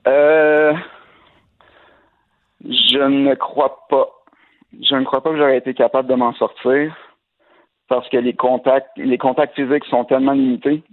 Euh, 0.07 0.73
je 2.63 2.97
ne 2.97 3.35
crois 3.35 3.85
pas. 3.89 4.07
Je 4.81 4.95
ne 4.95 5.03
crois 5.03 5.21
pas 5.21 5.31
que 5.31 5.37
j'aurais 5.37 5.57
été 5.57 5.73
capable 5.73 6.07
de 6.07 6.15
m'en 6.15 6.33
sortir 6.33 6.95
parce 7.88 8.07
que 8.09 8.17
les 8.17 8.33
contacts, 8.33 8.89
les 8.97 9.17
contacts 9.17 9.55
physiques 9.55 9.86
sont 9.86 10.05
tellement 10.05 10.31
limités. 10.33 10.83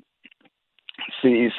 C'est, 1.20 1.50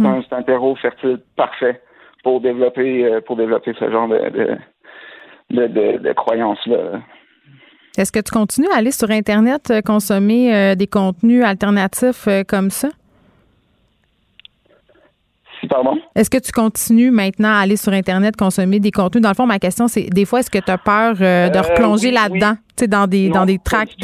un, 0.00 0.22
c'est 0.22 0.32
un 0.34 0.42
terreau 0.42 0.76
fertile 0.76 1.20
parfait 1.36 1.80
pour 2.22 2.40
développer, 2.40 3.04
euh, 3.04 3.20
pour 3.20 3.36
développer 3.36 3.74
ce 3.78 3.90
genre 3.90 4.08
de, 4.08 4.18
de, 4.30 4.56
de, 5.50 5.66
de- 5.66 5.98
de 5.98 6.12
croyances-là. 6.12 7.00
Est-ce 7.96 8.12
que 8.12 8.20
tu 8.20 8.30
continues 8.30 8.68
à 8.72 8.76
aller 8.78 8.92
sur 8.92 9.10
Internet 9.10 9.70
euh, 9.70 9.80
consommer 9.80 10.54
euh, 10.54 10.74
des 10.76 10.86
contenus 10.86 11.44
alternatifs 11.44 12.28
euh, 12.28 12.44
comme 12.46 12.70
ça? 12.70 12.88
Si, 15.60 15.66
pardon? 15.66 15.98
Est-ce 16.14 16.30
que 16.30 16.38
tu 16.38 16.52
continues 16.52 17.10
maintenant 17.10 17.48
à 17.48 17.58
aller 17.62 17.76
sur 17.76 17.92
Internet 17.92 18.36
consommer 18.36 18.78
des 18.78 18.92
contenus? 18.92 19.22
Dans 19.22 19.30
le 19.30 19.34
fond, 19.34 19.46
ma 19.46 19.58
question, 19.58 19.88
c'est 19.88 20.02
des 20.10 20.24
fois, 20.24 20.40
est-ce 20.40 20.50
que 20.50 20.58
tu 20.58 20.70
as 20.70 20.78
peur 20.78 21.16
euh, 21.20 21.48
de 21.48 21.58
Euh, 21.58 21.62
replonger 21.62 22.08
oui, 22.08 22.14
là-dedans, 22.14 22.54
tu 22.76 22.84
sais, 22.84 22.86
dans 22.86 23.08
des, 23.08 23.26
Non, 23.28 23.40
dans 23.40 23.46
des 23.46 23.58
tracks? 23.58 23.96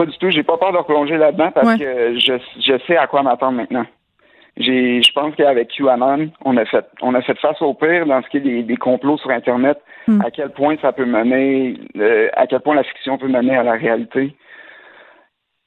Pas 0.00 0.06
du 0.06 0.16
tout. 0.16 0.30
J'ai 0.30 0.42
pas 0.42 0.56
peur 0.56 0.72
de 0.72 0.78
replonger 0.78 1.18
là-dedans 1.18 1.50
parce 1.52 1.66
Ouais. 1.68 1.78
que 1.78 2.18
je, 2.18 2.32
je 2.58 2.78
sais 2.86 2.96
à 2.96 3.06
quoi 3.06 3.22
m'attendre 3.22 3.52
maintenant. 3.58 3.84
J'ai, 4.56 5.02
je 5.02 5.12
pense 5.12 5.34
qu'avec 5.36 5.68
QAnon, 5.68 6.30
on 6.44 6.56
a 6.56 6.64
fait, 6.64 6.86
on 7.02 7.14
a 7.14 7.20
fait 7.20 7.38
face 7.38 7.60
au 7.60 7.74
pire 7.74 8.06
dans 8.06 8.22
ce 8.22 8.28
qui 8.30 8.38
est 8.38 8.40
des, 8.40 8.62
des 8.62 8.76
complots 8.76 9.18
sur 9.18 9.30
Internet. 9.30 9.78
Hmm. 10.08 10.22
À 10.22 10.30
quel 10.30 10.50
point 10.52 10.76
ça 10.80 10.92
peut 10.92 11.04
mener, 11.04 11.76
euh, 11.98 12.28
à 12.32 12.46
quel 12.46 12.60
point 12.60 12.74
la 12.74 12.82
fiction 12.82 13.18
peut 13.18 13.28
mener 13.28 13.54
à 13.56 13.62
la 13.62 13.72
réalité. 13.72 14.34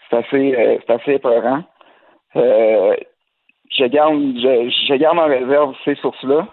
C'est 0.10 0.18
assez, 0.18 0.56
euh, 0.56 0.78
c'est 0.86 0.94
assez 0.94 1.14
épeurant. 1.14 1.64
Euh, 2.36 2.96
je 3.70 3.86
garde, 3.86 4.16
je, 4.16 4.70
je 4.88 4.96
garde 4.96 5.20
en 5.20 5.26
réserve 5.28 5.76
ces 5.86 5.96
sources-là. 5.96 6.48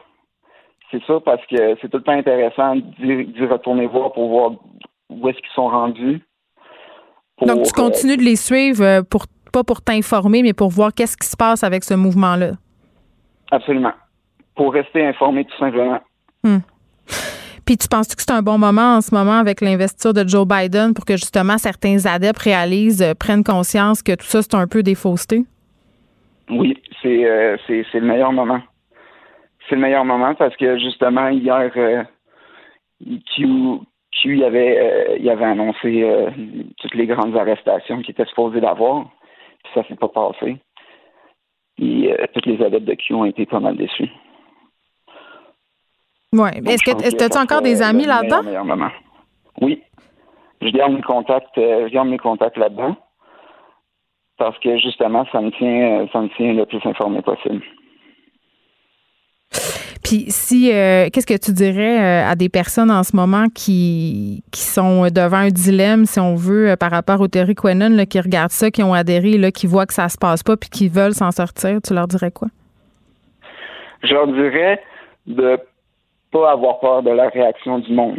C'est 0.90 1.02
ça 1.04 1.18
parce 1.24 1.44
que 1.46 1.76
c'est 1.80 1.88
tout 1.88 1.96
le 1.98 2.02
temps 2.02 2.12
intéressant 2.12 2.76
d'y, 2.76 3.24
d'y 3.24 3.46
retourner 3.46 3.86
voir 3.86 4.12
pour 4.12 4.28
voir 4.28 4.50
où 5.08 5.28
est-ce 5.30 5.38
qu'ils 5.38 5.54
sont 5.54 5.68
rendus. 5.68 6.20
Pour, 7.40 7.48
Donc, 7.48 7.64
tu 7.64 7.70
euh, 7.70 7.82
continues 7.82 8.18
de 8.18 8.22
les 8.22 8.36
suivre 8.36 8.84
euh, 8.84 9.02
pour 9.02 9.24
pas 9.50 9.64
pour 9.64 9.82
t'informer, 9.82 10.42
mais 10.42 10.52
pour 10.52 10.68
voir 10.68 10.92
qu'est-ce 10.94 11.16
qui 11.16 11.26
se 11.26 11.36
passe 11.36 11.64
avec 11.64 11.84
ce 11.84 11.94
mouvement-là. 11.94 12.52
Absolument. 13.50 13.92
Pour 14.54 14.72
rester 14.74 15.04
informé, 15.04 15.44
tout 15.46 15.56
simplement. 15.58 16.00
Puis 17.66 17.78
tu 17.78 17.88
penses 17.88 18.14
que 18.14 18.20
c'est 18.20 18.32
un 18.32 18.42
bon 18.42 18.58
moment 18.58 18.96
en 18.96 19.00
ce 19.00 19.14
moment 19.14 19.38
avec 19.38 19.60
l'investiture 19.62 20.12
de 20.12 20.28
Joe 20.28 20.46
Biden 20.46 20.92
pour 20.92 21.04
que 21.04 21.14
justement 21.14 21.56
certains 21.56 22.04
adeptes 22.04 22.40
réalisent, 22.40 23.02
euh, 23.02 23.14
prennent 23.14 23.44
conscience 23.44 24.02
que 24.02 24.12
tout 24.12 24.26
ça, 24.26 24.42
c'est 24.42 24.54
un 24.54 24.66
peu 24.66 24.82
des 24.82 24.94
faussetés? 24.94 25.44
Oui, 26.50 26.76
c'est 27.00 27.24
euh, 27.24 27.56
c'est 27.66 27.86
c'est 27.90 28.00
le 28.00 28.06
meilleur 28.06 28.32
moment. 28.32 28.60
C'est 29.68 29.76
le 29.76 29.80
meilleur 29.80 30.04
moment 30.04 30.34
parce 30.34 30.56
que 30.56 30.78
justement 30.78 31.28
hier, 31.28 31.70
euh, 31.76 32.02
Q, 33.34 33.46
Q 34.12 34.36
il 34.36 34.44
avait 34.44 34.78
euh, 34.78 35.16
il 35.18 35.28
avait 35.30 35.44
annoncé 35.44 36.02
euh, 36.02 36.30
toutes 36.78 36.94
les 36.94 37.06
grandes 37.06 37.36
arrestations 37.36 38.02
qu'il 38.02 38.10
était 38.10 38.26
supposé 38.26 38.60
d'avoir, 38.60 39.04
puis 39.62 39.72
ça 39.74 39.84
s'est 39.86 39.96
pas 39.96 40.08
passé. 40.08 40.56
Et 41.78 42.12
euh, 42.12 42.26
tous 42.34 42.48
les 42.48 42.62
adeptes 42.62 42.86
de 42.86 42.94
Q 42.94 43.14
ont 43.14 43.24
été 43.24 43.46
pas 43.46 43.60
mal 43.60 43.76
déçus. 43.76 44.10
Oui. 46.32 46.50
Est-ce 46.66 46.84
que 46.84 47.02
est-ce 47.02 47.16
que 47.16 47.24
que 47.24 47.30
tu 47.30 47.38
as 47.38 47.42
encore 47.42 47.62
des 47.62 47.82
amis 47.82 48.04
là-dedans? 48.04 48.42
Oui. 49.60 49.82
Je 50.60 50.68
garde 50.68 50.92
mes 50.92 51.02
contacts, 51.02 51.56
euh, 51.58 51.88
je 51.88 51.92
garde 51.92 52.08
mes 52.08 52.18
contacts 52.18 52.56
là-dedans. 52.56 52.96
Parce 54.36 54.58
que 54.58 54.76
justement, 54.78 55.26
ça 55.32 55.40
me 55.40 55.50
tient, 55.50 56.00
euh, 56.00 56.06
ça 56.12 56.20
me 56.20 56.28
tient 56.36 56.52
le 56.52 56.66
plus 56.66 56.80
informé 56.84 57.22
possible. 57.22 57.62
Puis 60.10 60.24
si, 60.26 60.72
euh, 60.72 61.06
qu'est-ce 61.12 61.24
que 61.24 61.38
tu 61.38 61.52
dirais 61.52 62.00
euh, 62.00 62.28
à 62.28 62.34
des 62.34 62.48
personnes 62.48 62.90
en 62.90 63.04
ce 63.04 63.14
moment 63.14 63.44
qui, 63.54 64.42
qui 64.50 64.62
sont 64.62 65.02
devant 65.02 65.36
un 65.36 65.50
dilemme, 65.50 66.04
si 66.04 66.18
on 66.18 66.34
veut, 66.34 66.70
euh, 66.70 66.76
par 66.76 66.90
rapport 66.90 67.20
au 67.20 67.28
Terry 67.28 67.54
Quenon, 67.54 68.04
qui 68.06 68.18
regardent 68.18 68.50
ça, 68.50 68.72
qui 68.72 68.82
ont 68.82 68.92
adhéré, 68.92 69.38
là, 69.38 69.52
qui 69.52 69.68
voient 69.68 69.86
que 69.86 69.94
ça 69.94 70.08
se 70.08 70.18
passe 70.18 70.42
pas, 70.42 70.56
puis 70.56 70.68
qui 70.68 70.88
veulent 70.88 71.14
s'en 71.14 71.30
sortir, 71.30 71.78
tu 71.80 71.94
leur 71.94 72.08
dirais 72.08 72.32
quoi? 72.32 72.48
Je 74.02 74.12
leur 74.12 74.26
dirais 74.26 74.82
de 75.28 75.60
pas 76.32 76.50
avoir 76.50 76.80
peur 76.80 77.04
de 77.04 77.10
la 77.10 77.28
réaction 77.28 77.78
du 77.78 77.94
monde. 77.94 78.18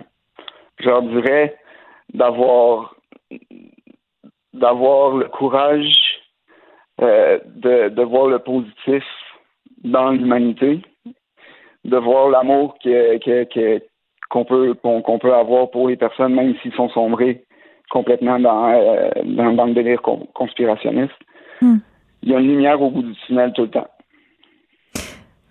Je 0.79 0.87
leur 0.87 1.01
dirais 1.01 1.57
d'avoir 2.13 2.95
d'avoir 4.53 5.17
le 5.17 5.27
courage 5.27 5.91
euh, 7.01 7.37
de 7.45 8.03
voir 8.03 8.27
le 8.27 8.39
positif 8.39 9.03
dans 9.83 10.11
l'humanité, 10.11 10.81
de 11.85 11.97
voir 11.97 12.29
l'amour 12.29 12.75
que, 12.83 13.17
que, 13.17 13.43
que, 13.45 13.83
qu'on 14.29 14.45
peut 14.45 14.73
qu'on, 14.75 15.19
peut 15.19 15.33
avoir 15.33 15.69
pour 15.71 15.89
les 15.89 15.97
personnes, 15.97 16.33
même 16.33 16.55
s'ils 16.61 16.73
sont 16.73 16.89
sombrés 16.89 17.43
complètement 17.89 18.39
dans, 18.39 18.71
euh, 18.71 19.09
dans, 19.25 19.53
dans, 19.53 19.65
le 19.65 19.73
délire 19.73 20.01
conspirationniste. 20.01 21.13
Hmm. 21.61 21.77
Il 22.23 22.29
y 22.29 22.35
a 22.35 22.39
une 22.39 22.47
lumière 22.47 22.81
au 22.81 22.89
bout 22.89 23.01
du 23.01 23.13
tunnel 23.25 23.51
tout 23.53 23.63
le 23.63 23.69
temps. 23.69 23.87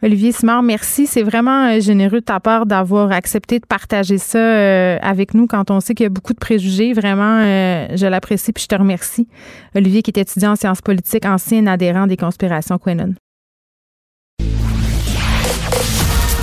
Olivier 0.03 0.33
Simard, 0.33 0.63
merci. 0.63 1.07
C'est 1.07 1.23
vraiment 1.23 1.67
euh, 1.67 1.81
généreux 1.81 2.21
de 2.21 2.25
ta 2.25 2.41
part 2.41 2.65
d'avoir 2.65 3.13
accepté 3.13 3.59
de 3.59 3.67
partager 3.67 4.17
ça 4.17 4.39
euh, 4.39 4.99
avec 5.03 5.35
nous 5.35 5.47
quand 5.47 5.71
on 5.71 5.81
sait 5.81 5.95
qu'il 5.95 6.05
y 6.05 6.07
a 6.07 6.11
beaucoup 6.11 6.33
de 6.33 6.39
préjugés. 6.39 6.95
Vraiment, 6.95 7.43
euh, 7.45 7.87
je 7.95 8.07
l'apprécie 8.07 8.53
puis 8.53 8.63
je 8.63 8.69
te 8.69 8.75
remercie. 8.75 9.29
Olivier, 9.75 10.01
qui 10.01 10.11
est 10.11 10.19
étudiant 10.19 10.53
en 10.53 10.57
sciences 10.57 10.81
politiques, 10.81 11.27
ancien 11.27 11.67
adhérent 11.67 12.07
des 12.07 12.17
conspirations 12.17 12.79
Quenon. 12.79 13.15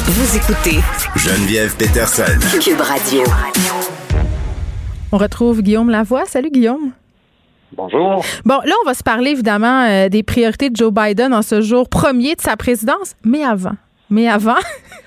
Vous 0.10 0.38
écoutez 0.38 0.80
Geneviève 1.18 1.76
Peterson. 1.76 2.24
Cube 2.62 2.80
Radio. 2.80 3.24
On 5.12 5.18
retrouve 5.18 5.62
Guillaume 5.62 5.89
Lavoie. 5.89 6.24
Salut 6.26 6.49
Guillaume. 6.49 6.91
Bonjour. 7.76 8.24
Bon, 8.45 8.62
là, 8.64 8.74
on 8.82 8.86
va 8.86 8.93
se 8.93 9.03
parler 9.03 9.32
évidemment 9.32 9.84
euh, 9.84 10.08
des 10.08 10.24
priorités 10.24 10.70
de 10.70 10.78
Joe 10.78 10.93
Biden 10.93 11.34
en 11.34 11.41
ce 11.41 11.60
jour 11.60 11.89
premier 11.89 12.36
de 12.36 12.41
sa 12.41 12.55
présidence, 12.55 13.16
mais 13.26 13.43
avant. 13.43 13.76
Mais 14.10 14.30
avant, 14.30 14.55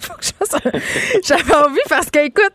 faut 0.07 0.15
que 0.15 0.25
je 0.25 0.31
j'avais 1.27 1.55
envie 1.55 1.79
parce 1.89 2.11
que, 2.11 2.19
écoute, 2.27 2.53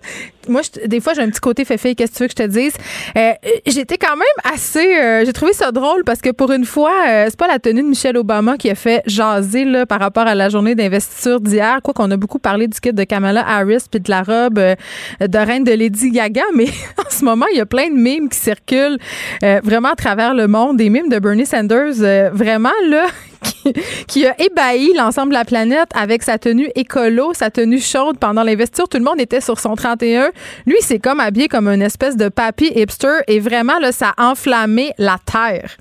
moi, 0.48 0.62
je- 0.64 0.86
des 0.88 1.00
fois, 1.00 1.14
j'ai 1.14 1.22
un 1.22 1.30
petit 1.30 1.40
côté 1.40 1.66
féfé, 1.66 1.96
qu'est-ce 1.96 2.12
que 2.12 2.18
tu 2.18 2.24
veux 2.24 2.28
que 2.28 2.34
je 2.38 2.44
te 2.44 2.50
dise? 2.50 2.74
Euh, 3.18 3.32
J'étais 3.66 3.98
quand 3.98 4.16
même 4.16 4.54
assez. 4.54 4.96
euh, 5.00 5.24
j'ai 5.26 5.34
trouvé 5.34 5.54
ça 5.54 5.72
drôle 5.72 6.04
parce 6.04 6.22
que 6.22 6.30
pour 6.32 6.52
une 6.52 6.66
fois, 6.66 6.92
euh, 7.10 7.26
c'est 7.30 7.38
pas 7.40 7.48
la 7.48 7.60
tenue 7.60 7.82
de 7.82 7.88
Michelle 7.88 8.18
Obama 8.18 8.58
qui 8.58 8.70
a 8.70 8.76
fait 8.76 9.02
jaser 9.06 9.66
là, 9.66 9.86
par 9.86 10.00
rapport 10.00 10.28
à 10.28 10.36
la 10.36 10.50
journée 10.50 10.76
d'investiture 10.76 11.40
d'hier. 11.42 11.80
Quoi 11.84 11.94
qu'on 11.94 12.12
a 12.12 12.18
beaucoup 12.18 12.40
parlé 12.40 12.68
du 12.68 12.80
kit 12.80 12.94
de 12.94 13.04
Kamala 13.04 13.46
Harris 13.48 13.86
puis 13.90 14.00
de 14.00 14.10
la 14.10 14.22
robe 14.24 14.60
euh, 14.60 14.76
de 15.22 15.38
reine 15.38 15.64
de 15.64 15.72
Lady 15.72 16.12
Gaga, 16.12 16.44
mais 16.56 16.68
en 16.98 17.10
ce 17.10 17.24
moment, 17.26 17.46
il 17.52 17.58
y 17.58 17.62
a 17.62 17.66
plein 17.66 17.88
de 17.90 17.96
mimes 17.96 18.30
qui 18.30 18.40
circulent 18.40 18.98
euh, 19.44 19.60
vraiment 19.64 19.90
à 19.90 19.96
travers 19.96 20.34
le 20.34 20.48
monde. 20.48 20.78
Des 20.78 20.90
mimes 20.90 21.10
de 21.10 21.20
Bernie 21.20 21.46
Sanders, 21.46 22.02
euh, 22.02 22.30
vraiment, 22.34 22.72
là, 22.90 23.06
qui, 23.46 23.74
qui 24.08 24.28
a 24.28 24.36
ébahi 24.40 24.94
l'ensemble 24.96 25.30
de 25.30 25.36
la 25.36 25.46
planète 25.46 25.90
avec 25.96 26.24
sa 26.24 26.38
tenue 26.38 26.70
écolo, 26.76 27.34
sa 27.34 27.50
tenue 27.50 27.80
chaude 27.80 28.18
pendant 28.20 28.44
l'investiture. 28.44 28.88
Tout 28.90 28.98
le 28.98 29.04
monde 29.04 29.20
était 29.20 29.42
sur 29.42 29.60
son 29.60 29.76
31. 29.76 30.32
Lui, 30.66 30.78
c'est 30.80 31.00
comme 31.00 31.20
habillé 31.20 31.48
comme 31.48 31.68
une 31.68 31.82
espèce 31.82 32.18
de 32.18 32.30
papy 32.30 32.72
hipster 32.76 33.20
et 33.28 33.40
vraiment, 33.40 33.80
là, 33.80 33.92
ça 33.92 34.14
a 34.18 34.32
enflammé 34.32 34.92
la 34.98 35.18
terre. 35.26 35.78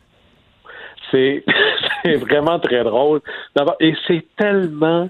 C'est 1.11 1.45
vraiment 2.17 2.59
très 2.59 2.83
drôle. 2.85 3.21
Et 3.81 3.95
c'est 4.07 4.25
tellement 4.37 5.09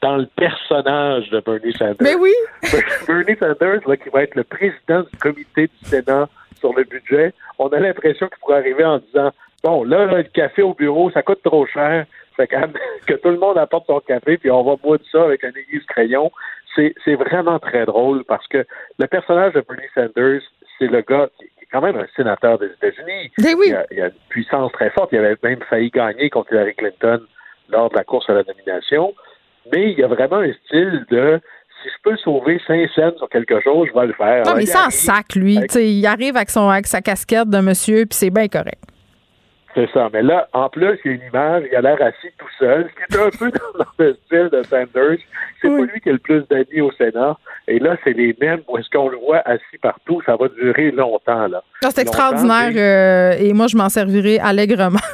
dans 0.00 0.16
le 0.16 0.26
personnage 0.36 1.28
de 1.30 1.40
Bernie 1.40 1.72
Sanders. 1.74 1.96
Mais 2.00 2.14
oui! 2.14 2.32
Bernie 3.06 3.36
Sanders, 3.38 3.86
là, 3.86 3.96
qui 3.96 4.08
va 4.08 4.22
être 4.22 4.34
le 4.34 4.44
président 4.44 5.02
du 5.02 5.18
comité 5.18 5.66
du 5.66 5.88
Sénat 5.88 6.28
sur 6.58 6.74
le 6.74 6.84
budget, 6.84 7.32
on 7.58 7.68
a 7.68 7.78
l'impression 7.78 8.28
qu'il 8.28 8.38
pourrait 8.40 8.58
arriver 8.58 8.84
en 8.84 8.98
disant 8.98 9.30
Bon, 9.62 9.84
là, 9.84 10.06
là, 10.06 10.18
le 10.18 10.22
café 10.24 10.62
au 10.62 10.74
bureau, 10.74 11.10
ça 11.10 11.22
coûte 11.22 11.42
trop 11.42 11.66
cher. 11.66 12.06
Fait 12.36 12.46
que, 12.46 12.56
que 13.06 13.14
tout 13.14 13.28
le 13.28 13.38
monde 13.38 13.58
apporte 13.58 13.86
son 13.86 14.00
café, 14.00 14.38
puis 14.38 14.50
on 14.50 14.62
va 14.62 14.76
boire 14.76 14.98
ça 15.12 15.24
avec 15.24 15.44
un 15.44 15.50
aiguise 15.50 15.84
crayon. 15.86 16.30
C'est 16.76 17.14
vraiment 17.14 17.58
très 17.58 17.84
drôle 17.84 18.24
parce 18.24 18.46
que 18.46 18.64
le 18.98 19.06
personnage 19.06 19.52
de 19.54 19.62
Bernie 19.68 19.86
Sanders, 19.94 20.40
c'est 20.78 20.86
le 20.86 21.00
gars 21.02 21.28
qui 21.36 21.44
est 21.44 21.66
quand 21.72 21.80
même 21.82 21.96
un 21.96 22.06
sénateur 22.16 22.58
des 22.58 22.66
États-Unis. 22.68 23.30
Mais 23.42 23.54
oui. 23.54 23.66
Il, 23.68 23.74
a, 23.74 23.86
il 23.90 24.00
a 24.02 24.06
une 24.06 24.12
puissance 24.28 24.72
très 24.72 24.88
forte. 24.90 25.10
Il 25.12 25.18
avait 25.18 25.36
même 25.42 25.60
failli 25.68 25.90
gagner 25.90 26.30
contre 26.30 26.52
Hillary 26.52 26.74
Clinton 26.76 27.20
lors 27.70 27.90
de 27.90 27.96
la 27.96 28.04
course 28.04 28.30
à 28.30 28.34
la 28.34 28.44
nomination. 28.44 29.12
Mais 29.72 29.90
il 29.92 29.98
y 29.98 30.02
a 30.02 30.06
vraiment 30.06 30.36
un 30.38 30.52
style 30.64 31.04
de 31.10 31.40
si 31.82 31.88
je 31.88 32.02
peux 32.10 32.16
sauver 32.18 32.60
5 32.66 32.88
cents 32.94 33.16
sur 33.18 33.28
quelque 33.28 33.60
chose, 33.62 33.88
je 33.92 33.98
vais 33.98 34.06
le 34.06 34.12
faire. 34.14 34.44
Non, 34.46 34.54
mais 34.54 34.62
il 34.62 34.66
ça 34.66 34.78
en 34.78 34.82
arrive- 34.84 34.92
sac, 34.94 35.34
lui. 35.34 35.56
avec- 35.58 35.70
Tu 35.70 35.78
sais, 35.78 35.88
il 35.90 36.06
arrive 36.06 36.36
avec, 36.36 36.50
son, 36.50 36.68
avec 36.68 36.86
sa 36.86 37.00
casquette 37.02 37.48
de 37.50 37.58
monsieur, 37.58 38.06
puis 38.06 38.16
c'est 38.16 38.30
bien 38.30 38.48
correct. 38.48 38.80
C'est 39.74 39.88
ça. 39.92 40.08
Mais 40.12 40.22
là, 40.22 40.48
en 40.52 40.68
plus, 40.68 40.98
il 41.04 41.10
y 41.10 41.14
a 41.14 41.16
une 41.16 41.22
image, 41.28 41.62
il 41.70 41.76
a 41.76 41.80
l'air 41.80 42.02
assis 42.02 42.32
tout 42.38 42.48
seul, 42.58 42.88
ce 42.90 42.94
qui 43.14 43.18
est 43.18 43.22
un 43.24 43.30
peu 43.30 43.50
dans 43.78 43.84
le 44.04 44.18
style 44.26 44.48
de 44.52 44.62
Sanders. 44.64 45.18
C'est 45.62 45.68
Oui. 45.68 45.86
pas 45.86 45.92
lui 45.92 46.00
qui 46.00 46.08
a 46.08 46.12
le 46.12 46.18
plus 46.18 46.42
d'amis 46.48 46.80
au 46.80 46.90
Sénat. 46.92 47.36
Et 47.68 47.78
là, 47.78 47.96
c'est 48.02 48.12
les 48.12 48.34
mêmes 48.40 48.62
où 48.68 48.78
est-ce 48.78 48.90
qu'on 48.90 49.08
le 49.08 49.18
voit 49.18 49.42
assis 49.44 49.78
partout. 49.80 50.20
Ça 50.26 50.34
va 50.36 50.48
durer 50.48 50.90
longtemps, 50.90 51.46
là. 51.46 51.62
Non, 51.82 51.90
C'est 51.94 52.02
extraordinaire 52.02 52.70
et 52.76 52.80
euh, 52.80 53.48
et 53.48 53.52
moi, 53.52 53.68
je 53.68 53.76
m'en 53.76 53.88
servirai 53.88 54.38
allègrement. 54.40 54.98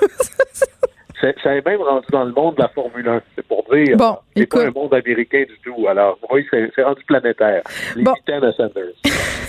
Ça 1.42 1.56
est 1.56 1.64
même 1.66 1.80
rendu 1.80 2.06
dans 2.12 2.24
le 2.24 2.32
monde 2.32 2.54
de 2.56 2.62
la 2.62 2.68
Formule 2.68 3.08
1. 3.08 3.20
C'est 3.34 3.46
pour 3.48 3.64
dire. 3.72 3.96
Bon, 3.96 4.16
c'est 4.36 4.46
pas 4.46 4.66
un 4.66 4.70
monde 4.70 4.94
américain 4.94 5.44
du 5.48 5.58
tout. 5.64 5.86
Alors, 5.88 6.18
oui, 6.30 6.46
c'est 6.50 6.70
c'est 6.76 6.82
rendu 6.82 7.02
planétaire. 7.04 7.62
Les 7.96 8.02
Bon. 8.04 8.12
mitaines 8.12 8.44
à 8.44 8.52
Sanders. 8.52 8.92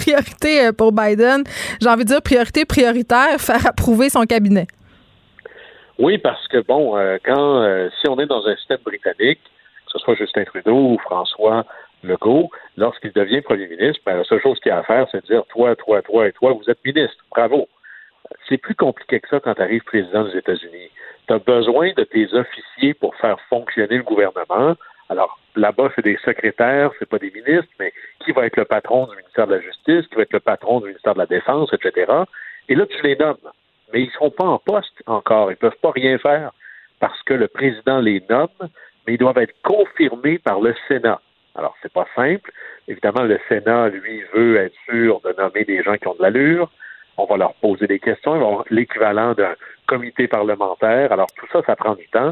priorité 0.00 0.66
euh, 0.66 0.72
pour 0.72 0.92
Biden. 0.92 1.44
J'ai 1.80 1.88
envie 1.88 2.04
de 2.04 2.08
dire 2.08 2.22
priorité 2.22 2.64
prioritaire, 2.64 3.38
faire 3.38 3.66
approuver 3.66 4.08
son 4.08 4.24
cabinet. 4.24 4.66
Oui, 5.98 6.18
parce 6.18 6.48
que 6.48 6.58
bon, 6.62 6.96
euh, 6.96 7.18
quand 7.22 7.62
euh, 7.62 7.90
si 8.00 8.08
on 8.08 8.18
est 8.18 8.26
dans 8.26 8.46
un 8.46 8.56
système 8.56 8.80
britannique, 8.84 9.40
que 9.86 9.92
ce 9.92 9.98
soit 9.98 10.14
Justin 10.14 10.44
Trudeau 10.44 10.92
ou 10.92 10.98
François 10.98 11.66
Legault, 12.02 12.50
lorsqu'il 12.78 13.12
devient 13.12 13.42
premier 13.42 13.68
ministre, 13.68 14.00
ben, 14.06 14.16
la 14.16 14.24
seule 14.24 14.40
chose 14.40 14.58
qu'il 14.60 14.72
a 14.72 14.78
à 14.78 14.82
faire, 14.82 15.06
c'est 15.12 15.20
de 15.22 15.26
dire 15.26 15.42
toi, 15.50 15.76
toi, 15.76 16.00
toi 16.00 16.26
et 16.26 16.32
toi, 16.32 16.52
vous 16.52 16.70
êtes 16.70 16.82
ministre. 16.84 17.22
Bravo. 17.30 17.68
C'est 18.48 18.56
plus 18.56 18.74
compliqué 18.74 19.20
que 19.20 19.28
ça 19.28 19.40
quand 19.40 19.54
tu 19.54 19.62
arrives 19.62 19.82
président 19.82 20.24
des 20.24 20.38
États-Unis. 20.38 20.90
Tu 21.26 21.34
as 21.34 21.38
besoin 21.38 21.92
de 21.94 22.04
tes 22.04 22.32
officiers 22.32 22.94
pour 22.94 23.14
faire 23.16 23.38
fonctionner 23.50 23.96
le 23.98 24.02
gouvernement. 24.02 24.76
Alors, 25.10 25.40
là-bas, 25.56 25.90
c'est 25.96 26.04
des 26.04 26.16
secrétaires, 26.24 26.92
c'est 26.98 27.08
pas 27.08 27.18
des 27.18 27.32
ministres, 27.32 27.72
mais 27.80 27.92
qui 28.24 28.30
va 28.30 28.46
être 28.46 28.56
le 28.56 28.64
patron 28.64 29.06
du 29.06 29.16
ministère 29.16 29.48
de 29.48 29.56
la 29.56 29.60
Justice, 29.60 30.06
qui 30.06 30.14
va 30.14 30.22
être 30.22 30.32
le 30.32 30.40
patron 30.40 30.78
du 30.78 30.86
ministère 30.86 31.14
de 31.14 31.18
la 31.18 31.26
Défense, 31.26 31.68
etc. 31.72 32.12
Et 32.68 32.76
là, 32.76 32.86
tu 32.86 33.02
les 33.02 33.16
nommes. 33.16 33.36
Mais 33.92 34.02
ils 34.02 34.06
ne 34.06 34.12
sont 34.12 34.30
pas 34.30 34.44
en 34.44 34.58
poste 34.58 35.02
encore. 35.06 35.50
Ils 35.50 35.54
ne 35.54 35.68
peuvent 35.68 35.80
pas 35.82 35.90
rien 35.90 36.16
faire 36.18 36.52
parce 37.00 37.20
que 37.24 37.34
le 37.34 37.48
président 37.48 37.98
les 37.98 38.22
nomme, 38.30 38.48
mais 39.04 39.14
ils 39.14 39.18
doivent 39.18 39.38
être 39.38 39.54
confirmés 39.62 40.38
par 40.38 40.60
le 40.60 40.76
Sénat. 40.86 41.20
Alors, 41.56 41.74
c'est 41.82 41.92
pas 41.92 42.06
simple. 42.14 42.52
Évidemment, 42.86 43.22
le 43.22 43.40
Sénat, 43.48 43.88
lui, 43.88 44.22
veut 44.32 44.58
être 44.58 44.76
sûr 44.88 45.20
de 45.22 45.34
nommer 45.36 45.64
des 45.64 45.82
gens 45.82 45.96
qui 45.96 46.06
ont 46.06 46.14
de 46.14 46.22
l'allure. 46.22 46.70
On 47.16 47.24
va 47.24 47.36
leur 47.36 47.54
poser 47.54 47.88
des 47.88 47.98
questions. 47.98 48.36
Ils 48.36 48.42
vont 48.42 48.64
l'équivalent 48.70 49.34
d'un 49.34 49.56
comité 49.88 50.28
parlementaire. 50.28 51.10
Alors, 51.10 51.32
tout 51.36 51.46
ça, 51.52 51.62
ça 51.66 51.74
prend 51.74 51.96
du 51.96 52.06
temps. 52.08 52.30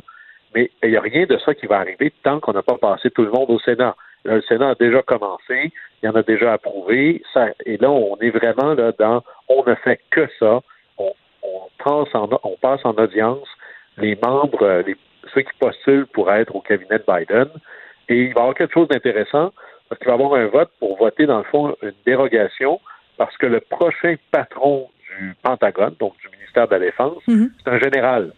Mais 0.55 0.71
il 0.83 0.91
n'y 0.91 0.97
a 0.97 1.01
rien 1.01 1.27
de 1.27 1.39
ça 1.39 1.55
qui 1.55 1.67
va 1.67 1.79
arriver 1.79 2.13
tant 2.23 2.41
qu'on 2.41 2.53
n'a 2.53 2.63
pas 2.63 2.79
passé 2.79 3.11
tout 3.11 3.23
le 3.25 3.31
monde 3.31 3.51
au 3.51 3.59
Sénat. 3.61 3.95
Là, 4.25 4.35
le 4.37 4.43
Sénat 4.43 4.71
a 4.71 4.75
déjà 4.75 5.03
commencé, 5.03 5.73
il 6.03 6.07
y 6.07 6.09
en 6.09 6.15
a 6.15 6.23
déjà 6.23 6.55
approuvé. 6.55 7.23
Ça, 7.33 7.49
et 7.67 7.77
là, 7.77 7.91
on 7.91 8.17
est 8.19 8.31
vraiment 8.31 8.75
là 8.75 8.93
dans 8.99 9.23
on 9.49 9.63
ne 9.65 9.75
fait 9.77 10.01
que 10.11 10.27
ça. 10.39 10.61
On, 10.99 11.13
on, 11.43 11.61
passe, 11.85 12.15
en, 12.15 12.29
on 12.43 12.57
passe 12.61 12.81
en 12.85 12.93
audience 12.95 13.47
les 13.99 14.17
membres, 14.23 14.63
euh, 14.63 14.83
les, 14.87 14.97
ceux 15.35 15.43
qui 15.43 15.53
postulent 15.59 16.07
pour 16.07 16.33
être 16.33 16.55
au 16.55 16.61
cabinet 16.61 16.99
de 16.99 17.05
Biden. 17.07 17.49
Et 18.09 18.17
il 18.25 18.35
va 18.35 18.41
y 18.41 18.43
avoir 18.43 18.55
quelque 18.55 18.75
chose 18.75 18.89
d'intéressant 18.89 19.53
parce 19.89 19.99
qu'il 20.01 20.09
va 20.09 20.17
y 20.17 20.21
avoir 20.23 20.35
un 20.41 20.47
vote 20.47 20.71
pour 20.79 20.97
voter, 20.99 21.27
dans 21.27 21.39
le 21.39 21.45
fond, 21.45 21.77
une 21.83 21.93
dérogation 22.07 22.81
parce 23.17 23.37
que 23.37 23.47
le 23.47 23.61
prochain 23.61 24.15
patron 24.31 24.89
du 25.19 25.35
Pentagone, 25.43 25.95
donc 25.99 26.15
du 26.19 26.29
ministère 26.37 26.69
de 26.69 26.73
la 26.75 26.79
Défense, 26.81 27.23
Mhm. 27.27 27.51
c'est 27.65 27.71
un 27.71 27.79
général. 27.79 28.33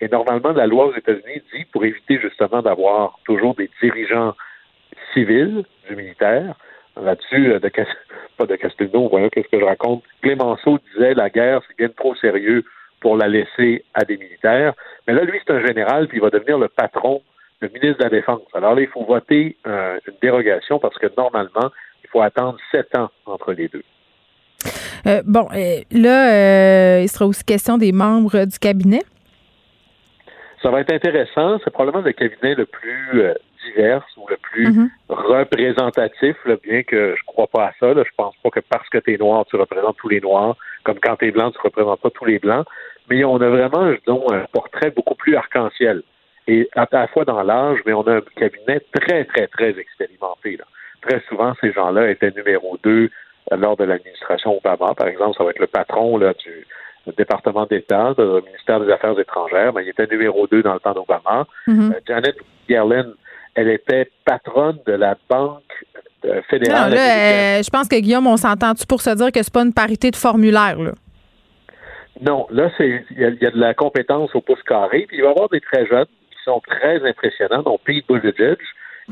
Et 0.00 0.08
normalement, 0.08 0.52
la 0.52 0.66
loi 0.66 0.86
aux 0.86 0.94
États-Unis 0.94 1.42
dit, 1.54 1.64
pour 1.72 1.84
éviter 1.84 2.18
justement 2.20 2.62
d'avoir 2.62 3.18
toujours 3.24 3.54
des 3.54 3.70
dirigeants 3.80 4.34
civils 5.12 5.64
du 5.88 5.96
militaire, 5.96 6.54
là-dessus, 7.00 7.52
euh, 7.52 7.60
de 7.60 7.70
pas 8.36 8.46
de 8.46 8.56
Castelnau, 8.56 9.08
voilà 9.08 9.30
qu'est-ce 9.30 9.48
que 9.48 9.60
je 9.60 9.64
raconte. 9.64 10.02
Clémenceau 10.22 10.78
disait 10.92 11.14
la 11.14 11.30
guerre, 11.30 11.60
c'est 11.66 11.76
bien 11.76 11.88
trop 11.96 12.14
sérieux 12.16 12.64
pour 13.00 13.16
la 13.16 13.28
laisser 13.28 13.84
à 13.94 14.04
des 14.04 14.16
militaires. 14.16 14.74
Mais 15.06 15.14
là, 15.14 15.24
lui, 15.24 15.38
c'est 15.44 15.52
un 15.52 15.64
général, 15.64 16.08
puis 16.08 16.18
il 16.18 16.22
va 16.22 16.30
devenir 16.30 16.58
le 16.58 16.68
patron, 16.68 17.22
le 17.60 17.68
ministre 17.68 17.98
de 17.98 18.04
la 18.04 18.10
Défense. 18.10 18.40
Alors 18.54 18.74
là, 18.74 18.80
il 18.80 18.88
faut 18.88 19.04
voter 19.04 19.56
euh, 19.66 19.98
une 20.06 20.14
dérogation 20.22 20.78
parce 20.78 20.96
que 20.96 21.06
normalement, 21.16 21.70
il 22.02 22.10
faut 22.10 22.22
attendre 22.22 22.58
sept 22.70 22.96
ans 22.96 23.10
entre 23.26 23.52
les 23.52 23.68
deux. 23.68 23.82
Euh, 25.06 25.22
bon, 25.26 25.48
là, 25.90 27.00
il 27.00 27.08
sera 27.08 27.26
aussi 27.26 27.44
question 27.44 27.76
des 27.76 27.92
membres 27.92 28.46
du 28.46 28.58
cabinet. 28.58 29.02
Ça 30.64 30.70
va 30.70 30.80
être 30.80 30.92
intéressant. 30.92 31.58
C'est 31.62 31.70
probablement 31.70 32.02
le 32.02 32.12
cabinet 32.12 32.54
le 32.54 32.64
plus 32.64 33.20
euh, 33.22 33.34
divers 33.64 34.04
ou 34.16 34.26
le 34.28 34.36
plus 34.38 34.66
Mhm. 34.66 34.90
représentatif, 35.08 36.36
là, 36.46 36.56
bien 36.62 36.82
que 36.82 37.14
je 37.16 37.22
crois 37.26 37.46
pas 37.46 37.66
à 37.66 37.72
ça. 37.78 37.92
Là. 37.92 38.02
Je 38.04 38.10
pense 38.16 38.34
pas 38.42 38.50
que 38.50 38.60
parce 38.60 38.88
que 38.88 38.98
tu 38.98 39.14
es 39.14 39.18
noir, 39.18 39.44
tu 39.46 39.56
représentes 39.56 39.96
tous 39.98 40.08
les 40.08 40.20
noirs, 40.22 40.56
comme 40.84 40.98
quand 41.00 41.16
tu 41.16 41.26
es 41.28 41.30
blanc, 41.30 41.50
tu 41.50 41.58
représentes 41.62 42.00
pas 42.00 42.10
tous 42.10 42.24
les 42.24 42.38
blancs. 42.38 42.66
Mais 43.10 43.22
on 43.24 43.36
a 43.42 43.48
vraiment, 43.48 43.92
disons, 43.92 44.24
un 44.32 44.46
portrait 44.52 44.90
beaucoup 44.90 45.14
plus 45.14 45.36
arc-en-ciel. 45.36 46.02
Et 46.46 46.68
à 46.74 46.86
la 46.90 47.06
fois 47.08 47.24
dans 47.26 47.42
l'âge, 47.42 47.80
mais 47.86 47.92
on 47.92 48.06
a 48.06 48.16
un 48.16 48.22
cabinet 48.36 48.80
très, 48.92 49.24
très, 49.26 49.46
très 49.48 49.78
expérimenté. 49.78 50.56
Là. 50.56 50.64
Très 51.02 51.20
souvent, 51.28 51.52
ces 51.60 51.72
gens-là 51.72 52.10
étaient 52.10 52.30
numéro 52.30 52.78
deux 52.82 53.10
euh, 53.52 53.56
lors 53.56 53.76
de 53.76 53.84
l'administration 53.84 54.56
Obama. 54.56 54.94
Par 54.94 55.08
exemple, 55.08 55.36
ça 55.36 55.44
va 55.44 55.50
être 55.50 55.58
le 55.58 55.66
patron 55.66 56.16
là, 56.16 56.32
du 56.34 56.66
département 57.12 57.66
d'État, 57.66 58.14
du 58.16 58.22
ministère 58.46 58.80
des 58.80 58.90
Affaires 58.92 59.18
étrangères. 59.18 59.72
Ben, 59.72 59.82
il 59.82 59.88
était 59.88 60.06
numéro 60.06 60.46
deux 60.46 60.62
dans 60.62 60.74
le 60.74 60.80
temps 60.80 60.92
d'Obama. 60.94 61.46
Euh, 61.68 61.90
Janet 62.06 62.36
Yellen, 62.68 63.12
elle 63.54 63.68
était 63.68 64.10
patronne 64.24 64.78
de 64.86 64.92
la 64.92 65.16
Banque 65.28 65.62
euh, 66.24 66.36
Non, 66.36 66.42
fédérale 66.48 66.94
là, 66.94 67.02
américaine. 67.02 67.60
euh, 67.60 67.62
je 67.62 67.70
pense 67.70 67.88
que 67.88 67.96
Guillaume, 68.00 68.26
on 68.26 68.36
s'entend-tu 68.36 68.86
pour 68.86 69.00
se 69.02 69.10
dire 69.10 69.30
que 69.30 69.42
c'est 69.42 69.52
pas 69.52 69.62
une 69.62 69.74
parité 69.74 70.10
de 70.10 70.16
formulaire, 70.16 70.78
là? 70.78 70.92
Non, 72.20 72.46
là, 72.50 72.70
c'est 72.78 73.04
il 73.10 73.18
y, 73.20 73.24
a- 73.24 73.28
il 73.30 73.42
y 73.42 73.46
a 73.46 73.50
de 73.50 73.58
la 73.58 73.74
compétence 73.74 74.34
au 74.34 74.40
pouce 74.40 74.62
carré, 74.62 75.04
puis 75.08 75.16
il 75.18 75.22
va 75.22 75.28
y 75.28 75.30
avoir 75.32 75.48
des 75.48 75.60
très 75.60 75.84
jeunes 75.86 76.06
qui 76.30 76.38
sont 76.44 76.60
très 76.66 77.04
impressionnants, 77.08 77.62
dont 77.62 77.78
Pete 77.84 78.06
Buttigieg. 78.08 78.56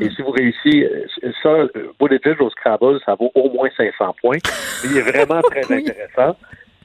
Et 0.01 0.09
si 0.11 0.23
vous 0.23 0.31
réussissez, 0.31 0.89
ça, 1.43 1.51
Buttigieg 2.01 2.41
au 2.41 2.49
Scrabble, 2.51 2.99
ça 3.05 3.15
vaut 3.17 3.31
au 3.35 3.51
moins 3.51 3.69
500 3.77 4.15
points. 4.23 4.39
Il 4.85 4.97
est 4.97 5.03
vraiment 5.03 5.41
très 5.51 5.63
Oui. 5.69 5.85
intéressant. 5.89 6.37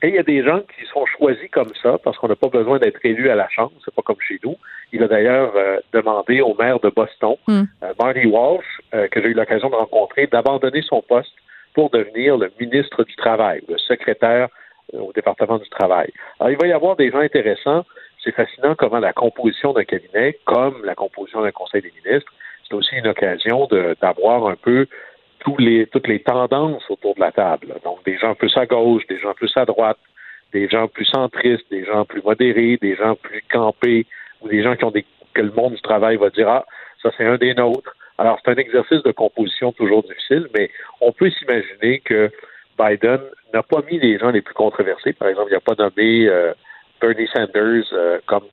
Et 0.04 0.10
il 0.10 0.16
y 0.16 0.20
a 0.20 0.24
des 0.24 0.44
gens 0.44 0.60
qui 0.60 0.86
sont 0.94 1.06
choisis 1.06 1.50
comme 1.52 1.72
ça 1.82 1.98
parce 2.04 2.18
qu'on 2.18 2.28
n'a 2.28 2.36
pas 2.36 2.50
besoin 2.50 2.78
d'être 2.78 3.00
élu 3.04 3.30
à 3.30 3.36
la 3.36 3.50
Chambre, 3.50 3.72
c'est 3.84 3.94
pas 3.94 4.04
comme 4.04 4.20
chez 4.20 4.40
nous. 4.44 4.56
Il 4.92 5.02
a 5.04 5.08
d'ailleurs 5.08 5.54
euh, 5.56 5.80
demandé 5.94 6.42
au 6.42 6.54
maire 6.54 6.80
de 6.80 6.90
Boston, 6.90 7.36
Mm. 7.48 7.64
euh, 7.84 7.94
Marty 8.00 8.26
Walsh, 8.28 8.66
euh, 8.94 9.08
que 9.08 9.22
j'ai 9.22 9.30
eu 9.30 9.34
l'occasion 9.34 9.70
de 9.70 9.76
rencontrer, 9.76 10.28
d'abandonner 10.28 10.82
son 10.84 11.02
poste 11.02 11.34
pour 11.74 11.90
devenir 11.90 12.38
le 12.38 12.52
ministre 12.60 13.04
du 13.04 13.16
Travail, 13.16 13.62
le 13.68 13.78
secrétaire 13.78 14.50
euh, 14.94 15.00
au 15.00 15.12
département 15.14 15.58
du 15.58 15.70
Travail. 15.70 16.12
Alors, 16.40 16.52
il 16.52 16.58
va 16.58 16.68
y 16.68 16.72
avoir 16.72 16.96
des 16.96 17.10
gens 17.12 17.20
intéressants. 17.20 17.86
C'est 18.24 18.34
fascinant 18.34 18.76
comment 18.76 19.00
la 19.00 19.14
composition 19.14 19.74
d'un 19.74 19.84
cabinet, 19.84 20.38
comme 20.46 20.84
la 20.84 20.96
composition 20.96 21.42
d'un 21.42 21.52
conseil 21.52 21.82
des 21.82 21.94
ministres, 22.04 22.32
c'est 22.68 22.76
aussi 22.76 22.96
une 22.96 23.08
occasion 23.08 23.68
d'avoir 24.02 24.48
un 24.48 24.56
peu 24.56 24.88
les, 25.58 25.88
toutes 25.88 26.08
les 26.08 26.20
tendances 26.20 26.84
autour 26.90 27.16
de 27.16 27.22
la 27.22 27.32
table. 27.32 27.76
Donc, 27.84 28.04
des 28.06 28.18
gens 28.18 28.36
plus 28.36 28.56
à 28.58 28.66
gauche, 28.66 29.06
des 29.08 29.20
gens 29.20 29.34
plus 29.34 29.52
à 29.56 29.66
droite, 29.66 29.98
des 30.52 30.68
gens 30.68 30.88
plus 30.88 31.06
centristes, 31.06 31.70
des 31.70 31.86
gens 31.86 32.06
plus 32.06 32.22
modérés, 32.22 32.78
des 32.82 32.96
gens 32.96 33.16
plus 33.16 33.44
campés, 33.52 34.06
ou 34.42 34.50
des 34.50 34.64
gens 34.64 34.76
qui 34.76 34.84
ont 34.84 34.92
des, 34.92 35.06
que 35.34 35.42
le 35.42 35.52
monde 35.52 35.76
du 35.76 35.82
travail 35.82 36.18
va 36.18 36.30
dire, 36.30 36.50
ah, 36.50 36.66
ça 37.02 37.12
c'est 37.18 37.26
un 37.26 37.38
des 37.38 37.54
nôtres. 37.54 37.96
Alors, 38.18 38.40
c'est 38.44 38.52
un 38.52 38.56
exercice 38.56 39.04
de 39.04 39.12
composition 39.12 39.72
toujours 39.72 40.04
difficile, 40.04 40.48
mais 40.58 40.70
on 41.02 41.12
peut 41.12 41.30
s'imaginer 41.30 42.00
que 42.00 42.32
Biden 42.78 43.20
n'a 43.54 43.64
pas 43.64 43.82
mis 43.90 44.00
les 44.00 44.18
gens 44.18 44.32
les 44.32 44.42
plus 44.42 44.54
controversés. 44.54 45.14
Par 45.14 45.28
exemple, 45.28 45.50
il 45.52 45.54
n'a 45.54 45.60
pas 45.60 45.76
nommé 45.78 46.28
euh, 46.28 46.54
Bernie 47.00 47.28
Sanders 47.28 47.86
euh, 47.94 48.20
comme 48.26 48.46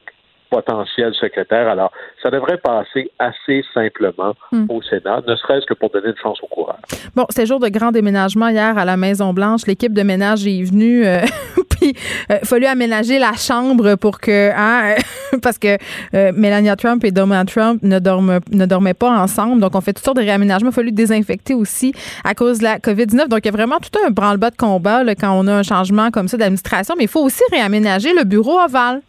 potentiel 0.51 1.13
secrétaire. 1.15 1.69
Alors, 1.69 1.93
ça 2.23 2.31
devrait 2.31 2.59
passer 2.59 3.11
assez 3.19 3.65
simplement 3.73 4.35
Hmm. 4.53 4.67
au 4.69 4.83
Sénat, 4.83 5.23
ne 5.27 5.37
serait-ce 5.37 5.67
que 5.67 5.75
pour 5.75 5.91
donner 5.91 6.09
une 6.09 6.17
chance 6.23 6.39
au 6.43 6.47
coureur. 6.47 6.79
Bon, 7.15 7.27
c'était 7.31 7.47
jour 7.47 7.59
de 7.59 7.69
grand 7.69 7.93
déménagement 7.93 8.49
hier 8.49 8.77
à 8.77 8.85
la 8.85 8.97
Maison-Blanche. 8.97 9.67
L'équipe 9.67 9.93
de 9.93 10.03
ménage 10.03 10.47
est 10.47 10.63
venue, 10.63 11.07
euh, 11.07 11.21
puis 11.71 11.95
il 12.29 12.35
a 12.35 12.41
fallu 12.41 12.67
aménager 12.67 13.19
la 13.19 13.33
chambre 13.33 13.97
pour 13.97 14.21
que, 14.21 14.51
hein, 14.55 14.95
parce 15.43 15.59
que 15.59 15.77
euh, 16.15 16.33
Melania 16.35 16.77
Trump 16.77 17.05
et 17.05 17.11
Donald 17.11 17.49
Trump 17.51 17.83
ne, 17.83 17.99
dorment, 17.99 18.41
ne 18.53 18.67
dormaient 18.67 18.95
pas 18.95 19.11
ensemble. 19.11 19.61
Donc, 19.61 19.75
on 19.75 19.81
fait 19.81 19.93
toutes 19.93 20.05
sortes 20.05 20.19
de 20.19 20.23
réaménagements. 20.23 20.71
Il 20.71 20.73
a 20.73 20.77
fallu 20.77 20.93
désinfecter 20.93 21.55
aussi 21.55 21.93
à 22.25 22.35
cause 22.35 22.59
de 22.59 22.65
la 22.65 22.79
COVID-19. 22.79 23.29
Donc, 23.29 23.41
il 23.45 23.47
y 23.47 23.49
a 23.49 23.53
vraiment 23.53 23.79
tout 23.79 23.99
un 24.07 24.11
branle-bas 24.11 24.51
de 24.51 24.57
combat 24.57 25.05
là, 25.05 25.15
quand 25.15 25.33
on 25.33 25.47
a 25.47 25.53
un 25.53 25.63
changement 25.63 26.11
comme 26.11 26.29
ça 26.29 26.37
d'administration. 26.37 26.95
Mais 26.97 27.05
il 27.05 27.11
faut 27.11 27.23
aussi 27.23 27.43
réaménager 27.51 28.13
le 28.13 28.25
bureau 28.25 28.59
ovale. 28.61 29.01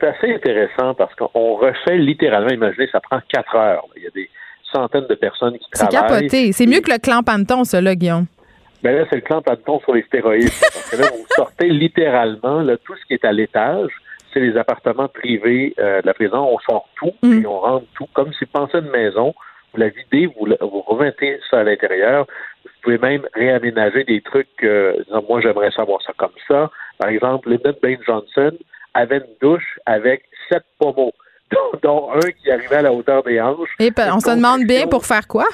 C'est 0.00 0.04
assez 0.04 0.34
intéressant 0.34 0.94
parce 0.94 1.14
qu'on 1.14 1.54
refait 1.54 1.96
littéralement, 1.98 2.48
imaginez, 2.50 2.88
ça 2.90 3.00
prend 3.00 3.20
quatre 3.28 3.54
heures. 3.54 3.84
Il 3.96 4.02
y 4.02 4.06
a 4.06 4.10
des 4.10 4.28
centaines 4.72 5.06
de 5.06 5.14
personnes 5.14 5.56
qui 5.58 5.66
C'est 5.72 5.86
travaillent. 5.88 6.22
capoté. 6.22 6.52
C'est 6.52 6.66
mieux 6.66 6.80
que 6.80 6.90
le 6.90 6.98
clan 6.98 7.22
Panton, 7.22 7.62
ça, 7.64 7.80
là, 7.80 7.94
Guillaume. 7.94 8.26
Ben 8.82 8.96
là, 8.96 9.04
c'est 9.08 9.16
le 9.16 9.22
clan 9.22 9.40
Panton 9.40 9.78
sur 9.80 9.94
les 9.94 10.02
stéroïdes. 10.02 10.50
parce 10.60 10.90
que 10.90 10.96
là, 10.96 11.08
vous 11.12 11.24
sortez 11.36 11.68
littéralement 11.68 12.60
là, 12.62 12.76
tout 12.84 12.94
ce 12.96 13.04
qui 13.06 13.14
est 13.14 13.24
à 13.24 13.32
l'étage. 13.32 13.90
C'est 14.32 14.40
les 14.40 14.56
appartements 14.56 15.06
privés 15.08 15.74
euh, 15.78 16.02
de 16.02 16.06
la 16.06 16.14
prison. 16.14 16.48
On 16.52 16.58
sort 16.58 16.88
tout, 16.96 17.12
Mm. 17.22 17.30
puis 17.38 17.46
on 17.46 17.60
rentre 17.60 17.86
tout. 17.94 18.08
Comme 18.14 18.32
si 18.32 18.44
vous 18.44 18.50
pensez 18.52 18.76
à 18.78 18.80
une 18.80 18.90
maison, 18.90 19.32
vous 19.72 19.80
la 19.80 19.88
videz, 19.90 20.26
vous, 20.26 20.46
la- 20.46 20.56
vous 20.60 20.80
remettez 20.80 21.38
ça 21.50 21.60
à 21.60 21.62
l'intérieur. 21.62 22.26
Vous 22.64 22.70
pouvez 22.82 22.98
même 22.98 23.22
réaménager 23.34 24.02
des 24.04 24.20
trucs. 24.22 24.48
euh, 24.64 24.94
disons, 25.06 25.24
moi, 25.28 25.40
j'aimerais 25.40 25.70
savoir 25.70 26.02
ça 26.02 26.12
comme 26.16 26.32
ça. 26.48 26.68
Par 26.98 27.08
exemple, 27.10 27.48
Lyndon 27.50 27.74
Baines 27.80 27.98
Johnson 28.06 28.50
avait 28.94 29.18
une 29.18 29.36
douche 29.40 29.78
avec 29.86 30.24
sept 30.48 30.64
pommeaux, 30.78 31.12
dont, 31.52 31.78
dont 31.82 32.12
un 32.12 32.30
qui 32.30 32.50
arrivait 32.50 32.76
à 32.76 32.82
la 32.82 32.92
hauteur 32.92 33.22
des 33.22 33.40
hanches. 33.40 33.74
Et 33.78 33.90
puis, 33.90 34.04
on 34.12 34.20
se 34.20 34.30
demande 34.30 34.64
bien 34.64 34.86
pour 34.86 35.04
faire 35.04 35.26
quoi? 35.26 35.46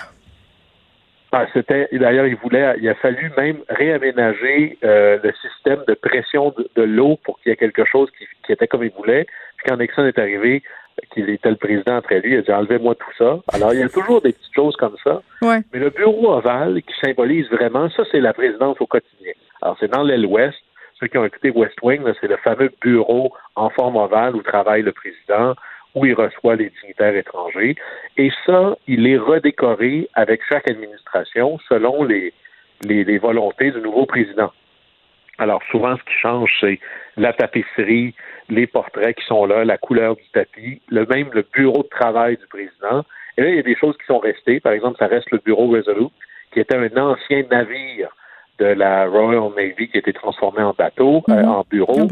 Ah, 1.32 1.46
c'était 1.52 1.88
d'ailleurs 1.92 2.26
il 2.26 2.34
voulait 2.34 2.74
il 2.80 2.88
a 2.88 2.94
fallu 2.96 3.30
même 3.36 3.58
réaménager 3.68 4.76
euh, 4.82 5.16
le 5.22 5.32
système 5.40 5.84
de 5.86 5.94
pression 5.94 6.52
de, 6.58 6.68
de 6.74 6.82
l'eau 6.82 7.20
pour 7.22 7.38
qu'il 7.38 7.50
y 7.50 7.52
ait 7.52 7.56
quelque 7.56 7.84
chose 7.84 8.08
qui, 8.18 8.24
qui 8.44 8.50
était 8.50 8.66
comme 8.66 8.82
il 8.82 8.90
voulait. 8.90 9.26
Puis 9.56 9.66
quand 9.68 9.76
Nixon 9.76 10.06
est 10.06 10.18
arrivé, 10.18 10.64
qu'il 11.12 11.30
était 11.30 11.50
le 11.50 11.56
président 11.56 11.96
après 11.96 12.20
lui, 12.20 12.32
il 12.32 12.38
a 12.38 12.42
dit 12.42 12.52
enlevez-moi 12.52 12.94
tout 12.96 13.12
ça. 13.16 13.38
Alors 13.52 13.72
il 13.72 13.80
y 13.80 13.82
a 13.82 13.88
toujours 13.88 14.20
des 14.20 14.32
petites 14.32 14.54
choses 14.54 14.76
comme 14.76 14.96
ça. 15.04 15.22
Ouais. 15.42 15.60
Mais 15.72 15.78
le 15.78 15.90
bureau 15.90 16.34
ovale 16.34 16.82
qui 16.82 16.94
symbolise 17.00 17.48
vraiment, 17.50 17.88
ça 17.90 18.02
c'est 18.10 18.20
la 18.20 18.32
présidence 18.32 18.76
au 18.80 18.86
quotidien. 18.86 19.32
Alors 19.62 19.76
c'est 19.78 19.90
dans 19.90 20.02
l'aile 20.02 20.26
ouest. 20.26 20.58
Ceux 21.00 21.06
qui 21.06 21.16
ont 21.16 21.24
écouté 21.24 21.50
West 21.50 21.76
Wing, 21.82 22.02
c'est 22.20 22.28
le 22.28 22.36
fameux 22.36 22.70
bureau 22.82 23.32
en 23.56 23.70
forme 23.70 23.96
ovale 23.96 24.36
où 24.36 24.42
travaille 24.42 24.82
le 24.82 24.92
président, 24.92 25.54
où 25.94 26.04
il 26.04 26.12
reçoit 26.12 26.56
les 26.56 26.70
dignitaires 26.80 27.16
étrangers. 27.16 27.74
Et 28.18 28.30
ça, 28.44 28.76
il 28.86 29.06
est 29.06 29.16
redécoré 29.16 30.08
avec 30.12 30.42
chaque 30.46 30.68
administration 30.68 31.58
selon 31.70 32.04
les, 32.04 32.34
les, 32.82 33.04
les 33.04 33.16
volontés 33.16 33.70
du 33.70 33.80
nouveau 33.80 34.04
président. 34.04 34.52
Alors, 35.38 35.62
souvent, 35.70 35.96
ce 35.96 36.02
qui 36.02 36.18
change, 36.20 36.54
c'est 36.60 36.78
la 37.16 37.32
tapisserie, 37.32 38.14
les 38.50 38.66
portraits 38.66 39.16
qui 39.16 39.24
sont 39.24 39.46
là, 39.46 39.64
la 39.64 39.78
couleur 39.78 40.16
du 40.16 40.28
tapis, 40.34 40.82
le 40.90 41.06
même 41.06 41.30
le 41.32 41.46
bureau 41.54 41.82
de 41.82 41.88
travail 41.88 42.36
du 42.36 42.46
président. 42.46 43.06
Et 43.38 43.42
là, 43.42 43.48
il 43.48 43.56
y 43.56 43.58
a 43.58 43.62
des 43.62 43.76
choses 43.76 43.96
qui 43.96 44.04
sont 44.04 44.18
restées. 44.18 44.60
Par 44.60 44.72
exemple, 44.72 44.98
ça 44.98 45.06
reste 45.06 45.30
le 45.30 45.38
bureau 45.38 45.68
Resolute, 45.68 46.12
qui 46.52 46.60
était 46.60 46.76
un 46.76 46.94
ancien 46.98 47.42
navire 47.50 48.10
de 48.60 48.66
la 48.66 49.06
Royal 49.06 49.50
Navy 49.56 49.88
qui 49.88 49.96
a 49.96 50.00
été 50.00 50.12
transformé 50.12 50.62
en 50.62 50.72
bateau, 50.72 51.22
euh, 51.30 51.34
Mhm. 51.42 51.48
en 51.48 51.64
bureau. 51.68 52.06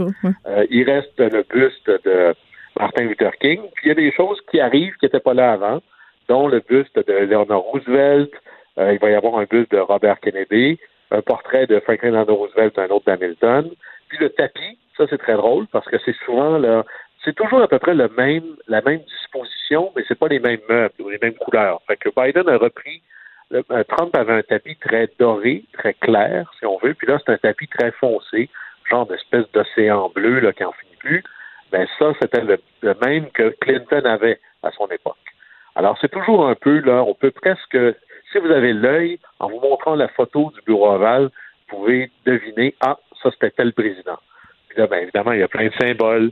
Euh, 0.47 0.66
il 0.70 0.83
reste 0.91 1.19
le 1.20 1.45
buste 1.49 1.91
de 2.05 2.35
Martin 2.79 3.05
Luther 3.05 3.37
King. 3.39 3.61
Puis 3.75 3.87
il 3.87 3.89
y 3.89 3.93
a 3.93 3.95
des 3.95 4.12
choses 4.12 4.41
qui 4.51 4.59
arrivent 4.61 4.95
qui 4.99 5.05
n'étaient 5.07 5.20
pas 5.20 5.35
là 5.35 5.53
avant, 5.53 5.81
dont 6.29 6.49
le 6.49 6.61
buste 6.61 6.97
de 6.97 7.12
Eleanor 7.12 7.62
Roosevelt. 7.62 8.33
Euh, 8.79 8.93
il 8.95 8.99
va 8.99 9.11
y 9.11 9.15
avoir 9.15 9.39
un 9.39 9.45
buste 9.45 9.73
de 9.73 9.79
Robert 9.79 10.19
Kennedy, 10.20 10.79
un 11.11 11.20
portrait 11.23 11.66
de 11.66 11.81
Franklin 11.81 12.11
Delano 12.11 12.35
Roosevelt, 12.35 12.79
un 12.79 12.89
autre 12.89 13.05
d'Hamilton. 13.07 13.70
Puis 14.09 14.19
le 14.19 14.31
tapis, 14.31 14.79
ça 14.97 15.05
c'est 15.11 15.19
très 15.19 15.35
drôle 15.35 15.66
parce 15.69 15.87
que 15.87 15.97
c'est 16.05 16.16
souvent 16.25 16.57
là, 16.59 16.85
c'est 17.25 17.35
toujours 17.35 17.61
à 17.62 17.69
peu 17.69 17.79
près 17.79 17.95
le 17.95 18.09
même, 18.16 18.45
la 18.69 18.81
même 18.83 19.01
disposition, 19.01 19.91
mais 19.97 20.03
c'est 20.09 20.19
pas 20.19 20.29
les 20.29 20.39
mêmes 20.39 20.61
meubles 20.69 20.95
ou 21.01 21.09
les 21.11 21.19
mêmes 21.20 21.35
couleurs. 21.35 21.81
Fait 21.87 21.97
que 21.97 22.09
Biden 22.16 22.49
a 22.49 22.57
repris 22.57 23.03
Trump 23.89 24.15
avait 24.15 24.35
un 24.35 24.43
tapis 24.43 24.77
très 24.77 25.09
doré, 25.19 25.65
très 25.73 25.95
clair, 25.95 26.51
si 26.59 26.66
on 26.66 26.79
veut, 26.79 26.95
puis 26.95 27.07
là, 27.07 27.19
c'est 27.25 27.33
un 27.33 27.39
tapis 27.39 27.69
très 27.69 27.93
foncé, 27.93 28.51
genre 28.91 29.07
d'espèce 29.07 29.51
d'océan 29.53 30.11
bleu 30.15 30.41
là, 30.41 30.53
qui 30.53 30.65
en 30.65 30.73
finit 30.73 30.97
plus. 30.97 31.25
Ben 31.73 31.87
ça, 31.99 32.12
c'était 32.20 32.43
le, 32.43 32.59
le 32.83 32.95
même 33.05 33.31
que 33.31 33.55
Clinton 33.61 34.05
avait 34.05 34.41
à 34.62 34.70
son 34.73 34.87
époque. 34.89 35.16
Alors, 35.75 35.97
c'est 36.01 36.11
toujours 36.11 36.49
un 36.49 36.55
peu, 36.55 36.81
là, 36.81 37.05
on 37.05 37.15
peut 37.15 37.31
presque, 37.31 37.79
si 38.33 38.39
vous 38.39 38.51
avez 38.51 38.73
l'œil, 38.73 39.19
en 39.39 39.49
vous 39.49 39.61
montrant 39.61 39.95
la 39.95 40.09
photo 40.09 40.51
du 40.55 40.61
bureau 40.62 40.91
ovale, 40.91 41.31
vous 41.70 41.77
pouvez 41.77 42.11
deviner, 42.27 42.75
ah, 42.81 42.99
ça, 43.23 43.31
c'était 43.31 43.51
tel 43.51 43.73
président. 43.73 44.19
Puis 44.69 44.79
là, 44.79 44.87
ben, 44.87 45.03
évidemment, 45.03 45.33
il 45.33 45.41
y 45.41 45.43
a 45.43 45.49
plein 45.49 45.69
de 45.69 45.75
symboles. 45.81 46.31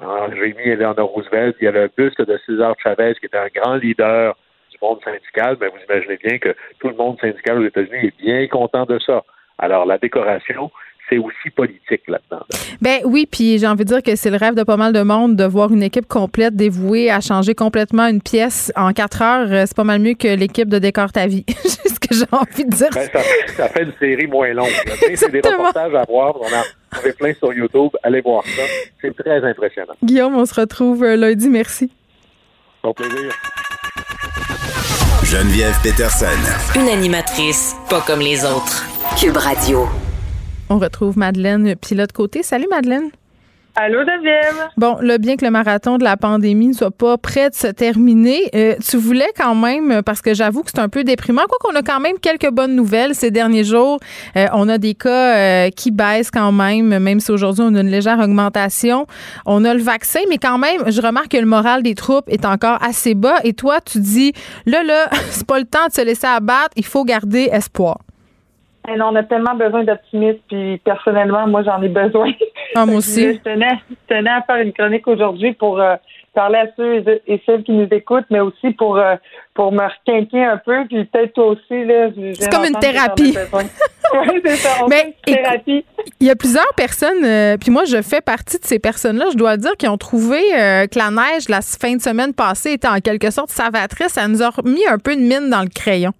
Ah, 0.00 0.28
J'ai 0.32 0.54
mis 0.54 0.62
Eleanor 0.62 1.08
Roosevelt, 1.08 1.56
il 1.60 1.64
y 1.64 1.68
a 1.68 1.72
le 1.72 1.90
buste 1.96 2.20
de 2.20 2.38
César 2.46 2.74
Chavez, 2.82 3.14
qui 3.14 3.26
était 3.26 3.38
un 3.38 3.48
grand 3.54 3.74
leader 3.74 4.34
du 4.76 4.86
monde 4.86 4.98
syndical, 5.04 5.56
mais 5.60 5.68
vous 5.68 5.78
imaginez 5.88 6.18
bien 6.22 6.38
que 6.38 6.54
tout 6.80 6.88
le 6.88 6.96
monde 6.96 7.18
syndical 7.20 7.58
aux 7.58 7.66
États-Unis 7.66 8.06
est 8.08 8.22
bien 8.22 8.46
content 8.48 8.84
de 8.84 8.98
ça. 8.98 9.24
Alors, 9.58 9.86
la 9.86 9.98
décoration, 9.98 10.70
c'est 11.08 11.18
aussi 11.18 11.50
politique 11.54 12.02
là-dedans. 12.08 12.44
Ben 12.80 13.00
oui, 13.04 13.26
puis 13.30 13.58
j'ai 13.58 13.66
envie 13.66 13.84
de 13.84 13.88
dire 13.88 14.02
que 14.02 14.16
c'est 14.16 14.30
le 14.30 14.36
rêve 14.36 14.54
de 14.54 14.64
pas 14.64 14.76
mal 14.76 14.92
de 14.92 15.02
monde 15.02 15.36
de 15.36 15.44
voir 15.44 15.72
une 15.72 15.82
équipe 15.82 16.06
complète 16.06 16.54
dévouée 16.56 17.10
à 17.10 17.20
changer 17.20 17.54
complètement 17.54 18.06
une 18.06 18.20
pièce 18.20 18.72
en 18.76 18.92
quatre 18.92 19.22
heures. 19.22 19.50
Euh, 19.50 19.64
C'est 19.66 19.76
pas 19.76 19.84
mal 19.84 20.00
mieux 20.00 20.14
que 20.14 20.28
l'équipe 20.28 20.68
de 20.68 20.78
Décor 20.78 21.12
ta 21.12 21.26
vie. 21.26 21.44
c'est 21.48 21.88
ce 21.88 22.00
que 22.00 22.14
j'ai 22.14 22.26
envie 22.32 22.64
de 22.64 22.74
dire. 22.74 22.88
Ben, 22.92 23.08
ça, 23.12 23.20
ça 23.56 23.68
fait 23.68 23.84
une 23.84 23.92
série 23.98 24.26
moins 24.26 24.52
longue. 24.52 24.68
C'est 25.14 25.30
des 25.30 25.40
reportages 25.40 25.94
à 25.94 26.04
voir. 26.04 26.36
On 26.40 26.46
a 26.46 27.12
plein 27.12 27.34
sur 27.34 27.52
YouTube. 27.52 27.90
Allez 28.02 28.20
voir 28.20 28.44
ça. 28.44 28.62
C'est 29.00 29.16
très 29.16 29.42
impressionnant. 29.44 29.94
Guillaume, 30.02 30.34
on 30.34 30.44
se 30.44 30.60
retrouve 30.60 31.04
euh, 31.04 31.16
lundi. 31.16 31.48
Merci. 31.48 31.90
Au 32.82 32.92
plaisir. 32.92 33.32
Geneviève 35.30 35.76
Peterson. 35.82 36.26
Une 36.76 36.88
animatrice 36.88 37.74
pas 37.90 38.00
comme 38.00 38.20
les 38.20 38.44
autres. 38.44 38.86
Cube 39.18 39.36
Radio. 39.36 39.88
On 40.68 40.78
retrouve 40.78 41.18
Madeleine 41.18 41.74
Pilote 41.74 42.12
Côté. 42.12 42.44
Salut 42.44 42.68
Madeleine. 42.70 43.10
Allô, 43.78 43.98
Geneviève? 44.06 44.70
Bon, 44.78 44.96
là, 45.02 45.18
bien 45.18 45.36
que 45.36 45.44
le 45.44 45.50
marathon 45.50 45.98
de 45.98 46.04
la 46.04 46.16
pandémie 46.16 46.68
ne 46.68 46.72
soit 46.72 46.90
pas 46.90 47.18
prêt 47.18 47.50
de 47.50 47.54
se 47.54 47.66
terminer, 47.66 48.48
euh, 48.54 48.74
tu 48.80 48.96
voulais 48.96 49.28
quand 49.36 49.54
même, 49.54 50.02
parce 50.02 50.22
que 50.22 50.32
j'avoue 50.32 50.62
que 50.62 50.70
c'est 50.70 50.80
un 50.80 50.88
peu 50.88 51.04
déprimant, 51.04 51.42
quoi 51.46 51.58
qu'on 51.60 51.76
a 51.76 51.82
quand 51.82 52.00
même 52.00 52.18
quelques 52.18 52.50
bonnes 52.50 52.74
nouvelles 52.74 53.14
ces 53.14 53.30
derniers 53.30 53.64
jours. 53.64 53.98
Euh, 54.38 54.46
on 54.54 54.70
a 54.70 54.78
des 54.78 54.94
cas 54.94 55.66
euh, 55.66 55.68
qui 55.68 55.90
baissent 55.90 56.30
quand 56.30 56.52
même, 56.52 56.98
même 56.98 57.20
si 57.20 57.30
aujourd'hui 57.30 57.64
on 57.68 57.74
a 57.74 57.82
une 57.82 57.90
légère 57.90 58.18
augmentation. 58.18 59.06
On 59.44 59.62
a 59.66 59.74
le 59.74 59.82
vaccin, 59.82 60.20
mais 60.30 60.38
quand 60.38 60.56
même, 60.56 60.90
je 60.90 61.02
remarque 61.02 61.28
que 61.32 61.36
le 61.36 61.44
moral 61.44 61.82
des 61.82 61.94
troupes 61.94 62.30
est 62.30 62.46
encore 62.46 62.78
assez 62.82 63.14
bas. 63.14 63.40
Et 63.44 63.52
toi, 63.52 63.82
tu 63.82 63.98
dis, 63.98 64.32
là, 64.64 64.84
là, 64.84 65.08
c'est 65.28 65.46
pas 65.46 65.58
le 65.58 65.66
temps 65.66 65.86
de 65.88 65.92
se 65.92 66.02
laisser 66.02 66.26
abattre, 66.26 66.70
il 66.76 66.86
faut 66.86 67.04
garder 67.04 67.50
espoir. 67.52 67.98
Et 68.88 68.98
on 69.02 69.14
a 69.16 69.22
tellement 69.22 69.54
besoin 69.54 69.84
d'optimisme, 69.84 70.38
puis 70.48 70.78
personnellement, 70.78 71.46
moi, 71.46 71.62
j'en 71.62 71.82
ai 71.82 71.88
besoin. 71.88 72.32
Ah, 72.76 72.84
moi 72.84 72.96
aussi. 72.96 73.32
je, 73.34 73.38
tenais, 73.38 73.78
je 73.88 74.14
tenais 74.14 74.30
à 74.30 74.42
faire 74.42 74.56
une 74.56 74.72
chronique 74.72 75.08
aujourd'hui 75.08 75.54
pour 75.54 75.80
euh, 75.80 75.96
parler 76.34 76.58
à 76.58 76.66
ceux 76.76 77.02
et 77.26 77.40
celles 77.46 77.62
qui 77.62 77.72
nous 77.72 77.88
écoutent, 77.90 78.26
mais 78.30 78.40
aussi 78.40 78.72
pour 78.72 78.98
euh, 78.98 79.16
pour 79.54 79.72
me 79.72 79.82
requinquer 79.82 80.44
un 80.44 80.58
peu, 80.58 80.84
puis 80.86 81.04
peut-être 81.06 81.32
toi 81.32 81.46
aussi. 81.46 81.84
là. 81.86 82.10
C'est 82.34 82.52
comme 82.52 82.66
une 82.66 82.78
thérapie. 82.78 83.34
oui, 83.54 84.40
c'est 84.44 84.56
ça. 84.56 84.84
On 84.84 84.90
fait 84.90 85.14
une 85.26 85.34
thérapie. 85.34 85.84
Il 86.20 86.26
y 86.26 86.30
a 86.30 86.36
plusieurs 86.36 86.74
personnes, 86.76 87.24
euh, 87.24 87.56
puis 87.56 87.70
moi, 87.70 87.84
je 87.86 88.02
fais 88.02 88.20
partie 88.20 88.58
de 88.58 88.64
ces 88.64 88.78
personnes-là, 88.78 89.26
je 89.32 89.38
dois 89.38 89.56
dire, 89.56 89.72
qui 89.78 89.88
ont 89.88 89.96
trouvé 89.96 90.38
que 90.38 90.98
la 90.98 91.10
neige, 91.10 91.48
la 91.48 91.62
fin 91.62 91.96
de 91.96 92.02
semaine 92.02 92.34
passée, 92.34 92.72
était 92.72 92.88
en 92.88 93.00
quelque 93.00 93.30
sorte 93.30 93.48
salvatrice. 93.48 94.08
Ça 94.08 94.28
nous 94.28 94.42
a 94.42 94.50
remis 94.50 94.86
un 94.86 94.98
peu 94.98 95.16
de 95.16 95.20
mine 95.22 95.48
dans 95.48 95.62
le 95.62 95.70
crayon. 95.74 96.12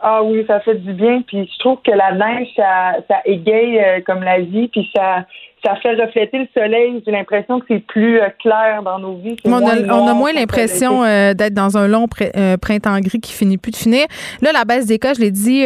Ah 0.00 0.22
oui, 0.22 0.44
ça 0.46 0.60
fait 0.60 0.76
du 0.76 0.92
bien. 0.92 1.22
Puis 1.26 1.50
je 1.52 1.58
trouve 1.58 1.78
que 1.84 1.90
la 1.90 2.12
neige, 2.12 2.48
ça, 2.54 2.96
ça 3.08 3.16
égaye 3.24 3.78
euh, 3.78 4.00
comme 4.06 4.22
la 4.22 4.40
vie, 4.40 4.68
puis 4.68 4.88
ça, 4.94 5.24
ça 5.64 5.74
fait 5.76 5.94
refléter 5.94 6.38
le 6.38 6.48
soleil. 6.54 7.02
J'ai 7.04 7.10
l'impression 7.10 7.58
que 7.58 7.66
c'est 7.68 7.84
plus 7.84 8.20
euh, 8.20 8.28
clair 8.38 8.82
dans 8.84 9.00
nos 9.00 9.16
vies. 9.16 9.36
On 9.44 9.54
a, 9.54 9.76
on 9.92 10.06
a, 10.06 10.14
moins 10.14 10.32
l'impression 10.32 11.02
euh, 11.02 11.34
d'être 11.34 11.54
dans 11.54 11.76
un 11.76 11.88
long 11.88 12.06
printemps 12.06 13.00
gris 13.00 13.20
qui 13.20 13.32
finit 13.32 13.58
plus 13.58 13.72
de 13.72 13.76
finir. 13.76 14.06
Là, 14.40 14.52
la 14.52 14.64
baisse 14.64 14.86
des 14.86 15.00
cas, 15.00 15.14
je 15.14 15.20
l'ai 15.20 15.32
dit, 15.32 15.64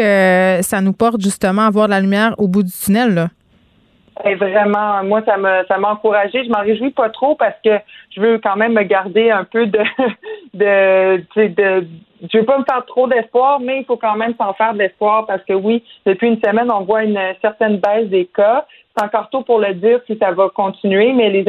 ça 0.63 0.81
nous 0.81 0.95
porte 0.95 1.21
justement 1.21 1.63
à 1.63 1.71
voir 1.71 1.87
de 1.87 1.93
la 1.93 2.01
lumière 2.01 2.35
au 2.39 2.49
bout 2.49 2.63
du 2.63 2.73
tunnel. 2.73 3.15
Là. 3.15 3.29
Et 4.25 4.35
vraiment, 4.35 5.03
moi, 5.05 5.23
ça 5.27 5.37
me 5.37 5.65
ça 5.67 5.79
m'a 5.79 5.93
encouragé. 5.93 6.45
Je 6.45 6.51
m'en 6.51 6.61
réjouis 6.61 6.91
pas 6.91 7.09
trop 7.11 7.35
parce 7.35 7.57
que 7.65 7.71
je 8.15 8.21
veux 8.21 8.39
quand 8.39 8.57
même 8.57 8.73
me 8.73 8.83
garder 8.83 9.31
un 9.31 9.45
peu 9.45 9.67
de 9.67 9.79
de, 10.55 11.25
de, 11.37 11.49
de 11.49 11.87
je 12.31 12.39
veux 12.39 12.45
pas 12.45 12.59
me 12.59 12.65
faire 12.65 12.85
trop 12.87 13.09
d'espoir, 13.09 13.61
mais 13.61 13.81
il 13.81 13.85
faut 13.85 13.97
quand 13.97 14.17
même 14.17 14.35
s'en 14.41 14.53
faire 14.55 14.75
d'espoir 14.75 15.27
parce 15.27 15.43
que 15.45 15.55
oui, 15.55 15.83
depuis 16.07 16.29
une 16.29 16.41
semaine, 16.41 16.71
on 16.71 16.85
voit 16.85 17.05
une 17.05 17.19
certaine 17.41 17.79
baisse 17.79 18.09
des 18.09 18.27
cas. 18.27 18.65
C'est 18.97 19.05
encore 19.05 19.29
tôt 19.31 19.43
pour 19.43 19.59
le 19.59 19.75
dire 19.75 20.01
si 20.07 20.17
ça 20.19 20.31
va 20.33 20.49
continuer, 20.51 21.13
mais 21.13 21.31
les 21.31 21.45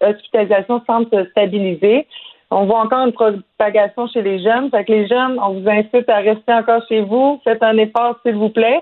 hospitalisations 0.00 0.82
semblent 0.86 1.08
se 1.12 1.24
stabiliser. 1.30 2.06
On 2.50 2.64
voit 2.64 2.80
encore 2.80 3.06
une 3.06 3.12
propagation 3.12 4.06
chez 4.08 4.22
les 4.22 4.42
jeunes. 4.42 4.70
Fait 4.70 4.84
que 4.84 4.92
les 4.92 5.06
jeunes, 5.06 5.38
on 5.38 5.60
vous 5.60 5.68
incite 5.68 6.08
à 6.08 6.18
rester 6.18 6.52
encore 6.52 6.82
chez 6.88 7.00
vous. 7.00 7.40
Faites 7.44 7.62
un 7.62 7.76
effort, 7.76 8.18
s'il 8.24 8.36
vous 8.36 8.48
plaît. 8.48 8.80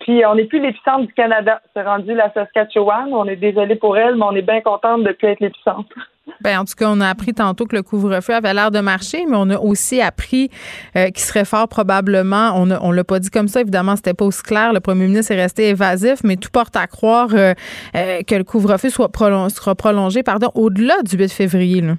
Puis 0.00 0.24
on 0.26 0.36
n'est 0.36 0.44
plus 0.44 0.60
l'épicentre 0.60 1.06
du 1.06 1.12
Canada. 1.12 1.60
C'est 1.74 1.82
rendu 1.82 2.14
la 2.14 2.32
Saskatchewan. 2.32 3.08
On 3.12 3.24
est 3.26 3.36
désolé 3.36 3.76
pour 3.76 3.96
elle, 3.96 4.16
mais 4.16 4.24
on 4.24 4.36
est 4.36 4.42
bien 4.42 4.60
contente 4.60 5.02
de 5.02 5.12
plus 5.12 5.28
être 5.28 5.40
l'épicentre. 5.40 5.88
Ben, 6.42 6.58
en 6.60 6.64
tout 6.64 6.74
cas, 6.76 6.86
on 6.88 7.00
a 7.00 7.08
appris 7.08 7.32
tantôt 7.32 7.64
que 7.64 7.74
le 7.74 7.82
couvre-feu 7.82 8.34
avait 8.34 8.52
l'air 8.54 8.70
de 8.70 8.80
marcher, 8.80 9.24
mais 9.26 9.36
on 9.36 9.50
a 9.50 9.58
aussi 9.58 10.00
appris 10.00 10.50
euh, 10.94 11.06
qu'il 11.06 11.20
serait 11.20 11.44
fort 11.44 11.68
probablement, 11.68 12.52
on 12.54 12.66
ne 12.66 12.94
l'a 12.94 13.04
pas 13.04 13.18
dit 13.18 13.30
comme 13.30 13.48
ça, 13.48 13.62
évidemment, 13.62 13.96
c'était 13.96 14.14
pas 14.14 14.26
aussi 14.26 14.42
clair. 14.42 14.72
Le 14.72 14.80
premier 14.80 15.06
ministre 15.06 15.32
est 15.32 15.40
resté 15.40 15.68
évasif, 15.70 16.20
mais 16.24 16.36
tout 16.36 16.50
porte 16.52 16.76
à 16.76 16.86
croire 16.86 17.28
euh, 17.32 17.54
euh, 17.96 18.20
que 18.26 18.34
le 18.34 18.44
couvre-feu 18.44 18.90
soit 18.90 19.10
sera 19.48 19.74
prolongé 19.74 20.22
pardon, 20.22 20.50
au-delà 20.54 21.02
du 21.02 21.16
8 21.16 21.32
février. 21.32 21.80
Là. 21.80 21.94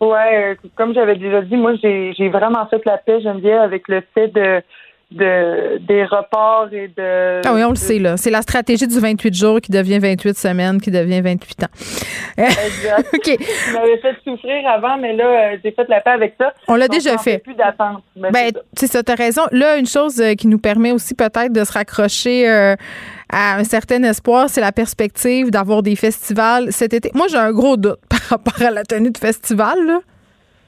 Ouais, 0.00 0.58
comme 0.76 0.92
j'avais 0.94 1.16
déjà 1.16 1.40
dit, 1.42 1.56
moi 1.56 1.74
j'ai 1.82 2.28
vraiment 2.28 2.66
fait 2.66 2.82
la 2.84 2.98
paix, 2.98 3.20
Geneviève, 3.20 3.60
avec 3.60 3.88
le 3.88 4.02
fait 4.14 4.28
de 4.28 4.62
de 5.12 5.78
des 5.86 6.04
reports 6.04 6.68
et 6.72 6.88
de. 6.88 7.40
Ah 7.46 7.54
oui, 7.54 7.62
on 7.62 7.70
le 7.70 7.76
sait, 7.76 7.98
là. 7.98 8.16
C'est 8.16 8.30
la 8.30 8.42
stratégie 8.42 8.88
du 8.88 8.98
28 8.98 9.34
jours 9.34 9.60
qui 9.60 9.70
devient 9.70 10.00
28 10.00 10.36
semaines, 10.36 10.80
qui 10.80 10.90
devient 10.90 11.20
28 11.20 11.62
ans. 11.62 11.66
Exact. 12.36 13.08
OK. 13.14 13.22
Tu 13.38 13.72
m'avais 13.72 13.98
fait 13.98 14.16
souffrir 14.24 14.68
avant, 14.68 14.96
mais 14.98 15.14
là, 15.14 15.24
euh, 15.24 15.56
j'ai 15.64 15.70
fait 15.70 15.88
la 15.88 16.00
paix 16.00 16.10
avec 16.10 16.34
ça. 16.38 16.52
On 16.66 16.74
l'a 16.74 16.88
déjà 16.88 17.16
fait. 17.18 17.38
plus 17.38 17.54
d'attente. 17.54 18.02
Ben, 18.16 18.50
c'est 18.76 18.88
ça, 18.88 19.02
tu 19.02 19.12
as 19.12 19.14
raison. 19.14 19.42
Là, 19.52 19.76
une 19.76 19.86
chose 19.86 20.20
euh, 20.20 20.34
qui 20.34 20.48
nous 20.48 20.58
permet 20.58 20.90
aussi 20.90 21.14
peut-être 21.14 21.52
de 21.52 21.62
se 21.62 21.72
raccrocher 21.72 22.48
euh, 22.48 22.74
à 23.30 23.56
un 23.56 23.64
certain 23.64 24.02
espoir, 24.02 24.48
c'est 24.48 24.60
la 24.60 24.72
perspective 24.72 25.50
d'avoir 25.50 25.82
des 25.82 25.94
festivals 25.94 26.72
cet 26.72 26.94
été. 26.94 27.10
Moi, 27.14 27.26
j'ai 27.28 27.38
un 27.38 27.52
gros 27.52 27.76
doute 27.76 28.00
par 28.08 28.20
rapport 28.20 28.60
à 28.60 28.72
la 28.72 28.82
tenue 28.82 29.10
de 29.10 29.18
festival, 29.18 29.78
là. 29.86 30.00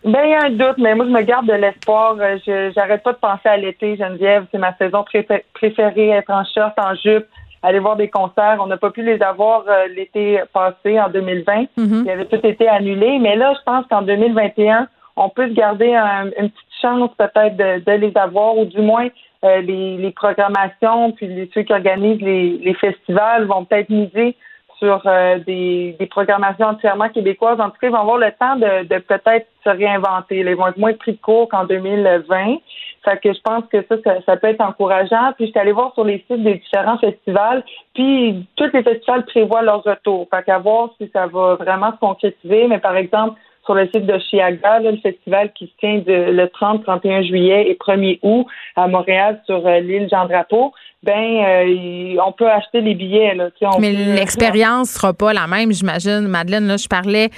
Ben, 0.08 0.24
il 0.24 0.30
y 0.30 0.34
a 0.34 0.44
un 0.44 0.50
doute, 0.50 0.78
mais 0.78 0.94
moi, 0.94 1.04
je 1.04 1.10
me 1.10 1.20
garde 1.20 1.46
de 1.46 1.52
l'espoir. 1.52 2.16
Euh, 2.18 2.38
je 2.46 2.72
j'arrête 2.74 3.02
pas 3.02 3.12
de 3.12 3.18
penser 3.18 3.46
à 3.46 3.58
l'été, 3.58 3.94
Geneviève. 3.96 4.46
C'est 4.50 4.58
ma 4.58 4.74
saison 4.76 5.04
préférée, 5.52 6.08
être 6.08 6.30
en 6.30 6.44
short, 6.44 6.72
en 6.78 6.94
jupe, 6.94 7.26
aller 7.62 7.78
voir 7.78 7.96
des 7.96 8.08
concerts. 8.08 8.56
On 8.58 8.68
n'a 8.68 8.78
pas 8.78 8.90
pu 8.90 9.02
les 9.02 9.20
avoir 9.20 9.64
euh, 9.68 9.86
l'été 9.94 10.40
passé, 10.54 10.98
en 10.98 11.10
2020. 11.10 11.62
Mm-hmm. 11.76 12.02
Il 12.04 12.10
avait 12.10 12.24
tout 12.24 12.40
été 12.42 12.66
annulé. 12.66 13.18
Mais 13.18 13.36
là, 13.36 13.52
je 13.52 13.62
pense 13.66 13.84
qu'en 13.88 14.00
2021, 14.00 14.88
on 15.16 15.28
peut 15.28 15.48
se 15.48 15.52
garder 15.52 15.94
une 15.94 16.48
petite 16.48 16.80
chance 16.80 17.10
peut-être 17.18 17.56
de, 17.56 17.92
les 17.92 18.16
avoir, 18.16 18.56
ou 18.56 18.64
du 18.64 18.80
moins 18.80 19.08
euh, 19.44 19.60
les, 19.60 19.98
les, 19.98 20.10
programmations, 20.12 21.12
puis 21.12 21.26
les, 21.26 21.50
ceux 21.52 21.62
qui 21.62 21.72
organisent 21.74 22.22
les, 22.22 22.56
les 22.58 22.74
festivals 22.74 23.44
vont 23.44 23.64
peut-être 23.66 23.90
miser 23.90 24.36
sur 24.78 25.02
euh, 25.06 25.38
des, 25.40 25.96
des, 25.98 26.06
programmations 26.06 26.66
entièrement 26.66 27.08
québécoises. 27.08 27.60
En 27.60 27.70
tout 27.70 27.76
cas, 27.80 27.88
ils 27.88 27.92
vont 27.92 28.00
avoir 28.00 28.18
le 28.18 28.30
temps 28.32 28.56
de, 28.56 28.84
de 28.84 28.98
peut-être 28.98 29.46
se 29.64 29.68
réinventer. 29.68 30.38
Ils 30.38 30.54
vont 30.54 30.68
être 30.68 30.78
moins 30.78 30.92
pris 30.92 31.12
de 31.12 31.20
court 31.20 31.48
qu'en 31.48 31.64
2020. 31.64 32.56
Fait 33.04 33.20
que 33.20 33.32
je 33.32 33.40
pense 33.42 33.64
que 33.72 33.84
ça, 33.88 33.96
ça, 34.24 34.36
peut 34.36 34.48
être 34.48 34.60
encourageant. 34.60 35.32
Puis 35.36 35.46
je 35.46 35.50
suis 35.50 35.60
allée 35.60 35.72
voir 35.72 35.92
sur 35.94 36.04
les 36.04 36.24
sites 36.28 36.42
des 36.42 36.54
différents 36.54 36.98
festivals, 36.98 37.64
puis 37.94 38.46
tous 38.56 38.70
les 38.72 38.82
festivals 38.82 39.24
prévoient 39.24 39.62
leur 39.62 39.82
retour. 39.82 40.28
Fait 40.30 40.44
qu'à 40.44 40.58
voir 40.58 40.90
si 41.00 41.10
ça 41.12 41.26
va 41.26 41.54
vraiment 41.54 41.92
se 41.92 41.98
concrétiser. 41.98 42.66
Mais 42.68 42.78
par 42.78 42.96
exemple, 42.96 43.38
sur 43.68 43.74
le 43.74 43.86
site 43.88 44.06
de 44.06 44.18
Chiaga, 44.18 44.80
le 44.80 44.96
festival 44.96 45.52
qui 45.52 45.66
se 45.66 45.72
tient 45.78 45.98
de, 45.98 46.30
le 46.30 46.48
30, 46.48 46.84
31 46.84 47.22
juillet 47.22 47.68
et 47.68 47.74
1er 47.74 48.18
août 48.22 48.46
à 48.76 48.88
Montréal 48.88 49.42
sur 49.44 49.66
euh, 49.66 49.80
l'île 49.80 50.08
Jean-Drapeau 50.10 50.72
ben 51.02 51.14
euh, 51.14 52.16
on 52.26 52.32
peut 52.32 52.50
acheter 52.50 52.80
les 52.80 52.94
billets. 52.94 53.34
Là, 53.34 53.50
Mais 53.78 53.92
l'expérience 53.92 54.90
sera 54.90 55.12
pas 55.12 55.32
la 55.32 55.46
même, 55.46 55.72
j'imagine. 55.72 56.26
Madeleine, 56.26 56.66
là, 56.66 56.76
je 56.76 56.88
parlais 56.88 57.30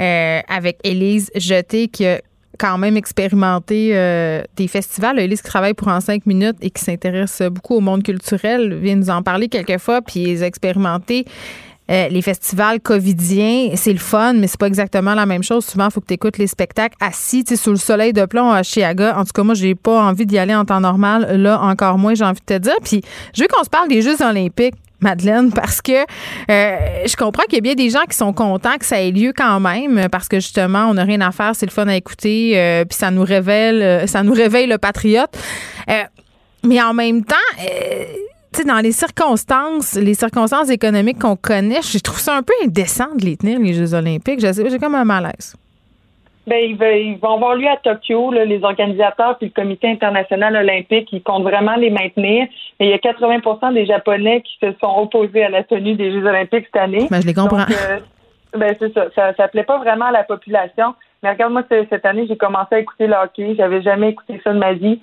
euh, 0.00 0.40
avec 0.48 0.78
Élise 0.82 1.30
Jeté 1.36 1.88
qui 1.88 2.06
a 2.06 2.20
quand 2.58 2.78
même 2.78 2.96
expérimenté 2.96 3.90
euh, 3.92 4.42
des 4.56 4.68
festivals. 4.68 5.18
Élise 5.18 5.42
qui 5.42 5.48
travaille 5.48 5.74
pour 5.74 5.88
En 5.88 6.00
5 6.00 6.26
minutes 6.26 6.56
et 6.60 6.70
qui 6.70 6.82
s'intéresse 6.82 7.42
beaucoup 7.50 7.76
au 7.76 7.80
monde 7.80 8.02
culturel 8.02 8.74
vient 8.74 8.96
nous 8.96 9.10
en 9.10 9.22
parler 9.22 9.48
quelquefois, 9.48 10.02
puis 10.02 10.42
expérimenté 10.42 11.24
euh, 11.90 12.08
les 12.08 12.22
festivals 12.22 12.80
covidiens, 12.80 13.70
c'est 13.74 13.92
le 13.92 13.98
fun, 13.98 14.32
mais 14.34 14.46
c'est 14.46 14.58
pas 14.58 14.66
exactement 14.68 15.14
la 15.14 15.26
même 15.26 15.42
chose. 15.42 15.66
Souvent, 15.66 15.86
il 15.86 15.92
faut 15.92 16.00
que 16.00 16.06
tu 16.06 16.14
écoutes 16.14 16.38
les 16.38 16.46
spectacles 16.46 16.96
assis, 17.00 17.44
sous 17.56 17.70
le 17.70 17.76
soleil 17.76 18.12
de 18.12 18.24
plomb 18.24 18.50
à 18.50 18.62
Chiaga. 18.62 19.18
En 19.18 19.24
tout 19.24 19.32
cas, 19.34 19.42
moi, 19.42 19.54
j'ai 19.54 19.74
pas 19.74 20.02
envie 20.02 20.24
d'y 20.24 20.38
aller 20.38 20.54
en 20.54 20.64
temps 20.64 20.80
normal. 20.80 21.40
Là, 21.42 21.60
encore 21.60 21.98
moins, 21.98 22.14
j'ai 22.14 22.24
envie 22.24 22.40
de 22.40 22.54
te 22.54 22.58
dire. 22.58 22.76
Puis, 22.82 23.02
je 23.34 23.42
veux 23.42 23.48
qu'on 23.48 23.64
se 23.64 23.70
parle 23.70 23.88
des 23.88 24.00
Jeux 24.00 24.20
olympiques. 24.22 24.74
Madeleine, 25.00 25.52
parce 25.52 25.82
que 25.82 25.92
euh, 25.92 26.76
je 27.06 27.14
comprends 27.16 27.42
qu'il 27.42 27.56
y 27.56 27.58
a 27.58 27.60
bien 27.60 27.74
des 27.74 27.90
gens 27.90 28.04
qui 28.08 28.16
sont 28.16 28.32
contents 28.32 28.78
que 28.78 28.86
ça 28.86 29.02
ait 29.02 29.10
lieu 29.10 29.34
quand 29.36 29.60
même, 29.60 30.08
parce 30.10 30.28
que 30.28 30.36
justement, 30.36 30.86
on 30.86 30.94
n'a 30.94 31.04
rien 31.04 31.20
à 31.20 31.30
faire, 31.30 31.54
c'est 31.54 31.66
le 31.66 31.72
fun 31.72 31.86
à 31.88 31.96
écouter, 31.96 32.52
euh, 32.54 32.86
puis 32.86 32.96
ça 32.96 33.10
nous 33.10 33.24
révèle, 33.24 34.08
ça 34.08 34.22
nous 34.22 34.32
réveille 34.32 34.66
le 34.66 34.78
patriote. 34.78 35.36
mais 36.62 36.80
en 36.80 36.94
même 36.94 37.22
temps, 37.22 37.34
dans 38.62 38.80
les 38.80 38.92
circonstances, 38.92 39.94
les 39.94 40.14
circonstances 40.14 40.70
économiques 40.70 41.18
qu'on 41.18 41.36
connaît, 41.36 41.82
je 41.82 41.98
trouve 41.98 42.20
ça 42.20 42.36
un 42.36 42.42
peu 42.42 42.54
indécent 42.64 43.14
de 43.16 43.24
les 43.24 43.36
tenir, 43.36 43.58
les 43.58 43.72
Jeux 43.72 43.94
olympiques. 43.94 44.40
J'ai 44.40 44.78
comme 44.78 44.94
un 44.94 45.04
malaise. 45.04 45.56
Ben, 46.46 46.62
ils, 46.62 47.18
vont 47.18 47.36
avoir 47.36 47.54
lieu 47.54 47.68
à 47.68 47.78
Tokyo, 47.78 48.30
les 48.32 48.62
organisateurs 48.62 49.38
puis 49.38 49.46
le 49.54 49.62
comité 49.62 49.88
international 49.88 50.56
olympique, 50.56 51.08
ils 51.12 51.22
comptent 51.22 51.44
vraiment 51.44 51.74
les 51.76 51.90
maintenir. 51.90 52.46
Mais 52.78 52.86
il 52.86 52.90
y 52.90 52.92
a 52.92 52.98
80% 52.98 53.72
des 53.72 53.86
Japonais 53.86 54.42
qui 54.42 54.58
se 54.60 54.72
sont 54.82 54.94
opposés 54.98 55.44
à 55.44 55.48
la 55.48 55.64
tenue 55.64 55.94
des 55.94 56.12
Jeux 56.12 56.26
olympiques 56.26 56.66
cette 56.66 56.82
année. 56.82 57.06
Ben, 57.10 57.22
je 57.22 57.26
les 57.26 57.34
comprends. 57.34 57.62
Euh, 57.62 57.98
ben, 58.56 58.76
c'est 58.78 58.92
ça. 58.92 59.06
ça. 59.14 59.32
Ça 59.34 59.48
plaît 59.48 59.64
pas 59.64 59.78
vraiment 59.78 60.06
à 60.06 60.12
la 60.12 60.24
population. 60.24 60.94
Mais 61.24 61.30
regarde-moi, 61.30 61.62
cette 61.88 62.04
année, 62.04 62.26
j'ai 62.28 62.36
commencé 62.36 62.74
à 62.74 62.78
écouter 62.80 63.06
le 63.06 63.14
hockey. 63.14 63.54
J'avais 63.56 63.80
jamais 63.80 64.10
écouté 64.10 64.38
ça 64.44 64.52
de 64.52 64.58
ma 64.58 64.74
vie. 64.74 65.00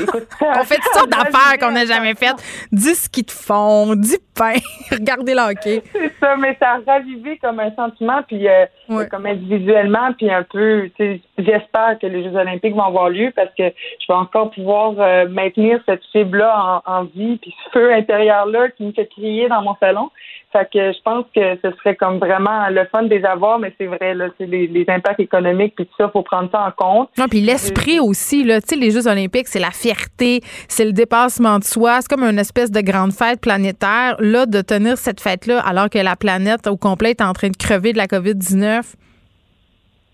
écoute, 0.00 0.26
on 0.40 0.64
fait 0.64 0.74
toutes 0.74 0.92
sortes 0.92 1.08
d'affaires 1.08 1.56
qu'on 1.60 1.70
n'a 1.70 1.86
jamais 1.86 2.16
faites. 2.16 2.34
Du 2.72 2.88
ski 2.96 3.22
de 3.22 3.30
fond, 3.30 3.94
du 3.94 4.16
pain, 4.36 4.54
regardez 4.90 5.34
le 5.34 5.52
hockey. 5.52 5.84
C'est 5.92 6.12
ça, 6.18 6.34
mais 6.36 6.56
ça 6.58 6.70
a 6.70 6.80
ravivé 6.84 7.38
comme 7.38 7.60
un 7.60 7.72
sentiment, 7.76 8.24
puis 8.26 8.48
euh, 8.48 8.66
comme 9.08 9.24
individuellement, 9.24 10.12
puis 10.18 10.32
un 10.32 10.42
peu, 10.42 10.90
j'espère 11.38 11.96
que 12.00 12.08
les 12.08 12.24
Jeux 12.24 12.34
olympiques 12.34 12.74
vont 12.74 12.82
avoir 12.82 13.08
lieu 13.08 13.32
parce 13.36 13.54
que 13.56 13.68
je 13.68 14.06
vais 14.08 14.14
encore 14.14 14.50
pouvoir 14.50 14.94
euh, 14.98 15.28
maintenir 15.28 15.78
cette 15.86 16.04
fibre-là 16.10 16.82
en, 16.86 16.92
en 16.92 17.04
vie, 17.04 17.36
puis 17.36 17.54
ce 17.64 17.78
feu 17.78 17.94
intérieur-là 17.94 18.70
qui 18.70 18.82
me 18.82 18.92
fait 18.92 19.06
crier 19.06 19.48
dans 19.48 19.62
mon 19.62 19.76
salon. 19.76 20.10
Fait 20.52 20.68
que 20.70 20.92
je 20.92 21.02
pense 21.02 21.24
que 21.34 21.56
ce 21.62 21.74
serait 21.78 21.96
comme 21.96 22.18
vraiment 22.18 22.68
le 22.68 22.84
fun 22.92 23.04
des 23.04 23.24
avoir, 23.24 23.58
mais 23.58 23.74
c'est 23.78 23.86
vrai, 23.86 24.14
là, 24.14 24.28
c'est 24.36 24.44
les, 24.44 24.84
impacts 24.88 25.20
économiques, 25.20 25.74
puis 25.74 25.86
tout 25.86 25.94
ça, 25.96 26.10
faut 26.10 26.22
prendre 26.22 26.50
ça 26.50 26.66
en 26.66 26.70
compte. 26.72 27.08
Non, 27.16 27.26
puis 27.26 27.40
l'esprit 27.40 28.00
aussi, 28.00 28.44
là, 28.44 28.60
tu 28.60 28.68
sais, 28.68 28.76
les 28.76 28.90
Jeux 28.90 29.06
olympiques, 29.06 29.48
c'est 29.48 29.60
la 29.60 29.70
fierté, 29.70 30.40
c'est 30.68 30.84
le 30.84 30.92
dépassement 30.92 31.58
de 31.58 31.64
soi, 31.64 32.00
c'est 32.00 32.08
comme 32.08 32.24
une 32.24 32.38
espèce 32.38 32.70
de 32.70 32.80
grande 32.80 33.12
fête 33.12 33.40
planétaire. 33.40 34.16
Là, 34.18 34.44
de 34.44 34.60
tenir 34.60 34.98
cette 34.98 35.20
fête-là 35.20 35.60
alors 35.60 35.88
que 35.88 35.98
la 35.98 36.16
planète 36.16 36.66
au 36.66 36.76
complet 36.76 37.10
est 37.10 37.22
en 37.22 37.32
train 37.32 37.48
de 37.48 37.56
crever 37.56 37.92
de 37.92 37.98
la 37.98 38.06
COVID-19, 38.06 38.94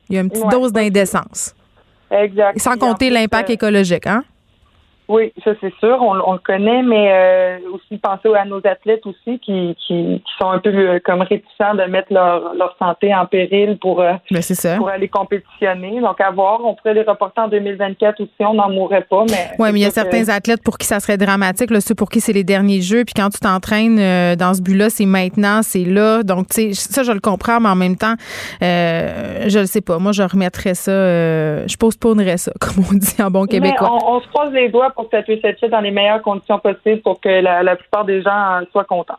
il 0.09 0.15
y 0.15 0.19
a 0.19 0.21
une 0.21 0.31
petite 0.31 0.51
dose 0.51 0.73
d'indécence. 0.73 1.55
Exact. 2.11 2.59
sans 2.59 2.79
compter 2.79 3.11
l'impact 3.11 3.51
euh, 3.51 3.55
écologique, 3.55 4.07
hein? 4.07 4.25
Oui, 5.09 5.33
ça 5.43 5.53
c'est 5.63 5.73
sûr, 5.81 5.97
on, 6.03 6.33
le 6.33 6.39
connaît, 6.39 6.83
mais 6.83 7.11
euh, 7.11 7.59
aussi 7.73 7.97
penser 7.97 8.29
à 8.39 8.45
nos 8.45 8.59
athlètes 8.59 9.07
aussi 9.07 9.39
qui, 9.39 9.75
qui, 9.87 10.23
sont 10.39 10.51
un 10.51 10.59
peu 10.59 10.69
euh, 10.69 10.99
comme 11.03 11.23
réticents 11.23 11.75
de 11.75 11.85
mettre 11.85 12.13
leur, 12.13 12.55
leur 12.55 12.77
santé 12.79 13.15
en 13.15 13.25
péril 13.25 13.79
pour, 13.81 14.03
euh, 14.03 14.13
ben, 14.31 14.43
pour 14.77 14.91
aller 14.91 15.09
compétitionner. 15.09 16.03
Donc 16.03 16.21
à 16.21 16.31
voir, 16.31 16.61
on 16.63 16.75
pourrait 16.75 16.93
les 16.93 17.05
reporter 17.05 17.41
en 17.41 17.49
2024 17.49 18.21
aussi, 18.21 18.31
on 18.41 18.53
n'en 18.53 18.69
mourrait 18.69 19.07
pas. 19.09 19.25
Mais 19.31 19.49
oui, 19.59 19.71
mais 19.73 19.79
il 19.79 19.83
y 19.83 19.87
a 19.87 19.91
certains 19.91 20.29
athlètes 20.29 20.63
pour 20.63 20.77
qui 20.77 20.87
ça 20.87 21.01
serait 21.01 21.17
dramatique, 21.17 21.71
là, 21.71 21.81
ceux 21.81 21.95
pour 21.95 22.11
qui 22.11 22.21
c'est 22.21 22.35
les 22.35 22.45
derniers 22.45 22.83
jeux, 22.83 23.07
puis 23.07 23.15
quand 23.17 23.31
tu 23.31 23.41
t'entraînes 23.41 23.97
dans 24.37 24.53
ce 24.53 24.61
but-là, 24.61 24.91
c'est 24.91 25.07
maintenant, 25.07 25.63
c'est 25.63 25.85
là. 25.85 26.23
Donc 26.23 26.49
tu 26.49 26.75
sais, 26.75 26.93
ça 26.93 27.03
je 27.03 27.13
le 27.13 27.21
comprends, 27.21 27.61
mais 27.61 27.71
en 27.71 27.77
même 27.77 27.97
temps, 27.97 28.15
je 28.61 29.59
le 29.59 29.67
sais 29.67 29.81
pas. 29.81 29.99
Moi, 29.99 30.13
je 30.13 30.23
remettrais 30.23 30.75
ça, 30.75 30.93
je 30.93 31.77
postponerais 31.79 32.37
ça, 32.37 32.53
comme 32.61 32.85
on 32.91 32.95
dit 32.95 33.23
en 33.23 33.31
bon 33.31 33.47
québécois. 33.47 33.91
on, 33.91 34.17
on 34.17 34.21
se 34.21 34.29
croise 34.29 34.53
les 34.53 34.69
doigts 34.69 34.93
pour 35.05 35.69
dans 35.71 35.81
les 35.81 35.91
meilleures 35.91 36.23
conditions 36.23 36.59
possibles 36.59 37.01
pour 37.03 37.21
que 37.21 37.29
la, 37.29 37.77
plupart 37.77 38.05
des 38.05 38.23
gens 38.23 38.61
soient 38.73 38.85
contents. 38.85 39.19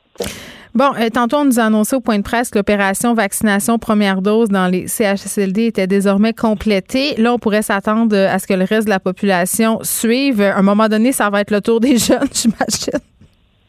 Bon, 0.76 0.92
euh, 1.00 1.10
tantôt, 1.10 1.38
on 1.38 1.46
nous 1.46 1.60
a 1.60 1.64
annoncé 1.64 1.96
au 1.96 2.00
point 2.00 2.18
de 2.18 2.24
presse 2.24 2.52
que 2.52 2.60
l'opération 2.60 3.14
vaccination 3.14 3.80
première 3.80 4.22
dose 4.22 4.50
dans 4.50 4.68
les 4.68 4.88
CHSLD 4.88 5.66
était 5.66 5.88
désormais 5.88 6.34
complétée. 6.34 7.16
Là, 7.18 7.34
on 7.34 7.40
pourrait 7.40 7.64
s'attendre 7.64 8.16
à 8.16 8.38
ce 8.38 8.46
que 8.46 8.54
le 8.54 8.66
reste 8.66 8.86
de 8.86 8.92
la 8.92 9.00
population 9.00 9.80
suive. 9.82 10.42
À 10.42 10.58
un 10.58 10.62
moment 10.62 10.88
donné, 10.88 11.12
ça 11.12 11.30
va 11.30 11.42
être 11.42 11.52
le 11.52 11.62
tour 11.62 11.80
des 11.80 11.98
jeunes, 11.98 12.30
j'imagine. 12.32 13.00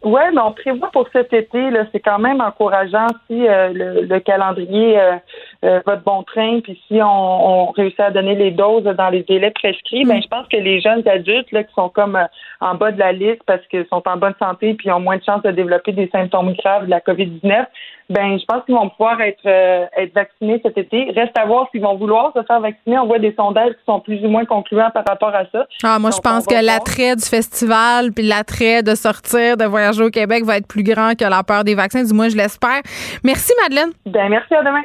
Oui, 0.03 0.21
mais 0.33 0.41
on 0.41 0.53
prévoit 0.53 0.91
pour 0.93 1.07
cet 1.13 1.31
été, 1.35 1.71
là, 1.71 1.85
c'est 1.93 2.01
quand 2.01 2.19
même 2.19 2.41
encourageant 2.41 3.07
si 3.27 3.47
euh, 3.47 3.69
le, 4.09 4.19
calendrier 4.21 4.99
euh, 4.99 5.17
euh, 5.63 5.81
va 5.85 5.97
de 5.97 6.03
bon 6.03 6.23
train, 6.23 6.61
puis 6.61 6.81
si 6.89 7.01
on, 7.03 7.71
réussit 7.73 8.01
à 8.01 8.11
donner 8.11 8.35
les 8.35 8.51
doses 8.51 8.85
dans 8.85 9.11
les 9.11 9.23
délais 9.25 9.51
prescrits, 9.51 10.07
ben 10.07 10.19
mm. 10.19 10.23
je 10.23 10.29
pense 10.29 10.49
que 10.49 10.57
les 10.57 10.81
jeunes 10.81 11.07
adultes 11.07 11.53
là, 11.53 11.65
qui 11.65 11.75
sont 11.75 11.91
comme 11.91 12.19
en 12.61 12.75
bas 12.77 12.93
de 12.93 12.99
la 12.99 13.13
liste 13.13 13.43
parce 13.45 13.65
qu'ils 13.67 13.87
sont 13.91 14.03
en 14.07 14.17
bonne 14.17 14.35
santé 14.39 14.73
puis 14.73 14.91
ont 14.91 15.01
moins 15.01 15.19
de 15.19 15.23
chances 15.23 15.43
de 15.43 15.51
développer 15.51 15.93
des 15.93 16.09
symptômes 16.09 16.55
graves 16.55 16.87
de 16.87 16.91
la 16.91 17.01
COVID-19, 17.01 17.67
ben 18.11 18.39
je 18.39 18.45
pense 18.45 18.65
qu'ils 18.65 18.75
vont 18.75 18.89
pouvoir 18.91 19.21
être 19.21 19.47
être 19.47 20.13
vaccinés 20.13 20.61
cet 20.63 20.77
été. 20.77 21.13
Reste 21.15 21.37
à 21.39 21.47
voir 21.47 21.69
s'ils 21.71 21.81
vont 21.81 21.97
vouloir 21.97 22.33
se 22.37 22.43
faire 22.43 22.61
vacciner. 22.61 22.99
On 22.99 23.07
voit 23.07 23.21
des 23.21 23.35
sondages 23.35 23.73
qui 23.73 23.85
sont 23.87 24.01
plus 24.01 24.23
ou 24.25 24.29
moins 24.29 24.45
concluants 24.45 24.91
par 24.93 25.05
rapport 25.09 25.35
à 25.35 25.45
ça. 25.53 25.67
Ah, 25.83 25.99
moi 25.99 26.11
je 26.11 26.21
pense 26.21 26.47
que 26.47 26.63
l'attrait 26.63 27.17
du 27.17 27.25
festival 27.25 28.13
puis 28.13 28.27
l'attrait 28.27 28.83
de 28.83 28.95
sortir, 28.95 29.57
de 29.57 29.65
voyager 29.65 30.03
au 30.03 30.11
Québec 30.11 30.45
va 30.45 30.57
être 30.57 30.67
plus 30.67 30.83
grand 30.83 31.17
que 31.17 31.25
la 31.25 31.43
peur 31.45 31.65
des 31.65 31.75
vaccins, 31.75 32.03
du 32.03 32.13
moins 32.13 32.29
je 32.29 32.37
l'espère. 32.37 32.83
Merci 33.25 33.53
Madeleine. 33.63 33.93
Ben 34.07 34.29
merci 34.29 34.55
à 34.55 34.63
demain. 34.63 34.83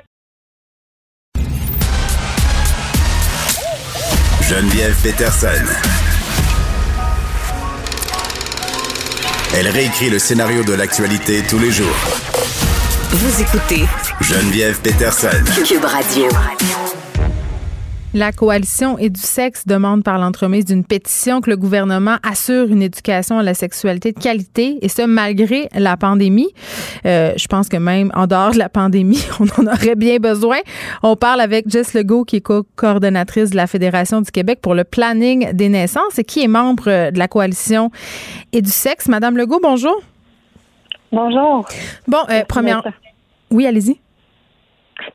Geneviève 4.48 4.96
Peterson. 5.02 5.66
Elle 9.58 9.70
réécrit 9.70 10.10
le 10.12 10.20
scénario 10.20 10.64
de 10.64 10.74
l'actualité 10.74 11.42
tous 11.50 11.58
les 11.58 11.72
jours. 11.72 12.35
Vous 13.10 13.42
écoutez 13.42 13.86
Geneviève 14.20 14.82
Peterson. 14.82 15.28
Cube 15.64 15.86
Radio. 15.86 16.26
La 18.16 18.32
coalition 18.32 18.98
et 18.98 19.12
du 19.12 19.22
sexe 19.22 19.68
demande 19.68 20.04
par 20.04 20.18
l'entremise 20.18 20.66
d'une 20.66 20.84
pétition 20.84 21.40
que 21.40 21.52
le 21.52 21.56
gouvernement 21.56 22.18
assure 22.24 22.68
une 22.68 22.82
éducation 22.82 23.38
à 23.38 23.44
la 23.44 23.54
sexualité 23.54 24.12
de 24.12 24.20
qualité 24.20 24.80
et 24.82 24.90
ce 24.90 25.04
malgré 25.04 25.70
la 25.76 25.98
pandémie. 25.98 26.50
Euh, 27.06 27.34
je 27.38 27.46
pense 27.46 27.70
que 27.70 27.78
même 27.78 28.12
en 28.16 28.26
dehors 28.26 28.52
de 28.52 28.58
la 28.58 28.70
pandémie, 28.70 29.24
on 29.40 29.46
en 29.62 29.68
aurait 29.68 29.96
bien 29.96 30.18
besoin. 30.18 30.58
On 31.04 31.16
parle 31.16 31.42
avec 31.42 31.70
Jess 31.70 31.94
Legault 31.94 32.26
qui 32.26 32.38
est 32.38 32.42
co-coordonnatrice 32.42 33.52
de 33.52 33.56
la 33.56 33.68
Fédération 33.68 34.22
du 34.22 34.32
Québec 34.32 34.60
pour 34.64 34.74
le 34.74 34.84
planning 34.84 35.54
des 35.54 35.70
naissances 35.70 36.18
et 36.18 36.24
qui 36.24 36.44
est 36.44 36.48
membre 36.48 37.12
de 37.12 37.20
la 37.20 37.28
coalition 37.28 37.92
et 38.52 38.64
du 38.64 38.72
sexe. 38.72 39.08
Madame 39.08 39.38
Legault, 39.38 39.60
bonjour. 39.62 40.02
Bonjour. 41.12 41.66
Bon, 42.08 42.20
euh, 42.30 42.44
première. 42.48 42.84
Oui, 43.52 43.66
allez-y. 43.66 44.00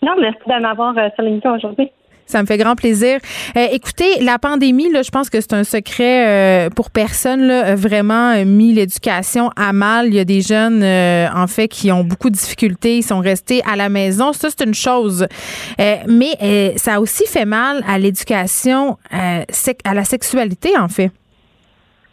Non, 0.02 0.12
merci 0.20 0.40
de 0.46 0.62
m'avoir 0.62 0.96
euh, 0.96 1.08
sur 1.16 1.24
l'émission 1.24 1.52
aujourd'hui. 1.54 1.90
Ça 2.30 2.40
me 2.40 2.46
fait 2.46 2.58
grand 2.58 2.76
plaisir. 2.76 3.18
Euh, 3.56 3.66
écoutez, 3.72 4.22
la 4.22 4.38
pandémie, 4.38 4.88
là, 4.90 5.02
je 5.02 5.10
pense 5.10 5.28
que 5.30 5.40
c'est 5.40 5.52
un 5.52 5.64
secret 5.64 6.28
euh, 6.28 6.70
pour 6.70 6.90
personne. 6.90 7.42
Là, 7.42 7.74
vraiment 7.74 8.30
euh, 8.30 8.44
mis 8.44 8.72
l'éducation 8.72 9.50
à 9.56 9.72
mal. 9.72 10.06
Il 10.06 10.14
y 10.14 10.20
a 10.20 10.24
des 10.24 10.40
jeunes, 10.40 10.84
en 10.84 11.46
fait, 11.48 11.66
qui 11.66 11.90
ont 11.90 12.04
beaucoup 12.04 12.30
de 12.30 12.36
difficultés. 12.36 12.98
Ils 12.98 13.02
sont 13.02 13.18
restés 13.18 13.62
à 13.68 13.74
la 13.74 13.88
maison. 13.88 14.32
Ça, 14.32 14.48
c'est 14.48 14.64
une 14.64 14.74
chose. 14.74 15.26
mais 15.78 16.76
ça 16.76 16.94
a 16.94 17.00
aussi 17.00 17.26
fait 17.26 17.44
mal 17.44 17.82
à 17.86 17.98
l'éducation, 17.98 18.96
à 19.10 19.94
la 19.94 20.04
sexualité, 20.04 20.78
en 20.78 20.88
fait. 20.88 21.10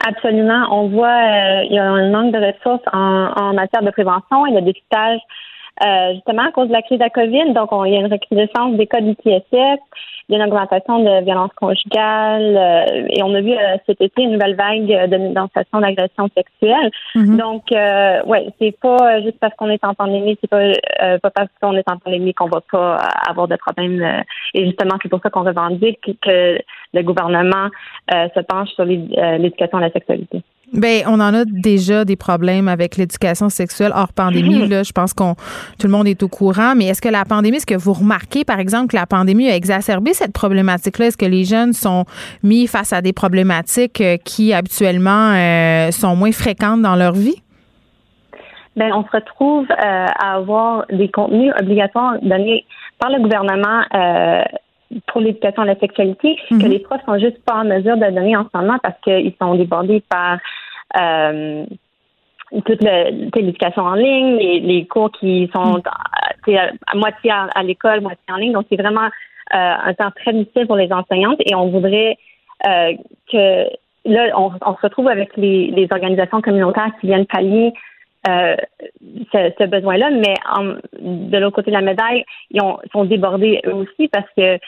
Absolument. 0.06 0.66
On 0.70 0.88
voit 0.88 1.62
il 1.64 1.72
y 1.72 1.78
a 1.78 1.84
un 1.84 2.10
manque 2.10 2.32
de 2.32 2.38
ressources 2.38 2.86
en, 2.92 3.32
en 3.36 3.52
matière 3.54 3.82
de 3.82 3.90
prévention 3.90 4.46
et 4.46 4.52
de 4.52 4.60
dépistage 4.60 5.20
euh, 5.84 6.14
justement 6.14 6.42
à 6.42 6.52
cause 6.52 6.68
de 6.68 6.72
la 6.72 6.82
crise 6.82 6.98
de 6.98 7.04
la 7.04 7.10
COVID. 7.10 7.52
Donc, 7.54 7.72
on, 7.72 7.84
il 7.84 7.94
y 7.94 7.96
a 7.96 8.00
une 8.00 8.12
recrudescence 8.12 8.76
des 8.76 8.86
cas 8.86 9.00
d'ITSS, 9.00 9.80
il 10.28 10.36
y 10.36 10.40
a 10.40 10.44
une 10.44 10.50
augmentation 10.50 11.02
de 11.02 11.24
violence 11.24 11.52
conjugale 11.56 12.56
euh, 12.56 13.06
et 13.08 13.22
on 13.22 13.34
a 13.34 13.40
vu 13.40 13.52
euh, 13.52 13.76
cet 13.86 14.00
été 14.00 14.22
une 14.22 14.32
nouvelle 14.32 14.56
vague 14.56 14.86
de 14.86 15.06
dénonciation 15.06 15.80
d'agression 15.80 16.28
sexuelle. 16.36 16.90
Mm-hmm. 17.14 17.36
Donc, 17.36 17.72
euh, 17.72 18.22
ouais, 18.24 18.48
c'est 18.60 18.78
pas 18.78 19.22
juste 19.22 19.38
parce 19.40 19.54
qu'on 19.56 19.70
est 19.70 19.82
en 19.84 19.94
pandémie, 19.94 20.36
c'est 20.40 20.50
pas, 20.50 21.18
pas 21.22 21.30
parce 21.30 21.48
qu'on 21.60 21.74
est 21.76 21.88
en 21.90 21.96
pandémie 21.96 22.34
qu'on 22.34 22.48
va 22.48 22.60
pas 22.70 22.96
avoir 23.26 23.48
de 23.48 23.56
problème. 23.56 24.22
et 24.54 24.66
justement, 24.66 24.96
c'est 25.02 25.08
pour 25.08 25.20
ça 25.22 25.30
qu'on 25.30 25.44
revendique 25.44 26.18
que 26.20 26.58
le 26.92 27.02
gouvernement 27.02 27.68
se 28.10 28.40
penche 28.40 28.70
sur 28.70 28.84
l'éducation 28.84 29.78
à 29.78 29.82
la 29.82 29.90
sexualité. 29.90 30.42
Ben, 30.74 31.02
on 31.06 31.14
en 31.14 31.32
a 31.34 31.44
déjà 31.46 32.04
des 32.04 32.16
problèmes 32.16 32.68
avec 32.68 32.96
l'éducation 32.96 33.48
sexuelle 33.48 33.92
hors 33.94 34.12
pandémie. 34.12 34.68
Là, 34.68 34.82
je 34.82 34.92
pense 34.92 35.14
qu'on 35.14 35.34
tout 35.78 35.86
le 35.86 35.90
monde 35.90 36.06
est 36.06 36.22
au 36.22 36.28
courant. 36.28 36.74
Mais 36.76 36.86
est-ce 36.86 37.00
que 37.00 37.08
la 37.08 37.24
pandémie, 37.24 37.56
est-ce 37.56 37.66
que 37.66 37.74
vous 37.74 37.94
remarquez, 37.94 38.44
par 38.44 38.58
exemple, 38.58 38.88
que 38.88 38.96
la 38.96 39.06
pandémie 39.06 39.48
a 39.50 39.56
exacerbé 39.56 40.12
cette 40.12 40.32
problématique-là? 40.32 41.06
Est-ce 41.06 41.16
que 41.16 41.26
les 41.26 41.44
jeunes 41.44 41.72
sont 41.72 42.04
mis 42.42 42.66
face 42.66 42.92
à 42.92 43.00
des 43.00 43.12
problématiques 43.12 44.00
euh, 44.00 44.16
qui 44.22 44.52
habituellement 44.52 45.32
euh, 45.32 45.90
sont 45.90 46.14
moins 46.16 46.32
fréquentes 46.32 46.82
dans 46.82 46.96
leur 46.96 47.12
vie? 47.12 47.42
Ben, 48.76 48.92
on 48.92 49.04
se 49.04 49.10
retrouve 49.10 49.66
euh, 49.70 49.74
à 49.78 50.36
avoir 50.36 50.84
des 50.90 51.10
contenus 51.10 51.52
obligatoires 51.58 52.16
donnés 52.22 52.64
par 52.98 53.10
le 53.10 53.20
gouvernement 53.20 53.82
pour 55.06 55.20
l'éducation 55.20 55.62
à 55.62 55.66
la 55.66 55.78
sexualité 55.78 56.36
que 56.48 56.54
mhm. 56.54 56.70
les 56.70 56.78
profs 56.78 57.04
sont 57.04 57.18
juste 57.18 57.42
pas 57.44 57.56
en 57.56 57.64
mesure 57.64 57.96
de 57.96 58.10
donner 58.10 58.36
en 58.36 58.44
ce 58.44 58.58
moment 58.58 58.78
parce 58.82 58.98
qu'ils 59.02 59.34
sont 59.40 59.54
débordés 59.54 60.02
par 60.08 60.38
euh, 60.98 61.64
toute 62.64 62.82
l'éducation 62.82 63.82
en 63.82 63.94
ligne, 63.94 64.36
les, 64.36 64.60
les, 64.60 64.86
cours 64.86 65.12
qui 65.12 65.50
sont 65.54 65.82
mhm. 66.46 66.56
à, 66.56 66.94
moitié 66.96 67.30
à, 67.30 67.62
l'école, 67.62 68.00
moitié 68.00 68.24
en 68.30 68.36
ligne. 68.36 68.52
Donc, 68.52 68.66
c'est 68.70 68.80
vraiment 68.80 69.06
euh, 69.06 69.74
un 69.84 69.94
temps 69.94 70.10
très 70.16 70.32
difficile 70.32 70.66
pour 70.66 70.76
les 70.76 70.90
enseignantes 70.92 71.40
et 71.40 71.54
on 71.54 71.68
voudrait 71.68 72.16
euh, 72.66 72.92
que 73.30 73.64
là, 74.06 74.30
on, 74.38 74.52
on, 74.64 74.76
se 74.76 74.82
retrouve 74.82 75.08
avec 75.08 75.36
les, 75.36 75.70
les 75.70 75.86
organisations 75.90 76.40
communautaires 76.40 76.90
qui 77.00 77.08
viennent 77.08 77.26
pallier 77.26 77.72
euh, 78.26 78.56
ce, 79.32 79.66
besoin-là, 79.66 80.10
mais 80.10 80.34
de 81.00 81.38
l'autre 81.38 81.56
côté 81.56 81.70
de 81.70 81.76
la 81.76 81.82
médaille, 81.82 82.24
ils 82.50 82.60
sont 82.92 83.04
débordés 83.04 83.60
eux 83.66 83.74
aussi 83.74 84.08
parce 84.08 84.28
que 84.36 84.58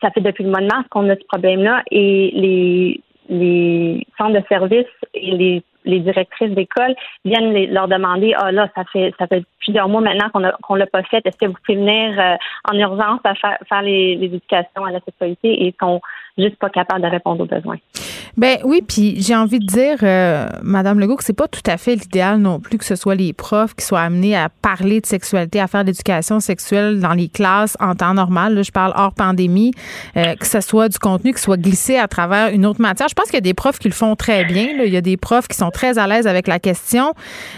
ça 0.00 0.10
fait 0.10 0.20
depuis 0.20 0.44
le 0.44 0.50
mois 0.50 0.60
de 0.60 0.66
mars 0.66 0.84
qu'on 0.90 1.08
a 1.10 1.16
ce 1.16 1.24
problème-là 1.26 1.82
et 1.90 2.30
les, 2.34 3.00
les 3.28 4.06
centres 4.18 4.40
de 4.40 4.46
services 4.48 4.86
et 5.14 5.30
les 5.32 5.62
les 5.84 6.00
directrices 6.00 6.50
d'école 6.50 6.94
viennent 7.24 7.52
leur 7.72 7.88
demander 7.88 8.34
ah 8.36 8.52
là 8.52 8.68
ça 8.74 8.84
fait 8.92 9.12
ça 9.18 9.26
fait 9.26 9.44
plusieurs 9.58 9.88
mois 9.88 10.00
maintenant 10.00 10.28
qu'on 10.32 10.48
qu'on 10.62 10.74
l'a 10.74 10.86
pas 10.86 11.02
fait. 11.02 11.24
Est-ce 11.26 11.36
que 11.36 11.46
vous 11.46 11.56
pouvez 11.64 11.78
venir 11.78 12.18
euh, 12.18 12.36
en 12.70 12.78
urgence 12.78 13.20
à 13.24 13.34
faire, 13.34 13.58
faire 13.68 13.82
les, 13.82 14.16
les, 14.16 14.26
éducations 14.26 14.84
à 14.84 14.92
la 14.92 15.00
sexualité 15.00 15.66
et 15.66 15.74
sont 15.80 16.00
juste 16.38 16.56
pas 16.56 16.70
capables 16.70 17.02
de 17.02 17.08
répondre 17.08 17.42
aux 17.42 17.46
besoins. 17.46 17.78
Ben 18.36 18.58
oui, 18.64 18.82
puis 18.86 19.20
j'ai 19.20 19.36
envie 19.36 19.58
de 19.58 19.66
dire, 19.66 19.98
euh, 20.02 20.48
Madame 20.62 20.98
Legault, 20.98 21.16
que 21.16 21.24
c'est 21.24 21.34
pas 21.34 21.48
tout 21.48 21.60
à 21.66 21.76
fait 21.76 21.94
l'idéal 21.96 22.38
non 22.38 22.60
plus 22.60 22.78
que 22.78 22.84
ce 22.84 22.96
soit 22.96 23.14
les 23.14 23.34
profs 23.34 23.74
qui 23.74 23.84
soient 23.84 24.00
amenés 24.00 24.34
à 24.34 24.48
parler 24.48 25.00
de 25.02 25.06
sexualité, 25.06 25.60
à 25.60 25.66
faire 25.66 25.82
de 25.82 25.88
l'éducation 25.88 26.40
sexuelle 26.40 27.00
dans 27.00 27.12
les 27.12 27.28
classes 27.28 27.76
en 27.78 27.94
temps 27.94 28.14
normal. 28.14 28.54
Là, 28.54 28.62
je 28.62 28.70
parle 28.70 28.94
hors 28.96 29.12
pandémie, 29.12 29.72
euh, 30.16 30.34
que 30.36 30.46
ce 30.46 30.62
soit 30.62 30.88
du 30.88 30.98
contenu 30.98 31.34
qui 31.34 31.42
soit 31.42 31.58
glissé 31.58 31.96
à 31.96 32.08
travers 32.08 32.48
une 32.48 32.64
autre 32.64 32.80
matière. 32.80 33.08
Je 33.08 33.14
pense 33.14 33.26
qu'il 33.26 33.34
y 33.34 33.38
a 33.38 33.42
des 33.42 33.54
profs 33.54 33.78
qui 33.78 33.88
le 33.88 33.94
font 33.94 34.16
très 34.16 34.44
bien. 34.44 34.76
Là. 34.78 34.86
Il 34.86 34.92
y 34.92 34.96
a 34.96 35.02
des 35.02 35.18
profs 35.18 35.48
qui 35.48 35.56
sont 35.56 35.70
très 35.70 35.98
à 35.98 36.06
l'aise 36.06 36.26
avec 36.26 36.46
la 36.46 36.58
question, 36.58 37.12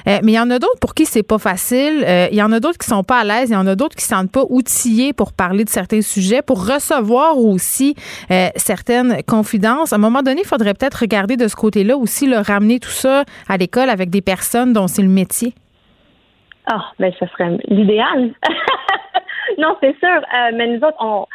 euh, 0.09 0.19
mais 0.25 0.33
il 0.33 0.37
y 0.37 0.41
en 0.41 0.51
a 0.51 0.59
d'autres 0.59 0.81
pour 0.81 0.95
qui 0.95 1.07
c'est 1.07 1.23
pas 1.23 1.39
facile. 1.39 2.05
Euh, 2.07 2.27
il 2.33 2.37
y 2.37 2.43
en 2.43 2.51
a 2.51 2.59
d'autres 2.59 2.79
qui 2.79 2.89
sont 2.89 3.05
pas 3.05 3.21
à 3.21 3.25
l'aise. 3.25 3.51
Il 3.51 3.53
y 3.53 3.57
en 3.57 3.67
a 3.67 3.77
d'autres 3.77 3.95
qui 3.95 4.05
ne 4.11 4.17
sentent 4.17 4.33
pas 4.33 4.45
outillés 4.49 5.13
pour 5.13 5.33
parler 5.33 5.65
de 5.65 5.71
certains 5.71 6.03
sujets, 6.03 6.43
pour 6.43 6.67
recevoir 6.67 7.39
aussi 7.39 7.95
euh, 8.31 8.49
certaines 8.57 9.23
confidences. 9.23 9.93
À 9.93 9.97
un 9.97 10.01
moment 10.01 10.23
donné, 10.23 10.41
il 10.43 10.49
faudrait 10.49 10.64
peut-être 10.73 11.01
regarder 11.01 11.37
de 11.37 11.49
ce 11.49 11.57
côté-là 11.57 11.97
aussi, 11.97 12.27
le 12.27 12.39
ramener 12.39 12.81
tout 12.81 12.89
ça 12.89 13.25
à 13.49 13.57
l'école 13.57 13.91
avec 13.91 14.09
des 14.09 14.23
personnes 14.23 14.73
dont 14.73 14.87
c'est 14.87 15.03
le 15.03 15.09
métier. 15.09 15.53
Ah, 16.67 16.79
oh, 16.79 16.95
ben 16.99 17.13
ce 17.21 17.27
serait 17.27 17.59
l'idéal. 17.69 18.33
non, 19.59 19.77
c'est 19.83 19.97
sûr. 19.99 20.09
Euh, 20.09 20.51
mais 20.55 20.69
nous 20.69 20.79
autres, 20.79 20.97
on, 21.01 21.27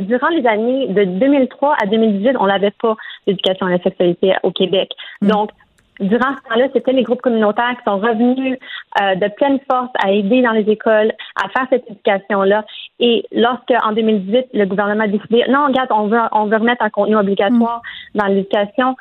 durant 0.00 0.28
les 0.28 0.46
années 0.46 0.88
de 0.88 1.04
2003 1.04 1.76
à 1.82 1.86
2018, 1.86 2.36
on 2.38 2.46
n'avait 2.46 2.72
pas 2.72 2.94
d'éducation 3.26 3.66
à 3.66 3.70
la 3.70 3.78
sexualité 3.78 4.34
au 4.42 4.50
Québec. 4.50 4.90
Mm. 5.22 5.28
Donc, 5.28 5.50
durant 6.00 6.34
ce 6.36 6.48
temps-là, 6.48 6.68
c'était 6.72 6.92
les 6.92 7.02
groupes 7.02 7.20
communautaires 7.20 7.76
qui 7.76 7.84
sont 7.84 7.98
revenus 7.98 8.58
euh, 9.00 9.14
de 9.14 9.28
pleine 9.28 9.58
force 9.70 9.90
à 10.02 10.10
aider 10.10 10.42
dans 10.42 10.52
les 10.52 10.68
écoles, 10.70 11.12
à 11.36 11.48
faire 11.50 11.66
cette 11.70 11.88
éducation-là. 11.88 12.64
Et 12.98 13.24
lorsque, 13.32 13.72
en 13.84 13.92
2018, 13.92 14.46
le 14.54 14.64
gouvernement 14.66 15.04
a 15.04 15.08
décidé, 15.08 15.44
non, 15.48 15.66
regarde, 15.66 15.90
on 15.90 16.06
veut, 16.06 16.20
on 16.32 16.46
veut 16.46 16.56
remettre 16.56 16.82
un 16.82 16.90
contenu 16.90 17.16
obligatoire 17.16 17.82
mm. 18.14 18.18
dans 18.18 18.26
l'éducation, 18.26 18.96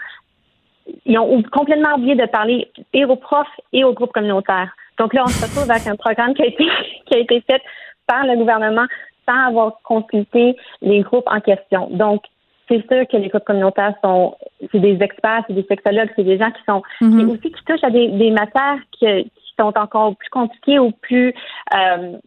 ils 1.06 1.18
ont 1.18 1.44
complètement 1.52 1.96
oublié 1.96 2.16
de 2.16 2.26
parler 2.26 2.70
et 2.94 3.06
aux 3.06 3.16
profs 3.16 3.48
et 3.72 3.84
aux 3.84 3.94
groupes 3.94 4.12
communautaires. 4.12 4.72
Donc 5.00 5.14
là, 5.14 5.24
on 5.26 5.30
se 5.30 5.46
retrouve 5.46 5.70
avec 5.70 5.88
un 5.88 5.96
programme 5.96 6.34
qui 6.34 6.42
a 6.42 6.48
été, 6.48 6.68
qui 7.06 7.16
a 7.16 7.20
été 7.20 7.42
fait 7.42 7.62
par 8.08 8.26
le 8.26 8.36
gouvernement 8.36 8.86
sans 9.28 9.48
avoir 9.48 9.74
consulté 9.84 10.56
les 10.82 11.02
groupes 11.02 11.28
en 11.28 11.40
question. 11.40 11.88
Donc, 11.92 12.24
c'est 12.72 12.88
sûr 12.88 13.08
que 13.08 13.18
les 13.18 13.28
groupes 13.28 13.44
communautaires 13.44 13.94
sont, 14.04 14.36
c'est 14.72 14.80
des 14.80 14.98
experts, 15.02 15.44
c'est 15.48 15.54
des 15.54 15.66
sexologues, 15.68 16.10
c'est 16.16 16.24
des 16.24 16.38
gens 16.38 16.52
qui 16.52 16.64
sont, 16.68 16.82
mm-hmm. 17.02 17.10
mais 17.10 17.26
aussi 17.26 17.52
qui 17.52 17.64
touchent 17.66 17.84
à 17.84 17.90
des, 17.90 18.08
des 18.10 18.32
matières 18.32 18.80
qui, 18.92 19.06
qui, 19.06 19.54
sont 19.60 19.78
encore 19.78 20.16
plus 20.16 20.30
compliquées 20.30 20.80
ou 20.80 20.92
plus 20.92 21.34
euh, 21.76 22.18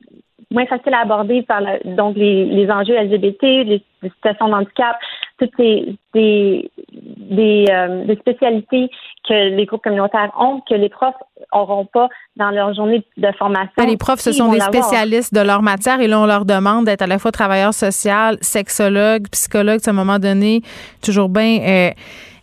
moins 0.55 0.67
faciles 0.67 0.95
à 0.95 1.01
aborder 1.01 1.43
par 1.43 1.61
donc 1.85 2.17
les, 2.17 2.47
les 2.47 2.71
enjeux 2.71 2.97
LGBT, 2.97 3.43
les, 3.43 3.83
les 4.03 4.11
situations 4.11 4.49
de 4.49 4.55
handicap, 4.55 4.97
toutes 5.39 5.51
ces 5.57 5.97
des, 6.15 6.71
des, 6.97 7.65
euh, 7.71 8.05
des, 8.05 8.17
spécialités 8.17 8.89
que 9.29 9.57
les 9.57 9.67
groupes 9.67 9.83
communautaires 9.83 10.31
ont, 10.39 10.61
que 10.69 10.75
les 10.75 10.89
profs 10.89 11.15
n'auront 11.53 11.87
pas 11.87 12.09
dans 12.37 12.51
leur 12.51 12.73
journée 12.73 13.05
de 13.17 13.33
formation. 13.37 13.73
Ah, 13.77 13.87
les 13.87 13.97
profs, 13.97 14.21
ce 14.21 14.33
sont 14.33 14.53
des 14.53 14.61
spécialistes 14.61 15.35
de 15.35 15.41
leur 15.41 15.63
matière 15.63 16.01
et 16.01 16.07
là, 16.07 16.21
on 16.21 16.27
leur 16.27 16.45
demande 16.45 16.85
d'être 16.85 17.03
à 17.03 17.09
la 17.09 17.19
fois 17.19 17.33
travailleur 17.33 17.75
social, 17.75 18.37
sexologue, 18.41 19.29
psychologue, 19.33 19.81
à 19.85 19.91
un 19.91 19.95
moment 19.95 20.21
donné, 20.21 20.63
toujours 21.03 21.29
bien 21.29 21.59
euh, 21.61 21.91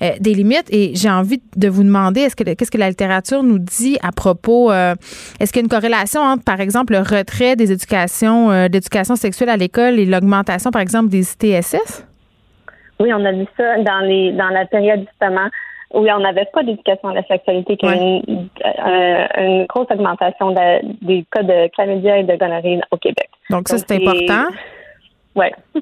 euh, 0.01 0.11
des 0.19 0.33
limites. 0.33 0.67
Et 0.71 0.91
j'ai 0.95 1.09
envie 1.09 1.41
de 1.55 1.67
vous 1.67 1.83
demander, 1.83 2.21
est-ce 2.21 2.35
que 2.35 2.43
qu'est-ce 2.43 2.71
que 2.71 2.77
la 2.77 2.89
littérature 2.89 3.43
nous 3.43 3.59
dit 3.59 3.97
à 4.01 4.11
propos, 4.11 4.71
est-ce 4.71 5.51
qu'il 5.51 5.61
y 5.61 5.63
a 5.63 5.65
une 5.65 5.69
corrélation 5.69 6.21
entre, 6.21 6.43
par 6.43 6.59
exemple, 6.59 6.93
le 6.93 6.99
retrait 6.99 7.55
des 7.55 7.71
éducations, 7.71 8.67
d'éducation 8.67 9.15
sexuelle 9.15 9.49
à 9.49 9.57
l'école 9.57 9.99
et 9.99 10.05
l'augmentation, 10.05 10.71
par 10.71 10.81
exemple, 10.81 11.09
des 11.09 11.33
ITSS? 11.33 12.05
Oui, 12.99 13.11
on 13.13 13.25
a 13.25 13.31
vu 13.31 13.45
ça 13.57 13.77
dans 13.79 13.99
les 14.01 14.31
dans 14.33 14.49
la 14.49 14.65
période 14.65 15.01
justement 15.09 15.49
où 15.93 16.07
on 16.07 16.19
n'avait 16.19 16.47
pas 16.53 16.63
d'éducation 16.63 17.09
à 17.09 17.15
la 17.15 17.23
sexualité, 17.23 17.77
qu'il 17.77 17.89
y 17.89 17.91
a 17.91 17.95
une, 17.95 18.49
euh, 18.65 19.27
une, 19.37 19.65
grosse 19.65 19.87
augmentation 19.91 20.51
des 21.01 21.25
cas 21.31 21.43
de 21.43 21.67
chlamydia 21.73 22.19
et 22.19 22.23
de 22.23 22.35
gonorrhée 22.35 22.79
au 22.91 22.97
Québec. 22.97 23.29
Donc, 23.49 23.67
ça, 23.67 23.77
c'est 23.77 23.95
important. 23.95 24.49
Oui. 25.33 25.45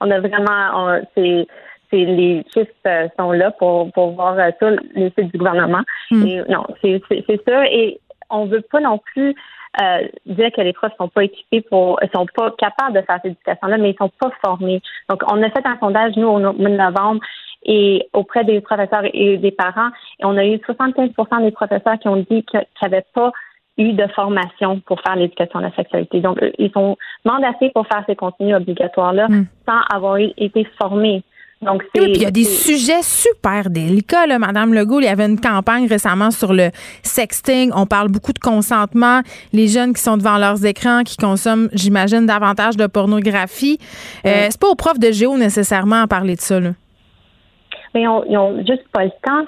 on 0.00 0.10
a 0.10 0.18
vraiment, 0.18 0.98
c'est 1.14 1.46
les 1.92 2.44
chiffres 2.52 2.70
euh, 2.86 3.08
sont 3.18 3.32
là 3.32 3.50
pour, 3.52 3.90
pour 3.92 4.12
voir 4.12 4.38
euh, 4.38 4.50
sur 4.58 4.70
les 4.94 5.10
sites 5.10 5.32
du 5.32 5.38
gouvernement. 5.38 5.82
Hmm. 6.10 6.26
Et 6.26 6.42
non, 6.48 6.66
c'est 6.80 7.00
ça. 7.46 7.66
Et 7.66 8.00
on 8.30 8.46
veut 8.46 8.62
pas 8.62 8.80
non 8.80 8.98
plus 8.98 9.34
euh, 9.80 10.08
dire 10.26 10.50
que 10.54 10.60
les 10.60 10.72
profs 10.72 10.92
sont 10.98 11.08
pas 11.08 11.24
équipés 11.24 11.62
pour, 11.62 11.98
sont 12.14 12.26
pas 12.34 12.50
capables 12.58 12.94
de 12.94 13.02
faire 13.02 13.16
cette 13.22 13.32
éducation-là, 13.32 13.78
mais 13.78 13.90
ils 13.90 13.96
sont 13.96 14.10
pas 14.20 14.30
formés. 14.44 14.82
Donc, 15.08 15.22
on 15.30 15.42
a 15.42 15.50
fait 15.50 15.64
un 15.66 15.78
sondage, 15.78 16.16
nous, 16.16 16.28
au 16.28 16.38
mois 16.38 16.52
de 16.52 16.76
novembre, 16.76 17.20
et 17.64 18.08
auprès 18.12 18.44
des 18.44 18.60
professeurs 18.60 19.04
et 19.14 19.38
des 19.38 19.52
parents, 19.52 19.90
et 20.18 20.24
on 20.24 20.36
a 20.36 20.44
eu 20.44 20.58
75 20.66 21.10
des 21.42 21.50
professeurs 21.52 21.98
qui 22.00 22.08
ont 22.08 22.16
dit 22.16 22.44
qu'ils 22.44 22.66
n'avaient 22.82 23.06
pas 23.14 23.32
eu 23.78 23.92
de 23.92 24.06
formation 24.08 24.80
pour 24.80 25.00
faire 25.00 25.16
l'éducation 25.16 25.60
à 25.60 25.62
la 25.62 25.74
sexualité. 25.74 26.20
Donc, 26.20 26.38
ils 26.58 26.70
sont 26.72 26.96
mandatés 27.24 27.70
pour 27.70 27.86
faire 27.86 28.04
ces 28.06 28.16
contenus 28.16 28.54
obligatoires-là 28.56 29.28
hmm. 29.28 29.46
sans 29.66 29.80
avoir 29.94 30.18
été 30.18 30.66
formés. 30.78 31.22
Donc, 31.62 31.84
il 31.94 32.20
y 32.20 32.26
a 32.26 32.30
des 32.32 32.44
sujets 32.44 33.02
super 33.02 33.70
délicats, 33.70 34.26
là, 34.26 34.40
Madame 34.40 34.74
Legault. 34.74 34.98
Il 34.98 35.04
y 35.04 35.08
avait 35.08 35.26
une 35.26 35.40
campagne 35.40 35.86
récemment 35.86 36.32
sur 36.32 36.52
le 36.52 36.70
sexting. 37.02 37.70
On 37.74 37.86
parle 37.86 38.08
beaucoup 38.08 38.32
de 38.32 38.40
consentement. 38.40 39.20
Les 39.52 39.68
jeunes 39.68 39.94
qui 39.94 40.02
sont 40.02 40.16
devant 40.16 40.38
leurs 40.38 40.66
écrans, 40.66 41.04
qui 41.04 41.16
consomment, 41.16 41.68
j'imagine, 41.72 42.26
davantage 42.26 42.76
de 42.76 42.86
pornographie. 42.88 43.78
Euh, 44.26 44.48
c'est 44.50 44.60
pas 44.60 44.68
aux 44.68 44.74
profs 44.74 44.98
de 44.98 45.12
géo 45.12 45.38
nécessairement 45.38 46.02
à 46.02 46.06
parler 46.08 46.34
de 46.34 46.40
ça, 46.40 46.58
là. 46.58 46.70
Mais 47.94 48.08
on, 48.08 48.24
ils 48.24 48.36
ont 48.36 48.56
juste 48.66 48.88
pas 48.92 49.04
le 49.04 49.10
temps. 49.22 49.44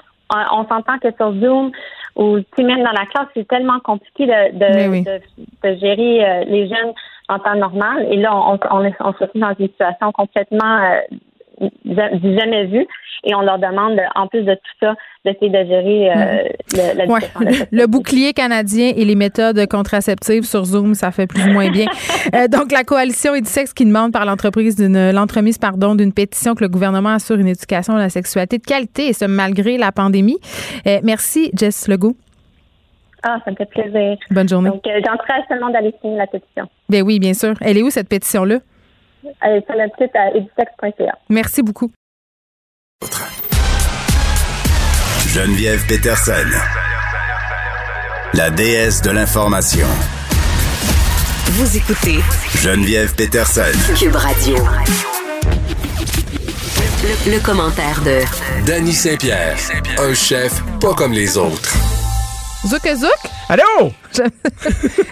On, 0.51 0.65
s'entend 0.67 0.97
que 0.99 1.09
sur 1.17 1.33
Zoom 1.33 1.71
ou 2.15 2.37
même 2.57 2.83
dans 2.83 2.91
la 2.91 3.05
classe, 3.07 3.27
c'est 3.33 3.47
tellement 3.47 3.79
compliqué 3.79 4.25
de, 4.25 4.57
de, 4.57 5.79
gérer 5.79 6.25
euh, 6.25 6.43
les 6.45 6.67
jeunes 6.67 6.93
en 7.27 7.39
temps 7.39 7.55
normal. 7.55 8.07
Et 8.09 8.17
là, 8.17 8.35
on, 8.35 8.59
on, 8.71 8.91
on 8.99 9.13
se 9.13 9.19
retrouve 9.19 9.41
dans 9.41 9.53
une 9.59 9.67
situation 9.67 10.11
complètement 10.11 10.77
euh, 10.77 11.17
du 11.59 12.37
jamais 12.37 12.65
vu. 12.65 12.85
Et 13.27 13.33
on 13.33 13.41
leur 13.41 13.57
demande, 13.57 13.99
en 14.13 14.27
plus 14.27 14.43
de 14.43 14.53
tout 14.53 14.75
ça, 14.79 14.93
d'essayer 15.25 15.49
de 15.49 15.67
gérer 15.67 16.11
euh, 16.11 16.43
le, 16.73 16.97
la 16.97 17.05
le, 17.71 17.87
bouclier 17.87 18.33
canadien 18.33 18.91
et 18.95 19.03
les 19.03 19.15
méthodes 19.15 19.65
contraceptives 19.67 20.43
sur 20.43 20.63
Zoom, 20.63 20.93
ça 20.93 21.11
fait 21.11 21.25
plus 21.25 21.43
ou 21.43 21.51
moins 21.51 21.69
bien. 21.69 21.87
Euh, 22.33 22.47
donc, 22.47 22.71
la 22.71 22.83
coalition 22.83 23.35
Edisex 23.35 23.73
qui 23.73 23.85
demande 23.85 24.11
par 24.11 24.25
l'entreprise 24.25 24.75
d'une 24.75 25.11
l'entremise 25.11 25.57
pardon 25.57 25.93
d'une 25.93 26.11
pétition 26.11 26.55
que 26.55 26.63
le 26.63 26.69
gouvernement 26.69 27.09
assure 27.09 27.37
une 27.37 27.47
éducation 27.47 27.95
à 27.95 27.99
la 27.99 28.09
sexualité 28.09 28.57
de 28.57 28.63
qualité 28.63 29.09
et 29.09 29.13
ce 29.13 29.25
malgré 29.25 29.77
la 29.77 29.91
pandémie. 29.91 30.37
Euh, 30.87 30.99
merci, 31.03 31.51
Jess 31.53 31.87
Legault. 31.87 32.15
Ah, 33.23 33.37
ça 33.45 33.51
me 33.51 33.55
fait 33.55 33.65
plaisir. 33.69 34.17
Bonne 34.31 34.49
journée. 34.49 34.69
Donc, 34.69 34.81
j'encourage 34.85 35.43
seulement 35.47 35.69
d'aller 35.69 35.93
signer 36.01 36.17
la 36.17 36.27
pétition. 36.27 36.67
Ben 36.89 37.03
oui, 37.03 37.19
bien 37.19 37.33
sûr. 37.33 37.53
Elle 37.61 37.77
est 37.77 37.83
où 37.83 37.89
cette 37.89 38.09
pétition-là? 38.09 38.59
Allez, 39.41 39.63
sur 39.65 39.75
notre 39.75 39.95
site 39.97 40.15
à 40.15 40.31
editex.ca. 40.31 41.17
Merci 41.29 41.61
beaucoup. 41.61 41.91
Geneviève 45.27 45.85
Peterson, 45.87 46.47
la 48.33 48.49
déesse 48.49 49.01
de 49.01 49.11
l'information. 49.11 49.87
Vous 51.47 51.77
écoutez 51.77 52.19
Geneviève 52.61 53.13
Peterson, 53.15 53.61
Cube 53.99 54.15
Radio. 54.15 54.55
Le, 57.27 57.39
commentaire 57.39 58.01
de 58.01 58.21
Danny 58.65 58.93
Saint-Pierre, 58.93 59.57
un 59.99 60.13
chef 60.13 60.63
pas 60.79 60.93
comme 60.93 61.11
les 61.11 61.37
autres. 61.37 61.75
Zouk 62.65 62.81
Zouk? 62.95 63.31
Allô? 63.47 63.91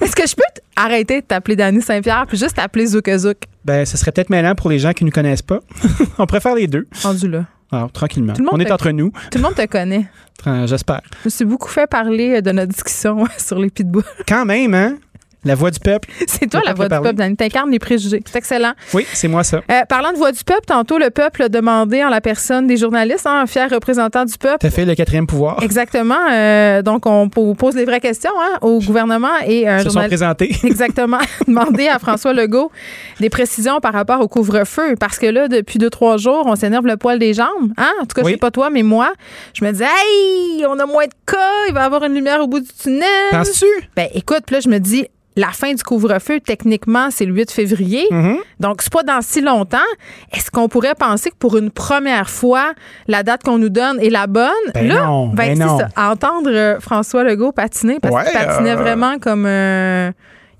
Est-ce 0.01 0.15
que 0.15 0.27
je 0.27 0.35
peux 0.35 0.41
arrêter 0.75 1.21
de 1.21 1.25
t'appeler 1.25 1.55
Danny 1.55 1.81
Saint-Pierre 1.83 2.25
puis 2.27 2.35
juste 2.35 2.55
t'appeler 2.55 2.87
Zouk 2.87 3.07
Zouk? 3.15 3.37
Ben, 3.63 3.85
ce 3.85 3.95
serait 3.95 4.11
peut-être 4.11 4.31
mêlant 4.31 4.55
pour 4.55 4.71
les 4.71 4.79
gens 4.79 4.91
qui 4.93 5.03
ne 5.03 5.09
nous 5.09 5.13
connaissent 5.13 5.43
pas. 5.43 5.59
On 6.17 6.25
préfère 6.25 6.55
les 6.55 6.65
deux. 6.65 6.87
Rendu 7.03 7.29
là. 7.29 7.45
Alors, 7.71 7.91
tranquillement. 7.91 8.33
On 8.51 8.59
est 8.59 8.71
entre 8.71 8.89
nous. 8.89 9.11
Tout 9.31 9.37
le 9.37 9.43
monde 9.43 9.55
te 9.55 9.65
connaît. 9.67 10.07
J'espère. 10.65 11.01
Je 11.21 11.25
me 11.25 11.29
suis 11.29 11.45
beaucoup 11.45 11.69
fait 11.69 11.87
parler 11.87 12.41
de 12.41 12.51
notre 12.51 12.71
discussion 12.71 13.25
sur 13.37 13.59
les 13.59 13.69
pitbulls. 13.69 14.03
Quand 14.27 14.45
même, 14.45 14.73
hein? 14.73 14.97
La 15.45 15.55
voix 15.55 15.71
du 15.71 15.79
peuple. 15.79 16.09
C'est 16.27 16.49
toi 16.49 16.61
la 16.65 16.73
voix 16.73 16.87
du 16.87 16.95
peuple, 16.95 17.13
Dani. 17.15 17.35
T'incarnes 17.35 17.71
les 17.71 17.79
préjugés. 17.79 18.21
C'est 18.25 18.37
excellent. 18.37 18.73
Oui, 18.93 19.05
c'est 19.13 19.27
moi 19.27 19.43
ça. 19.43 19.61
Euh, 19.69 19.81
parlant 19.89 20.11
de 20.11 20.17
voix 20.17 20.31
du 20.31 20.43
peuple, 20.43 20.65
tantôt, 20.67 20.97
le 20.97 21.09
peuple 21.09 21.43
a 21.43 21.49
demandé 21.49 22.03
en 22.03 22.09
la 22.09 22.21
personne 22.21 22.67
des 22.67 22.77
journalistes, 22.77 23.25
hein, 23.27 23.41
un 23.41 23.45
fier 23.45 23.69
représentant 23.69 24.25
du 24.25 24.37
peuple. 24.37 24.57
T'as 24.61 24.69
fait 24.69 24.85
le 24.85 24.95
quatrième 24.95 25.27
pouvoir. 25.27 25.61
Exactement. 25.61 26.15
Euh, 26.31 26.81
donc, 26.81 27.05
on 27.05 27.29
po- 27.29 27.53
pose 27.55 27.75
les 27.75 27.85
vraies 27.85 27.99
questions 27.99 28.31
hein, 28.39 28.57
au 28.61 28.79
gouvernement 28.79 29.27
et 29.45 29.67
un 29.67 29.79
Ils 29.79 29.83
se 29.83 29.89
sont 29.89 29.99
présentés. 30.03 30.51
Exactement. 30.63 31.19
Demander 31.47 31.87
à 31.87 31.99
François 31.99 32.33
Legault 32.33 32.71
des 33.19 33.29
précisions 33.29 33.79
par 33.79 33.93
rapport 33.93 34.21
au 34.21 34.27
couvre-feu. 34.27 34.95
Parce 34.99 35.19
que 35.19 35.25
là, 35.27 35.47
depuis 35.47 35.77
deux, 35.79 35.89
trois 35.89 36.17
jours, 36.17 36.43
on 36.45 36.55
s'énerve 36.55 36.85
le 36.85 36.97
poil 36.97 37.19
des 37.19 37.33
jambes. 37.33 37.73
Hein? 37.77 37.91
En 38.01 38.05
tout 38.05 38.15
cas, 38.15 38.21
je 38.21 38.25
Oui. 38.27 38.31
sais 38.33 38.37
pas 38.37 38.51
toi, 38.51 38.69
mais 38.69 38.83
moi, 38.83 39.11
je 39.53 39.63
me 39.65 39.71
dis, 39.71 39.83
hey, 39.83 40.65
on 40.67 40.79
a 40.79 40.85
moins 40.85 41.05
de 41.05 41.13
cas, 41.25 41.37
il 41.67 41.73
va 41.73 41.81
y 41.81 41.83
avoir 41.83 42.03
une 42.03 42.13
lumière 42.13 42.41
au 42.41 42.47
bout 42.47 42.59
du 42.59 42.67
tunnel. 42.81 43.03
Penses-tu? 43.31 43.65
Ben, 43.95 44.07
écoute, 44.13 44.43
puis 44.45 44.55
là, 44.55 44.59
je 44.61 44.69
me 44.69 44.79
dis, 44.79 45.07
la 45.35 45.47
fin 45.47 45.73
du 45.73 45.81
couvre-feu, 45.83 46.39
techniquement, 46.39 47.09
c'est 47.09 47.25
le 47.25 47.33
8 47.33 47.51
février. 47.51 48.05
Mm-hmm. 48.11 48.37
Donc, 48.59 48.81
c'est 48.81 48.93
pas 48.93 49.03
dans 49.03 49.21
si 49.21 49.41
longtemps. 49.41 49.77
Est-ce 50.31 50.51
qu'on 50.51 50.67
pourrait 50.67 50.95
penser 50.95 51.31
que 51.31 51.35
pour 51.37 51.57
une 51.57 51.71
première 51.71 52.29
fois, 52.29 52.73
la 53.07 53.23
date 53.23 53.43
qu'on 53.43 53.57
nous 53.57 53.69
donne 53.69 53.99
est 53.99 54.09
la 54.11 54.27
bonne? 54.27 54.51
Ben 54.73 54.87
là, 54.87 55.03
non, 55.05 55.27
ben 55.29 55.57
non. 55.57 55.79
ça. 55.79 55.87
Entendre 56.11 56.49
euh, 56.51 56.79
François 56.79 57.23
Legault 57.23 57.51
patiner, 57.51 57.99
parce 57.99 58.13
Ouais, 58.13 58.23
qu'il 58.25 58.33
patinait 58.39 58.73
euh, 58.73 58.75
vraiment 58.75 59.17
comme. 59.19 59.45
euh, 59.47 60.11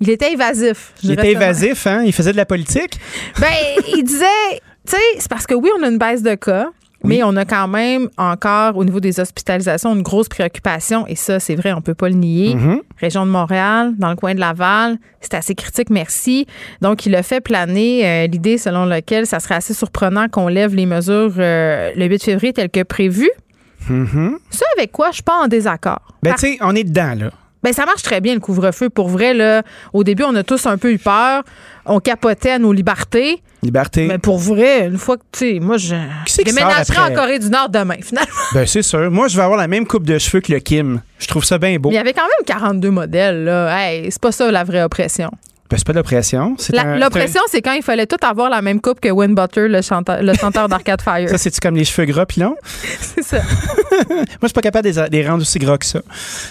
il 0.02 0.10
était 0.10 0.34
évasif. 0.34 0.92
Il 1.04 1.12
était 1.12 1.32
évasif, 1.32 1.88
hein? 1.88 2.02
Il 2.06 2.12
faisait 2.12 2.32
de 2.32 2.38
la 2.38 2.46
politique? 2.46 3.00
Ben, 3.40 3.48
il 3.96 4.04
disait, 4.04 4.26
tu 4.86 4.92
sais, 4.96 4.98
c'est 5.20 5.30
parce 5.30 5.46
que 5.48 5.54
oui, 5.54 5.70
on 5.80 5.84
a 5.84 5.88
une 5.88 5.98
baisse 5.98 6.24
de 6.24 6.36
cas. 6.36 6.68
Mais 7.04 7.22
on 7.24 7.36
a 7.36 7.44
quand 7.46 7.68
même 7.68 8.10
encore, 8.18 8.78
au 8.78 8.86
niveau 8.86 9.00
des 9.00 9.20
hospitalisations, 9.20 9.94
une 9.94 10.02
grosse 10.04 10.30
préoccupation. 10.30 11.06
Et 11.08 11.16
ça, 11.16 11.40
c'est 11.40 11.56
vrai, 11.56 11.74
on 11.74 11.82
peut 11.82 11.94
pas 11.94 12.08
le 12.10 12.16
nier. 12.16 12.56
Mhm. 12.56 12.82
Région 13.00 13.26
de 13.26 13.32
Montréal, 13.32 13.94
dans 13.98 14.10
le 14.10 14.16
coin 14.16 14.34
de 14.36 14.40
Laval, 14.40 14.98
c'est 15.20 15.34
assez 15.34 15.54
critique, 15.56 15.90
merci. 15.90 16.48
Donc, 16.82 17.06
il 17.06 17.14
a 17.16 17.24
fait 17.24 17.42
planer 17.42 18.08
euh, 18.08 18.28
l'idée 18.28 18.58
selon 18.58 18.86
laquelle 18.86 19.28
ça 19.28 19.40
serait 19.40 19.56
assez 19.56 19.74
surprenant 19.74 20.28
qu'on 20.30 20.48
lève 20.48 20.74
les 20.76 20.86
mesures 20.86 21.34
euh, 21.40 21.92
le 21.96 22.06
8 22.06 22.24
février 22.24 22.54
tel 22.54 22.70
que 22.70 22.84
prévu. 22.84 23.30
Mhm. 23.90 24.38
Ça, 24.50 24.66
avec 24.78 24.92
quoi? 24.94 25.08
Je 25.10 25.16
suis 25.16 25.24
pas 25.24 25.44
en 25.44 25.48
désaccord. 25.48 26.02
Ben, 26.24 26.32
Par- 26.32 26.40
tu 26.40 26.54
sais, 26.54 26.58
on 26.62 26.74
est 26.76 26.86
dedans, 26.86 27.16
là. 27.20 27.32
Ben, 27.64 27.74
ça 27.74 27.86
marche 27.86 28.02
très 28.02 28.22
bien, 28.22 28.34
le 28.34 28.40
couvre-feu. 28.40 28.90
Pour 28.90 29.10
vrai, 29.10 29.34
là, 29.34 29.64
au 29.94 30.04
début, 30.04 30.24
on 30.24 30.36
a 30.36 30.44
tous 30.44 30.66
un 30.66 30.78
peu 30.78 30.92
eu 30.92 30.98
peur. 30.98 31.44
On 31.86 32.00
capotait 32.00 32.52
à 32.52 32.60
nos 32.60 32.74
libertés. 32.74 33.42
Liberté. 33.62 34.08
Mais 34.08 34.18
pour 34.18 34.38
vrai, 34.38 34.88
une 34.88 34.98
fois 34.98 35.18
que, 35.18 35.24
tu 35.32 35.40
sais, 35.54 35.60
moi, 35.60 35.78
je 35.78 35.96
c'est 36.26 36.44
qui 36.44 36.54
déménagerai 36.54 37.12
en 37.12 37.14
Corée 37.14 37.40
du 37.40 37.50
Nord 37.50 37.70
demain, 37.70 37.98
finalement. 38.02 38.32
Ben, 38.54 38.66
c'est 38.66 38.82
sûr. 38.82 39.10
Moi, 39.10 39.28
je 39.28 39.38
vais 39.38 39.44
avoir 39.44 39.58
la 39.58 39.68
même 39.68 39.88
coupe 39.88 40.06
de 40.06 40.18
cheveux 40.18 40.42
que 40.42 40.52
le 40.52 40.60
Kim. 40.60 41.02
Je 41.20 41.28
trouve 41.28 41.46
ça 41.46 41.58
bien 41.58 41.78
beau. 41.78 41.90
Mais 41.90 41.96
il 41.96 41.98
y 41.98 42.02
avait 42.02 42.14
quand 42.14 42.24
même 42.24 42.46
42 42.46 42.90
modèles, 42.92 43.46
là. 43.46 43.78
Hey, 43.78 44.12
c'est 44.12 44.22
pas 44.22 44.32
ça 44.32 44.52
la 44.52 44.64
vraie 44.64 44.84
oppression. 44.84 45.32
Ben, 45.74 45.78
c'est 45.80 45.88
pas 45.88 45.94
de 45.94 45.98
l'oppression. 45.98 46.56
L'oppression, 47.00 47.42
c'est 47.50 47.62
quand 47.64 47.74
il 47.74 47.82
fallait 47.82 48.06
tout 48.06 48.18
avoir 48.22 48.50
la 48.50 48.62
même 48.62 48.80
coupe 48.80 49.00
que 49.00 49.10
Wayne 49.10 49.34
Butter, 49.34 49.68
le 49.68 49.82
chanteur, 49.82 50.22
le 50.22 50.34
chanteur 50.36 50.70
d'Arcade 50.70 51.02
Fire. 51.04 51.28
Ça, 51.30 51.38
c'est-tu 51.40 51.60
comme 51.60 51.76
les 51.76 51.84
cheveux 51.84 52.06
gras 52.06 52.26
pis 52.28 52.40
longs? 52.42 52.56
c'est 53.02 53.24
ça. 53.24 53.38
Moi, 54.10 54.26
je 54.42 54.48
suis 54.48 54.54
pas 54.54 54.62
capable 54.62 54.92
de 54.92 55.02
les- 55.12 55.28
rendre 55.28 55.42
aussi 55.42 55.58
gras 55.58 55.78
que 55.80 55.86
ça. 55.86 56.02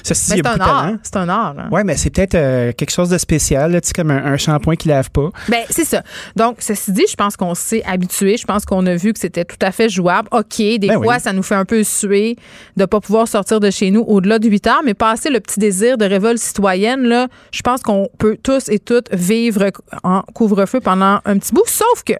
Ça, 0.02 0.14
c'est 0.14 0.44
un 0.44 0.58
art. 0.60 0.90
C'est 1.04 1.16
un 1.16 1.28
art. 1.28 1.54
hein. 1.58 1.68
Ouais, 1.70 1.84
mais 1.84 1.96
c'est 1.96 2.10
peut-être 2.10 2.34
euh, 2.34 2.72
quelque 2.72 2.90
chose 2.90 3.08
de 3.10 3.18
spécial, 3.18 3.70
là, 3.72 3.80
comme 3.94 4.10
un, 4.10 4.24
un 4.32 4.36
shampoing 4.36 4.74
qui 4.76 4.88
lave 4.88 5.10
pas. 5.10 5.30
Ben, 5.48 5.62
c'est 5.70 5.84
ça. 5.84 6.02
Donc, 6.34 6.56
ceci 6.58 6.90
dit, 6.92 7.04
je 7.08 7.14
pense 7.14 7.36
qu'on 7.36 7.54
s'est 7.54 7.84
habitué. 7.86 8.36
Je 8.36 8.44
pense 8.44 8.64
qu'on 8.64 8.84
a 8.86 8.94
vu 8.96 9.12
que 9.12 9.18
c'était 9.20 9.44
tout 9.44 9.56
à 9.60 9.70
fait 9.70 9.88
jouable. 9.88 10.28
OK, 10.32 10.56
des 10.58 10.78
Ben 10.80 10.94
fois, 11.02 11.14
oui. 11.14 11.20
ça 11.20 11.32
nous 11.32 11.42
fait 11.44 11.54
un 11.54 11.64
peu 11.64 11.84
suer 11.84 12.36
de 12.76 12.84
pas 12.86 13.00
pouvoir 13.00 13.28
sortir 13.28 13.60
de 13.60 13.70
chez 13.70 13.90
nous 13.92 14.00
au-delà 14.02 14.38
de 14.38 14.48
8 14.48 14.66
heures, 14.66 14.80
mais 14.84 14.94
passer 14.94 15.30
le 15.30 15.38
petit 15.40 15.60
désir 15.60 15.98
de 15.98 16.04
révolte 16.04 16.38
citoyenne, 16.38 17.02
là, 17.02 17.28
je 17.52 17.62
pense 17.62 17.82
qu'on 17.82 18.08
peut 18.18 18.36
tous 18.42 18.68
et 18.68 18.78
toutes 18.78 19.11
vivre 19.12 19.70
en 20.02 20.22
couvre-feu 20.34 20.80
pendant 20.80 21.20
un 21.24 21.39
petit 21.39 21.52
bout. 21.52 21.66
Sauf 21.66 22.02
que, 22.05 22.14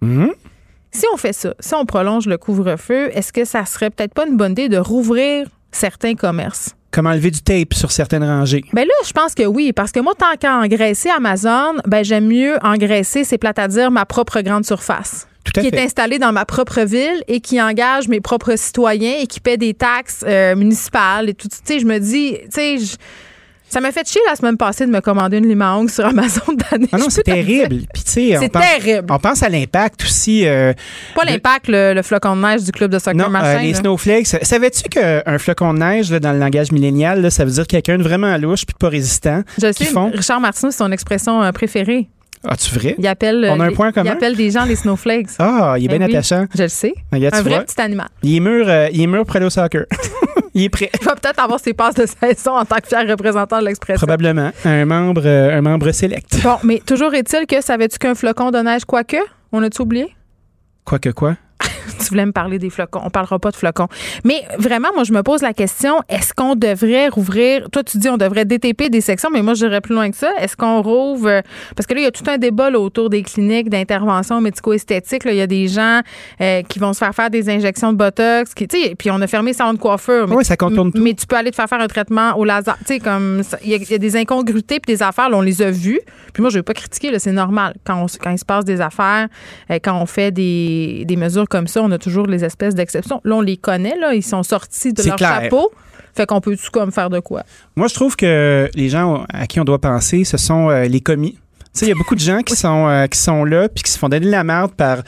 Mhm. 0.00 0.30
si 0.92 1.04
on 1.12 1.16
fait 1.16 1.32
ça, 1.32 1.54
si 1.60 1.74
on 1.74 1.84
prolonge 1.84 2.26
le 2.26 2.38
couvre-feu, 2.38 3.10
est-ce 3.14 3.32
que 3.32 3.44
ça 3.44 3.64
serait 3.64 3.90
peut-être 3.90 4.14
pas 4.14 4.26
une 4.26 4.36
bonne 4.36 4.52
idée 4.52 4.68
de 4.68 4.78
rouvrir 4.78 5.46
certains 5.72 6.14
commerces? 6.14 6.74
Comme 6.90 7.06
enlever 7.06 7.30
du 7.30 7.40
tape 7.40 7.74
sur 7.74 7.92
certaines 7.92 8.24
rangées? 8.24 8.64
Ben 8.72 8.84
là, 8.84 8.94
je 9.06 9.12
pense 9.12 9.34
que 9.34 9.44
oui, 9.44 9.72
parce 9.72 9.92
que 9.92 10.00
moi, 10.00 10.14
tant 10.18 10.34
qu'à 10.38 10.56
engraisser 10.56 11.08
Amazon, 11.10 11.74
ben 11.86 12.02
j'aime 12.04 12.26
mieux 12.26 12.56
engraisser, 12.62 13.22
c'est 13.22 13.38
plate 13.38 13.60
à 13.60 13.68
dire, 13.68 13.90
ma 13.92 14.04
propre 14.06 14.40
grande 14.40 14.64
surface. 14.64 15.26
Qui 15.54 15.62
fait. 15.62 15.68
est 15.68 15.80
installée 15.84 16.18
dans 16.18 16.32
ma 16.32 16.44
propre 16.44 16.82
ville 16.82 17.24
et 17.26 17.40
qui 17.40 17.60
engage 17.60 18.08
mes 18.08 18.20
propres 18.20 18.56
citoyens 18.56 19.14
et 19.20 19.26
qui 19.26 19.40
paie 19.40 19.56
des 19.56 19.72
taxes 19.74 20.22
euh, 20.26 20.54
municipales 20.54 21.28
et 21.30 21.34
tout. 21.34 21.48
Tu 21.48 21.56
sais, 21.64 21.78
je 21.80 21.86
me 21.86 21.98
dis, 21.98 22.36
tu 22.44 22.48
sais, 22.50 22.78
je- 22.78 22.96
ça 23.70 23.80
m'a 23.80 23.90
fait 23.92 24.06
chier 24.06 24.20
la 24.28 24.36
semaine 24.36 24.56
passée 24.58 24.84
de 24.84 24.90
me 24.90 25.00
commander 25.00 25.38
une 25.38 25.48
lime 25.48 25.62
à 25.62 25.74
ongles 25.76 25.90
sur 25.90 26.04
Amazon 26.04 26.42
d'année. 26.70 26.88
Ah 26.92 26.98
non, 26.98 27.06
c'est 27.08 27.22
terrible. 27.22 27.84
Puis, 27.94 28.02
tu 28.04 28.10
sais, 28.10 28.36
on 28.36 28.40
C'est 28.40 28.48
pense- 28.50 28.62
terrible. 28.62 29.06
On 29.10 29.18
pense 29.18 29.42
à 29.42 29.48
l'impact 29.48 30.02
aussi. 30.04 30.46
euh, 30.46 30.72
Pas 31.14 31.24
l'impact, 31.24 31.68
le, 31.68 31.94
le 31.94 32.02
flocon 32.02 32.36
de 32.36 32.42
neige 32.42 32.64
du 32.64 32.72
club 32.72 32.90
de 32.90 32.98
soccer 32.98 33.14
Non, 33.30 33.34
euh, 33.42 33.58
les 33.60 33.72
là. 33.72 33.78
snowflakes. 33.78 34.26
Savais-tu 34.42 34.82
qu'un 34.90 35.38
flocon 35.38 35.72
de 35.72 35.78
neige, 35.78 36.10
là, 36.10 36.20
dans 36.20 36.32
le 36.32 36.38
langage 36.38 36.72
millénial, 36.72 37.30
ça 37.30 37.44
veut 37.44 37.50
dire 37.52 37.66
quelqu'un 37.66 37.96
de 37.96 38.02
vraiment 38.02 38.36
louche 38.36 38.66
puis 38.66 38.74
pas 38.78 38.88
résistant? 38.88 39.42
Je 39.60 39.72
sais, 39.72 39.84
font? 39.84 40.10
Richard 40.12 40.40
Martineau, 40.40 40.70
c'est 40.72 40.78
son 40.78 40.92
expression 40.92 41.42
euh, 41.42 41.52
préférée. 41.52 42.08
Ah-tu 42.48 42.74
vrai? 42.74 42.94
Il 42.98 43.06
appelle, 43.06 43.44
euh, 43.44 43.52
On 43.52 43.60
a 43.60 43.66
un 43.66 43.72
point 43.72 43.92
commun? 43.92 44.08
Il 44.10 44.12
appelle 44.12 44.34
des 44.34 44.50
gens 44.50 44.64
les 44.64 44.74
snowflakes. 44.76 45.28
Ah, 45.38 45.74
il 45.78 45.84
est 45.84 45.88
Ben 45.88 45.98
bien 45.98 46.06
oui, 46.06 46.16
attachant. 46.16 46.46
Je 46.56 46.62
le 46.62 46.68
sais. 46.70 46.94
Regarde, 47.12 47.34
un 47.34 47.38
tu 47.38 47.44
vrai 47.44 47.54
vois. 47.56 47.64
petit 47.64 47.80
animal. 47.80 48.08
Il 48.22 48.34
est 48.36 48.40
mûr, 48.40 48.64
euh, 48.66 48.88
il 48.92 49.02
est 49.02 49.06
mûr 49.06 49.24
aller 49.34 49.44
au 49.44 49.50
soccer. 49.50 49.84
il 50.60 50.64
est 50.64 50.68
prêt. 50.68 50.90
Il 51.00 51.04
va 51.04 51.14
peut-être 51.14 51.42
avoir 51.42 51.60
ses 51.60 51.72
passes 51.74 51.94
de 51.94 52.06
saison 52.06 52.56
en 52.56 52.64
tant 52.64 52.76
que 52.76 52.86
fier 52.86 53.06
représentant 53.08 53.60
de 53.60 53.66
l'expression. 53.66 54.06
Probablement. 54.06 54.50
Un 54.64 54.84
membre, 54.84 55.22
euh, 55.24 55.58
un 55.58 55.60
membre 55.60 55.90
select. 55.92 56.42
Bon, 56.42 56.56
mais 56.62 56.80
toujours 56.84 57.14
est-il 57.14 57.46
que 57.46 57.60
savais-tu 57.60 57.98
qu'un 57.98 58.14
flocon 58.14 58.50
de 58.50 58.58
neige, 58.58 58.84
quoique, 58.84 59.16
on 59.52 59.62
a-tu 59.62 59.82
oublié? 59.82 60.14
Quoi 60.84 60.98
que 60.98 61.10
quoi? 61.10 61.36
Tu 62.00 62.06
voulais 62.06 62.24
me 62.24 62.32
parler 62.32 62.58
des 62.58 62.70
flocons. 62.70 63.02
On 63.04 63.10
parlera 63.10 63.38
pas 63.38 63.50
de 63.50 63.56
flocons. 63.56 63.86
Mais 64.24 64.42
vraiment, 64.58 64.88
moi, 64.94 65.04
je 65.04 65.12
me 65.12 65.22
pose 65.22 65.42
la 65.42 65.52
question, 65.52 66.00
est-ce 66.08 66.32
qu'on 66.32 66.56
devrait 66.56 67.08
rouvrir... 67.08 67.68
Toi, 67.70 67.84
tu 67.84 67.98
dis 67.98 68.08
on 68.08 68.16
devrait 68.16 68.46
DTP 68.46 68.88
des 68.90 69.02
sections, 69.02 69.28
mais 69.30 69.42
moi, 69.42 69.52
je 69.52 69.66
dirais 69.66 69.82
plus 69.82 69.94
loin 69.94 70.10
que 70.10 70.16
ça. 70.16 70.30
Est-ce 70.40 70.56
qu'on 70.56 70.80
rouvre... 70.80 71.28
euh, 71.28 71.40
Parce 71.76 71.86
que 71.86 71.92
là, 71.92 72.00
il 72.00 72.04
y 72.04 72.06
a 72.06 72.10
tout 72.10 72.24
un 72.26 72.38
débat 72.38 72.70
là, 72.70 72.80
autour 72.80 73.10
des 73.10 73.22
cliniques 73.22 73.68
d'intervention 73.68 74.40
médico-esthétique. 74.40 75.24
là. 75.24 75.32
Il 75.32 75.36
y 75.36 75.42
a 75.42 75.46
des 75.46 75.68
gens 75.68 76.00
euh, 76.40 76.62
qui 76.62 76.78
vont 76.78 76.94
se 76.94 76.98
faire 77.00 77.14
faire 77.14 77.28
des 77.28 77.50
injections 77.50 77.92
de 77.92 77.98
Botox. 77.98 78.54
Qui, 78.54 78.66
tu 78.66 78.80
sais, 78.82 78.94
puis 78.96 79.10
on 79.10 79.20
a 79.20 79.26
fermé 79.26 79.52
salon 79.52 79.74
de 79.74 79.78
coiffure. 79.78 80.26
Mais, 80.26 80.36
Oui, 80.36 80.44
ça 80.44 80.56
contourne 80.56 80.92
tout. 80.92 81.02
mais 81.02 81.12
tu 81.12 81.26
peux 81.26 81.36
aller 81.36 81.50
te 81.50 81.56
faire 81.56 81.68
faire 81.68 81.80
un 81.80 81.88
traitement 81.88 82.34
au 82.38 82.44
laser. 82.46 82.78
Tu 82.78 82.84
sais, 82.94 82.98
comme... 82.98 83.42
ça- 83.42 83.58
Il 83.62 83.68
y, 83.70 83.74
a- 83.74 83.76
il 83.76 83.90
y 83.90 83.94
a 83.94 83.98
des 83.98 84.16
incongruités 84.16 84.80
puis 84.80 84.94
des 84.94 85.02
affaires, 85.02 85.28
là, 85.28 85.36
on 85.36 85.42
les 85.42 85.60
a 85.60 85.70
vues. 85.70 86.00
Puis 86.32 86.40
moi, 86.40 86.50
je 86.50 86.58
vais 86.58 86.62
pas 86.62 86.74
critiquer, 86.74 87.10
là, 87.10 87.18
c'est 87.18 87.32
normal. 87.32 87.74
Quand, 87.84 88.02
on 88.02 88.06
quand 88.22 88.30
il 88.30 88.38
se 88.38 88.44
passe 88.44 88.64
des 88.64 88.80
affaires, 88.80 89.28
euh, 89.70 89.78
quand 89.82 90.00
on 90.00 90.06
fait 90.06 90.30
des, 90.30 91.04
des 91.04 91.16
mesures 91.16 91.46
comme 91.50 91.66
ça, 91.66 91.82
on 91.82 91.90
a 91.90 91.98
toujours 91.98 92.26
les 92.26 92.44
espèces 92.44 92.74
d'exceptions. 92.74 93.20
Là, 93.24 93.34
on 93.34 93.40
les 93.42 93.58
connaît, 93.58 93.96
là, 93.98 94.14
ils 94.14 94.22
sont 94.22 94.42
sortis 94.42 94.94
de 94.94 95.02
leur 95.02 95.16
clair. 95.16 95.42
chapeau. 95.42 95.70
Fait 96.14 96.26
qu'on 96.26 96.40
peut 96.40 96.56
tout 96.56 96.70
comme 96.72 96.90
faire 96.90 97.10
de 97.10 97.20
quoi? 97.20 97.42
Moi, 97.76 97.86
je 97.88 97.94
trouve 97.94 98.16
que 98.16 98.68
les 98.74 98.88
gens 98.88 99.24
à 99.28 99.46
qui 99.46 99.60
on 99.60 99.64
doit 99.64 99.80
penser, 99.80 100.24
ce 100.24 100.36
sont 100.36 100.70
euh, 100.70 100.84
les 100.84 101.00
commis. 101.00 101.38
Il 101.80 101.88
y 101.88 101.92
a 101.92 101.94
beaucoup 101.94 102.16
de 102.16 102.20
gens 102.20 102.40
qui 102.42 102.56
sont, 102.56 102.88
euh, 102.88 103.06
qui 103.06 103.18
sont 103.18 103.44
là 103.44 103.68
puis 103.68 103.82
qui 103.84 103.90
se 103.92 103.98
font 103.98 104.08
donner 104.08 104.26
de 104.26 104.30
la 104.30 104.42
merde 104.44 104.72
par 104.76 104.98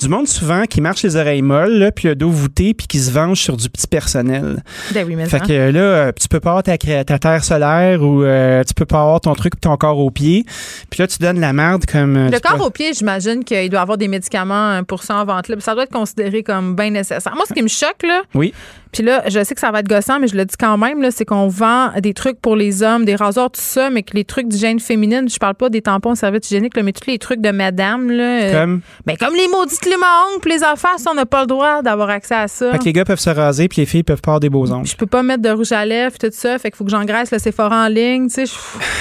du 0.00 0.08
monde 0.08 0.28
souvent 0.28 0.64
qui 0.64 0.80
marche 0.80 1.02
les 1.02 1.16
oreilles 1.16 1.42
molles, 1.42 1.72
là, 1.78 1.90
puis 1.92 2.08
le 2.08 2.14
dos 2.14 2.30
voûté, 2.30 2.74
puis 2.74 2.86
qui 2.86 3.00
se 3.00 3.10
venge 3.10 3.40
sur 3.40 3.56
du 3.56 3.68
petit 3.68 3.86
personnel. 3.88 4.62
Ben 4.94 5.04
oui, 5.06 5.16
mais 5.16 5.26
Fait 5.26 5.40
que 5.40 5.52
là, 5.70 5.80
euh, 5.80 6.12
tu 6.18 6.28
peux 6.28 6.38
pas 6.40 6.50
avoir 6.50 6.62
ta, 6.62 6.78
terre 6.78 7.44
solaire 7.44 8.02
ou 8.02 8.22
euh, 8.22 8.62
tu 8.64 8.72
peux 8.72 8.86
pas 8.86 9.00
avoir 9.00 9.20
ton 9.20 9.34
truc 9.34 9.60
ton 9.60 9.76
corps 9.76 9.98
au 9.98 10.10
pied. 10.10 10.44
Puis 10.90 11.00
là, 11.00 11.06
tu 11.08 11.18
donnes 11.18 11.40
la 11.40 11.52
merde 11.52 11.84
comme... 11.90 12.16
euh, 12.16 12.30
Le 12.30 12.38
corps 12.38 12.56
peux- 12.56 12.64
au 12.64 12.70
pied, 12.70 12.92
j'imagine 12.94 13.42
qu'il 13.44 13.68
doit 13.68 13.80
avoir 13.80 13.98
des 13.98 14.08
médicaments 14.08 14.70
euh, 14.78 14.82
pour 14.82 15.02
ça 15.02 15.16
en 15.16 15.24
vente 15.24 15.48
libre. 15.48 15.60
Ça 15.62 15.74
doit 15.74 15.82
être 15.84 15.92
considéré 15.92 16.42
comme 16.44 16.76
bien 16.76 16.90
nécessaire. 16.90 17.34
Moi, 17.34 17.44
ce 17.48 17.52
qui 17.52 17.62
me 17.62 17.68
choque, 17.68 18.02
là, 18.06 18.22
Oui. 18.34 18.54
Puis 18.92 19.02
là, 19.02 19.22
je 19.26 19.42
sais 19.42 19.54
que 19.54 19.60
ça 19.60 19.70
va 19.70 19.80
être 19.80 19.88
gossant, 19.88 20.18
mais 20.20 20.28
je 20.28 20.36
le 20.36 20.44
dis 20.44 20.54
quand 20.58 20.76
même, 20.76 21.10
c'est 21.10 21.24
qu'on 21.24 21.48
vend 21.48 21.92
des 22.00 22.12
trucs 22.12 22.40
pour 22.40 22.56
les 22.56 22.82
hommes, 22.82 23.04
des 23.06 23.14
rasoirs, 23.16 23.50
tout 23.50 23.60
ça, 23.60 23.88
mais 23.90 24.02
que 24.02 24.14
les 24.14 24.24
trucs 24.24 24.48
d'hygiène 24.48 24.80
féminine, 24.80 25.28
je 25.30 25.38
parle 25.38 25.54
pas 25.54 25.70
des 25.70 25.80
tampons, 25.80 26.14
serviettes 26.14 26.44
hygiéniques, 26.50 26.76
là, 26.76 26.82
mais 26.82 26.92
tous 26.92 27.08
les 27.10 27.18
trucs 27.18 27.40
de 27.40 27.50
madame, 27.50 28.10
là. 28.10 28.22
euh, 28.42 28.52
Comme? 28.52 28.80
ben, 29.06 29.16
comme 29.16 29.34
les 29.34 29.48
maudites 29.48 29.84
limons, 29.86 30.38
puis 30.42 30.52
les 30.52 30.62
affaires, 30.62 30.98
ça, 30.98 31.10
on 31.10 31.14
n'a 31.14 31.24
pas 31.26 31.40
le 31.42 31.46
droit 31.46 31.80
d'avoir 31.82 32.10
accès 32.10 32.34
à 32.34 32.48
ça. 32.48 32.72
Fait 32.72 32.78
que 32.78 32.84
les 32.84 32.92
gars 32.92 33.04
peuvent 33.04 33.18
se 33.18 33.30
raser 33.30 33.68
puis 33.68 33.80
les 33.80 33.86
filles 33.86 34.02
peuvent 34.02 34.20
pas 34.20 34.32
avoir 34.32 34.40
des 34.40 34.50
beaux 34.50 34.70
ongles. 34.70 34.86
Je 34.86 34.94
peux 34.96 35.06
pas 35.06 35.22
mettre 35.22 35.42
de 35.42 35.50
rouge 35.50 35.72
à 35.72 35.84
lèvres, 35.86 36.18
tout 36.18 36.28
ça, 36.30 36.58
fait 36.58 36.70
qu'il 36.70 36.76
faut 36.76 36.84
que 36.84 36.90
j'engraisse 36.90 37.30
le 37.30 37.38
Sephora 37.38 37.84
en 37.86 37.88
ligne, 37.88 38.28
tu 38.28 38.46
sais. 38.46 38.52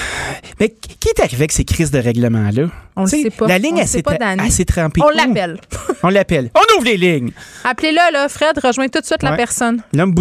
Mais 0.60 0.70
qui 0.70 1.10
est 1.10 1.20
arrivé 1.20 1.38
avec 1.38 1.52
ces 1.52 1.66
crises 1.66 1.92
de 1.92 2.00
règlement-là? 2.00 2.68
On 2.96 3.06
sais, 3.08 3.24
sait 3.24 3.30
pas. 3.32 3.48
La 3.48 3.58
ligne, 3.58 3.78
elle 3.78 3.88
s'est 3.88 4.66
trempée. 4.66 5.02
On 5.04 5.10
l'appelle. 5.10 5.60
On 6.04 6.10
l'appelle. 6.10 6.50
On 6.56 6.78
ouvre 6.78 6.86
les 6.86 6.98
lignes. 6.98 7.32
Appelez-le, 7.64 8.14
là, 8.14 8.28
Fred, 8.28 8.58
rejoins 8.64 8.88
tout 8.88 9.00
de 9.00 9.06
suite 9.06 9.24
la 9.24 9.32
Ouais. 9.32 9.38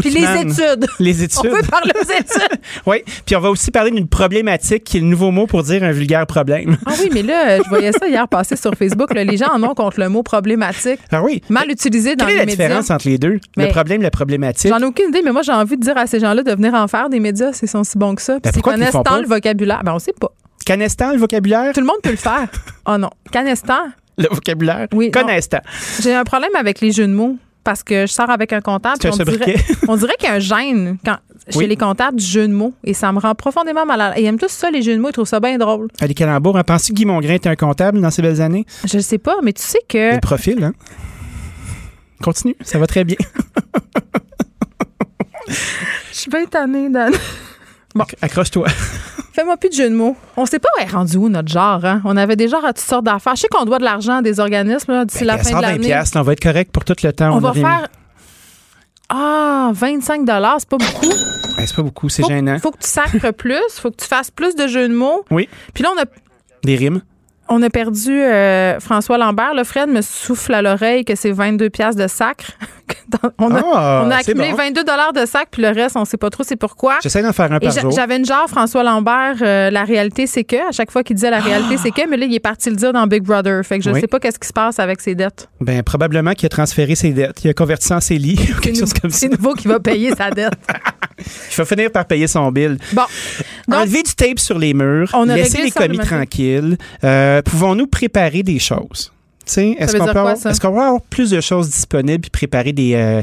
Puis 0.00 0.10
les 0.10 0.40
études. 0.40 0.86
Les 1.00 1.22
études. 1.22 1.38
On 1.38 1.56
peut 1.56 1.62
parler 1.68 1.92
aux 1.96 2.02
études. 2.12 2.60
Oui. 2.86 2.98
Puis 3.26 3.36
on 3.36 3.40
va 3.40 3.50
aussi 3.50 3.70
parler 3.70 3.90
d'une 3.90 4.08
problématique 4.08 4.84
qui 4.84 4.96
est 4.98 5.00
le 5.00 5.06
nouveau 5.06 5.30
mot 5.30 5.46
pour 5.46 5.62
dire 5.62 5.82
un 5.82 5.92
vulgaire 5.92 6.26
problème. 6.26 6.76
Ah 6.86 6.92
oui, 7.00 7.10
mais 7.12 7.22
là, 7.22 7.58
je 7.62 7.68
voyais 7.68 7.92
ça 7.92 8.08
hier 8.08 8.26
passer 8.28 8.56
sur 8.56 8.74
Facebook. 8.74 9.12
là, 9.14 9.24
les 9.24 9.36
gens 9.36 9.48
en 9.52 9.62
ont 9.62 9.74
contre 9.74 10.00
le 10.00 10.08
mot 10.08 10.22
problématique. 10.22 11.00
Ah 11.10 11.22
oui. 11.22 11.42
Mal 11.48 11.70
utilisé 11.70 12.16
dans 12.16 12.24
Quelle 12.26 12.34
est 12.36 12.38
les 12.38 12.40
la 12.40 12.46
médias. 12.46 12.66
différence 12.68 12.90
entre 12.90 13.08
les 13.08 13.18
deux? 13.18 13.38
Mais- 13.56 13.66
le 13.66 13.70
problème, 13.72 14.02
la 14.02 14.10
problématique? 14.10 14.70
J'en 14.70 14.78
ai 14.78 14.84
aucune 14.84 15.08
idée, 15.08 15.22
mais 15.24 15.32
moi, 15.32 15.42
j'ai 15.42 15.52
envie 15.52 15.76
de 15.76 15.82
dire 15.82 15.96
à 15.96 16.06
ces 16.06 16.20
gens-là 16.20 16.42
de 16.42 16.52
venir 16.52 16.74
en 16.74 16.86
faire 16.88 17.08
des 17.08 17.20
médias 17.20 17.52
s'ils 17.52 17.68
sont 17.68 17.84
si 17.84 17.98
bons 17.98 18.14
que 18.14 18.22
ça. 18.22 18.34
Puis 18.34 18.42
Ben, 18.44 18.52
s'ils 18.52 18.62
connaissent 18.62 18.92
tant 18.92 19.02
pas? 19.02 19.20
le 19.20 19.26
vocabulaire. 19.26 19.82
Ben, 19.84 19.92
on 19.94 19.98
sait 19.98 20.14
pas. 20.18 20.32
Canestan, 20.64 21.12
le 21.12 21.18
vocabulaire? 21.18 21.72
Tout 21.72 21.80
le 21.80 21.86
monde 21.86 21.96
peut 22.02 22.10
le 22.10 22.16
faire. 22.16 22.48
oh 22.86 22.96
non. 22.98 23.10
Canestan? 23.32 23.78
Le 24.18 24.28
vocabulaire? 24.30 24.86
Oui. 24.92 25.10
Canestan. 25.10 25.60
J'ai 26.02 26.14
un 26.14 26.24
problème 26.24 26.50
avec 26.58 26.82
les 26.82 26.92
jeux 26.92 27.06
de 27.06 27.12
mots 27.14 27.38
parce 27.64 27.82
que 27.82 28.06
je 28.06 28.12
sors 28.12 28.30
avec 28.30 28.52
un 28.52 28.60
comptable. 28.60 28.98
Un 29.04 29.10
on, 29.10 29.24
dirait, 29.24 29.56
on 29.88 29.96
dirait 29.96 30.14
qu'il 30.18 30.28
y 30.28 30.32
a 30.32 30.34
un 30.34 30.38
gêne 30.38 30.98
quand, 31.04 31.16
chez 31.48 31.66
les 31.66 31.76
comptables 31.76 32.18
du 32.18 32.24
jeu 32.24 32.46
de 32.46 32.52
mots 32.52 32.72
et 32.84 32.94
ça 32.94 33.12
me 33.12 33.18
rend 33.18 33.34
profondément 33.34 33.86
mal 33.86 34.00
à 34.00 34.10
l'aise. 34.10 34.22
Ils 34.22 34.26
aiment 34.26 34.38
tous 34.38 34.50
ça, 34.50 34.70
les 34.70 34.82
jeux 34.82 34.94
de 34.94 35.00
mots, 35.00 35.08
ils 35.08 35.12
trouvent 35.12 35.28
ça 35.28 35.40
bien 35.40 35.58
drôle. 35.58 35.88
Ah, 36.00 36.06
les 36.06 36.14
calembours. 36.14 36.56
Hein? 36.56 36.64
Penses-tu 36.64 36.92
que 36.92 36.96
Guy 36.96 37.04
Mongrain 37.04 37.34
était 37.34 37.48
un 37.48 37.56
comptable 37.56 38.00
dans 38.00 38.10
ses 38.10 38.22
belles 38.22 38.40
années? 38.40 38.66
Je 38.84 38.98
sais 38.98 39.18
pas, 39.18 39.36
mais 39.42 39.52
tu 39.52 39.62
sais 39.62 39.80
que. 39.88 40.14
Le 40.14 40.20
profil, 40.20 40.64
hein? 40.64 40.72
Continue, 42.22 42.56
ça 42.62 42.78
va 42.78 42.86
très 42.86 43.04
bien. 43.04 43.16
Je 45.48 45.54
suis 46.12 46.30
bien 46.30 46.44
tannée, 46.44 46.90
Dan. 46.90 47.12
Bon. 47.94 48.04
Accroche-toi. 48.20 48.66
Fais-moi 49.40 49.56
plus 49.56 49.70
de 49.70 49.88
de 49.88 49.94
mots. 49.94 50.16
On 50.36 50.44
sait 50.44 50.58
pas 50.58 50.68
où 50.76 50.82
est 50.82 50.92
rendu 50.92 51.16
où 51.16 51.30
notre 51.30 51.48
genre. 51.48 51.82
Hein? 51.82 52.02
On 52.04 52.14
avait 52.18 52.36
des 52.36 52.46
genres 52.46 52.62
à 52.62 52.74
toutes 52.74 52.84
sortes 52.84 53.06
d'affaires. 53.06 53.36
Je 53.36 53.40
sais 53.40 53.48
qu'on 53.48 53.64
doit 53.64 53.78
de 53.78 53.84
l'argent 53.84 54.16
à 54.16 54.22
des 54.22 54.38
organismes 54.38 55.06
d'ici 55.06 55.24
la 55.24 55.38
fin 55.38 55.44
de 55.44 55.48
120 55.48 55.60
l'année. 55.62 56.02
on 56.14 56.22
va 56.22 56.32
être 56.34 56.42
correct 56.42 56.70
pour 56.70 56.84
tout 56.84 56.92
le 57.02 57.10
temps. 57.14 57.34
On, 57.34 57.38
va 57.38 57.54
faire. 57.54 57.88
Ah, 59.08 59.70
25 59.72 60.26
c'est 60.26 60.68
pas 60.68 60.76
beaucoup. 60.76 61.12
C'est 61.56 61.74
pas 61.74 61.82
beaucoup, 61.82 62.10
c'est 62.10 62.22
gênant. 62.26 62.58
Faut 62.58 62.70
que 62.70 62.80
tu 62.82 62.88
sacres 62.88 63.32
plus, 63.32 63.62
faut 63.70 63.90
que 63.90 63.96
tu 63.96 64.06
fasses 64.06 64.30
plus 64.30 64.54
de 64.56 64.66
jeux 64.66 64.88
de 64.88 64.94
mots. 64.94 65.24
Oui. 65.30 65.48
Puis 65.72 65.84
là, 65.84 65.90
on 65.96 65.98
a, 65.98 66.04
Des 66.62 66.76
rimes. 66.76 67.00
On 67.50 67.60
a 67.62 67.68
perdu 67.70 68.12
euh, 68.22 68.78
François 68.80 69.18
Lambert. 69.18 69.54
Le 69.54 69.64
Fred 69.64 69.88
me 69.88 70.00
souffle 70.00 70.54
à 70.54 70.62
l'oreille 70.62 71.04
que 71.04 71.14
c'est 71.16 71.32
22 71.32 71.68
piastres 71.68 72.00
de 72.00 72.08
sacre. 72.08 72.52
On 73.38 73.54
a, 73.54 73.60
Ah, 73.74 74.02
on 74.04 74.10
a 74.10 74.20
c'est 74.22 74.30
accumulé 74.30 74.50
bon. 74.52 74.56
22 74.58 74.84
dollars 74.84 75.12
de 75.12 75.24
sac, 75.26 75.48
puis 75.50 75.62
le 75.62 75.68
reste, 75.68 75.96
on 75.96 76.04
sait 76.04 76.16
pas 76.16 76.30
trop 76.30 76.42
c'est 76.44 76.56
pourquoi. 76.56 76.98
J'essaie 77.02 77.22
d'en 77.22 77.32
faire 77.32 77.52
un 77.52 77.58
par 77.58 77.70
jour. 77.72 77.90
J'avais 77.92 78.16
une 78.16 78.24
genre, 78.24 78.46
François 78.48 78.82
Lambert, 78.84 79.36
euh, 79.42 79.70
la 79.70 79.84
réalité 79.84 80.26
c'est 80.26 80.44
que, 80.44 80.68
à 80.68 80.72
chaque 80.72 80.90
fois 80.92 81.02
qu'il 81.02 81.14
disait 81.16 81.30
la 81.30 81.40
réalité 81.40 81.76
c'est 81.76 81.90
que, 81.90 82.08
mais 82.08 82.16
là, 82.16 82.26
il 82.26 82.34
est 82.34 82.40
parti 82.40 82.68
le 82.70 82.76
dire 82.76 82.92
dans 82.92 83.06
Big 83.06 83.22
Brother. 83.22 83.64
Fait 83.64 83.78
que 83.78 83.84
je 83.84 83.90
Oui. 83.90 84.00
sais 84.00 84.06
pas 84.06 84.18
qu'est-ce 84.20 84.38
qui 84.38 84.46
se 84.48 84.52
passe 84.52 84.78
avec 84.78 85.00
ses 85.00 85.14
dettes. 85.16 85.48
Ben, 85.60 85.82
probablement 85.82 86.32
qu'il 86.32 86.46
a 86.46 86.48
transféré 86.50 86.94
ses 86.94 87.10
dettes. 87.10 87.42
Il 87.44 87.50
a 87.50 87.54
converti 87.54 87.86
ça 87.88 87.96
en 87.96 88.00
CELI 88.00 88.38
ou 88.56 88.60
quelque 88.60 88.78
chose 88.78 88.92
comme 88.92 89.10
ça. 89.10 89.18
C'est 89.18 89.28
nouveau 89.28 89.54
qui 89.54 89.66
va 89.68 89.78
payer 89.80 90.12
sa 90.14 90.30
dette. 90.30 90.54
Il 91.20 91.56
va 91.56 91.64
finir 91.64 91.90
par 91.92 92.04
payer 92.06 92.26
son 92.26 92.50
bill. 92.50 92.78
Bon. 92.92 93.02
Donc, 93.68 93.80
Enlever 93.80 94.02
du 94.02 94.14
tape 94.14 94.38
sur 94.38 94.58
les 94.58 94.74
murs, 94.74 95.10
On 95.14 95.28
a 95.28 95.36
laisser 95.36 95.62
les 95.62 95.70
commis 95.70 95.98
tranquilles. 95.98 96.76
Euh, 97.04 97.42
Pouvons-nous 97.42 97.86
préparer 97.86 98.42
des 98.42 98.58
choses? 98.58 99.12
Tu 99.46 99.54
sais, 99.54 99.76
Est-ce 99.78 99.96
qu'on 99.96 100.04
peut, 100.04 100.10
avoir- 100.10 100.36
avoir 100.84 101.00
plus 101.02 101.30
de 101.30 101.40
choses 101.40 101.70
disponibles 101.70 102.20
puis 102.20 102.30
préparer 102.30 102.72
des, 102.72 102.94
euh, 102.94 103.22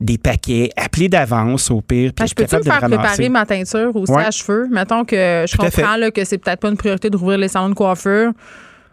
des 0.00 0.16
paquets, 0.18 0.70
appeler 0.76 1.08
d'avance 1.08 1.70
au 1.70 1.80
pire, 1.80 2.12
puis 2.12 2.14
Ben, 2.18 2.24
être 2.24 2.30
je 2.30 2.34
peux-tu 2.34 2.56
me 2.56 2.62
faire 2.62 2.80
préparer 2.80 3.28
ma 3.28 3.46
teinture 3.46 3.96
aussi 3.96 4.12
Ouais. 4.12 4.24
à 4.24 4.30
cheveux? 4.30 4.68
Mettons 4.70 5.04
que 5.04 5.44
je 5.48 5.52
Tout 5.56 5.58
comprends 5.62 5.96
là, 5.96 6.10
que 6.12 6.24
c'est 6.24 6.38
peut-être 6.38 6.60
pas 6.60 6.68
une 6.68 6.76
priorité 6.76 7.10
de 7.10 7.16
rouvrir 7.16 7.38
les 7.38 7.48
salons 7.48 7.70
de 7.70 7.74
coiffure, 7.74 8.32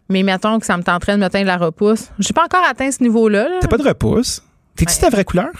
mais 0.10 0.24
mettons 0.24 0.58
que 0.60 0.66
ça 0.66 0.76
me 0.78 0.84
tenterait 0.84 1.16
de 1.18 1.22
me 1.22 1.28
teindre 1.30 1.46
la 1.48 1.58
repousse. 1.58 2.10
J'ai 2.18 2.34
pas 2.34 2.46
encore 2.46 2.64
atteint 2.68 2.90
ce 2.92 3.04
niveau-là. 3.04 3.44
là. 3.50 3.56
T'as 3.62 3.68
pas 3.68 3.78
de 3.78 3.88
repousse? 3.88 4.42
T'es-tu 4.76 4.98
ta 4.98 5.10
vraie 5.10 5.26
couleur? 5.26 5.52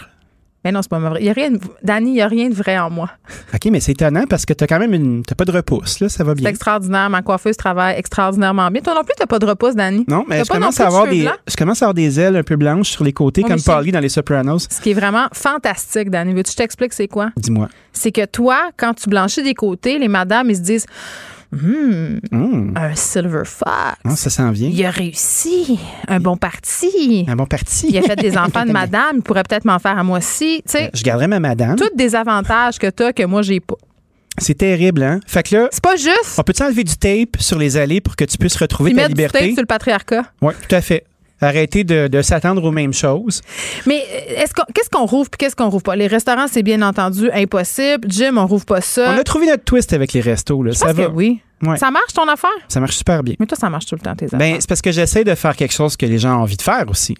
Mais 0.64 0.72
non, 0.72 0.80
c'est 0.82 0.88
pas 0.90 0.98
vrai. 0.98 1.18
Il 1.20 1.26
y 1.26 1.30
a 1.30 1.32
rien 1.34 1.50
de... 1.50 1.58
Dani, 1.82 2.10
il 2.12 2.16
y 2.16 2.20
a 2.22 2.26
rien 2.28 2.48
de 2.48 2.54
vrai 2.54 2.78
en 2.78 2.88
moi. 2.90 3.10
OK, 3.54 3.66
mais 3.70 3.80
c'est 3.80 3.92
étonnant 3.92 4.24
parce 4.28 4.46
que 4.46 4.52
t'as 4.54 4.66
quand 4.66 4.78
même 4.78 4.94
une. 4.94 5.22
T'as 5.22 5.34
pas 5.34 5.44
de 5.44 5.52
repousse, 5.52 6.00
là, 6.00 6.08
ça 6.08 6.24
va 6.24 6.32
C'est 6.34 6.40
bien. 6.40 6.50
extraordinaire. 6.50 7.10
Ma 7.10 7.22
coiffeuse 7.22 7.56
travaille 7.56 7.96
extraordinairement 7.98 8.70
bien. 8.70 8.80
Toi 8.82 8.94
non 8.94 9.04
plus, 9.04 9.14
t'as 9.16 9.26
pas 9.26 9.38
de 9.38 9.46
repousse, 9.46 9.74
Dani. 9.74 10.04
Non, 10.08 10.24
mais 10.28 10.38
je 10.40 10.44
pas 10.48 10.54
commence, 10.54 10.80
à 10.80 10.86
avoir 10.86 11.06
des, 11.06 11.28
je 11.48 11.56
commence 11.56 11.82
à 11.82 11.86
avoir 11.86 11.94
des 11.94 12.18
ailes 12.18 12.36
un 12.36 12.42
peu 12.42 12.56
blanches 12.56 12.88
sur 12.90 13.04
les 13.04 13.12
côtés, 13.12 13.42
comme 13.42 13.58
c'est- 13.58 13.70
Polly 13.72 13.92
dans 13.92 14.00
Les 14.00 14.08
Sopranos. 14.08 14.66
Ce 14.70 14.80
qui 14.80 14.90
est 14.92 14.94
vraiment 14.94 15.26
fantastique, 15.32 16.10
Dani. 16.10 16.32
Veux-tu 16.32 16.44
que 16.44 16.50
je 16.52 16.56
t'explique 16.56 16.92
c'est 16.94 17.08
quoi? 17.08 17.30
Dis-moi. 17.36 17.68
C'est 17.92 18.10
que 18.12 18.24
toi, 18.24 18.70
quand 18.76 18.94
tu 18.94 19.08
blanchis 19.08 19.42
des 19.42 19.54
côtés, 19.54 19.98
les 19.98 20.08
madames, 20.08 20.48
ils 20.50 20.56
se 20.56 20.62
disent 20.62 20.86
Hum, 21.62 22.20
Hum, 22.32 22.74
un 22.76 22.94
silver 22.94 23.42
fox. 23.44 23.70
non, 24.04 24.16
ça 24.16 24.30
s'en 24.30 24.50
vient. 24.50 24.68
Il 24.72 24.84
a 24.84 24.90
réussi. 24.90 25.78
Un 26.08 26.18
bon 26.20 26.36
parti. 26.36 27.24
Un 27.28 27.36
bon 27.36 27.46
parti. 27.46 27.86
Il 27.90 27.98
a 27.98 28.02
fait 28.02 28.16
des 28.16 28.36
enfants 28.36 28.64
de 28.66 28.72
madame. 28.72 29.16
Il 29.16 29.22
pourrait 29.22 29.42
peut-être 29.48 29.64
m'en 29.64 29.78
faire 29.78 29.96
à 29.98 30.02
moi 30.02 30.18
aussi. 30.18 30.62
Tu 30.66 30.72
sais, 30.72 30.90
Je 30.94 31.02
garderai 31.02 31.28
ma 31.28 31.40
madame. 31.40 31.76
tous 31.76 31.90
des 31.96 32.14
avantages 32.14 32.78
que 32.78 32.88
tu 32.90 33.02
as 33.04 33.12
que 33.12 33.24
moi, 33.24 33.42
j'ai 33.42 33.60
pas. 33.60 33.76
C'est 34.38 34.54
terrible, 34.58 35.04
hein? 35.04 35.20
Fait 35.28 35.44
que 35.44 35.54
là, 35.54 35.68
C'est 35.70 35.82
pas 35.82 35.94
juste. 35.94 36.36
on 36.38 36.42
peut-tu 36.42 36.62
enlever 36.64 36.82
du 36.82 36.96
tape 36.96 37.36
sur 37.38 37.56
les 37.58 37.76
allées 37.76 38.00
pour 38.00 38.16
que 38.16 38.24
tu 38.24 38.36
puisses 38.36 38.56
retrouver 38.56 38.90
ta 38.90 38.96
mettre 39.02 39.08
du 39.10 39.22
tape 39.22 39.32
liberté? 39.32 39.52
sur 39.52 39.62
le 39.62 39.66
patriarcat. 39.66 40.24
Oui, 40.42 40.52
tout 40.68 40.74
à 40.74 40.80
fait. 40.80 41.04
Arrêter 41.44 41.84
de, 41.84 42.08
de 42.08 42.22
s'attendre 42.22 42.64
aux 42.64 42.70
mêmes 42.70 42.92
choses. 42.94 43.42
Mais 43.86 44.02
euh, 44.12 44.42
est-ce 44.42 44.54
qu'on- 44.54 44.70
qu'est-ce 44.74 44.90
qu'on 44.90 45.04
rouvre 45.06 45.28
puis 45.30 45.38
qu'est-ce 45.38 45.56
qu'on 45.56 45.68
rouvre 45.68 45.82
pas? 45.82 45.96
Les 45.96 46.06
restaurants, 46.06 46.46
c'est 46.50 46.62
bien 46.62 46.80
entendu 46.82 47.30
impossible. 47.32 48.10
Gym, 48.10 48.38
on 48.38 48.46
rouvre 48.46 48.64
pas 48.64 48.80
ça. 48.80 49.12
On 49.14 49.18
a 49.18 49.24
trouvé 49.24 49.46
notre 49.46 49.64
twist 49.64 49.92
avec 49.92 50.12
les 50.12 50.20
restos, 50.20 50.62
là. 50.62 50.72
Je 50.72 50.78
Ça 50.78 50.86
pense 50.86 50.94
va. 50.96 51.06
que 51.06 51.10
oui. 51.12 51.40
Ouais. 51.62 51.76
Ça 51.78 51.90
marche 51.90 52.12
ton 52.14 52.28
affaire? 52.28 52.50
Ça 52.68 52.80
marche 52.80 52.96
super 52.96 53.22
bien. 53.22 53.34
Mais 53.38 53.46
toi, 53.46 53.56
ça 53.56 53.70
marche 53.70 53.86
tout 53.86 53.94
le 53.94 54.00
temps, 54.00 54.14
tes 54.14 54.26
affaires. 54.26 54.38
Ben, 54.38 54.56
c'est 54.60 54.68
parce 54.68 54.82
que 54.82 54.92
j'essaie 54.92 55.24
de 55.24 55.34
faire 55.34 55.56
quelque 55.56 55.72
chose 55.72 55.96
que 55.96 56.04
les 56.06 56.18
gens 56.18 56.38
ont 56.38 56.42
envie 56.42 56.56
de 56.56 56.62
faire 56.62 56.84
aussi. 56.88 57.16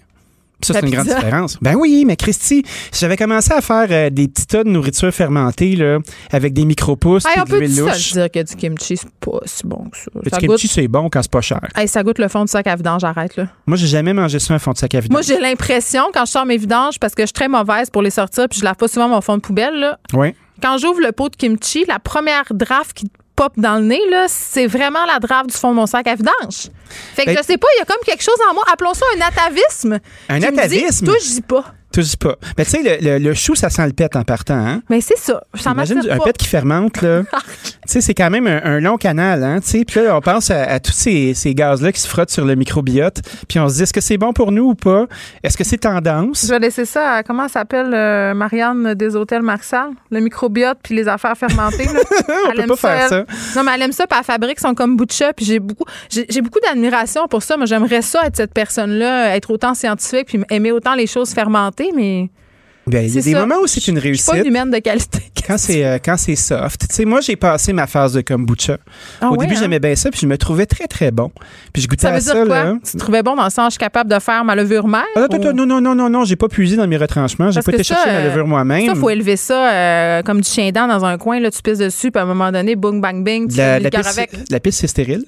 Ça, 0.61 0.73
c'est 0.73 0.81
une 0.85 0.89
grande 0.91 1.05
différence. 1.07 1.57
Ben 1.61 1.75
oui, 1.75 2.03
mais 2.07 2.15
Christy, 2.15 2.63
si 2.91 2.99
j'avais 2.99 3.17
commencé 3.17 3.51
à 3.51 3.61
faire 3.61 3.87
euh, 3.89 4.09
des 4.09 4.27
petits 4.27 4.47
tas 4.47 4.63
de 4.63 4.69
nourriture 4.69 5.11
fermentée, 5.13 5.75
là, 5.75 5.99
avec 6.31 6.53
des 6.53 6.65
micro-pousses 6.65 7.25
Hey, 7.25 7.33
et 7.37 7.41
on 7.41 7.43
de 7.43 7.49
peut 7.49 7.59
l'huile 7.59 7.77
louche. 7.79 8.13
dire 8.13 8.31
que 8.31 8.41
du 8.43 8.55
kimchi, 8.55 8.97
c'est 8.97 9.09
pas 9.19 9.39
si 9.45 9.65
bon 9.67 9.89
que 9.91 9.97
ça? 9.97 10.05
Le 10.15 10.29
Ça 10.29 10.37
kimchi, 10.37 10.47
goûte, 10.47 10.71
c'est 10.71 10.87
bon 10.87 11.09
quand 11.09 11.21
c'est 11.21 11.31
pas 11.31 11.41
cher. 11.41 11.61
Hey, 11.75 11.87
ça 11.87 12.03
goûte 12.03 12.19
le 12.19 12.27
fond 12.27 12.43
du 12.45 12.51
sac 12.51 12.67
à 12.67 12.75
vidange, 12.75 13.03
arrête 13.03 13.35
là. 13.35 13.47
Moi, 13.67 13.77
j'ai 13.77 13.87
jamais 13.87 14.13
mangé 14.13 14.39
ça 14.39 14.53
un 14.53 14.59
fond 14.59 14.71
de 14.71 14.77
sac 14.77 14.95
à 14.95 14.99
vidange. 14.99 15.11
Moi, 15.13 15.21
j'ai 15.21 15.39
l'impression, 15.39 16.03
quand 16.13 16.25
je 16.25 16.31
sors 16.31 16.45
mes 16.45 16.57
vidanges, 16.57 16.99
parce 16.99 17.13
que 17.15 17.23
je 17.23 17.27
suis 17.27 17.33
très 17.33 17.47
mauvaise 17.49 17.89
pour 17.89 18.01
les 18.01 18.09
sortir, 18.11 18.47
puis 18.49 18.59
je 18.59 18.63
lave 18.65 18.75
pas 18.75 18.87
souvent 18.87 19.07
mon 19.09 19.21
fond 19.21 19.35
de 19.35 19.41
poubelle, 19.41 19.75
là, 19.79 19.99
Oui. 20.13 20.33
quand 20.61 20.77
j'ouvre 20.77 21.01
le 21.01 21.11
pot 21.11 21.29
de 21.29 21.35
kimchi, 21.35 21.85
la 21.87 21.99
première 21.99 22.45
draft 22.51 22.93
qui 22.93 23.09
pop 23.35 23.53
dans 23.57 23.75
le 23.75 23.83
nez, 23.85 24.01
là, 24.09 24.25
c'est 24.27 24.67
vraiment 24.67 25.05
la 25.05 25.19
draft 25.19 25.49
du 25.49 25.55
fond 25.57 25.71
de 25.71 25.75
mon 25.75 25.85
sac 25.85 26.07
à 26.07 26.15
vidange. 26.15 26.69
Fait 27.15 27.23
que 27.25 27.31
Ben- 27.31 27.37
je 27.37 27.43
sais 27.43 27.57
pas, 27.57 27.67
il 27.75 27.79
y 27.79 27.81
a 27.81 27.85
comme 27.85 28.01
quelque 28.05 28.23
chose 28.23 28.37
en 28.49 28.53
moi, 28.53 28.63
appelons 28.71 28.93
ça 28.93 29.05
un 29.17 29.21
atavisme. 29.21 29.99
Un 30.29 30.39
qui 30.39 30.45
me 30.45 30.51
dit, 30.51 30.59
atavisme? 30.59 31.05
Toi, 31.05 31.15
je 31.21 31.27
dis 31.27 31.41
pas. 31.41 31.65
Tu 31.95 32.01
dis 32.01 32.17
pas. 32.17 32.35
Mais 32.57 32.65
tu 32.65 32.71
sais, 32.71 32.81
le, 32.83 33.07
le- 33.09 33.17
le 33.19 33.33
chou, 33.33 33.55
ça 33.55 33.69
sent 33.69 33.85
le 33.87 33.93
pet 33.93 34.13
en 34.15 34.23
partant, 34.23 34.55
hein? 34.55 34.81
Mais 34.89 34.99
c'est 35.01 35.17
ça. 35.17 35.41
Ça 35.55 35.71
Imagine 35.71 36.01
un 36.09 36.17
pas. 36.17 36.25
pet 36.25 36.37
qui 36.37 36.45
fermente, 36.47 37.01
là. 37.01 37.21
tu 37.63 37.71
sais, 37.85 38.01
c'est 38.01 38.13
quand 38.13 38.29
même 38.29 38.47
un, 38.47 38.61
un 38.63 38.79
long 38.81 38.97
canal, 38.97 39.43
hein? 39.43 39.59
Tu 39.61 39.69
sais, 39.69 39.85
puis 39.85 40.01
là, 40.03 40.17
on 40.17 40.21
pense 40.21 40.51
à, 40.51 40.63
à 40.63 40.79
tous 40.79 40.91
ces, 40.91 41.33
ces 41.33 41.53
gaz-là 41.55 41.91
qui 41.93 42.01
se 42.01 42.07
frottent 42.07 42.31
sur 42.31 42.43
le 42.43 42.55
microbiote, 42.55 43.21
puis 43.47 43.59
on 43.59 43.69
se 43.69 43.75
dit, 43.75 43.83
est-ce 43.83 43.93
que 43.93 44.01
c'est 44.01 44.17
bon 44.17 44.33
pour 44.33 44.51
nous 44.51 44.65
ou 44.71 44.75
pas? 44.75 45.05
Est-ce 45.43 45.57
que 45.57 45.63
c'est 45.63 45.77
tendance? 45.77 46.43
Je 46.45 46.51
vais 46.51 46.59
laisser 46.59 46.83
ça 46.85 47.11
à, 47.13 47.23
comment 47.23 47.47
ça 47.47 47.59
s'appelle 47.59 47.93
euh, 47.93 48.33
Marianne 48.33 48.93
des 48.95 49.15
hôtels 49.15 49.41
Marxal? 49.41 49.89
Le 50.11 50.19
microbiote 50.19 50.79
puis 50.83 50.95
les 50.95 51.07
affaires 51.07 51.37
fermentées. 51.37 51.85
là. 51.85 51.91
On 52.27 52.49
Elle 52.51 52.55
peut 52.57 52.61
aime 52.63 52.67
pas 52.67 52.75
faire 52.75 53.07
elle. 53.13 53.25
Non, 53.55 53.63
mais 53.63 53.71
elle 53.75 53.81
aime 53.83 53.91
ça, 53.93 54.05
puis 54.07 54.17
elle 54.19 54.25
fabrique 54.25 54.59
son 54.59 54.73
kombucha, 54.75 55.31
puis 55.33 55.45
j'ai 55.45 55.59
beaucoup, 55.59 55.85
j'ai, 56.09 56.25
j'ai 56.29 56.41
beaucoup 56.41 56.59
d'admiration 56.59 57.27
pour 57.29 57.41
ça. 57.43 57.55
Moi, 57.55 57.65
j'aimerais 57.67 58.01
ça 58.01 58.25
être 58.25 58.35
cette 58.35 58.53
personne-là, 58.53 59.35
être 59.35 59.49
autant 59.51 59.73
scientifique, 59.73 60.27
puis 60.27 60.41
aimer 60.49 60.71
autant 60.73 60.95
les 60.95 61.07
choses 61.07 61.31
fermentées, 61.31 61.84
mais 61.95 62.29
Ben, 62.87 63.03
il 63.05 63.15
y 63.15 63.17
a 63.17 63.21
des 63.21 63.31
ça. 63.33 63.39
moments 63.39 63.61
où 63.63 63.67
c'est 63.67 63.87
une 63.87 63.99
suis 63.99 64.01
pas 64.01 64.01
réussite. 64.03 64.33
une 64.35 64.45
humaine 64.45 64.71
de 64.71 64.77
qualité. 64.79 65.19
Quand 65.47 65.59
c'est 65.59 65.85
euh, 65.85 65.99
quand 66.03 66.17
c'est 66.17 66.35
soft. 66.35 66.87
Tu 66.89 66.95
sais, 66.95 67.05
moi, 67.05 67.21
j'ai 67.21 67.35
passé 67.35 67.71
ma 67.71 67.85
phase 67.85 68.13
de 68.13 68.21
kombucha. 68.21 68.79
Ah 69.21 69.29
Au 69.29 69.33
ouais, 69.33 69.45
début, 69.45 69.53
hein? 69.55 69.59
j'aimais 69.61 69.79
bien 69.79 69.95
ça, 69.95 70.09
puis 70.09 70.19
je 70.19 70.25
me 70.25 70.39
trouvais 70.39 70.65
très, 70.65 70.87
très 70.87 71.11
bon. 71.11 71.29
Puis 71.71 71.83
je 71.83 71.87
goûtais 71.87 72.01
Ça 72.07 72.09
veut 72.09 72.17
à 72.17 72.19
dire 72.19 72.33
ça, 72.33 72.45
quoi? 72.47 72.63
là. 72.63 72.73
Tu 72.83 72.91
te 72.93 72.97
trouvais 72.97 73.21
bon 73.21 73.35
dans 73.35 73.43
le 73.43 73.51
sens, 73.51 73.65
je 73.67 73.71
suis 73.73 73.77
capable 73.79 74.09
de 74.09 74.17
faire 74.17 74.43
ma 74.43 74.55
levure 74.55 74.87
mère? 74.87 75.03
Ah, 75.15 75.27
ou- 75.31 75.37
non, 75.53 75.67
non, 75.67 75.79
non, 75.81 75.93
non, 75.93 76.09
non, 76.09 76.23
j'ai 76.25 76.35
pas 76.35 76.47
puisé 76.47 76.75
dans 76.77 76.87
mes 76.87 76.97
retranchements. 76.97 77.51
J'ai 77.51 77.61
pas 77.61 77.73
été 77.73 77.83
ça, 77.83 77.93
chercher 77.95 78.11
ma 78.11 78.23
levure 78.27 78.47
moi-même. 78.47 78.87
Ça, 78.87 78.95
faut 78.95 79.09
élever 79.11 79.35
ça 79.37 79.71
euh, 79.71 80.21
comme 80.23 80.41
du 80.41 80.49
chien 80.49 80.71
dent 80.71 80.87
dans 80.87 81.05
un 81.05 81.19
coin, 81.19 81.39
là, 81.39 81.51
tu 81.51 81.61
pisses 81.61 81.77
dessus, 81.77 82.09
puis 82.09 82.19
à 82.19 82.23
un 82.23 82.27
moment 82.27 82.51
donné, 82.51 82.75
boum, 82.75 82.99
bang, 82.99 83.23
bing, 83.23 83.47
tu 83.51 83.57
la, 83.57 83.75
fais 83.75 83.79
la 83.81 83.89
le 83.91 83.97
piste, 84.03 84.17
avec. 84.17 84.31
la 84.49 84.59
piste, 84.59 84.79
c'est 84.79 84.87
stérile. 84.87 85.25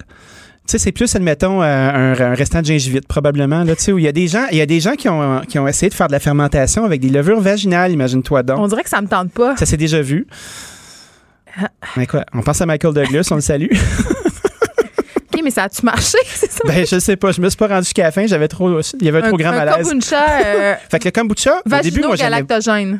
Tu 0.68 0.72
sais, 0.72 0.78
c'est 0.84 0.92
plus, 0.92 1.16
admettons, 1.16 1.62
euh, 1.62 1.64
un, 1.64 2.20
un 2.20 2.34
restant 2.34 2.60
de 2.60 2.66
gingivite, 2.66 3.08
probablement, 3.08 3.64
là, 3.64 3.74
tu 3.74 3.84
sais, 3.84 3.90
où 3.90 3.96
il 3.96 4.04
y 4.04 4.08
a 4.08 4.12
des 4.12 4.28
gens, 4.28 4.44
il 4.50 4.58
y 4.58 4.60
a 4.60 4.66
des 4.66 4.80
gens 4.80 4.96
qui 4.96 5.08
ont, 5.08 5.40
qui 5.48 5.58
ont 5.58 5.66
essayé 5.66 5.88
de 5.88 5.94
faire 5.94 6.08
de 6.08 6.12
la 6.12 6.20
fermentation 6.20 6.84
avec 6.84 7.00
des 7.00 7.08
levures 7.08 7.40
vaginales, 7.40 7.90
imagine-toi 7.90 8.42
donc. 8.42 8.58
On 8.58 8.68
dirait 8.68 8.82
que 8.82 8.90
ça 8.90 9.00
me 9.00 9.06
tente 9.08 9.32
pas. 9.32 9.56
Ça 9.56 9.64
s'est 9.64 9.78
déjà 9.78 10.02
vu. 10.02 10.26
Mais 11.96 12.06
quoi, 12.06 12.26
on 12.34 12.42
pense 12.42 12.60
à 12.60 12.66
Michael 12.66 12.92
Douglas, 12.92 13.28
on 13.30 13.36
le 13.36 13.40
salue. 13.40 13.70
OK, 15.32 15.40
mais 15.42 15.50
ça 15.50 15.62
a-tu 15.64 15.86
marché? 15.86 16.18
C'est 16.26 16.52
ça? 16.52 16.60
ben, 16.66 16.86
je 16.86 16.98
sais 16.98 17.16
pas, 17.16 17.32
je 17.32 17.40
me 17.40 17.48
suis 17.48 17.56
pas 17.56 17.68
rendu 17.68 17.84
jusqu'à 17.84 18.02
la 18.02 18.12
fin, 18.12 18.26
j'avais 18.26 18.48
trop, 18.48 18.78
il 19.00 19.06
y 19.06 19.08
avait 19.08 19.22
un 19.22 19.28
trop 19.28 19.38
grand 19.38 19.52
un 19.52 19.64
malaise. 19.64 19.88
kombucha 19.88 20.26
euh, 20.44 20.74
Fait 20.90 20.98
que 20.98 21.06
le 21.06 21.12
kombucha, 21.12 21.62
au 21.64 21.82
début, 21.82 22.02
moi, 22.02 22.16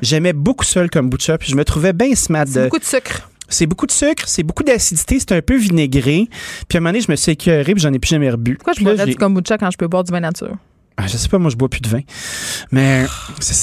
j'aimais, 0.00 0.32
beaucoup 0.32 0.64
ça, 0.64 0.80
le 0.80 0.88
kombucha, 0.88 1.36
puis 1.36 1.50
je 1.50 1.54
me 1.54 1.66
trouvais 1.66 1.92
bien 1.92 2.14
smart 2.14 2.46
de, 2.46 2.64
beaucoup 2.64 2.78
de 2.78 2.84
sucre. 2.84 3.28
C'est 3.48 3.66
beaucoup 3.66 3.86
de 3.86 3.92
sucre, 3.92 4.24
c'est 4.26 4.42
beaucoup 4.42 4.62
d'acidité, 4.62 5.18
c'est 5.18 5.32
un 5.32 5.40
peu 5.42 5.56
vinaigré. 5.56 6.28
Puis 6.68 6.76
à 6.76 6.78
un 6.78 6.80
moment 6.80 6.90
donné, 6.90 7.00
je 7.00 7.10
me 7.10 7.16
suis 7.16 7.32
écœuré, 7.32 7.72
puis 7.74 7.82
j'en 7.82 7.92
ai 7.92 7.98
plus 7.98 8.08
jamais 8.10 8.30
rebu. 8.30 8.56
Pourquoi 8.56 8.74
je 8.74 8.96
j'ai- 9.04 9.12
du 9.12 9.16
kombucha 9.16 9.56
quand 9.58 9.70
je 9.70 9.78
peux 9.78 9.88
boire 9.88 10.04
du 10.04 10.12
vin 10.12 10.20
nature? 10.20 10.56
Ah, 11.00 11.06
je 11.06 11.16
sais 11.16 11.28
pas, 11.28 11.38
moi, 11.38 11.48
je 11.48 11.56
bois 11.56 11.68
plus 11.68 11.80
de 11.80 11.88
vin. 11.88 12.00
Mais 12.72 13.06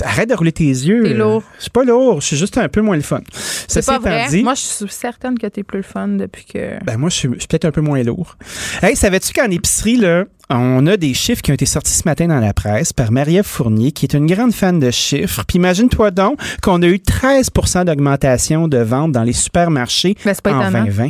arrête 0.04 0.30
de 0.30 0.36
rouler 0.36 0.54
tes 0.54 0.64
yeux. 0.64 1.04
T'es 1.04 1.14
lourd. 1.14 1.44
Je 1.58 1.64
suis 1.64 1.70
pas 1.70 1.84
lourd, 1.84 2.22
je 2.22 2.28
suis 2.28 2.38
juste 2.38 2.58
un 2.58 2.70
peu 2.70 2.80
moins 2.82 2.96
le 2.96 3.02
fun. 3.02 3.20
C'est 3.68 3.86
pas 3.86 4.00
vrai. 4.00 4.28
dit, 4.30 4.42
Moi, 4.42 4.54
je 4.54 4.62
suis 4.62 4.88
certaine 4.90 5.38
que 5.38 5.46
t'es 5.48 5.64
plus 5.64 5.80
le 5.80 5.84
fun 5.84 6.08
depuis 6.08 6.46
que. 6.46 6.82
ben 6.86 6.98
moi, 6.98 7.10
je 7.10 7.16
suis, 7.16 7.28
peut-être 7.28 7.66
un 7.66 7.72
peu 7.72 7.82
moins 7.82 8.02
lourd. 8.04 8.38
Hey, 8.82 8.96
savais-tu 8.96 9.34
qu'en 9.34 9.52
épicerie, 9.52 9.98
là, 9.98 10.24
on 10.50 10.88
a 10.88 10.96
des 10.96 11.14
chiffres 11.14 11.42
qui 11.42 11.52
ont 11.52 11.56
été 11.56 11.66
sortis 11.66 11.92
ce 11.92 12.04
matin 12.06 12.28
dans 12.28 12.40
la 12.40 12.54
presse 12.54 12.94
par 12.94 13.12
Marie-Ève 13.12 13.46
Fournier, 13.46 13.92
qui 13.92 14.06
est 14.06 14.14
une 14.14 14.28
grande 14.28 14.54
fan 14.54 14.80
de 14.80 14.92
chiffres. 14.92 15.44
Puis 15.46 15.58
imagine-toi 15.58 16.12
donc 16.12 16.40
qu'on 16.62 16.82
a 16.84 16.88
eu 16.88 16.98
13% 16.98 17.84
d'augmentation 17.84 18.70
de 18.70 18.78
ventes 18.78 19.12
dans 19.12 19.24
les 19.24 19.34
supermarchés 19.34 20.16
Ben, 20.24 20.34
c'est 20.34 20.42
pas 20.42 20.54
en 20.54 20.62
étonnant. 20.62 20.86
2020. 20.86 21.10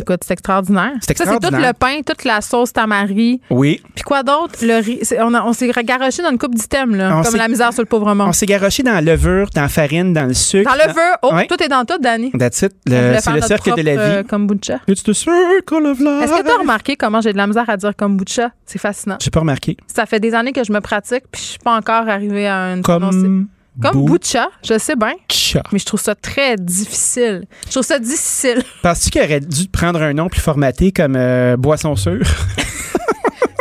Écoute, 0.00 0.20
c'est 0.26 0.32
extraordinaire. 0.32 0.92
C'est 1.00 1.16
Ça, 1.16 1.24
c'est 1.24 1.30
tout 1.30 1.36
extraordinaire. 1.36 1.72
le 1.72 1.78
pain, 1.78 2.00
toute 2.06 2.24
la 2.24 2.40
sauce 2.40 2.72
tamari. 2.72 3.40
Oui. 3.50 3.80
Puis 3.94 4.04
quoi 4.04 4.22
d'autre? 4.22 4.54
Le 4.62 4.80
riz. 4.82 5.00
On, 5.20 5.52
s'est 5.52 5.70
garoché 5.84 6.22
dans 6.22 6.30
une 6.30 6.38
coupe 6.38 6.54
d'items, 6.54 6.96
là. 6.96 7.18
On 7.18 7.22
comme 7.22 7.36
la 7.36 7.48
misère 7.48 7.72
sur 7.72 7.82
le 7.82 7.86
pauvre 7.86 8.14
monde. 8.14 8.28
On 8.28 8.32
s'est 8.32 8.46
garoché 8.46 8.82
dans 8.82 8.92
la 8.92 9.00
levure, 9.00 9.48
dans 9.54 9.62
la 9.62 9.68
farine, 9.68 10.12
dans 10.12 10.24
le 10.26 10.34
sucre. 10.34 10.70
Dans 10.70 10.76
le 10.86 10.92
vœu. 10.92 11.00
Oh, 11.22 11.34
Ouais. 11.34 11.46
tout 11.46 11.62
est 11.62 11.68
dans 11.68 11.84
tout, 11.84 11.98
Danny. 11.98 12.30
That's 12.32 12.62
it. 12.62 12.72
Le- 12.86 13.16
C'est 13.20 13.32
le 13.32 13.40
cercle 13.42 13.74
de 13.76 13.82
la 13.82 13.92
vie. 13.92 13.98
euh, 14.00 14.22
kombucha. 14.22 14.80
It's 14.88 15.02
the 15.02 15.12
circle 15.12 15.86
of 15.86 15.98
life. 15.98 16.22
Est-ce 16.24 16.32
que 16.40 16.44
tu 16.46 16.50
as 16.50 16.58
remarqué 16.58 16.96
comment 16.96 17.20
j'ai 17.20 17.32
de 17.32 17.38
la 17.38 17.46
misère 17.46 17.68
à 17.68 17.76
dire 17.76 17.94
kombucha? 17.96 18.50
C'est 18.66 18.78
fascinant. 18.78 19.16
J'ai 19.20 19.30
pas 19.30 19.40
remarqué. 19.40 19.76
Ça 19.86 20.06
fait 20.06 20.20
des 20.20 20.34
années 20.34 20.52
que 20.52 20.64
je 20.64 20.72
me 20.72 20.80
pratique, 20.80 21.24
puis 21.30 21.40
je 21.42 21.46
suis 21.50 21.58
pas 21.58 21.76
encore 21.76 22.08
arrivée 22.08 22.48
à 22.48 22.72
une. 22.74 22.82
Comme. 22.82 23.48
Comme 23.80 23.92
Bou- 23.92 24.04
Boucha, 24.18 24.48
je 24.62 24.78
sais 24.78 24.96
bien. 24.96 25.14
Mais 25.72 25.78
je 25.78 25.84
trouve 25.86 26.00
ça 26.00 26.14
très 26.14 26.56
difficile. 26.56 27.44
Je 27.66 27.70
trouve 27.70 27.82
ça 27.84 27.98
difficile. 27.98 28.62
Penses-tu 28.82 29.10
qu'il 29.10 29.22
aurait 29.22 29.40
dû 29.40 29.66
prendre 29.68 30.02
un 30.02 30.12
nom 30.12 30.28
plus 30.28 30.40
formaté 30.42 30.92
comme 30.92 31.16
euh, 31.16 31.56
Boisson 31.56 31.96
sûre? 31.96 32.20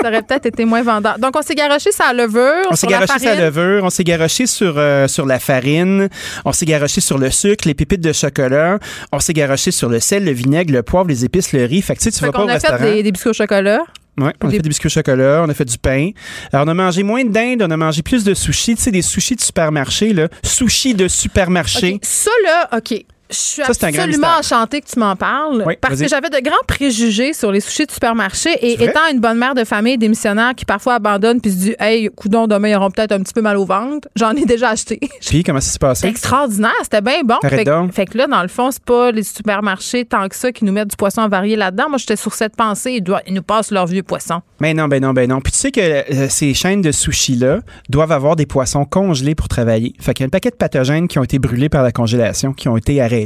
Ça 0.02 0.08
aurait 0.08 0.24
peut-être 0.24 0.48
été 0.48 0.66
moins 0.66 0.82
vendeur. 0.82 1.20
Donc, 1.20 1.36
on 1.36 1.44
s'est 1.44 1.54
garoché 1.54 1.92
sa 1.92 2.12
levure. 2.12 2.66
On 2.72 2.76
s'est 2.76 2.88
sur 2.88 2.90
la 2.90 3.06
garoché 3.06 3.24
sa 3.24 3.36
levure, 3.36 3.84
on 3.84 3.92
s'est 3.92 4.04
garoché 4.04 4.48
sur, 4.48 4.74
euh, 4.80 5.08
sur 5.08 5.28
la 5.28 5.38
farine, 5.38 6.10
on 6.44 6.52
s'est 6.54 6.66
garoché 6.66 7.02
sur 7.02 7.20
le 7.20 7.30
sucre, 7.30 7.68
les 7.68 7.76
pépites 7.76 8.02
de 8.02 8.12
chocolat, 8.12 8.80
on 9.12 9.20
s'est 9.20 9.34
garoché 9.34 9.70
sur 9.70 9.90
le 9.90 10.00
sel, 10.00 10.26
le 10.26 10.32
vinaigre, 10.32 10.74
le 10.74 10.82
poivre, 10.82 11.08
les 11.08 11.24
épices, 11.24 11.54
le 11.54 11.66
riz. 11.66 11.84
Fait 11.84 11.94
que 11.94 12.00
tu 12.00 12.06
sais, 12.06 12.12
tu 12.12 12.18
Fait 12.20 12.26
vas 12.26 12.32
pas 12.32 12.44
au 12.46 12.50
a 12.50 12.54
restaurant. 12.54 12.80
fait 12.80 12.94
des, 12.96 13.04
des 13.04 13.12
biscuits 13.12 13.30
au 13.30 13.34
chocolat. 13.34 13.84
Ouais, 14.18 14.34
on 14.42 14.48
a 14.48 14.50
des- 14.52 14.58
fait 14.58 14.62
des 14.64 14.70
biscuits 14.70 14.88
au 14.88 14.90
chocolat, 14.90 15.42
on 15.46 15.50
a 15.50 15.54
fait 15.54 15.66
du 15.66 15.78
pain. 15.78 16.10
Alors, 16.52 16.66
on 16.66 16.70
a 16.70 16.74
mangé 16.74 17.02
moins 17.04 17.24
de 17.24 17.30
dinde, 17.32 17.64
on 17.64 17.72
a 17.72 17.78
mangé 17.78 18.02
plus 18.02 18.24
de 18.24 18.34
sushis. 18.34 18.76
Tu 18.76 18.82
sais, 18.84 18.92
des 18.92 19.02
sushis 19.02 19.36
de 19.36 19.42
supermarché, 19.42 20.14
là. 20.14 20.28
Sushis 20.44 20.94
de 20.94 21.08
supermarché. 21.08 22.00
Ça, 22.04 22.32
là, 22.44 22.70
OK. 22.78 23.06
Je 23.32 23.38
suis 23.38 23.62
Ça, 23.64 23.70
absolument 23.70 24.28
enchantée 24.40 24.82
que 24.82 24.88
tu 24.88 24.99
m'en 24.99 25.16
parles 25.16 25.64
Oui, 25.66 25.76
parce 25.80 25.99
que 25.99 26.08
j'avais 26.08 26.30
de 26.30 26.40
grands 26.44 26.56
préjugés 26.68 27.34
sur 27.34 27.52
les 27.52 27.60
sushis 27.62 27.86
de 27.86 27.91
supermarché 27.91 28.49
et 28.62 28.74
étant 28.84 28.99
une 29.12 29.20
bonne 29.20 29.38
mère 29.38 29.56
de 29.56 29.64
famille 29.64 29.98
démissionnaire 29.98 30.53
qui 30.56 30.66
parfois 30.66 30.95
abandonne 30.95 31.40
puis 31.40 31.52
se 31.52 31.56
dit 31.56 31.76
Hey, 31.80 32.10
coudon, 32.16 32.48
demain, 32.48 32.70
ils 32.70 32.76
auront 32.76 32.91
peut-être 32.91 33.14
un 33.14 33.20
petit 33.22 33.34
peu 33.34 33.41
mal 33.41 33.58
au 33.58 33.66
ventre, 33.66 34.08
j'en 34.16 34.32
ai 34.32 34.45
déjà 34.45 34.70
acheté. 34.70 34.99
Puis, 35.26 35.44
comment 35.44 35.62
ça 35.62 35.72
s'est 35.72 35.80
passé? 35.80 36.08
extraordinaire, 36.08 36.72
c'était 36.84 37.02
bien 37.02 37.22
bon. 37.24 37.36
Fait, 37.41 37.64
fait 37.94 38.06
que 38.06 38.18
là, 38.18 38.28
dans 38.28 38.41
le 38.41 38.48
fond, 38.48 38.70
c'est 38.72 38.84
pas 38.84 39.12
les 39.12 39.24
supermarchés 39.24 40.06
tant 40.06 40.28
que 40.28 40.36
ça 40.36 40.52
qui 40.52 40.66
nous 40.66 40.74
mettent 40.74 40.90
du 40.90 40.95
poisson 40.98 41.28
varié 41.28 41.56
là-dedans. 41.56 41.86
Moi, 41.90 41.98
j'étais 41.99 42.16
sur 42.16 42.34
cette 42.34 42.56
pensée, 42.56 42.94
ils, 42.94 43.02
doivent- 43.02 43.22
ils 43.28 43.34
nous 43.34 43.41
passent 43.44 43.72
leur 43.72 43.88
vieux 43.88 44.03
poisson. 44.03 44.41
Ben 44.60 44.76
non, 44.76 44.88
ben 44.88 45.02
non, 45.02 45.14
ben 45.14 45.30
non. 45.30 45.40
Puis 45.41 45.53
tu 45.53 45.60
sais 45.60 45.72
que 45.72 45.80
euh, 45.80 46.28
ces 46.30 46.53
chaînes 46.53 46.82
de 46.82 46.91
sushis-là 46.91 47.60
doivent 47.90 48.12
avoir 48.12 48.36
des 48.36 48.45
poissons 48.45 48.86
congelés 48.86 49.36
pour 49.36 49.48
travailler. 49.48 49.94
Fait 49.99 50.14
qu'il 50.14 50.24
y 50.24 50.26
a 50.26 50.28
un 50.28 50.30
paquet 50.30 50.49
de 50.52 50.56
pathogènes 50.56 51.08
qui 51.08 51.18
ont 51.20 51.24
été 51.24 51.40
brûlés 51.40 51.70
par 51.70 51.84
la 51.84 51.91
congélation, 51.91 52.53
qui 52.53 52.68
ont 52.68 52.78
été 52.78 53.02
arrêtés. 53.02 53.20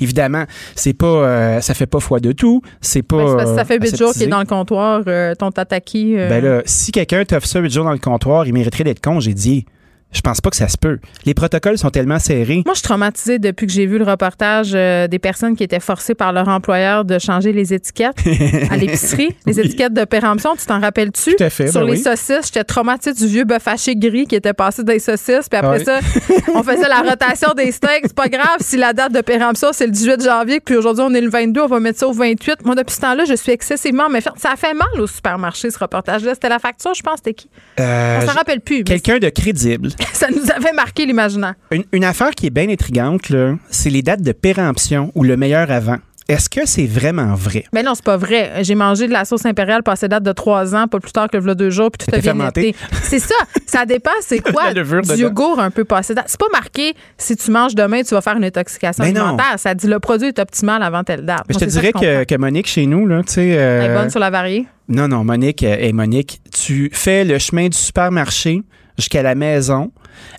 Évidemment, 0.00 0.44
c'est 0.74 0.92
pas, 0.92 1.06
euh, 1.06 1.60
ça 1.60 1.74
fait 1.74 1.86
pas 1.86 2.00
foi 2.00 2.20
de 2.20 2.32
tout. 2.32 2.62
C'est 2.80 3.02
pas. 3.02 3.36
Ben, 3.36 3.56
ça 3.56 3.64
fait 3.64 3.78
huit 3.80 3.96
jours 3.96 4.12
qu'il 4.12 4.22
est 4.24 4.26
dans 4.26 4.40
le 4.40 4.46
comptoir, 4.46 5.02
euh, 5.06 5.34
ton 5.34 5.50
tataki. 5.50 6.16
euh, 6.18 6.28
Ben 6.28 6.42
là, 6.44 6.62
si 6.64 6.92
quelqu'un 6.92 7.24
t'offre 7.24 7.46
ça 7.46 7.60
8 7.60 7.70
jours 7.72 7.84
dans 7.84 7.92
le 7.92 7.98
comptoir, 7.98 8.46
il 8.46 8.52
mériterait 8.52 8.84
d'être 8.84 9.00
congédié. 9.02 9.64
Je 10.12 10.20
pense 10.22 10.40
pas 10.40 10.50
que 10.50 10.56
ça 10.56 10.66
se 10.68 10.76
peut. 10.76 10.98
Les 11.24 11.34
protocoles 11.34 11.78
sont 11.78 11.90
tellement 11.90 12.18
serrés. 12.18 12.62
Moi, 12.66 12.74
je 12.74 12.80
suis 12.80 12.88
traumatisée 12.88 13.38
depuis 13.38 13.66
que 13.66 13.72
j'ai 13.72 13.86
vu 13.86 13.98
le 13.98 14.04
reportage 14.04 14.72
euh, 14.74 15.06
des 15.06 15.20
personnes 15.20 15.54
qui 15.54 15.62
étaient 15.62 15.78
forcées 15.80 16.14
par 16.16 16.32
leur 16.32 16.48
employeur 16.48 17.04
de 17.04 17.18
changer 17.20 17.52
les 17.52 17.72
étiquettes 17.72 18.18
à 18.70 18.76
l'épicerie, 18.76 19.36
les 19.46 19.60
étiquettes 19.60 19.94
de 19.94 20.04
péremption. 20.04 20.56
Tu 20.56 20.66
t'en 20.66 20.80
rappelles-tu? 20.80 21.36
Tout 21.36 21.44
à 21.44 21.50
fait, 21.50 21.68
Sur 21.68 21.82
ben 21.82 21.86
les 21.86 21.92
oui. 21.92 21.98
saucisses, 22.02 22.46
j'étais 22.46 22.64
traumatisée 22.64 23.14
du 23.14 23.32
vieux 23.32 23.44
bœuf 23.44 23.68
haché 23.68 23.94
gris 23.94 24.26
qui 24.26 24.34
était 24.34 24.52
passé 24.52 24.82
dans 24.82 24.92
les 24.92 24.98
saucisses. 24.98 25.48
Puis 25.48 25.58
après 25.58 25.84
ça, 25.84 26.00
on 26.54 26.62
faisait 26.64 26.88
la 26.88 27.02
rotation 27.02 27.52
des 27.56 27.70
steaks. 27.70 28.02
C'est 28.02 28.14
pas 28.14 28.28
grave 28.28 28.56
si 28.58 28.76
la 28.76 28.92
date 28.92 29.12
de 29.12 29.20
péremption, 29.20 29.68
c'est 29.72 29.86
le 29.86 29.92
18 29.92 30.24
janvier, 30.24 30.58
puis 30.60 30.74
aujourd'hui, 30.76 31.04
on 31.06 31.14
est 31.14 31.20
le 31.20 31.30
22, 31.30 31.60
on 31.62 31.66
va 31.68 31.78
mettre 31.80 32.00
ça 32.00 32.08
au 32.08 32.12
28. 32.12 32.64
Moi, 32.64 32.74
depuis 32.74 32.94
ce 32.96 33.00
temps-là, 33.02 33.24
je 33.26 33.34
suis 33.34 33.52
excessivement 33.52 34.08
méfiante. 34.08 34.38
Ça 34.38 34.50
a 34.52 34.56
fait 34.56 34.74
mal 34.74 34.88
au 35.00 35.06
supermarché, 35.06 35.70
ce 35.70 35.78
reportage-là. 35.78 36.34
C'était 36.34 36.48
la 36.48 36.58
facture, 36.58 36.94
je 36.94 37.02
pense, 37.02 37.18
c'était 37.18 37.34
qui? 37.34 37.48
Euh, 37.78 38.18
on 38.22 38.26
s'en 38.26 38.32
rappelle 38.32 38.60
plus. 38.60 38.82
Quelqu'un 38.82 39.18
de 39.18 39.28
crédible. 39.28 39.90
ça 40.12 40.28
nous 40.30 40.50
avait 40.50 40.72
marqué 40.72 41.06
l'imaginaire. 41.06 41.54
Une, 41.70 41.84
une 41.92 42.04
affaire 42.04 42.30
qui 42.30 42.46
est 42.46 42.50
bien 42.50 42.68
intrigante, 42.68 43.32
c'est 43.70 43.90
les 43.90 44.02
dates 44.02 44.22
de 44.22 44.32
péremption 44.32 45.12
ou 45.14 45.24
le 45.24 45.36
meilleur 45.36 45.70
avant. 45.70 45.96
Est-ce 46.28 46.48
que 46.48 46.64
c'est 46.64 46.86
vraiment 46.86 47.34
vrai? 47.34 47.64
Mais 47.72 47.82
non, 47.82 47.96
c'est 47.96 48.04
pas 48.04 48.16
vrai. 48.16 48.52
J'ai 48.62 48.76
mangé 48.76 49.08
de 49.08 49.12
la 49.12 49.24
sauce 49.24 49.44
impériale 49.46 49.82
passée 49.82 50.06
date 50.06 50.22
de 50.22 50.30
trois 50.30 50.76
ans, 50.76 50.86
pas 50.86 51.00
plus 51.00 51.10
tard 51.10 51.28
que 51.28 51.36
le 51.36 51.54
deux 51.56 51.70
jours, 51.70 51.90
puis 51.90 52.06
tout 52.06 52.14
a 52.14 52.22
fermenté. 52.22 52.68
été. 52.68 52.78
C'est 53.02 53.18
ça. 53.18 53.34
Ça 53.66 53.84
dépend, 53.84 54.12
c'est 54.20 54.38
quoi? 54.52 54.72
Du 54.72 54.80
dedans. 54.80 55.14
yogourt 55.16 55.58
un 55.58 55.72
peu 55.72 55.82
passé 55.84 56.14
date. 56.14 56.26
C'est 56.28 56.38
pas 56.38 56.46
marqué 56.52 56.94
si 57.18 57.34
tu 57.34 57.50
manges 57.50 57.74
demain, 57.74 58.02
tu 58.04 58.14
vas 58.14 58.20
faire 58.20 58.36
une 58.36 58.44
intoxication 58.44 59.02
Mais 59.02 59.10
non. 59.10 59.22
alimentaire. 59.24 59.54
Ça 59.58 59.74
dit 59.74 59.88
le 59.88 59.98
produit 59.98 60.28
est 60.28 60.38
optimal 60.38 60.84
avant 60.84 61.02
telle 61.02 61.24
date. 61.24 61.42
Mais 61.48 61.54
je 61.54 61.58
te 61.58 61.64
dirais 61.64 61.90
que, 61.92 62.22
que 62.22 62.34
Monique, 62.36 62.68
chez 62.68 62.86
nous, 62.86 63.08
là, 63.08 63.22
tu 63.24 63.32
sais. 63.32 63.56
euh, 63.58 63.82
Elle 63.82 63.90
est 63.90 63.94
bonne 63.94 64.10
sur 64.10 64.20
la 64.20 64.30
variée. 64.30 64.66
Non, 64.88 65.08
non, 65.08 65.24
Monique, 65.24 65.64
euh, 65.64 65.76
hey, 65.80 65.92
Monique, 65.92 66.40
tu 66.52 66.90
fais 66.92 67.24
le 67.24 67.40
chemin 67.40 67.66
du 67.68 67.76
supermarché 67.76 68.62
jusqu'à 69.00 69.22
la 69.22 69.34
maison 69.34 69.90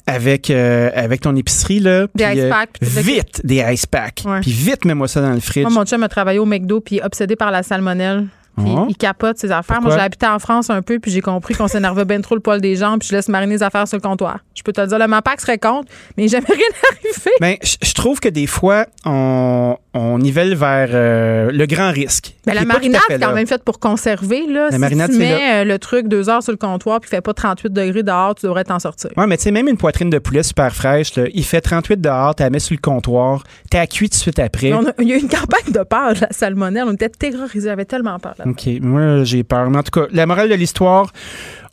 avec, 0.08 0.50
euh, 0.50 0.90
avec 0.96 1.22
ton 1.22 1.36
épicerie, 1.36 1.80
là. 1.80 2.08
Des 2.16 2.24
ice 2.24 2.40
euh, 2.40 2.50
packs, 2.50 2.78
Vite, 2.82 3.42
des 3.44 3.64
ice 3.72 3.86
packs. 3.86 4.24
Puis 4.42 4.52
vite, 4.52 4.86
mets-moi 4.86 5.08
ça 5.08 5.22
dans 5.22 5.34
le 5.34 5.40
fridge. 5.40 5.64
Moi, 5.64 5.72
mon 5.72 5.86
chum 5.86 6.02
a 6.04 6.10
travaillé 6.10 6.40
au 6.40 6.46
McDo, 6.46 6.80
puis 6.82 7.02
obsédé 7.02 7.36
par 7.36 7.52
la 7.52 7.64
salmonelle. 7.64 8.28
Puis 8.64 8.74
Oh. 8.78 8.86
il 8.90 8.96
capote 8.96 9.38
ses 9.38 9.52
affaires. 9.52 9.78
Pourquoi? 9.78 9.90
Moi, 9.90 9.98
j'ai 9.98 10.04
habité 10.06 10.26
en 10.28 10.40
France 10.40 10.70
un 10.70 10.82
peu, 10.82 11.00
puis 11.00 11.12
j'ai 11.12 11.22
compris 11.22 11.54
qu'on 11.56 11.68
s'énervait 11.68 12.06
bien 12.06 12.22
trop 12.22 12.36
le 12.36 12.42
poil 12.42 12.62
des 12.62 12.76
jambes, 12.76 13.00
puis 13.00 13.10
je 13.10 13.16
laisse 13.16 13.28
mariner 13.28 13.56
les 13.56 13.64
affaires 13.64 13.88
sur 13.88 13.98
le 13.98 14.02
comptoir. 14.02 14.40
Je 14.56 14.64
peux 14.64 14.72
te 14.72 14.80
le 14.82 14.88
dire, 14.88 15.00
le 15.00 15.08
MAPAC 15.08 15.42
serait 15.42 15.58
contre, 15.58 15.92
mais 16.18 16.28
jamais 16.28 16.46
rien 16.50 16.58
arrivé. 16.92 17.32
Ben, 17.40 17.56
je 17.62 17.94
trouve 17.94 18.20
que 18.20 18.30
des 18.30 18.48
fois, 18.48 18.86
on, 19.06 19.76
on 19.94 20.18
nivelle 20.20 20.56
vers 20.56 20.90
euh, 20.92 21.52
le 21.52 21.66
grand 21.66 21.92
risque. 21.92 22.36
Ben, 22.46 22.54
la 22.54 22.62
est 22.62 22.66
marinade, 22.66 23.02
c'est 23.08 23.20
quand 23.20 23.34
même 23.34 23.48
faite 23.48 23.64
pour 23.64 23.80
conserver. 23.80 24.46
Là. 24.48 24.66
La 24.66 24.72
si 24.72 24.78
marinade, 24.78 25.12
tu 25.12 25.18
mets 25.18 25.62
euh, 25.62 25.64
le 25.64 25.80
truc 25.80 26.08
deux 26.08 26.30
heures 26.30 26.44
sur 26.44 26.52
le 26.52 26.58
comptoir 26.58 27.00
puis 27.00 27.08
il 27.12 27.16
fait 27.16 27.22
pas 27.22 27.34
38 27.34 27.72
degrés 27.74 28.04
dehors, 28.04 28.36
tu 28.36 28.46
devrais 28.46 28.64
t'en 28.64 28.80
sortir. 28.80 29.10
Ouais, 29.18 29.28
mais 29.28 29.38
tu 29.38 29.44
sais, 29.44 29.52
même 29.52 29.68
une 29.68 29.78
poitrine 29.78 30.10
de 30.10 30.20
poulet 30.20 30.44
super 30.44 30.74
fraîche, 30.74 31.16
là, 31.16 31.24
il 31.34 31.44
fait 31.44 31.62
38 31.62 32.00
dehors, 32.00 32.36
tu 32.36 32.44
la 32.44 32.50
mets 32.50 32.60
sur 32.60 32.76
le 32.76 32.82
comptoir, 32.82 33.44
tu 33.70 33.78
as 33.78 33.88
cuit 33.88 34.10
tout 34.10 34.16
de 34.16 34.22
suite 34.22 34.40
après. 34.40 34.70
Mais 34.72 34.76
on 34.76 34.92
il 35.02 35.10
y 35.10 35.14
a 35.14 35.16
eu 35.16 35.20
une 35.20 35.30
campagne 35.30 35.72
de 35.74 35.84
peur 35.84 36.14
de 36.14 36.22
la 36.22 36.28
salmonelle. 36.32 36.84
On 36.88 36.94
était 36.94 37.10
terrorisés. 37.10 37.70
J'avais 37.70 37.86
tellement 37.86 38.18
peur. 38.20 38.36
Là. 38.38 38.46
OK, 38.52 38.68
moi, 38.82 39.24
j'ai 39.24 39.44
peur. 39.44 39.70
Mais 39.70 39.78
en 39.78 39.84
tout 39.84 40.00
cas, 40.00 40.08
la 40.12 40.26
morale 40.26 40.50
de 40.50 40.56
l'histoire, 40.56 41.12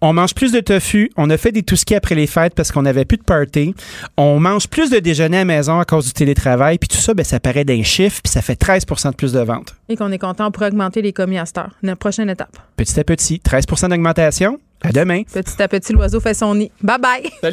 on 0.00 0.12
mange 0.12 0.34
plus 0.34 0.52
de 0.52 0.60
tofu, 0.60 1.10
on 1.16 1.28
a 1.30 1.36
fait 1.36 1.52
des 1.52 1.62
touskis 1.62 1.94
après 1.94 2.14
les 2.14 2.26
fêtes 2.26 2.54
parce 2.54 2.70
qu'on 2.70 2.82
n'avait 2.82 3.04
plus 3.04 3.18
de 3.18 3.24
party, 3.24 3.74
on 4.16 4.38
mange 4.38 4.68
plus 4.68 4.90
de 4.90 4.98
déjeuner 4.98 5.38
à 5.38 5.40
la 5.40 5.44
maison 5.44 5.80
à 5.80 5.84
cause 5.84 6.06
du 6.06 6.12
télétravail, 6.12 6.78
puis 6.78 6.88
tout 6.88 6.96
ça, 6.96 7.14
ben, 7.14 7.24
ça 7.24 7.40
paraît 7.40 7.64
d'un 7.64 7.82
chiffre, 7.82 8.20
puis 8.22 8.30
ça 8.30 8.40
fait 8.40 8.60
13% 8.60 9.10
de 9.10 9.16
plus 9.16 9.32
de 9.32 9.40
ventes. 9.40 9.74
Et 9.88 9.96
qu'on 9.96 10.12
est 10.12 10.18
content, 10.18 10.46
on 10.46 10.50
pourrait 10.50 10.68
augmenter 10.68 11.02
les 11.02 11.12
commis 11.12 11.38
à 11.38 11.46
cette 11.46 11.58
heure. 11.58 11.74
Notre 11.82 11.98
prochaine 11.98 12.30
étape. 12.30 12.56
Petit 12.76 12.98
à 13.00 13.04
petit, 13.04 13.40
13% 13.44 13.88
d'augmentation. 13.88 14.58
À 14.80 14.92
demain. 14.92 15.24
Petit 15.24 15.60
à 15.60 15.66
petit, 15.66 15.92
l'oiseau 15.92 16.20
fait 16.20 16.34
son 16.34 16.54
nid. 16.54 16.70
Bye 16.80 16.98
bye. 17.00 17.52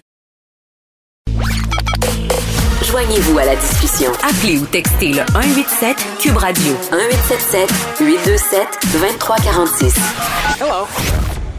Joignez-vous 2.96 3.38
à 3.40 3.44
la 3.44 3.56
discussion. 3.56 4.10
Appelez 4.24 4.58
ou 4.58 4.66
textez 4.72 5.10
le 5.10 5.28
187 5.28 6.00
Cube 6.16 6.38
Radio 6.38 6.72
1877 6.96 8.00
827 8.00 8.64
2346. 8.96 10.64
Hello. 10.64 10.88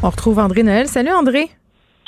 On 0.02 0.08
retrouve 0.08 0.38
André 0.38 0.62
Noël. 0.62 0.86
Salut 0.86 1.10
André. 1.10 1.50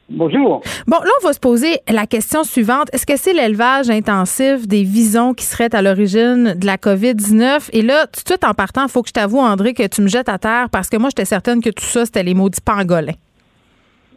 Bonjour. 0.09 0.63
Bon, 0.87 0.97
là, 0.97 1.11
on 1.21 1.27
va 1.27 1.35
se 1.35 1.41
poser 1.41 1.77
la 1.93 2.07
question 2.07 2.43
suivante. 2.43 2.89
Est-ce 2.95 3.05
que 3.05 3.19
c'est 3.19 3.35
l'élevage 3.35 3.91
intensif 3.91 4.67
des 4.67 4.83
visons 4.83 5.35
qui 5.35 5.45
serait 5.45 5.75
à 5.75 5.83
l'origine 5.83 6.55
de 6.57 6.65
la 6.65 6.79
COVID-19? 6.79 7.69
Et 7.75 7.83
là, 7.83 8.07
tout 8.07 8.23
de 8.25 8.29
suite 8.31 8.45
en 8.45 8.55
partant, 8.55 8.85
il 8.85 8.89
faut 8.89 9.03
que 9.03 9.11
je 9.11 9.13
t'avoue, 9.13 9.41
André, 9.41 9.75
que 9.75 9.87
tu 9.87 10.01
me 10.01 10.09
jettes 10.09 10.31
à 10.31 10.39
terre 10.39 10.69
parce 10.73 10.89
que 10.89 10.97
moi, 10.97 11.11
j'étais 11.11 11.27
certaine 11.27 11.61
que 11.61 11.69
tout 11.69 11.85
ça, 11.85 12.07
c'était 12.07 12.23
les 12.23 12.33
maudits 12.33 12.63
pangolins. 12.65 13.13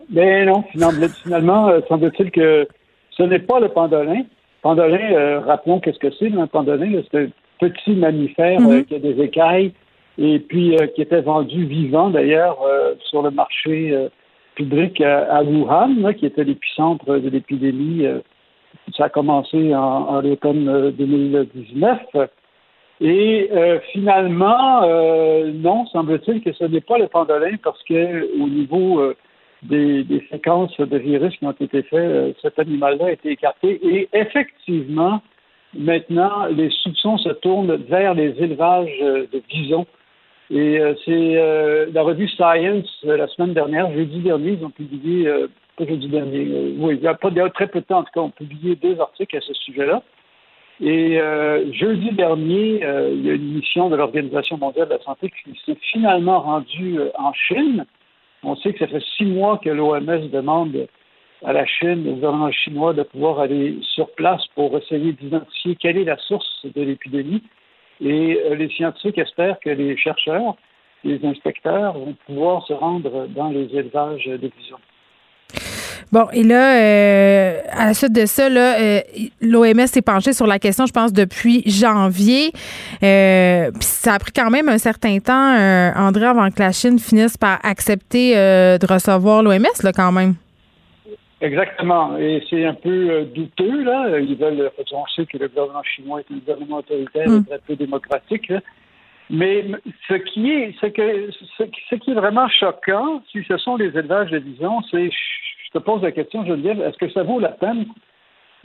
Ben 0.08 0.46
non, 0.46 0.64
finalement, 0.72 1.08
finalement 1.22 1.68
euh, 1.68 1.82
semble-t-il 1.90 2.32
que 2.32 2.66
ce 3.18 3.24
n'est 3.24 3.40
pas 3.40 3.60
le 3.60 3.68
pendolin. 3.68 4.24
Pendolin, 4.62 5.12
euh, 5.14 5.40
rappelons 5.40 5.80
qu'est-ce 5.80 6.00
que 6.00 6.12
c'est, 6.20 6.32
un 6.34 6.48
pendolin. 6.48 6.90
là, 6.92 7.00
C'est 7.12 7.24
un 7.24 7.30
petit 7.70 7.92
mammifère 7.96 8.60
Mhm. 8.62 8.72
euh, 8.72 8.84
qui 8.84 8.96
a 8.96 9.00
des 9.00 9.20
écailles 9.22 9.72
et 10.18 10.40
puis 10.40 10.76
euh, 10.76 10.88
qui 10.88 11.02
était 11.02 11.22
vendu 11.22 11.66
vivant, 11.66 12.10
d'ailleurs, 12.10 12.58
euh, 12.64 12.94
sur 13.10 13.22
le 13.24 13.32
marché 13.32 13.92
euh, 13.92 14.10
public 14.56 15.00
à, 15.02 15.38
à 15.38 15.44
Wuhan, 15.44 15.96
là, 16.02 16.14
qui 16.14 16.26
était 16.26 16.44
l'épicentre 16.44 17.06
de 17.20 17.30
l'épidémie. 17.30 18.06
euh, 18.06 18.20
ça 18.98 19.06
a 19.06 19.10
commencé 19.10 19.74
en, 19.76 19.80
en 19.80 20.22
l'automne 20.22 20.68
euh, 20.70 20.92
2019. 20.92 22.00
Et 23.04 23.50
euh, 23.52 23.80
finalement, 23.94 24.84
euh, 24.84 25.52
non, 25.54 25.86
semble-t-il 25.88 26.42
que 26.42 26.54
ce 26.54 26.66
n'est 26.66 26.82
pas 26.82 26.98
le 27.00 27.08
pendolin 27.08 27.56
parce 27.64 27.82
que 27.84 28.28
au 28.40 28.48
niveau 28.48 29.00
euh, 29.00 29.16
des, 29.64 30.04
des 30.04 30.26
séquences 30.32 30.76
de 30.80 30.98
virus 30.98 31.36
qui 31.38 31.46
ont 31.46 31.52
été 31.52 31.84
faites, 31.84 31.94
euh, 31.94 32.34
cet 32.42 32.60
animal-là 32.60 33.06
a 33.06 33.12
été 33.12 33.32
écarté. 33.32 33.80
Et 33.84 34.10
effectivement, 34.14 35.22
maintenant, 35.74 36.46
les 36.48 36.70
soupçons 36.70 37.18
se 37.18 37.30
tournent 37.30 37.76
vers 37.76 38.14
les 38.14 38.34
élevages 38.42 38.98
euh, 39.02 39.26
de 39.32 39.42
bisons. 39.50 39.86
Et 40.52 40.80
euh, 40.80 40.94
c'est 41.06 41.38
euh, 41.38 41.86
la 41.94 42.02
revue 42.02 42.28
Science, 42.28 43.00
la 43.04 43.28
semaine 43.28 43.54
dernière, 43.54 43.90
jeudi 43.94 44.20
dernier, 44.20 44.58
ils 44.60 44.66
ont 44.66 44.70
publié, 44.70 45.26
euh, 45.26 45.48
pas 45.78 45.86
jeudi 45.86 46.10
dernier, 46.10 46.76
oui, 46.78 46.96
il 46.98 47.02
y 47.02 47.08
a 47.08 47.14
pas 47.14 47.32
très 47.52 47.68
peu 47.68 47.80
de 47.80 47.86
temps, 47.86 48.00
en 48.00 48.04
tout 48.04 48.12
cas, 48.14 48.20
ont 48.20 48.32
publié 48.32 48.76
deux 48.76 49.00
articles 49.00 49.38
à 49.38 49.40
ce 49.40 49.54
sujet-là. 49.54 50.04
Et 50.84 51.20
jeudi 51.74 52.12
dernier, 52.14 52.82
il 53.14 53.24
y 53.24 53.30
a 53.30 53.34
une 53.34 53.54
mission 53.54 53.88
de 53.92 53.96
l'Organisation 53.96 54.58
mondiale 54.58 54.88
de 54.88 54.94
la 54.96 55.02
santé 55.02 55.30
qui 55.30 55.52
s'est 55.64 55.78
finalement 55.92 56.40
rendue 56.40 57.00
en 57.20 57.32
Chine. 57.34 57.86
On 58.44 58.56
sait 58.56 58.74
que 58.74 58.80
ça 58.80 58.88
fait 58.88 59.04
six 59.18 59.26
mois 59.26 59.60
que 59.64 59.70
l'OMS 59.70 60.30
demande 60.30 60.88
à 61.44 61.54
la 61.54 61.66
Chine, 61.66 62.08
au 62.08 62.14
gouvernement 62.14 62.52
chinois, 62.52 62.94
de 62.94 63.04
pouvoir 63.04 63.40
aller 63.40 63.78
sur 63.82 64.10
place 64.12 64.46
pour 64.56 64.78
essayer 64.78 65.14
d'identifier 65.14 65.76
quelle 65.76 65.98
est 65.98 66.04
la 66.04 66.18
source 66.18 66.66
de 66.66 66.82
l'épidémie. 66.82 67.44
Et 68.00 68.40
les 68.56 68.70
scientifiques 68.70 69.18
espèrent 69.18 69.60
que 69.60 69.70
les 69.70 69.96
chercheurs, 69.98 70.56
les 71.04 71.24
inspecteurs 71.26 71.94
vont 71.94 72.16
pouvoir 72.26 72.66
se 72.66 72.74
rendre 72.74 73.28
dans 73.28 73.50
les 73.50 73.76
élevages 73.76 74.26
de 74.26 74.38
bisons. 74.38 75.81
Bon, 76.12 76.28
et 76.34 76.44
là, 76.44 76.76
euh, 76.76 77.62
à 77.72 77.88
la 77.88 77.94
suite 77.94 78.14
de 78.14 78.26
ça, 78.26 78.48
euh, 78.48 79.00
l'OMS 79.42 79.88
s'est 79.88 80.02
penché 80.02 80.34
sur 80.34 80.48
la 80.48 80.60
question, 80.60 80.86
je 80.86 80.92
pense, 80.92 81.14
depuis 81.14 81.64
janvier. 81.66 82.52
Euh, 83.04 83.72
puis 83.72 83.84
ça 83.84 84.16
a 84.16 84.20
pris 84.20 84.32
quand 84.32 84.50
même 84.50 84.68
un 84.68 84.78
certain 84.78 85.20
temps, 85.20 85.56
André, 85.96 86.26
avant 86.26 86.50
que 86.50 86.60
la 86.60 86.72
Chine 86.72 87.00
finisse 87.00 87.38
par 87.38 87.60
accepter 87.64 88.36
de 88.36 88.94
recevoir 88.94 89.44
l'OMS, 89.44 89.84
là, 89.84 89.92
quand 89.94 90.12
même. 90.12 90.36
Exactement. 91.40 92.18
Et 92.18 92.44
c'est 92.50 92.66
un 92.66 92.76
peu 92.76 93.24
douteux, 93.34 93.84
là. 93.84 94.20
Ils 94.20 94.36
veulent, 94.36 94.70
on 94.92 95.06
sait 95.16 95.26
que 95.26 95.38
le 95.38 95.48
gouvernement 95.48 95.84
chinois 95.84 96.20
est 96.20 96.32
un 96.32 96.38
gouvernement 96.38 96.78
autoritaire 96.78 97.26
et 97.26 97.30
mm. 97.30 97.46
très 97.46 97.60
peu 97.60 97.76
démocratique, 97.76 98.54
Mais 99.32 99.66
ce 100.08 100.14
qui 100.16 100.52
est, 100.52 100.76
ce, 100.80 100.86
que, 100.86 101.32
ce, 101.58 101.96
qui 101.96 102.12
est 102.12 102.16
vraiment 102.16 102.48
choquant, 102.50 103.24
si 103.32 103.44
ce 103.48 103.58
sont 103.58 103.76
les 103.78 103.88
élevages 103.98 104.30
de 104.30 104.38
disons, 104.38 104.82
c'est 104.92 105.10
je 105.74 105.80
te 105.80 105.84
pose 105.84 106.02
la 106.02 106.12
question, 106.12 106.46
Geneviève, 106.46 106.82
est-ce 106.82 106.98
que 106.98 107.10
ça 107.12 107.24
vaut 107.24 107.40
la 107.40 107.50
peine 107.50 107.86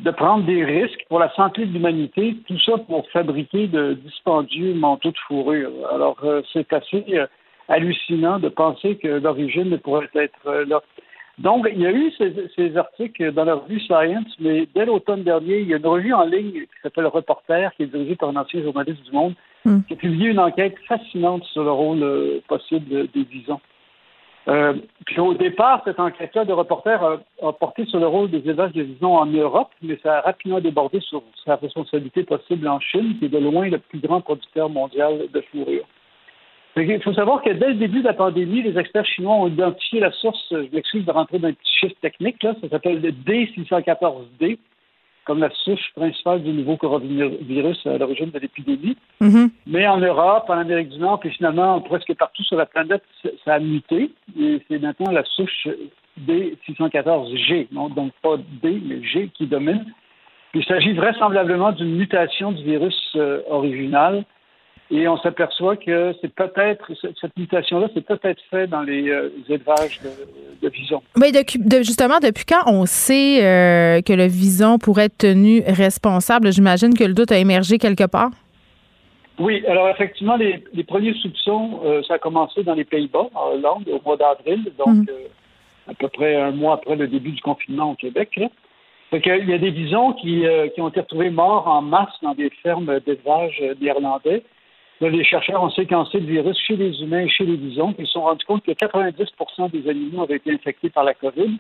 de 0.01 0.11
prendre 0.11 0.45
des 0.45 0.65
risques 0.65 1.05
pour 1.09 1.21
la 1.21 1.33
santé 1.35 1.65
de 1.65 1.73
l'humanité, 1.73 2.37
tout 2.49 2.59
ça 2.61 2.79
pour 2.79 3.09
fabriquer 3.11 3.69
de 3.69 3.95
dispendieux 3.95 4.75
manteaux 4.75 5.13
de 5.13 5.19
fourrure? 5.29 5.71
Alors, 5.93 6.17
euh, 6.25 6.43
c'est 6.53 6.73
assez 6.73 7.05
euh, 7.11 7.27
hallucinant 7.69 8.41
de 8.41 8.49
penser 8.49 8.97
que 8.97 9.07
l'origine 9.07 9.79
pourrait 9.79 10.11
être 10.17 10.47
euh, 10.47 10.65
là. 10.67 10.83
Donc, 11.39 11.69
il 11.71 11.81
y 11.81 11.87
a 11.87 11.93
eu 11.93 12.11
ces, 12.19 12.77
articles 12.77 13.33
dans 13.33 13.45
la 13.45 13.55
revue 13.55 13.79
Science, 13.81 14.35
mais 14.41 14.67
dès 14.75 14.87
l'automne 14.87 15.23
dernier, 15.23 15.61
il 15.61 15.69
y 15.69 15.75
a 15.75 15.77
une 15.77 15.87
revue 15.87 16.15
en 16.15 16.25
ligne 16.25 16.53
qui 16.53 16.81
s'appelle 16.83 17.07
Reporter, 17.07 17.73
qui 17.77 17.85
est 17.85 17.87
dirigée 17.87 18.17
par 18.17 18.31
un 18.31 18.37
ancien 18.37 18.63
journaliste 18.63 19.05
du 19.05 19.13
Monde, 19.13 19.35
hmm. 19.65 19.81
qui 19.87 19.93
a 19.93 19.97
publié 19.97 20.31
une 20.31 20.41
enquête 20.41 20.75
fascinante 20.89 21.45
sur 21.53 21.63
le 21.63 21.71
rôle 21.71 22.41
possible 22.49 23.09
des 23.09 23.23
visons. 23.25 23.61
Euh, 24.49 24.75
puis 25.05 25.19
au 25.19 25.35
départ, 25.35 25.83
cette 25.85 25.99
enquête-là 25.99 26.45
de 26.45 26.53
reporter 26.53 27.03
a, 27.03 27.53
porté 27.53 27.85
sur 27.87 27.99
le 27.99 28.07
rôle 28.07 28.31
des 28.31 28.39
élevages 28.39 28.73
de 28.73 28.83
visons 28.83 29.17
en 29.17 29.27
Europe, 29.27 29.71
mais 29.83 29.99
ça 30.03 30.19
a 30.19 30.21
rapidement 30.21 30.61
débordé 30.61 31.01
sur 31.01 31.23
sa 31.45 31.57
responsabilité 31.57 32.23
possible 32.23 32.69
en 32.69 32.79
Chine, 32.79 33.17
qui 33.19 33.25
est 33.25 33.29
de 33.29 33.39
loin 33.39 33.69
le 33.69 33.79
plus 33.79 33.99
grand 33.99 34.21
producteur 34.21 34.69
mondial 34.69 35.27
de 35.33 35.41
fourrure. 35.53 35.85
Il 36.77 37.03
faut 37.03 37.15
savoir 37.15 37.43
que 37.43 37.51
dès 37.51 37.69
le 37.69 37.75
début 37.75 38.01
de 38.01 38.07
la 38.07 38.13
pandémie, 38.13 38.63
les 38.63 38.79
experts 38.79 39.07
chinois 39.07 39.35
ont 39.35 39.49
identifié 39.49 39.99
la 39.99 40.13
source, 40.13 40.47
je 40.51 40.75
m'excuse 40.75 41.07
de 41.07 41.11
rentrer 41.11 41.39
dans 41.39 41.49
un 41.49 41.55
petit 41.55 41.73
chiffre 41.81 41.95
technique, 42.03 42.43
là, 42.43 42.55
ça 42.61 42.69
s'appelle 42.69 43.01
le 43.01 43.13
D614D, 43.13 44.59
comme 45.27 45.41
la 45.41 45.51
souche 45.51 45.93
principale 45.95 46.43
du 46.43 46.53
nouveau 46.53 46.77
coronavirus 46.77 47.87
à 47.87 47.99
l'origine 47.99 48.31
de 48.31 48.39
l'épidémie. 48.39 48.97
Mm-hmm. 49.21 49.51
Mais 49.67 49.87
en 49.87 49.99
Europe, 49.99 50.45
en 50.49 50.59
Amérique 50.59 50.91
du 50.91 50.99
Nord, 50.99 51.21
puis 51.21 51.31
finalement 51.31 51.81
presque 51.81 52.15
partout 52.15 52.45
sur 52.45 52.57
la 52.57 52.67
planète, 52.67 53.03
ça 53.45 53.55
a 53.55 53.59
muté. 53.59 54.11
Et 54.39 54.63
c'est 54.69 54.79
maintenant 54.79 55.11
la 55.11 55.25
souche 55.25 55.69
D614G, 56.27 57.69
donc 57.95 58.13
pas 58.23 58.37
D, 58.63 58.81
mais 58.85 59.03
G 59.03 59.31
qui 59.35 59.47
domine. 59.47 59.85
Il 60.55 60.65
s'agit 60.65 60.93
vraisemblablement 60.93 61.73
d'une 61.73 61.97
mutation 61.97 62.53
du 62.53 62.63
virus 62.65 62.97
euh, 63.17 63.43
original 63.51 64.25
et 64.91 65.09
on 65.09 65.19
s'aperçoit 65.19 65.77
que 65.77 66.15
c'est 66.21 66.33
peut-être, 66.33 66.93
cette 67.21 67.37
mutation-là, 67.37 67.89
c'est 67.93 68.05
peut-être 68.05 68.41
fait 68.51 68.69
dans 68.69 68.83
les 68.83 69.09
euh, 69.09 69.31
élevages 69.49 70.01
de, 70.01 70.63
de 70.63 70.73
visons. 70.73 71.03
Mais 71.17 71.33
justement, 71.83 72.19
depuis 72.23 72.45
quand 72.45 72.63
on 72.67 72.87
sait 72.87 73.45
euh, 73.45 74.01
que 74.01 74.13
le 74.13 74.27
vison 74.27 74.79
pourrait 74.79 75.07
être 75.07 75.19
tenu 75.19 75.63
responsable? 75.67 76.53
J'imagine 76.53 76.95
que 76.95 77.03
le 77.03 77.15
doute 77.15 77.33
a 77.33 77.39
émergé 77.39 77.79
quelque 77.79 78.07
part. 78.07 78.31
Oui, 79.41 79.65
alors 79.67 79.89
effectivement, 79.89 80.37
les, 80.37 80.63
premiers 80.85 81.15
soupçons, 81.15 81.81
euh, 81.85 82.03
ça 82.07 82.15
a 82.15 82.19
commencé 82.19 82.63
dans 82.63 82.75
les 82.75 82.85
Pays-Bas, 82.85 83.27
en 83.35 83.55
Hollande, 83.55 83.89
au 83.89 84.01
mois 84.05 84.17
d'avril, 84.17 84.73
donc 84.79 84.95
mhm. 84.95 85.09
à 85.89 85.95
peu 85.95 86.09
près 86.09 86.37
un 86.37 86.53
mois 86.53 86.75
après 86.75 86.95
le 86.95 87.09
début 87.09 87.33
du 87.33 87.43
confinement 87.43 87.91
au 87.91 87.95
Québec. 87.97 88.41
il 89.13 89.49
y 89.49 89.53
a 89.53 89.59
des 89.59 89.71
visons 89.71 90.13
qui, 90.13 90.45
qui 90.75 90.81
ont 90.81 90.89
été 90.89 91.01
retrouvés 91.01 91.29
morts 91.29 91.67
en 91.67 91.83
masse 91.83 92.15
dans 92.23 92.35
des 92.35 92.51
fermes 92.63 93.01
d'élevage 93.05 93.63
néerlandais 93.79 94.43
les 95.01 95.25
chercheurs 95.25 95.63
ont 95.63 95.71
séquencé 95.71 96.21
le 96.21 96.27
virus 96.27 96.59
chez 96.59 96.77
les 96.77 97.03
humains 97.03 97.21
et 97.21 97.29
chez 97.29 97.45
les 97.45 97.57
bisons. 97.57 97.95
Ils 97.99 98.07
se 98.07 98.13
sont 98.13 98.23
rendus 98.23 98.45
compte 98.47 98.65
que 98.65 98.73
90% 98.73 99.71
des 99.71 99.89
animaux 99.89 100.23
avaient 100.23 100.37
été 100.37 100.53
infectés 100.53 100.91
par 100.91 101.05
la 101.05 101.15
COVID. 101.15 101.59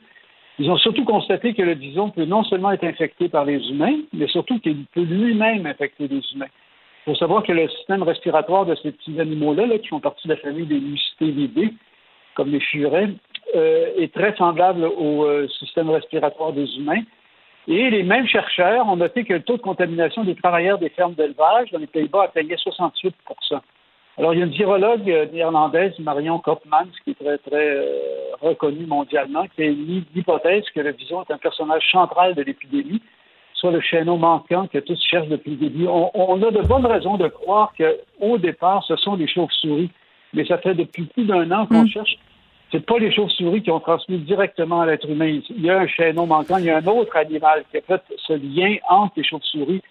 Ils 0.58 0.70
ont 0.70 0.78
surtout 0.78 1.04
constaté 1.04 1.52
que 1.52 1.62
le 1.62 1.74
bison 1.74 2.10
peut 2.10 2.24
non 2.24 2.42
seulement 2.44 2.72
être 2.72 2.84
infecté 2.84 3.28
par 3.28 3.44
les 3.44 3.68
humains, 3.68 3.98
mais 4.14 4.26
surtout 4.26 4.58
qu'il 4.58 4.86
peut 4.86 5.02
lui-même 5.02 5.66
infecter 5.66 6.08
les 6.08 6.22
humains. 6.32 6.46
Il 7.06 7.12
faut 7.12 7.14
savoir 7.16 7.42
que 7.42 7.52
le 7.52 7.68
système 7.68 8.02
respiratoire 8.02 8.64
de 8.64 8.74
ces 8.76 8.90
petits 8.90 9.20
animaux-là, 9.20 9.78
qui 9.78 9.88
font 9.88 10.00
partie 10.00 10.26
de 10.26 10.32
la 10.32 10.40
famille 10.40 10.66
des 10.66 10.80
mustélidae, 10.80 11.72
comme 12.34 12.50
les 12.50 12.60
furets, 12.60 13.10
euh, 13.54 13.86
est 13.98 14.12
très 14.12 14.34
semblable 14.36 14.84
au 14.84 15.24
euh, 15.24 15.46
système 15.60 15.90
respiratoire 15.90 16.52
des 16.52 16.66
humains. 16.76 17.02
Et 17.68 17.90
les 17.90 18.04
mêmes 18.04 18.28
chercheurs 18.28 18.86
ont 18.86 18.96
noté 18.96 19.24
que 19.24 19.32
le 19.32 19.42
taux 19.42 19.56
de 19.56 19.62
contamination 19.62 20.22
des 20.22 20.36
travailleurs 20.36 20.78
des 20.78 20.88
fermes 20.90 21.14
d'élevage 21.14 21.70
dans 21.72 21.78
les 21.78 21.88
Pays-Bas 21.88 22.24
atteignait 22.24 22.54
68% 22.54 23.12
Alors, 24.18 24.34
il 24.34 24.38
y 24.38 24.42
a 24.42 24.46
une 24.46 24.52
virologue 24.52 25.10
euh, 25.10 25.26
néerlandaise, 25.32 25.98
Marion 25.98 26.38
Kopmans, 26.38 26.86
qui 27.02 27.10
est 27.10 27.14
très, 27.14 27.38
très 27.38 27.70
euh, 27.76 28.36
reconnue 28.40 28.86
mondialement, 28.86 29.46
qui 29.48 29.62
a 29.62 29.66
émis 29.66 30.04
l'hypothèse 30.14 30.64
que 30.74 30.80
le 30.80 30.92
vison 30.92 31.22
est 31.22 31.32
un 31.32 31.38
personnage 31.38 31.82
central 31.90 32.36
de 32.36 32.42
l'épidémie, 32.42 33.02
soit 33.54 33.72
le 33.72 33.80
chaînon 33.80 34.16
manquant 34.16 34.68
que 34.68 34.78
tous 34.78 35.02
cherchent 35.04 35.28
depuis 35.28 35.52
le 35.52 35.56
début. 35.56 35.88
On, 35.88 36.10
on 36.14 36.40
a 36.42 36.50
de 36.52 36.62
bonnes 36.62 36.86
raisons 36.86 37.16
de 37.16 37.26
croire 37.26 37.72
qu'au 37.76 38.38
départ, 38.38 38.84
ce 38.86 38.94
sont 38.94 39.16
des 39.16 39.26
chauves-souris, 39.26 39.90
mais 40.34 40.44
ça 40.46 40.58
fait 40.58 40.74
depuis 40.74 41.06
plus 41.06 41.24
d'un 41.24 41.50
an 41.50 41.66
qu'on 41.66 41.82
mm. 41.82 41.88
cherche 41.88 42.16
c'est 42.72 42.84
pas 42.84 42.98
les 42.98 43.12
chauves-souris 43.12 43.62
qui 43.62 43.70
ont 43.70 43.80
transmis 43.80 44.18
directement 44.18 44.80
à 44.80 44.86
l'être 44.86 45.08
humain. 45.08 45.40
Il 45.50 45.62
y 45.62 45.70
a 45.70 45.78
un 45.78 45.86
chaînon 45.86 46.26
manquant, 46.26 46.58
il 46.58 46.64
y 46.64 46.70
a 46.70 46.78
un 46.78 46.86
autre 46.86 47.16
animal 47.16 47.64
qui 47.70 47.78
a 47.78 47.80
fait 47.80 48.02
ce 48.26 48.32
lien 48.32 48.76
entre 48.88 49.14
les 49.16 49.24
chauves-souris 49.24 49.82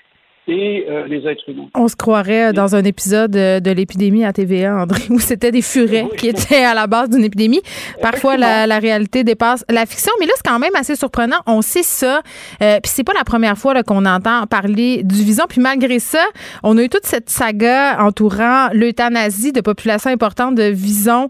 et 0.48 0.86
euh, 0.88 1.08
les 1.08 1.28
êtres 1.28 1.44
humains. 1.48 1.68
On 1.74 1.88
se 1.88 1.96
croirait 1.96 2.54
dans 2.54 2.76
un 2.76 2.84
épisode 2.84 3.36
euh, 3.36 3.60
de 3.60 3.72
l'épidémie 3.72 4.26
à 4.26 4.34
TVA, 4.34 4.76
André, 4.76 5.02
où 5.10 5.20
c'était 5.20 5.52
des 5.52 5.62
furets 5.62 6.08
qui 6.18 6.28
étaient 6.28 6.64
à 6.64 6.74
la 6.74 6.88
base 6.88 7.10
d'une 7.10 7.24
épidémie. 7.24 7.62
Parfois, 8.02 8.38
la, 8.38 8.80
réalité 8.80 9.24
dépasse 9.24 9.64
la 9.70 9.86
fiction, 9.86 10.12
mais 10.20 10.26
là, 10.26 10.34
c'est 10.36 10.48
quand 10.48 10.60
même 10.60 10.76
assez 10.76 10.96
surprenant. 10.96 11.38
On 11.48 11.62
sait 11.62 11.84
ça, 11.84 12.22
euh, 12.62 12.80
puis 12.84 12.92
c'est 12.94 13.04
pas 13.04 13.14
la 13.14 13.24
première 13.24 13.58
fois 13.58 13.82
qu'on 13.84 14.06
entend 14.06 14.46
parler 14.48 15.02
du 15.04 15.24
vison. 15.24 15.44
Puis 15.50 15.62
malgré 15.62 16.00
ça, 16.00 16.24
on 16.62 16.78
a 16.78 16.84
eu 16.84 16.90
toute 16.90 17.06
cette 17.06 17.30
saga 17.30 18.02
entourant 18.04 18.70
l'euthanasie 18.74 19.52
de 19.52 19.62
populations 19.62 20.12
importantes 20.12 20.56
de 20.56 20.64
visons. 20.64 21.30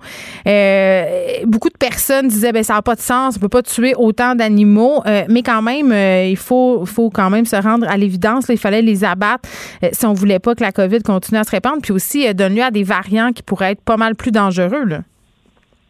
beaucoup 1.46 1.70
de 1.70 1.78
personnes 1.78 2.28
disaient, 2.28 2.52
ben 2.52 2.64
ça 2.64 2.74
n'a 2.74 2.82
pas 2.82 2.96
de 2.96 3.02
sens, 3.02 3.38
on 3.38 3.40
peut 3.40 3.50
pas 3.50 3.62
tuer 3.62 3.94
autant 3.96 4.36
d'animaux, 4.36 5.04
mais 5.30 5.44
quand 5.44 5.62
même, 5.62 5.94
il 6.28 6.38
faut, 6.38 6.86
faut 6.86 7.10
quand 7.10 7.30
même 7.30 7.46
se 7.46 7.56
rendre 7.56 7.88
à 7.88 7.96
l'évidence. 7.96 8.46
Il 8.50 8.58
fallait 8.58 8.82
les 8.82 9.05
abattre 9.06 9.48
euh, 9.84 9.90
si 9.92 10.06
on 10.06 10.14
voulait 10.14 10.40
pas 10.40 10.56
que 10.56 10.64
la 10.64 10.72
COVID 10.72 11.00
continue 11.04 11.40
à 11.40 11.44
se 11.44 11.52
répandre, 11.52 11.82
puis 11.82 11.92
aussi 11.92 12.28
euh, 12.28 12.34
donne 12.34 12.56
lieu 12.56 12.64
à 12.64 12.72
des 12.72 12.84
variants 12.84 13.32
qui 13.32 13.44
pourraient 13.44 13.72
être 13.72 13.84
pas 13.84 13.98
mal 13.98 14.16
plus 14.16 14.32
dangereux. 14.32 14.86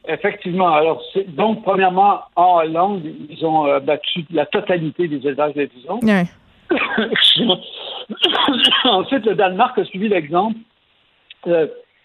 Effectivement. 0.08 0.74
Alors, 0.74 1.02
donc, 1.30 1.64
premièrement, 1.64 2.20
en 2.36 2.58
Hollande, 2.58 3.02
ils 3.30 3.44
ont 3.46 3.66
euh, 3.66 3.80
battu 3.80 4.26
la 4.32 4.46
totalité 4.46 5.08
des 5.08 5.28
élevages 5.28 5.54
de 5.54 5.70
visons. 5.76 6.00
Ensuite, 8.86 9.26
le 9.26 9.36
Danemark 9.36 9.78
a 9.78 9.86
suivi 9.86 10.10
l'exemple 10.10 10.58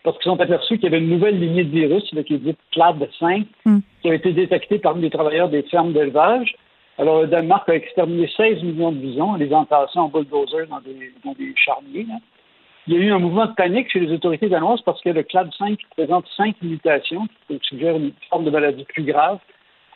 parce 0.03 0.19
qu'ils 0.19 0.31
ont 0.31 0.41
aperçus 0.41 0.79
qu'il 0.79 0.85
y 0.85 0.87
avait 0.95 1.03
une 1.03 1.11
nouvelle 1.11 1.39
lignée 1.39 1.65
de 1.65 1.71
virus, 1.71 2.05
qui 2.27 2.35
est 2.35 2.39
dite 2.39 2.59
CLAD 2.73 3.09
5, 3.19 3.47
hmm. 3.67 3.79
qui 4.03 4.11
a 4.11 4.15
été 4.15 4.33
détectée 4.33 4.79
parmi 4.79 5.03
les 5.03 5.11
travailleurs 5.11 5.49
des 5.49 5.63
fermes 5.65 5.93
d'élevage. 5.93 6.55
Alors, 7.01 7.23
le 7.23 7.29
Danemark 7.29 7.67
a 7.71 7.75
exterminé 7.75 8.31
16 8.37 8.63
millions 8.63 8.93
de 8.93 9.01
visons, 9.01 9.35
les 9.37 9.55
entassant 9.55 10.05
en 10.05 10.09
bulldozer 10.09 10.67
dans 10.67 10.81
des, 10.81 11.15
dans 11.25 11.33
des 11.33 11.55
charniers. 11.57 12.07
Il 12.87 12.93
y 12.93 12.97
a 12.99 13.01
eu 13.01 13.11
un 13.11 13.19
mouvement 13.19 13.47
de 13.47 13.55
panique 13.55 13.91
chez 13.91 14.01
les 14.01 14.13
autorités 14.13 14.51
danoises 14.51 14.83
parce 14.83 15.01
que 15.01 15.09
le 15.09 15.23
CLAD 15.23 15.49
5 15.57 15.79
présente 15.97 16.27
cinq 16.37 16.57
mutations 16.61 17.27
qui 17.49 17.59
suggèrent 17.63 17.97
une 17.97 18.13
forme 18.29 18.45
de 18.45 18.51
maladie 18.51 18.85
plus 18.85 19.05
grave, 19.05 19.39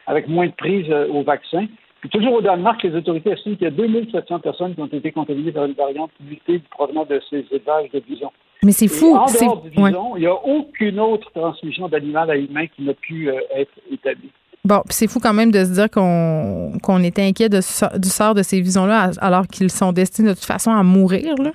avec 0.06 0.28
moins 0.28 0.46
de 0.46 0.52
prise 0.52 0.86
euh, 0.88 1.06
au 1.08 1.22
vaccin. 1.22 1.66
Puis 2.00 2.08
toujours 2.08 2.32
au 2.32 2.40
Danemark, 2.40 2.82
les 2.82 2.94
autorités 2.94 3.32
estiment 3.32 3.56
qu'il 3.56 3.64
y 3.64 3.68
a 3.68 3.70
2700 3.70 4.38
personnes 4.38 4.74
qui 4.74 4.80
ont 4.80 4.86
été 4.86 5.12
contaminées 5.12 5.52
par 5.52 5.66
une 5.66 5.74
variante 5.74 6.12
mutée 6.20 6.62
provenant 6.70 7.04
de 7.04 7.20
ces 7.28 7.44
élevages 7.50 7.90
de 7.90 8.02
visons. 8.08 8.32
Mais 8.62 8.72
c'est 8.72 8.88
fou. 8.88 9.14
en 9.14 9.26
dehors 9.26 9.60
du 9.60 9.68
bison, 9.68 10.16
il 10.16 10.20
n'y 10.20 10.26
a 10.26 10.34
aucune 10.34 10.98
autre 11.00 11.30
transmission 11.32 11.86
d'animal 11.86 12.30
à 12.30 12.36
humain 12.36 12.66
qui 12.68 12.80
n'a 12.80 12.94
pu 12.94 13.28
euh, 13.28 13.40
être 13.54 13.72
établie. 13.92 14.30
Bon, 14.66 14.80
puis 14.86 14.94
c'est 14.94 15.08
fou 15.08 15.20
quand 15.20 15.34
même 15.34 15.50
de 15.50 15.62
se 15.64 15.74
dire 15.74 15.90
qu'on 15.90 16.78
qu'on 16.82 17.02
était 17.02 17.22
inquiet 17.22 17.50
de, 17.50 17.58
du 17.98 18.08
sort 18.08 18.34
de 18.34 18.42
ces 18.42 18.60
visons-là 18.62 19.10
alors 19.20 19.46
qu'ils 19.46 19.70
sont 19.70 19.92
destinés 19.92 20.30
de 20.30 20.34
toute 20.34 20.44
façon 20.44 20.70
à 20.70 20.82
mourir. 20.82 21.34
Là. 21.36 21.52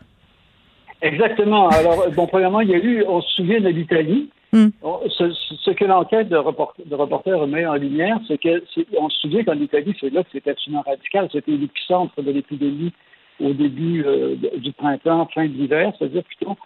Exactement. 1.01 1.69
Alors, 1.69 2.09
bon, 2.11 2.27
premièrement, 2.27 2.61
il 2.61 2.69
y 2.69 2.75
a 2.75 2.77
eu, 2.77 3.03
on 3.07 3.21
se 3.21 3.29
souvient 3.35 3.61
de 3.61 3.69
l'Italie. 3.69 4.29
Hmm. 4.51 4.69
Ce, 5.09 5.71
que 5.71 5.85
l'enquête 5.85 6.27
de, 6.27 6.35
reporter, 6.35 6.83
de 6.83 6.95
reporter 6.95 7.47
met 7.47 7.65
en 7.65 7.75
lumière, 7.75 8.17
c'est 8.27 8.39
que 8.39 8.63
on 8.97 9.09
se 9.09 9.19
souvient 9.21 9.43
qu'en 9.43 9.59
Italie, 9.59 9.95
c'est 9.99 10.11
là 10.11 10.23
que 10.23 10.29
c'était 10.31 10.51
absolument 10.51 10.83
radical. 10.85 11.29
C'était 11.31 11.51
l'épicentre 11.51 12.21
de 12.21 12.31
l'épidémie 12.31 12.91
au 13.39 13.53
début 13.53 14.03
euh, 14.05 14.35
du 14.57 14.71
printemps, 14.73 15.29
fin 15.33 15.45
de 15.45 15.53
l'hiver, 15.53 15.93
c'est-à-dire 15.97 16.23
plutôt 16.23 16.57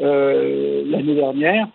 euh, 0.00 0.82
l'année 0.86 1.14
dernière. 1.14 1.66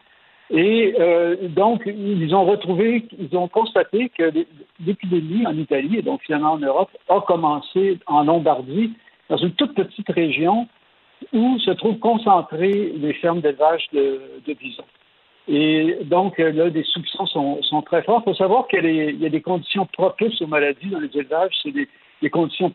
Et 0.49 0.95
euh, 0.99 1.35
donc, 1.49 1.83
ils 1.85 2.33
ont 2.33 2.45
retrouvé, 2.45 3.05
ils 3.19 3.35
ont 3.37 3.47
constaté 3.47 4.09
que 4.17 4.31
l'épidémie 4.85 5.45
en 5.45 5.57
Italie, 5.57 5.97
et 5.97 6.01
donc 6.01 6.21
finalement 6.23 6.53
en 6.53 6.59
Europe, 6.59 6.89
a 7.09 7.19
commencé 7.21 7.99
en 8.07 8.23
Lombardie, 8.23 8.93
dans 9.29 9.37
une 9.37 9.51
toute 9.51 9.73
petite 9.73 10.09
région 10.09 10.67
où 11.33 11.59
se 11.59 11.71
trouvent 11.71 11.99
concentrées 11.99 12.93
les 12.95 13.13
fermes 13.13 13.41
d'élevage 13.41 13.87
de, 13.91 14.53
bisons. 14.53 14.85
Et 15.49 15.97
donc, 16.05 16.37
là, 16.37 16.69
les 16.69 16.83
soupçons 16.83 17.25
sont, 17.25 17.81
très 17.81 18.03
forts. 18.03 18.21
Il 18.25 18.31
faut 18.31 18.35
savoir 18.35 18.67
qu'il 18.67 18.85
y, 19.19 19.25
a 19.25 19.29
des 19.29 19.41
conditions 19.41 19.85
propices 19.85 20.41
aux 20.41 20.47
maladies 20.47 20.89
dans 20.89 20.99
les 20.99 21.09
élevages. 21.17 21.55
Des, 21.65 21.89
les 22.21 22.29
conditions 22.29 22.71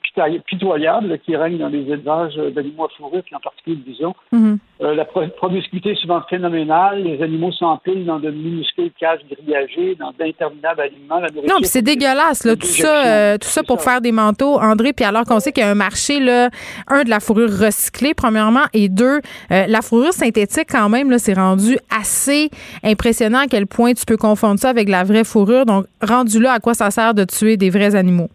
pitoyables 0.46 1.18
qui 1.20 1.36
règnent 1.36 1.58
dans 1.58 1.68
les 1.68 1.80
élevages 1.80 2.36
d'animaux 2.54 2.84
à 2.84 2.88
fourrure, 2.96 3.22
puis 3.24 3.34
en 3.34 3.40
particulier 3.40 3.76
le 3.84 3.92
bison. 3.92 4.14
Mhm. 4.30 4.58
Euh, 4.82 4.94
la 4.94 5.04
promiscuité 5.04 5.90
est 5.90 6.00
souvent 6.00 6.22
phénoménale. 6.28 7.02
Les 7.02 7.22
animaux 7.22 7.52
s'empilent 7.52 8.04
dans 8.04 8.18
de 8.18 8.30
minuscules 8.30 8.90
cages 8.98 9.20
grillagées, 9.30 9.96
dans 9.96 10.12
d'interminables 10.18 10.80
aliments. 10.80 11.20
non, 11.48 11.56
puis 11.58 11.66
c'est 11.66 11.82
dégueulasse, 11.82 12.44
là, 12.44 12.56
tout 12.56 12.66
ça, 12.66 13.06
euh, 13.06 13.38
tout 13.38 13.48
ça 13.48 13.62
pour 13.62 13.80
faire 13.80 14.00
des 14.00 14.12
manteaux, 14.12 14.60
André. 14.60 14.92
Puis 14.92 15.04
alors 15.04 15.24
qu'on 15.24 15.40
sait 15.40 15.52
qu'il 15.52 15.62
y 15.62 15.66
a 15.66 15.70
un 15.70 15.74
marché, 15.74 16.20
là, 16.20 16.50
un, 16.88 17.04
de 17.04 17.10
la 17.10 17.20
fourrure 17.20 17.50
recyclée, 17.50 18.14
premièrement, 18.14 18.64
et 18.72 18.88
deux, 18.88 19.20
euh, 19.50 19.66
la 19.66 19.82
fourrure 19.82 20.12
synthétique, 20.12 20.66
quand 20.70 20.88
même, 20.88 21.10
là, 21.10 21.18
c'est 21.18 21.34
rendu 21.34 21.78
assez 21.90 22.50
impressionnant 22.82 23.40
à 23.40 23.46
quel 23.46 23.66
point 23.66 23.92
tu 23.94 24.04
peux 24.04 24.16
confondre 24.16 24.58
ça 24.58 24.70
avec 24.70 24.88
la 24.88 25.04
vraie 25.04 25.24
fourrure. 25.24 25.66
Donc, 25.66 25.86
rendu 26.00 26.40
là, 26.40 26.52
à 26.52 26.60
quoi 26.60 26.74
ça 26.74 26.90
sert 26.90 27.14
de 27.14 27.24
tuer 27.24 27.56
des 27.56 27.70
vrais 27.70 27.94
animaux? 27.94 28.28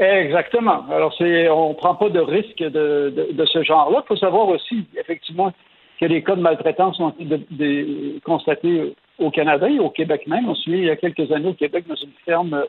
Exactement. 0.00 0.86
Alors, 0.90 1.14
c'est, 1.18 1.48
on 1.50 1.70
ne 1.70 1.74
prend 1.74 1.94
pas 1.94 2.08
de 2.08 2.20
risque 2.20 2.58
de, 2.58 3.12
de, 3.32 3.44
ce 3.44 3.62
genre-là. 3.62 4.00
Il 4.02 4.08
faut 4.08 4.16
savoir 4.16 4.48
aussi, 4.48 4.86
effectivement, 4.98 5.52
que 6.00 6.06
les 6.06 6.22
cas 6.22 6.36
de 6.36 6.40
maltraitance 6.40 6.98
ont 7.00 7.10
été 7.10 8.18
constatés 8.24 8.94
au 9.18 9.30
Canada 9.30 9.68
et 9.68 9.78
au 9.78 9.90
Québec 9.90 10.26
même. 10.26 10.48
On 10.48 10.54
se 10.54 10.62
souvient, 10.62 10.78
il 10.78 10.86
y 10.86 10.90
a 10.90 10.96
quelques 10.96 11.30
années, 11.30 11.48
au 11.50 11.54
Québec, 11.54 11.84
dans 11.86 11.96
une 11.96 12.12
ferme 12.24 12.64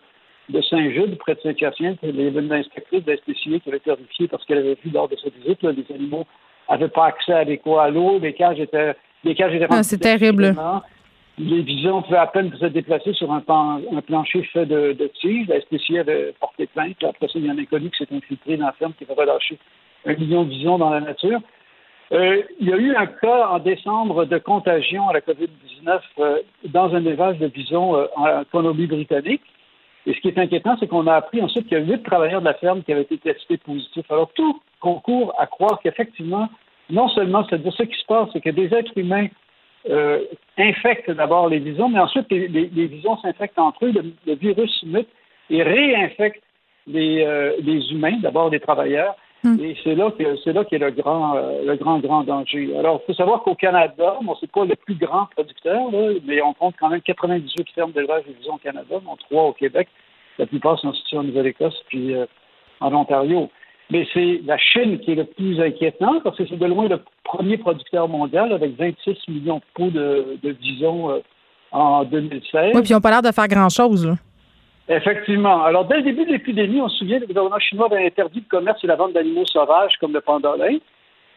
de 0.49 0.61
Saint-Jude, 0.61 1.17
près 1.17 1.35
de 1.35 1.39
Saint-Hyacinthe, 1.39 1.99
il 2.03 2.21
y 2.21 2.27
avait 2.27 2.41
une 2.41 2.51
inspectrice 2.51 3.05
de 3.05 3.15
qui 3.15 3.61
avait 3.67 3.77
été 3.77 3.91
horrifiée 3.91 4.27
parce 4.27 4.43
qu'elle 4.45 4.57
avait 4.57 4.77
vu 4.83 4.91
lors 4.91 5.07
de 5.07 5.15
sa 5.15 5.29
visite, 5.29 5.63
là, 5.63 5.71
les 5.71 5.95
animaux 5.95 6.25
n'avaient 6.69 6.89
pas 6.89 7.05
accès 7.05 7.31
adéquat 7.31 7.83
à 7.83 7.89
l'eau, 7.89 8.19
les 8.19 8.33
cages 8.33 8.59
étaient, 8.59 8.93
les 9.23 9.35
cages 9.35 9.53
étaient 9.53 9.67
ah, 9.69 9.83
C'est 9.83 9.99
terrible 9.99 10.53
les 11.37 11.61
visons 11.61 12.01
pouvaient 12.01 12.17
à 12.17 12.27
peine 12.27 12.51
se 12.59 12.65
déplacer 12.65 13.13
sur 13.13 13.31
un, 13.31 13.41
plancher 13.41 14.43
fait 14.43 14.65
de, 14.65 14.93
de 14.93 15.07
tiges. 15.07 15.47
La 15.47 15.61
SPCI 15.61 15.99
avait 15.99 16.33
porté 16.39 16.67
plainte. 16.67 17.03
Après 17.03 17.27
ça, 17.27 17.33
il 17.35 17.45
y 17.45 17.49
a 17.49 17.53
un 17.53 17.57
inconnu 17.57 17.89
qui 17.89 18.03
s'est 18.03 18.13
infiltré 18.13 18.57
dans 18.57 18.67
la 18.67 18.73
ferme 18.73 18.93
qui 18.93 19.05
va 19.05 19.13
relâcher 19.13 19.57
un 20.05 20.13
million 20.13 20.43
de 20.43 20.49
visons 20.49 20.77
dans 20.77 20.89
la 20.89 20.99
nature. 20.99 21.39
Euh, 22.11 22.41
il 22.59 22.67
y 22.67 22.73
a 22.73 22.77
eu 22.77 22.93
un 22.95 23.05
cas 23.05 23.47
en 23.47 23.59
décembre 23.59 24.25
de 24.25 24.37
contagion 24.37 25.07
à 25.07 25.13
la 25.13 25.21
COVID-19 25.21 25.99
euh, 26.19 26.39
dans 26.65 26.93
un 26.93 27.05
élevage 27.05 27.37
de 27.37 27.47
visons 27.47 27.95
euh, 27.95 28.07
en 28.17 28.43
Colombie-Britannique. 28.51 29.43
Et 30.05 30.13
ce 30.13 30.19
qui 30.19 30.27
est 30.27 30.37
inquiétant, 30.37 30.75
c'est 30.79 30.87
qu'on 30.87 31.07
a 31.07 31.13
appris 31.13 31.41
ensuite 31.41 31.67
qu'il 31.67 31.77
y 31.77 31.81
a 31.81 31.83
huit 31.83 32.03
travailleurs 32.03 32.41
de 32.41 32.45
la 32.45 32.55
ferme 32.55 32.83
qui 32.83 32.91
avaient 32.91 33.03
été 33.03 33.17
testés 33.17 33.57
positifs. 33.57 34.09
Alors, 34.09 34.31
tout 34.33 34.59
concourt 34.81 35.33
à 35.37 35.45
croire 35.45 35.79
qu'effectivement, 35.81 36.49
non 36.89 37.07
seulement, 37.07 37.45
c'est-à-dire 37.47 37.71
ce 37.73 37.83
qui 37.83 37.97
se 37.97 38.05
passe, 38.05 38.27
c'est 38.33 38.41
que 38.41 38.49
des 38.49 38.73
êtres 38.73 38.97
humains 38.97 39.27
euh, 39.89 40.25
infectent 40.57 41.11
d'abord 41.11 41.49
les 41.49 41.59
visons, 41.59 41.89
mais 41.89 41.99
ensuite 41.99 42.29
les, 42.29 42.47
les, 42.47 42.87
visons 42.87 43.17
s'infectent 43.17 43.57
entre 43.57 43.85
eux, 43.85 43.91
le, 43.91 44.35
virus 44.35 44.83
mute 44.83 45.07
et 45.49 45.63
réinfecte 45.63 46.43
les, 46.87 47.23
euh, 47.23 47.55
les 47.61 47.91
humains, 47.91 48.17
d'abord 48.21 48.49
les 48.49 48.59
travailleurs. 48.59 49.15
Hmm. 49.43 49.57
Et 49.59 49.75
c'est 49.83 49.95
là 49.95 50.11
que 50.11 50.35
c'est 50.43 50.53
là 50.53 50.63
qu'est 50.65 50.77
le 50.77 50.91
grand 50.91 51.35
euh, 51.35 51.63
le 51.65 51.75
grand 51.75 51.97
grand 51.97 52.23
danger. 52.23 52.77
Alors, 52.77 53.01
il 53.01 53.05
faut 53.07 53.13
savoir 53.15 53.41
qu'au 53.41 53.55
Canada, 53.55 54.17
bon, 54.21 54.35
c'est 54.39 54.51
pas 54.51 54.65
le 54.65 54.75
plus 54.75 54.93
grand 54.93 55.25
producteur, 55.35 55.89
là, 55.91 56.13
mais 56.25 56.41
on 56.43 56.53
compte 56.53 56.75
quand 56.79 56.89
même 56.89 57.01
98 57.01 57.67
fermes 57.73 57.91
d'élevage 57.91 58.25
de 58.25 58.33
visons 58.33 58.55
au 58.55 58.59
Canada, 58.59 58.99
dont 59.03 59.15
trois 59.15 59.45
au 59.45 59.53
Québec. 59.53 59.87
La 60.37 60.45
plupart 60.45 60.79
sont 60.79 60.93
situées 60.93 61.17
en 61.17 61.23
Nouvelle-Écosse 61.23 61.83
puis 61.87 62.13
en 62.79 62.93
Ontario. 62.93 63.49
Mais 63.91 64.07
c'est 64.13 64.39
la 64.45 64.57
Chine 64.57 64.99
qui 64.99 65.11
est 65.11 65.15
le 65.15 65.25
plus 65.25 65.59
inquiétant 65.59 66.21
parce 66.23 66.37
que 66.37 66.47
c'est 66.47 66.57
de 66.57 66.65
loin 66.65 66.87
le 66.87 66.99
premier 67.25 67.57
producteur 67.57 68.07
mondial 68.07 68.53
avec 68.53 68.77
26 68.77 69.17
millions 69.27 69.57
de 69.57 69.63
pots 69.73 69.89
de, 69.89 70.37
de 70.41 70.55
euh, 70.83 71.19
en 71.73 72.05
2016. 72.05 72.71
Oui, 72.73 72.81
puis 72.81 72.89
ils 72.89 72.93
n'ont 72.93 73.01
pas 73.01 73.11
l'air 73.11 73.21
de 73.21 73.31
faire 73.31 73.49
grand-chose. 73.49 74.15
Effectivement. 74.87 75.63
Alors, 75.63 75.85
dès 75.85 75.97
le 75.97 76.03
début 76.03 76.25
de 76.25 76.31
l'épidémie, 76.31 76.79
on 76.81 76.87
se 76.87 76.99
souvient 76.99 77.17
que 77.17 77.23
le 77.23 77.27
gouvernement 77.27 77.59
chinois 77.59 77.87
avait 77.91 78.05
interdit 78.05 78.39
le 78.39 78.57
commerce 78.57 78.81
et 78.83 78.87
la 78.87 78.95
vente 78.95 79.13
d'animaux 79.13 79.45
sauvages 79.45 79.93
comme 79.99 80.13
le 80.13 80.21
pandolin. 80.21 80.77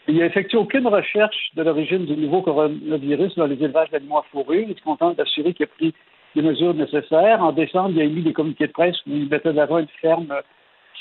Il 0.07 0.19
n'a 0.19 0.27
effectué 0.27 0.57
aucune 0.57 0.87
recherche 0.87 1.51
de 1.55 1.63
l'origine 1.63 2.05
du 2.05 2.17
nouveau 2.17 2.43
coronavirus 2.43 3.35
dans 3.37 3.47
les 3.47 3.63
élevages 3.63 3.91
d'animaux 3.91 4.19
à 4.19 4.25
fourrure. 4.31 4.65
Il 4.67 4.71
est 4.71 4.81
content 4.81 5.13
d'assurer 5.13 5.55
qu'il 5.55 5.65
a 5.65 5.69
pris 5.69 5.95
les 6.37 6.43
mesures 6.43 6.75
nécessaires. 6.75 7.43
En 7.43 7.53
décembre, 7.53 7.91
il 7.91 8.01
a 8.01 8.05
émis 8.05 8.23
des 8.23 8.33
communiqués 8.33 8.67
de 8.67 8.73
presse 8.73 8.97
où 9.07 9.11
il 9.11 9.29
mettait 9.29 9.53
d'avant 9.53 9.79
une 9.79 9.89
ferme 10.01 10.35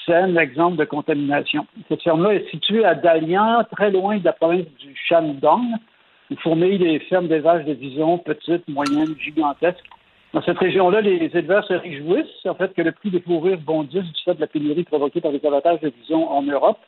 exemple 0.10 0.78
de 0.78 0.86
contamination. 0.86 1.66
Cette 1.88 2.02
ferme-là 2.02 2.36
est 2.36 2.50
située 2.50 2.86
à 2.86 2.96
Dalian, 2.96 3.64
très 3.72 3.92
loin 3.92 4.18
de 4.18 4.26
la 4.26 4.34
province 4.34 4.66
du 4.80 4.96
Shandong, 4.96 5.64
où 6.32 6.36
fournit 6.38 6.78
des 6.78 7.00
fermes 7.00 7.28
d'élevage 7.28 7.66
de 7.66 7.74
visons 7.74 8.18
petites, 8.18 8.68
moyennes, 8.68 9.16
gigantesques. 9.20 9.86
Dans 10.34 10.42
cette 10.42 10.58
région-là, 10.58 11.02
les 11.02 11.30
éleveurs 11.34 11.66
se 11.66 11.74
réjouissent 11.74 12.46
en 12.46 12.56
fait 12.56 12.74
que 12.74 12.82
le 12.82 12.92
prix 12.92 13.12
des 13.12 13.22
fourrures 13.22 13.60
bondisse 13.60 14.04
du 14.04 14.22
fait 14.26 14.34
de 14.34 14.42
la 14.42 14.48
pénurie 14.48 14.84
provoquée 14.84 15.22
par 15.22 15.32
les 15.32 15.46
abattages 15.46 15.80
de 15.82 15.92
visons 16.02 16.28
en 16.28 16.42
Europe, 16.42 16.80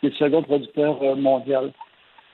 qui 0.00 0.06
est 0.06 0.10
le 0.10 0.16
second 0.16 0.42
producteur 0.42 1.16
mondial. 1.16 1.70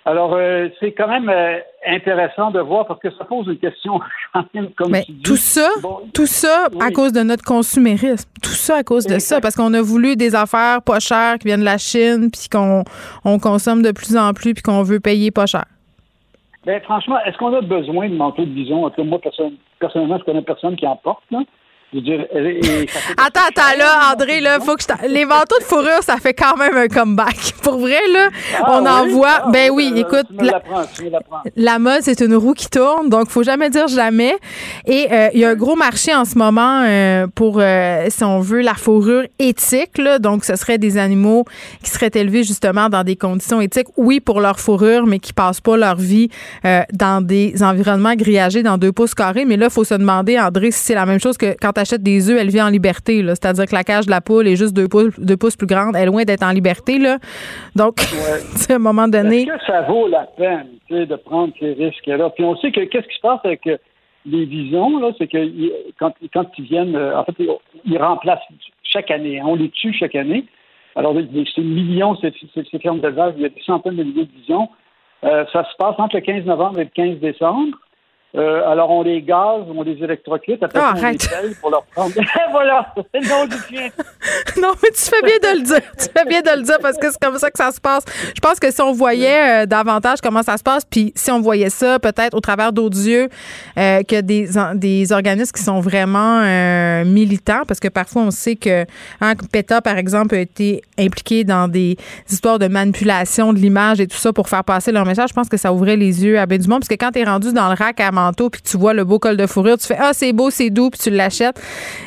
Alors, 0.06 0.34
euh, 0.34 0.68
c'est 0.80 0.92
quand 0.92 1.08
même 1.08 1.30
euh, 1.30 1.58
intéressant 1.86 2.50
de 2.50 2.60
voir 2.60 2.86
parce 2.86 3.00
que 3.00 3.10
ça 3.16 3.24
pose 3.24 3.46
une 3.46 3.58
question 3.58 4.00
quand 4.34 4.44
même 4.52 4.68
comme 4.72 4.92
Mais 4.92 5.06
tout 5.24 5.36
ça, 5.36 5.68
tout 6.12 6.26
ça 6.26 6.68
à 6.80 6.90
cause 6.90 7.12
de 7.12 7.22
notre 7.22 7.42
consumérisme. 7.42 8.28
Tout 8.42 8.50
ça 8.50 8.76
à 8.76 8.82
cause 8.82 9.06
de 9.06 9.18
ça 9.18 9.40
parce 9.40 9.56
qu'on 9.56 9.72
a 9.72 9.80
voulu 9.80 10.16
des 10.16 10.34
affaires 10.34 10.82
pas 10.82 11.00
chères 11.00 11.38
qui 11.38 11.46
viennent 11.46 11.60
de 11.60 11.64
la 11.64 11.78
Chine 11.78 12.30
puis 12.30 12.48
qu'on 12.52 12.84
on 13.24 13.38
consomme 13.38 13.82
de 13.82 13.92
plus 13.92 14.16
en 14.16 14.34
plus 14.34 14.52
puis 14.52 14.62
qu'on 14.62 14.82
veut 14.82 15.00
payer 15.00 15.30
pas 15.30 15.46
cher. 15.46 15.64
Ben 16.66 16.80
franchement, 16.82 17.18
est-ce 17.26 17.36
qu'on 17.38 17.54
a 17.54 17.60
besoin 17.60 18.08
de 18.08 18.14
manteaux 18.14 18.44
de 18.44 18.50
bison? 18.50 18.86
En 18.86 18.90
tout 18.90 19.02
cas, 19.02 19.08
moi, 19.08 19.20
personnellement, 19.78 20.18
je 20.18 20.24
connais 20.24 20.42
personne 20.42 20.76
qui 20.76 20.86
en 20.86 20.96
porte. 20.96 21.22
Là 21.30 21.40
attends, 23.16 23.40
attends, 23.48 23.78
là, 23.78 24.12
André, 24.12 24.40
là, 24.40 24.58
faut 24.60 24.74
que 24.74 24.82
je 24.82 25.08
Les 25.08 25.24
manteaux 25.24 25.58
de 25.60 25.64
fourrure, 25.64 26.02
ça 26.02 26.16
fait 26.16 26.34
quand 26.34 26.56
même 26.56 26.76
un 26.76 26.88
comeback. 26.88 27.54
Pour 27.62 27.78
vrai, 27.78 28.00
là, 28.12 28.28
ah 28.58 28.72
on 28.72 28.86
en 28.86 29.06
voit. 29.06 29.42
Ah 29.44 29.50
ben 29.52 29.70
oui, 29.72 29.92
écoute. 29.96 30.26
La, 31.56 31.78
mode, 31.78 32.00
c'est 32.02 32.20
une 32.20 32.34
roue 32.34 32.54
qui 32.54 32.68
tourne, 32.68 33.08
donc 33.08 33.28
faut 33.28 33.42
jamais 33.42 33.70
dire 33.70 33.88
jamais. 33.88 34.36
Et 34.86 35.06
euh, 35.10 35.28
il 35.34 35.40
y 35.40 35.44
a 35.44 35.50
un 35.50 35.54
gros 35.54 35.76
marché 35.76 36.14
en 36.14 36.24
ce 36.24 36.36
moment 36.36 36.82
euh, 36.84 37.26
pour, 37.34 37.58
euh, 37.60 38.06
si 38.08 38.24
on 38.24 38.40
veut, 38.40 38.60
la 38.60 38.74
fourrure 38.74 39.24
éthique. 39.38 39.98
Là, 39.98 40.18
donc, 40.18 40.44
ce 40.44 40.56
serait 40.56 40.78
des 40.78 40.98
animaux 40.98 41.44
qui 41.82 41.90
seraient 41.90 42.10
élevés 42.14 42.44
justement 42.44 42.88
dans 42.88 43.04
des 43.04 43.16
conditions 43.16 43.60
éthiques. 43.60 43.88
Oui, 43.96 44.20
pour 44.20 44.40
leur 44.40 44.58
fourrure, 44.58 45.06
mais 45.06 45.18
qui 45.20 45.32
passent 45.32 45.60
pas 45.60 45.76
leur 45.76 45.96
vie 45.96 46.28
dans 46.92 47.24
des 47.24 47.62
environnements 47.62 48.14
grillagés 48.14 48.62
dans 48.62 48.78
deux 48.78 48.92
pouces 48.92 49.14
carrés. 49.14 49.44
Mais 49.44 49.56
là, 49.56 49.66
il 49.66 49.72
faut 49.72 49.84
se 49.84 49.94
demander, 49.94 50.38
André, 50.38 50.70
si 50.70 50.80
c'est 50.80 50.94
la 50.94 51.06
même 51.06 51.20
chose 51.20 51.36
que 51.36 51.54
quand 51.60 51.72
tu 51.72 51.83
achète 51.84 52.02
des 52.02 52.30
œufs, 52.30 52.38
elle 52.40 52.50
vit 52.50 52.62
en 52.62 52.68
liberté. 52.68 53.22
C'est-à-dire 53.24 53.66
que 53.66 53.74
la 53.74 53.84
cage 53.84 54.06
de 54.06 54.10
la 54.10 54.20
poule 54.20 54.48
est 54.48 54.56
juste 54.56 54.74
deux 54.74 54.88
pouces, 54.88 55.18
deux 55.18 55.36
pouces 55.36 55.56
plus 55.56 55.66
grande. 55.66 55.94
Elle 55.96 56.02
est 56.02 56.06
loin 56.06 56.24
d'être 56.24 56.42
en 56.42 56.50
liberté. 56.50 56.98
Là. 56.98 57.18
Donc, 57.76 57.96
à 58.68 58.74
un 58.74 58.78
moment 58.78 59.08
donné. 59.08 59.42
Est-ce 59.42 59.52
que 59.52 59.66
ça 59.66 59.82
vaut 59.82 60.08
la 60.08 60.26
peine 60.36 60.68
de 60.90 61.16
prendre 61.16 61.52
ces 61.60 61.72
risques-là? 61.72 62.30
Puis 62.30 62.44
on 62.44 62.56
sait 62.56 62.72
que 62.72 62.80
qu'est-ce 62.80 63.06
qui 63.06 63.16
se 63.16 63.20
passe 63.20 63.40
avec 63.44 63.66
euh, 63.66 63.76
les 64.26 64.44
visons, 64.44 64.98
là, 64.98 65.10
c'est 65.18 65.26
que 65.26 65.38
quand, 65.98 66.12
quand 66.32 66.46
ils 66.58 66.64
viennent, 66.64 66.96
euh, 66.96 67.18
en 67.18 67.24
fait, 67.24 67.34
ils 67.84 67.98
remplacent 67.98 68.40
chaque 68.82 69.10
année. 69.10 69.38
Hein. 69.38 69.44
On 69.46 69.54
les 69.54 69.68
tue 69.68 69.92
chaque 69.92 70.14
année. 70.14 70.44
Alors, 70.96 71.14
c'est 71.54 71.62
millions, 71.62 72.16
ces, 72.16 72.32
ces 72.54 72.78
fermes 72.78 73.00
d'élevage, 73.00 73.34
il 73.36 73.42
y 73.42 73.46
a 73.46 73.48
des 73.48 73.62
centaines 73.66 73.96
de 73.96 74.04
milliers 74.04 74.26
de 74.26 74.40
visons. 74.40 74.68
Euh, 75.24 75.44
ça 75.52 75.64
se 75.64 75.76
passe 75.76 75.96
entre 75.98 76.16
le 76.16 76.22
15 76.22 76.44
novembre 76.44 76.80
et 76.80 76.84
le 76.84 76.90
15 76.90 77.18
décembre. 77.18 77.76
Euh, 78.36 78.68
alors, 78.68 78.90
on 78.90 79.02
les 79.02 79.22
gaz, 79.22 79.62
on 79.72 79.82
les 79.82 79.92
électrocute, 80.02 80.60
après 80.60 80.80
Ah, 80.82 80.92
on 80.92 80.94
les 80.96 81.04
arrête. 81.04 81.30
pèle 81.30 81.54
pour 81.60 81.70
leur 81.70 81.84
prendre. 81.84 82.12
voilà, 82.50 82.92
c'est 82.96 83.20
le 83.20 83.28
nom 83.28 83.46
du 83.46 83.56
chien. 83.68 83.88
non, 84.60 84.72
mais 84.82 84.88
tu 84.90 85.02
fais 85.02 85.22
bien 85.22 85.52
de 85.52 85.58
le 85.58 85.64
dire. 85.64 85.80
Tu 85.96 86.06
fais 86.16 86.24
bien 86.28 86.40
de 86.40 86.58
le 86.58 86.62
dire 86.64 86.78
parce 86.82 86.98
que 86.98 87.10
c'est 87.12 87.20
comme 87.20 87.38
ça 87.38 87.50
que 87.50 87.58
ça 87.58 87.70
se 87.70 87.80
passe. 87.80 88.04
Je 88.34 88.40
pense 88.40 88.58
que 88.58 88.72
si 88.72 88.80
on 88.82 88.92
voyait 88.92 89.62
euh, 89.62 89.66
davantage 89.66 90.20
comment 90.20 90.42
ça 90.42 90.56
se 90.56 90.64
passe, 90.64 90.84
puis 90.84 91.12
si 91.14 91.30
on 91.30 91.40
voyait 91.40 91.70
ça 91.70 92.00
peut-être 92.00 92.34
au 92.34 92.40
travers 92.40 92.72
d'autres 92.72 93.06
yeux 93.06 93.28
euh, 93.78 94.02
que 94.02 94.20
des, 94.20 94.48
des 94.74 95.12
organismes 95.12 95.52
qui 95.52 95.62
sont 95.62 95.80
vraiment 95.80 96.42
militants, 97.04 97.62
parce 97.68 97.78
que 97.78 97.88
parfois 97.88 98.22
on 98.22 98.30
sait 98.30 98.56
que 98.56 98.84
hein, 99.20 99.34
PETA, 99.52 99.80
par 99.80 99.96
exemple, 99.96 100.34
a 100.34 100.40
été 100.40 100.82
impliqué 100.98 101.44
dans 101.44 101.68
des 101.68 101.96
histoires 102.28 102.58
de 102.58 102.66
manipulation 102.66 103.52
de 103.52 103.58
l'image 103.58 104.00
et 104.00 104.06
tout 104.08 104.16
ça 104.16 104.32
pour 104.32 104.48
faire 104.48 104.64
passer 104.64 104.90
leur 104.90 105.06
message. 105.06 105.28
Je 105.28 105.34
pense 105.34 105.48
que 105.48 105.56
ça 105.56 105.72
ouvrait 105.72 105.96
les 105.96 106.24
yeux 106.24 106.38
à 106.38 106.46
bien 106.46 106.58
du 106.58 106.68
monde, 106.68 106.80
parce 106.80 106.88
que 106.88 106.94
quand 106.94 107.12
tu 107.12 107.20
es 107.20 107.24
rendu 107.24 107.52
dans 107.52 107.68
le 107.68 107.74
rack 107.74 108.00
à 108.00 108.10
manteau 108.24 108.50
puis 108.50 108.62
tu 108.62 108.76
vois 108.76 108.94
le 108.94 109.04
beau 109.04 109.18
col 109.18 109.36
de 109.36 109.46
fourrure, 109.46 109.78
tu 109.78 109.86
fais 109.86 109.96
Ah, 109.98 110.10
c'est 110.12 110.32
beau, 110.32 110.50
c'est 110.50 110.70
doux, 110.70 110.90
puis 110.90 111.00
tu 111.00 111.10
l'achètes 111.10 111.60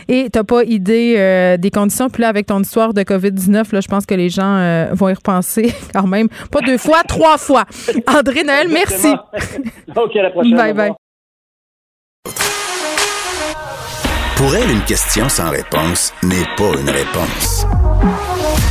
et 0.08 0.30
t'as 0.30 0.44
pas 0.44 0.64
idée 0.64 1.16
euh, 1.18 1.58
des 1.58 1.72
conditions. 1.72 2.10
Puis 2.10 2.22
là, 2.22 2.30
avec 2.30 2.48
ton 2.48 2.62
histoire 2.62 2.94
de 2.94 3.02
COVID-19, 3.02 3.74
là, 3.74 3.82
je 3.82 3.88
pense 3.88 4.06
que 4.06 4.16
les 4.16 4.30
gens 4.30 4.58
euh, 4.58 4.88
vont 4.94 5.10
y 5.10 5.14
repenser 5.14 5.74
quand 5.94 6.08
même. 6.08 6.28
Pas 6.52 6.62
deux 6.62 6.78
fois, 6.78 7.04
trois 7.08 7.38
fois. 7.38 7.66
André 8.08 8.44
Noël, 8.44 8.68
merci. 8.72 9.08
OK, 9.96 10.16
à 10.16 10.24
la 10.24 10.30
prochaine. 10.32 10.56
Bye 10.56 10.74
bye. 10.74 10.92
Pour 14.36 14.56
elle, 14.56 14.70
une 14.70 14.84
question 14.84 15.28
sans 15.30 15.50
réponse 15.50 16.14
n'est 16.22 16.46
pas 16.58 16.80
une 16.80 16.90
réponse. 16.90 17.66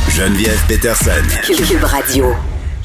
Geneviève 0.09 0.63
Peterson. 0.67 1.11
Cube 1.45 1.83
Radio. 1.83 2.33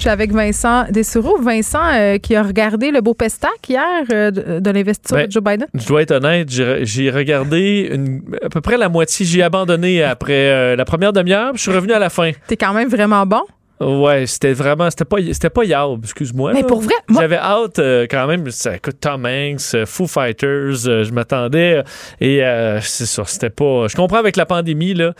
Je 0.03 0.09
suis 0.09 0.11
avec 0.11 0.33
Vincent 0.33 0.87
Dessureau. 0.91 1.39
Vincent 1.41 1.79
euh, 1.95 2.19
qui 2.19 2.35
a 2.35 2.43
regardé 2.43 2.91
le 2.91 3.01
beau 3.01 3.15
pestac 3.15 3.53
hier 3.69 3.87
euh, 4.12 4.33
de, 4.33 4.59
de 4.59 4.70
l'investiture 4.73 5.16
Ben, 5.16 5.27
de 5.29 5.31
Joe 5.31 5.45
Biden. 5.45 5.69
Je 5.74 5.87
dois 5.87 6.03
être 6.03 6.11
honnête, 6.11 6.49
j'ai 6.51 7.09
regardé 7.09 7.89
une- 7.93 8.20
à 8.45 8.49
peu 8.49 8.61
près 8.61 8.77
la 8.77 8.89
moitié. 8.89 9.24
J'ai 9.24 9.45
abandonné 9.45 10.03
après 10.03 10.51
euh, 10.51 10.74
la 10.74 10.85
première 10.85 11.12
demi-heure, 11.12 11.53
je 11.55 11.62
suis 11.62 11.70
revenu 11.70 11.93
à 11.93 12.01
la 12.01 12.11
fin. 12.11 12.33
T'es 12.49 12.57
quand 12.57 12.74
même 12.74 12.89
vraiment 12.89 13.24
bon. 13.27 13.43
Ouais, 13.81 14.27
c'était 14.27 14.53
vraiment, 14.55 14.91
c'était 14.91 15.05
pas, 15.05 15.19
c'était 15.33 15.51
pas 15.51 15.62
excuse-moi. 16.03 16.53
Mais 16.53 16.62
là. 16.62 16.66
pour 16.66 16.81
vrai, 16.81 16.95
moi- 17.07 17.23
J'avais 17.23 17.37
hâte 17.39 17.79
euh, 17.79 18.09
quand 18.11 18.27
même, 18.27 18.51
ça 18.51 18.81
coûte 18.81 18.99
Tom 19.01 19.24
Hanks, 19.24 19.61
euh, 19.77 19.87
Foo 19.87 20.09
Fighters, 20.09 20.89
euh, 20.89 21.05
je 21.05 21.12
m'attendais, 21.12 21.81
et 22.20 22.43
c'est 22.81 23.07
ça, 23.07 23.23
c'était 23.24 23.51
pas, 23.51 23.87
je 23.87 23.95
comprends 23.95 24.19
avec 24.19 24.35
la 24.35 24.47
pandémie, 24.47 24.95
là, 24.95 25.12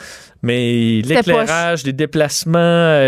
mais 0.42 1.02
l'éclairage, 1.04 1.84
les 1.84 1.92
déplacements, 1.92 2.59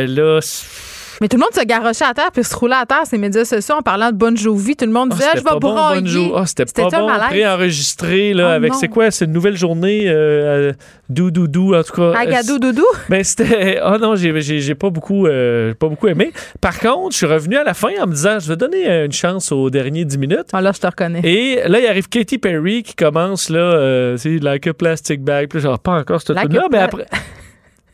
là, 0.06 0.38
c'est- 0.40 0.93
Mais 1.20 1.28
tout 1.28 1.36
le 1.36 1.40
monde 1.40 1.54
se 1.54 1.64
garochait 1.64 2.04
à 2.04 2.14
terre 2.14 2.30
puis 2.32 2.44
se 2.44 2.54
roulait 2.54 2.74
à 2.74 2.86
terre 2.86 3.02
ces 3.04 3.18
médias 3.18 3.44
sociaux 3.44 3.76
en 3.76 3.82
parlant 3.82 4.10
de 4.10 4.16
Bon 4.16 4.36
Jovi. 4.36 4.76
Tout 4.76 4.86
le 4.86 4.92
monde 4.92 5.10
Ah, 5.12 5.14
disait, 5.14 5.28
Ah, 5.28 5.36
je 5.36 5.40
vais 5.40 5.44
pas 5.44 5.58
bon, 5.58 5.74
brailler. 5.74 6.00
Bonjour. 6.00 6.38
Ah, 6.38 6.46
c'était 6.46 6.64
pas 6.64 6.88
bon, 6.88 7.08
préenregistré, 7.28 8.34
là, 8.34 8.48
Oh 8.48 8.52
avec, 8.56 8.74
c'est 8.74 8.88
quoi, 8.88 9.10
c'est 9.10 9.24
une 9.24 9.32
nouvelle 9.32 9.56
journée, 9.56 10.08
euh, 10.08 10.70
euh, 10.70 10.72
dou, 11.08 11.30
dou, 11.30 11.46
dou, 11.46 11.74
en 11.74 11.82
tout 11.82 11.92
cas. 11.92 12.12
Agadou 12.18 12.58
doudou. 12.58 12.84
Ben 13.08 13.22
c'était 13.22 13.78
ah 13.82 13.98
non 13.98 14.16
j'ai 14.16 14.40
j'ai 14.40 14.60
j'ai 14.60 14.74
pas 14.74 14.90
beaucoup 14.90 15.26
euh, 15.26 15.74
pas 15.74 15.88
beaucoup 15.88 16.08
aimé. 16.08 16.32
Par 16.60 16.78
contre, 16.78 17.12
je 17.12 17.18
suis 17.18 17.26
revenu 17.26 17.56
à 17.56 17.64
la 17.64 17.74
fin 17.74 17.90
en 18.00 18.06
me 18.06 18.12
disant 18.12 18.38
je 18.38 18.48
vais 18.48 18.56
donner 18.56 18.88
euh, 18.88 19.06
une 19.06 19.12
chance 19.12 19.52
aux 19.52 19.70
derniers 19.70 20.04
10 20.04 20.18
minutes. 20.18 20.46
Ah 20.52 20.60
là 20.60 20.72
je 20.72 20.80
te 20.80 20.86
reconnais. 20.86 21.20
Et 21.24 21.62
là 21.68 21.80
il 21.80 21.86
arrive 21.86 22.08
Katy 22.08 22.38
Perry 22.38 22.82
qui 22.82 22.94
commence 22.94 23.50
là 23.50 23.58
euh, 23.58 24.16
sais 24.16 24.38
like 24.38 24.66
a 24.66 24.74
plastic 24.74 25.22
bag. 25.22 25.48
Puis 25.48 25.58
là, 25.58 25.64
genre 25.70 25.78
pas 25.78 25.92
encore 25.92 26.20
cette 26.20 26.36
là 26.36 26.66
mais 26.70 26.78
après 26.78 27.06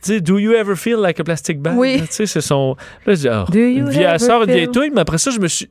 tu 0.03 0.13
sais, 0.13 0.21
do 0.21 0.37
you 0.39 0.53
ever 0.53 0.75
feel 0.75 0.97
like 0.97 1.19
a 1.19 1.23
plastic 1.23 1.59
bag? 1.61 1.75
Oui. 1.77 2.01
Tu 2.01 2.07
sais, 2.11 2.25
c'est 2.25 2.41
son. 2.41 2.75
Là, 3.05 3.13
je 3.13 3.19
dis, 3.21 3.27
ah, 3.29 3.45
Do 3.51 3.57
you 3.59 3.65
une 3.79 3.89
vieille, 3.89 4.03
elle 4.03 4.09
ever 4.15 4.19
sort 4.19 4.43
une 4.43 4.51
vieille 4.51 4.67
touille, 4.69 4.91
mais 4.93 5.01
après 5.01 5.17
ça, 5.17 5.31
je 5.31 5.39
me 5.39 5.47
suis. 5.47 5.67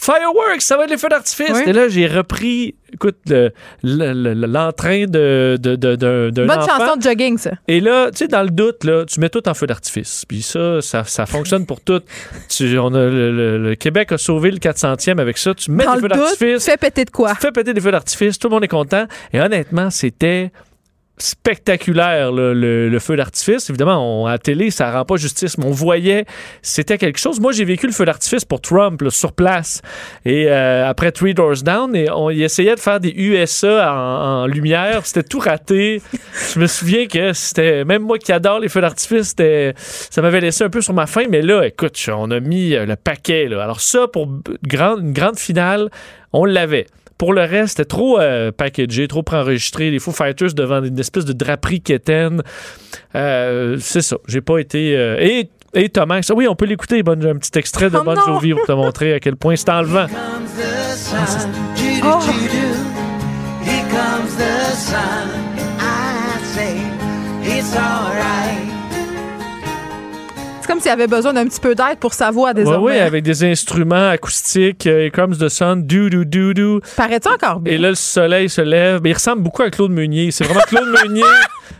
Fireworks, 0.00 0.60
ça 0.60 0.76
va 0.76 0.84
être 0.84 0.90
les 0.90 0.96
feux 0.96 1.08
d'artifice. 1.08 1.50
Oui. 1.52 1.62
Et 1.66 1.72
là, 1.72 1.88
j'ai 1.88 2.06
repris, 2.06 2.76
écoute, 2.94 3.16
le- 3.28 3.50
le- 3.82 4.12
le- 4.12 4.46
l'entrain 4.46 5.06
de, 5.06 5.58
de, 5.60 5.74
Bonne 6.30 6.50
enfant. 6.52 6.78
chanson 6.78 6.96
de 6.96 7.02
jogging, 7.02 7.36
ça. 7.36 7.50
Et 7.66 7.80
là, 7.80 8.08
tu 8.12 8.18
sais, 8.18 8.28
dans 8.28 8.44
le 8.44 8.50
doute, 8.50 8.84
là, 8.84 9.04
tu 9.06 9.18
mets 9.18 9.28
tout 9.28 9.46
en 9.48 9.54
feu 9.54 9.66
d'artifice. 9.66 10.24
Puis 10.28 10.42
ça, 10.42 10.80
ça, 10.82 11.02
ça 11.02 11.26
fonctionne 11.26 11.66
pour 11.66 11.80
tout. 11.80 12.00
Tu, 12.48 12.78
on 12.78 12.94
a, 12.94 13.06
le, 13.06 13.32
le- 13.32 13.58
le 13.58 13.74
Québec 13.74 14.12
a 14.12 14.18
sauvé 14.18 14.52
le 14.52 14.58
400e 14.58 15.18
avec 15.18 15.36
ça. 15.36 15.52
Tu 15.52 15.72
mets 15.72 15.84
Dans 15.84 15.96
des 15.96 16.02
le 16.02 16.02
feux 16.02 16.08
d'artifice. 16.10 16.64
fais 16.64 16.76
péter 16.76 17.04
de 17.04 17.10
quoi? 17.10 17.32
Tu 17.34 17.40
fais 17.40 17.50
péter 17.52 17.74
des 17.74 17.80
feux 17.80 17.90
d'artifice. 17.90 18.38
Tout 18.38 18.46
le 18.48 18.54
monde 18.54 18.62
est 18.64 18.68
content. 18.68 19.04
Et 19.32 19.40
honnêtement, 19.40 19.90
c'était 19.90 20.52
spectaculaire 21.22 22.32
le, 22.32 22.98
feu 22.98 23.16
d'artifice. 23.16 23.70
Évidemment, 23.70 24.22
on, 24.22 24.26
à 24.26 24.38
télé, 24.38 24.70
ça 24.70 24.90
rend 24.90 25.04
pas 25.04 25.16
justice, 25.16 25.58
mais 25.58 25.66
on 25.66 25.70
voyait, 25.70 26.24
c'était 26.62 26.98
quelque 26.98 27.18
chose. 27.18 27.40
Moi, 27.40 27.52
j'ai 27.52 27.64
vécu 27.64 27.86
le 27.86 27.92
feu 27.92 28.04
d'artifice 28.04 28.44
pour 28.44 28.60
Trump 28.60 29.02
sur 29.10 29.32
place. 29.32 29.82
Et 30.24 30.46
euh, 30.48 30.88
après 30.88 31.12
Three 31.12 31.34
Doors 31.34 31.62
Down, 31.62 31.94
et 31.94 32.10
on 32.10 32.30
essayait 32.30 32.74
de 32.74 32.80
faire 32.80 33.00
des 33.00 33.10
USA 33.10 33.92
en, 33.92 34.46
lumière. 34.46 35.06
C'était 35.06 35.22
tout 35.22 35.38
raté. 35.38 36.02
Je 36.54 36.58
me 36.58 36.66
souviens 36.66 37.06
que 37.06 37.32
c'était, 37.32 37.84
même 37.84 38.02
moi 38.02 38.18
qui 38.18 38.32
adore 38.32 38.60
les 38.60 38.68
feux 38.68 38.80
d'artifice, 38.80 39.34
ça 40.10 40.22
m'avait 40.22 40.40
laissé 40.40 40.64
un 40.64 40.70
peu 40.70 40.80
sur 40.80 40.94
ma 40.94 41.06
faim. 41.06 41.24
Mais 41.30 41.42
là, 41.42 41.62
écoute, 41.64 41.98
on 42.12 42.30
a 42.30 42.40
mis 42.40 42.70
le 42.70 42.96
paquet. 42.96 43.46
Alors 43.46 43.80
ça, 43.80 44.08
pour 44.08 44.26
une 44.26 45.12
grande 45.12 45.38
finale, 45.38 45.90
on 46.32 46.44
l'avait. 46.44 46.86
Pour 47.18 47.32
le 47.32 47.42
reste, 47.42 47.76
c'était 47.76 47.84
trop 47.84 48.20
euh, 48.20 48.52
packagé, 48.52 49.08
trop 49.08 49.24
préenregistré. 49.24 49.90
Les 49.90 49.98
Foo 49.98 50.12
Fighters 50.12 50.54
devant 50.54 50.82
une 50.82 50.98
espèce 50.98 51.24
de 51.24 51.32
draperie 51.32 51.80
quétaine. 51.80 52.42
Euh, 53.16 53.76
c'est 53.80 54.02
ça. 54.02 54.16
J'ai 54.28 54.40
pas 54.40 54.58
été. 54.58 54.96
euh, 54.96 55.16
et, 55.18 55.50
et 55.74 55.88
Thomas, 55.88 56.22
ça, 56.22 56.34
oui, 56.34 56.46
on 56.48 56.54
peut 56.54 56.66
l'écouter. 56.66 57.02
Bon, 57.02 57.12
un 57.20 57.36
petit 57.36 57.58
extrait 57.58 57.90
de 57.90 57.98
Oh 57.98 58.04
Bon! 58.04 58.14
Jovi 58.24 58.52
pour 58.54 58.64
te 58.64 58.72
montrer 58.72 59.14
à 59.14 59.20
quel 59.20 59.34
point 59.36 59.56
c'est 59.56 59.68
enlevant. 59.68 60.06
Oh. 62.04 62.18
C'est 62.20 62.38
comme 70.68 70.78
s'il 70.80 70.90
avait 70.92 71.06
besoin 71.08 71.32
d'un 71.32 71.46
petit 71.46 71.58
peu 71.60 71.74
d'aide 71.74 71.98
pour 71.98 72.14
sa 72.14 72.30
voix 72.30 72.50
Oui, 72.50 72.54
désormais. 72.54 72.92
oui, 72.92 72.98
avec 72.98 73.24
des 73.24 73.42
instruments 73.44 74.10
acoustiques. 74.10 74.86
euh, 74.86 75.06
Here 75.06 75.10
comes 75.10 75.36
the 75.38 75.48
sun, 75.48 75.82
do 75.84 76.08
do 76.08 76.24
do 76.24 76.54
do. 76.54 76.80
Paraît-tu 76.96 77.28
encore 77.28 77.58
bien? 77.60 77.72
Et 77.74 77.78
là, 77.78 77.88
le 77.88 77.94
soleil 77.96 78.48
se 78.48 78.60
lève. 78.60 79.00
Mais 79.02 79.10
il 79.10 79.14
ressemble 79.14 79.42
beaucoup 79.42 79.62
à 79.62 79.70
Claude 79.70 79.90
Meunier. 79.90 80.30
C'est 80.30 80.44
vraiment 80.44 80.60
Claude 80.68 80.88
Meunier. 81.02 81.22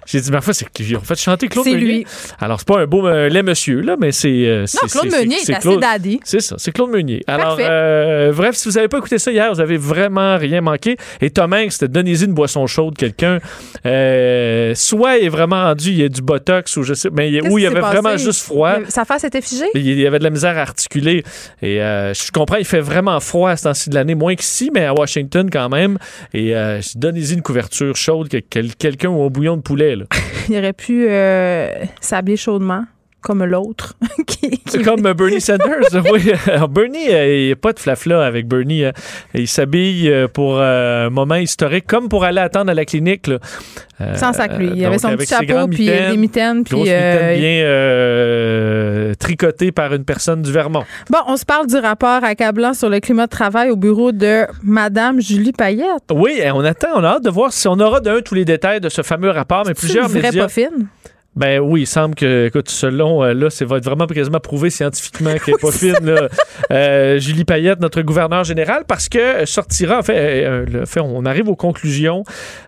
J'ai 0.07 0.21
dit, 0.21 0.35
en 0.35 0.41
fait, 0.41 0.53
c'est 0.53 0.69
qu'ils 0.71 0.97
ont 0.97 1.01
fait 1.01 1.19
chanter 1.19 1.49
Claude 1.49 1.67
Meunier. 1.67 1.81
lui. 1.81 2.07
Alors, 2.41 2.59
c'est 2.61 2.69
pas 2.69 2.81
un 2.81 2.87
beau 2.87 3.07
euh, 3.07 3.29
lait 3.29 3.43
monsieur, 3.43 3.81
là, 3.81 3.97
mais 3.99 4.13
c'est. 4.13 4.29
euh, 4.29 4.67
c'est- 4.67 4.79
Claude 4.91 5.11
Meunier 5.11 5.37
c'est 5.43 5.53
est 5.53 5.57
assez 5.57 5.69
Claude- 5.69 5.81
daddy. 5.81 6.21
C'est 6.25 6.41
ça, 6.41 6.57
c'est 6.59 6.73
Claude 6.73 6.91
Meunier. 6.91 7.23
Alors, 7.27 7.57
euh, 7.61 8.33
bref, 8.33 8.57
si 8.57 8.69
vous 8.69 8.75
n'avez 8.75 8.89
pas 8.89 8.99
écouté 8.99 9.19
ça 9.19 9.31
hier, 9.31 9.53
vous 9.53 9.61
avez 9.61 9.77
vraiment 9.77 10.37
rien 10.39 10.61
manqué. 10.61 10.97
Et 11.21 11.31
Tom 11.31 11.53
Hanks, 11.53 11.73
c'était 11.73 11.89
donnez-y 11.89 12.25
une 12.25 12.33
boisson 12.33 12.67
chaude, 12.67 12.97
quelqu'un. 12.97 13.39
Euh, 13.87 14.73
soit 14.75 15.17
il 15.19 15.27
est 15.27 15.29
vraiment 15.29 15.63
rendu, 15.65 15.89
il 15.91 15.99
y 15.99 16.05
a 16.05 16.09
du 16.09 16.23
botox 16.23 16.77
ou 16.77 16.83
je 16.83 16.95
sais, 16.95 17.09
mais 17.13 17.29
où 17.49 17.59
il 17.59 17.63
y 17.63 17.67
avait 17.67 17.81
passé? 17.81 17.99
vraiment 17.99 18.17
juste 18.17 18.43
froid. 18.43 18.77
Sa 18.89 19.05
face 19.05 19.25
était 19.25 19.41
figée? 19.41 19.67
Il 19.75 19.99
y 19.99 20.07
avait 20.07 20.19
de 20.19 20.25
la 20.25 20.31
misère 20.31 20.57
à 20.59 20.63
articuler. 20.63 21.23
Et 21.63 21.77
je 21.79 22.31
comprends, 22.33 22.57
il 22.57 22.65
fait 22.65 22.81
vraiment 22.81 23.19
froid 23.21 23.51
à 23.51 23.57
ce 23.57 23.65
temps-ci 23.65 23.91
de 23.91 23.95
l'année, 23.95 24.15
moins 24.15 24.35
qu'ici, 24.35 24.71
mais 24.75 24.85
à 24.85 24.95
Washington 24.95 25.49
quand 25.51 25.69
même. 25.69 25.99
Et 26.35 26.55
donnez-y 26.95 27.35
une 27.35 27.43
couverture 27.43 27.97
chaude, 27.97 28.29
que, 28.29 28.39
quel- 28.39 28.75
quelqu'un 28.77 29.09
ou 29.09 29.25
un 29.25 29.29
bouillon 29.29 29.57
de 29.57 29.63
poulet. 29.63 29.78
Il 30.49 30.57
aurait 30.57 30.73
pu 30.73 31.07
euh, 31.09 31.85
s'habiller 32.01 32.37
chaudement, 32.37 32.85
comme 33.21 33.45
l'autre. 33.45 33.95
qui- 34.27 34.61
C'est 34.67 34.83
comme 34.83 35.03
Bernie 35.03 35.41
Sanders. 35.41 35.89
oui. 36.13 36.33
Alors, 36.47 36.69
Bernie, 36.69 37.09
euh, 37.11 37.37
il 37.41 37.47
n'y 37.47 37.53
a 37.53 37.57
pas 37.57 37.73
de 37.73 37.79
flafla 37.79 38.25
avec 38.25 38.47
Bernie. 38.47 38.85
hein. 38.85 38.93
Il 39.35 39.49
s'habille 39.49 40.09
euh, 40.11 40.29
pour 40.29 40.59
euh, 40.59 41.07
un 41.07 41.11
moment 41.11 41.35
historique, 41.35 41.87
comme 41.87 42.09
pour 42.09 42.25
aller 42.25 42.41
attendre 42.41 42.71
à 42.71 42.75
la 42.75 42.85
clinique. 42.85 43.27
là. 43.27 43.39
Sans 44.15 44.33
sac, 44.33 44.57
lui. 44.59 44.71
Il 44.77 44.85
avait 44.85 44.99
son 44.99 45.17
petit 45.17 45.27
chapeau, 45.27 45.67
puis 45.67 45.87
des 45.87 46.17
mitaines, 46.17 46.63
puis... 46.63 46.77
euh, 46.77 46.85
mitaines 46.87 47.41
bien 47.41 47.65
euh, 47.65 49.15
tricotées 49.15 49.73
par 49.73 49.93
une 49.95 50.05
personne 50.05 50.43
du 50.43 50.53
Vermont. 50.53 50.85
Bon, 51.11 51.19
on 51.27 51.37
se 51.37 51.45
parle 51.45 51.67
du 51.67 51.77
rapport 51.77 52.23
accablant 52.23 52.75
sur 52.75 52.89
le 52.89 53.01
climat 53.01 53.27
de 53.27 53.31
travail 53.31 53.71
au 53.71 53.77
bureau 53.77 54.13
de 54.13 54.45
Madame 54.63 55.21
Julie 55.21 55.53
Payette. 55.53 56.05
Oui, 56.13 56.41
on 56.55 56.65
attend, 56.65 56.89
on 56.95 57.03
a 57.05 57.09
hâte 57.15 57.25
de 57.25 57.31
voir 57.31 57.53
si 57.53 57.67
on 57.69 57.79
aura 57.81 58.01
d'un 58.01 58.21
tous 58.21 58.35
les 58.35 58.45
détails 58.45 58.81
de 58.81 58.89
ce 58.89 59.03
fameux 59.03 59.31
rapport, 59.31 59.65
mais 59.67 59.75
plusieurs 59.75 60.07
une 60.07 60.13
vraie 60.13 60.23
médias. 60.23 60.43
pas 60.45 60.49
fine. 60.49 60.87
Ben 61.39 61.61
oui, 61.61 61.83
il 61.83 61.87
semble 61.87 62.17
que, 62.17 62.47
écoute, 62.47 62.69
selon, 62.69 63.23
euh, 63.23 63.33
là, 63.33 63.49
c'est 63.49 63.65
va 63.65 63.77
être 63.77 63.85
vraiment 63.85 64.09
quasiment 64.09 64.41
prouvé 64.41 64.71
scientifiquement 64.71 65.35
qu'elle 65.35 65.55
est 65.55 65.61
pas 65.61 65.71
fine, 65.73 65.95
là. 66.03 66.29
Euh, 66.73 67.21
Julie 67.21 67.45
Payette, 67.45 67.79
notre 67.79 68.03
gouverneur 68.03 68.43
général, 68.43 68.83
parce 68.89 69.09
que 69.09 69.19
euh, 69.19 69.47
sortira, 69.47 69.99
en 69.99 70.03
fait, 70.03 70.17
euh, 70.17 70.67
le 70.67 70.85
fait, 70.85 70.99
on 70.99 71.25
arrive 71.25 71.49
aux 71.49 71.55
conclusions 71.55 72.25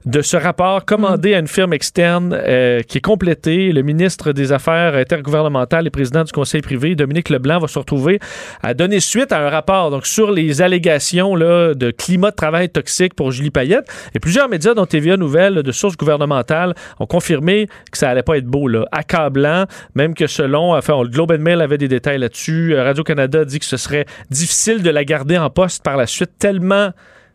de 0.07 0.23
ce 0.23 0.37
rapport 0.37 0.85
commandé 0.85 1.35
à 1.35 1.41
une 1.41 1.49
firme 1.49 1.73
externe 1.73 2.33
euh, 2.33 2.83
qui 2.83 2.99
est 2.99 3.01
complété. 3.01 3.73
Le 3.73 3.83
ministre 3.83 4.31
des 4.31 4.53
Affaires 4.53 4.95
intergouvernementales 4.95 5.89
et 5.89 5.91
président 5.91 6.23
du 6.23 6.31
Conseil 6.31 6.61
privé, 6.61 6.95
Dominique 6.95 7.29
Leblanc, 7.29 7.59
va 7.59 7.67
se 7.67 7.79
retrouver 7.79 8.21
à 8.63 8.75
donner 8.75 9.01
suite 9.01 9.33
à 9.33 9.45
un 9.45 9.51
rapport 9.51 9.91
donc 9.91 10.07
sur 10.07 10.31
les 10.31 10.63
allégations 10.63 11.35
là, 11.35 11.75
de 11.75 11.91
climat 11.91 12.31
de 12.31 12.37
travail 12.37 12.69
toxique 12.69 13.15
pour 13.15 13.33
Julie 13.33 13.51
Payette. 13.51 13.91
Et 14.15 14.21
plusieurs 14.21 14.49
médias, 14.49 14.75
dont 14.75 14.87
TVA 14.87 15.17
Nouvelles, 15.17 15.65
de 15.65 15.73
sources 15.73 15.97
gouvernementales, 15.97 16.75
ont 17.01 17.07
confirmé 17.07 17.67
que 17.91 17.99
ça 17.99 18.09
allait 18.09 18.23
pas 18.23 18.39
être 18.39 18.47
beau, 18.47 18.60
là, 18.69 18.87
accablant, 18.93 19.67
même 19.95 20.15
que 20.15 20.27
selon, 20.27 20.75
enfin, 20.75 21.03
le 21.03 21.09
Globe 21.09 21.33
and 21.33 21.39
Mail 21.39 21.61
avait 21.61 21.79
des 21.79 21.89
détails 21.89 22.19
là-dessus. 22.19 22.75
Euh, 22.75 22.85
Radio-Canada 22.85 23.45
dit 23.45 23.59
que 23.59 23.65
ce 23.65 23.77
serait 23.77 24.07
difficile 24.31 24.83
de 24.83 24.91
la 24.91 25.05
garder 25.05 25.39
en 25.39 25.51
poste 25.51 25.83
par 25.83 25.97
la 25.97 26.07
suite, 26.07 26.31
tellement 26.39 26.91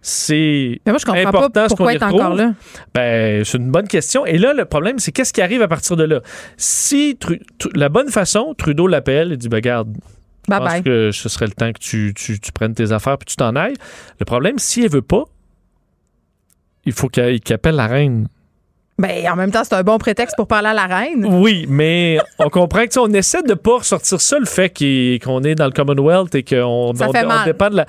c'est 0.08 0.82
moi, 0.86 0.98
je 1.00 1.06
comprends 1.06 1.24
pas 1.24 1.30
important 1.30 1.64
ce 1.64 1.70
qu'on 1.70 1.78
pourquoi 1.78 1.94
y 1.94 2.04
encore 2.04 2.36
là. 2.36 2.54
Ben, 2.94 3.44
c'est 3.44 3.58
une 3.58 3.72
bonne 3.72 3.88
question. 3.88 4.24
Et 4.24 4.38
là, 4.38 4.54
le 4.54 4.66
problème, 4.66 5.00
c'est 5.00 5.12
qu'est-ce 5.12 5.34
qui 5.34 5.42
arrive 5.42 5.64
à 5.64 5.68
partir 5.68 5.96
de 5.96 6.04
là? 6.04 6.22
Si 6.58 7.18
Tru- 7.20 7.42
la 7.74 7.90
bonne 7.90 8.10
façon, 8.10 8.54
Trudeau 8.56 8.86
l'appelle 8.86 9.32
et 9.32 9.38
dit, 9.38 9.50
ben, 9.50 9.62
garde, 9.62 9.96
je 10.48 10.56
pense 10.56 10.64
bye. 10.64 10.84
que 10.84 11.10
ce 11.12 11.28
serait 11.28 11.48
le 11.48 11.54
temps 11.54 11.72
que 11.72 11.80
tu, 11.80 12.14
tu, 12.16 12.40
tu 12.40 12.52
prennes 12.52 12.76
tes 12.76 12.92
affaires 12.92 13.18
puis 13.18 13.26
tu 13.26 13.36
t'en 13.36 13.56
ailles. 13.56 13.74
Le 14.20 14.26
problème, 14.26 14.60
si 14.60 14.84
elle 14.84 14.92
veut 14.92 15.02
pas, 15.02 15.24
il 16.86 16.94
faut 16.94 17.08
qu'elle 17.08 17.40
qu'il 17.40 17.56
appelle 17.56 17.76
la 17.76 17.88
reine. 17.88 18.28
Ben, 18.98 19.30
en 19.30 19.36
même 19.36 19.52
temps, 19.52 19.64
c'est 19.66 19.76
un 19.76 19.84
bon 19.84 19.98
prétexte 19.98 20.36
pour 20.38 20.48
parler 20.48 20.70
à 20.70 20.74
la 20.74 20.86
reine. 20.86 21.26
Oui, 21.30 21.66
mais 21.68 22.18
on 22.40 22.50
comprend 22.50 22.86
que 22.86 22.98
on 23.00 23.12
essaie 23.14 23.44
de 23.44 23.54
pas 23.54 23.80
ressortir 23.80 24.22
ça 24.22 24.40
le 24.40 24.46
fait 24.46 24.70
qu'on 25.22 25.44
est 25.44 25.56
dans 25.56 25.66
le 25.66 25.72
Commonwealth 25.72 26.34
et 26.36 26.44
qu'on 26.44 26.64
on- 26.90 26.94
dépend 26.94 27.70
de 27.70 27.76
la. 27.78 27.86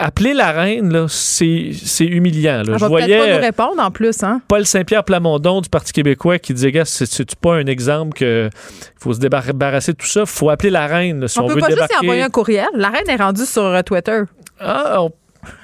Appeler 0.00 0.34
la 0.34 0.50
reine, 0.50 1.06
c'est 1.08 1.70
humiliant. 2.00 2.62
là. 2.66 2.72
Je 2.72 2.72
va 2.72 2.88
voyais 2.88 3.06
peut-être 3.16 3.28
pas 3.28 3.34
nous 3.36 3.40
répondre 3.68 3.82
en 3.82 3.90
plus, 3.92 4.24
hein? 4.24 4.40
Paul 4.48 4.66
Saint-Pierre 4.66 5.04
Plamondon 5.04 5.60
du 5.60 5.68
Parti 5.68 5.92
québécois 5.92 6.40
qui 6.40 6.52
disait 6.52 6.72
gars, 6.72 6.84
c'est 6.84 7.36
pas 7.36 7.54
un 7.54 7.66
exemple 7.66 8.18
que 8.18 8.50
faut 8.98 9.12
se 9.12 9.20
débarrasser 9.20 9.92
de 9.92 9.96
tout 9.96 10.06
ça, 10.08 10.26
faut 10.26 10.50
appeler 10.50 10.70
la 10.70 10.88
reine 10.88 11.20
là, 11.20 11.28
si 11.28 11.38
on, 11.38 11.44
on 11.44 11.46
peut 11.46 11.54
veut 11.54 11.60
pas 11.60 11.66
juste 11.68 11.76
débarquer. 11.76 11.94
y 11.94 12.08
envoyer 12.08 12.22
un 12.22 12.28
courriel. 12.28 12.66
La 12.74 12.88
reine 12.88 13.08
est 13.08 13.22
rendue 13.22 13.46
sur 13.46 13.62
euh, 13.62 13.82
Twitter. 13.82 14.22
Ah, 14.58 15.00
on- 15.02 15.12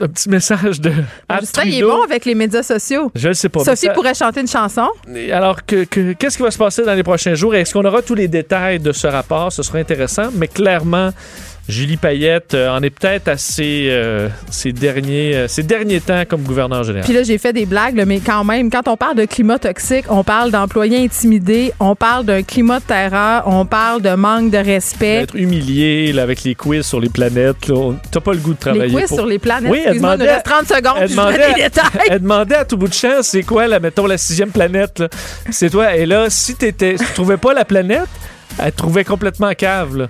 un 0.00 0.08
petit 0.08 0.28
message 0.28 0.80
de 0.80 0.92
à 1.28 1.40
Justin, 1.40 1.62
il 1.66 1.78
est 1.78 1.82
bon 1.82 2.02
avec 2.02 2.24
les 2.24 2.34
médias 2.34 2.62
sociaux. 2.62 3.10
Je 3.14 3.28
le 3.28 3.34
sais 3.34 3.48
pas. 3.48 3.64
Sophie 3.64 3.86
ça- 3.86 3.92
pourrait 3.92 4.14
chanter 4.14 4.40
une 4.40 4.48
chanson. 4.48 4.88
Alors, 5.32 5.64
que- 5.64 5.84
que- 5.84 6.12
qu'est-ce 6.12 6.36
qui 6.36 6.42
va 6.42 6.50
se 6.50 6.58
passer 6.58 6.82
dans 6.84 6.94
les 6.94 7.02
prochains 7.02 7.34
jours? 7.34 7.54
Est-ce 7.54 7.72
qu'on 7.72 7.84
aura 7.84 8.02
tous 8.02 8.14
les 8.14 8.28
détails 8.28 8.78
de 8.80 8.92
ce 8.92 9.06
rapport? 9.06 9.52
Ce 9.52 9.62
sera 9.62 9.78
intéressant, 9.78 10.30
mais 10.34 10.48
clairement, 10.48 11.10
Julie 11.70 11.96
Payette 11.96 12.54
euh, 12.54 12.68
en 12.70 12.82
est 12.82 12.90
peut-être 12.90 13.28
à 13.28 13.36
ses, 13.36 13.88
euh, 13.90 14.28
ses 14.50 14.72
derniers, 14.72 15.34
euh, 15.34 15.48
ses 15.48 15.62
derniers 15.62 16.00
temps 16.00 16.22
comme 16.28 16.42
gouverneur 16.42 16.82
général. 16.84 17.04
Puis 17.04 17.14
là, 17.14 17.22
j'ai 17.22 17.38
fait 17.38 17.52
des 17.52 17.66
blagues, 17.66 17.96
là, 17.96 18.04
mais 18.04 18.20
quand 18.20 18.44
même, 18.44 18.70
quand 18.70 18.86
on 18.88 18.96
parle 18.96 19.16
de 19.16 19.24
climat 19.24 19.58
toxique, 19.58 20.04
on 20.08 20.24
parle 20.24 20.50
d'employés 20.50 21.02
intimidés, 21.04 21.72
on 21.80 21.94
parle 21.96 22.24
d'un 22.26 22.42
climat 22.42 22.80
de 22.80 22.84
terreur, 22.84 23.44
on 23.46 23.64
parle 23.64 24.02
de 24.02 24.14
manque 24.14 24.50
de 24.50 24.58
respect. 24.58 25.22
Être 25.22 25.36
humilié 25.36 26.12
là, 26.12 26.22
avec 26.22 26.42
les 26.44 26.54
quiz 26.54 26.84
sur 26.84 27.00
les 27.00 27.08
planètes, 27.08 27.56
t'as 28.10 28.20
pas 28.20 28.32
le 28.32 28.38
goût 28.38 28.54
de 28.54 28.58
travailler. 28.58 28.86
Les 28.86 28.92
quiz 28.92 29.06
pour- 29.08 29.18
sur 29.18 29.26
les 29.26 29.38
planètes, 29.38 29.70
Oui, 29.72 29.80
elle 29.84 29.92
nous 29.94 29.98
demandait- 29.98 30.32
reste 30.32 30.44
30 30.46 30.66
secondes, 30.68 30.94
elle 30.98 31.06
puis 31.06 31.14
je 31.14 31.20
demandait, 31.20 31.54
des 31.54 31.62
détails. 31.62 31.84
elle 32.10 32.20
demandait 32.20 32.56
à 32.56 32.64
tout 32.64 32.76
bout 32.76 32.88
de 32.88 32.94
champ, 32.94 33.22
c'est 33.22 33.42
quoi, 33.42 33.66
la, 33.68 33.80
mettons, 33.80 34.06
la 34.06 34.18
sixième 34.18 34.50
planète. 34.50 35.02
C'est 35.50 35.70
toi. 35.70 35.96
Et 35.96 36.06
là, 36.06 36.26
si, 36.28 36.54
t'étais, 36.54 36.96
si 36.98 37.04
tu 37.04 37.12
trouvais 37.12 37.36
pas 37.36 37.54
la 37.54 37.64
planète, 37.64 38.08
elle 38.58 38.72
te 38.72 38.76
trouvait 38.78 39.04
complètement 39.04 39.52
cave. 39.54 39.96
là. 39.96 40.06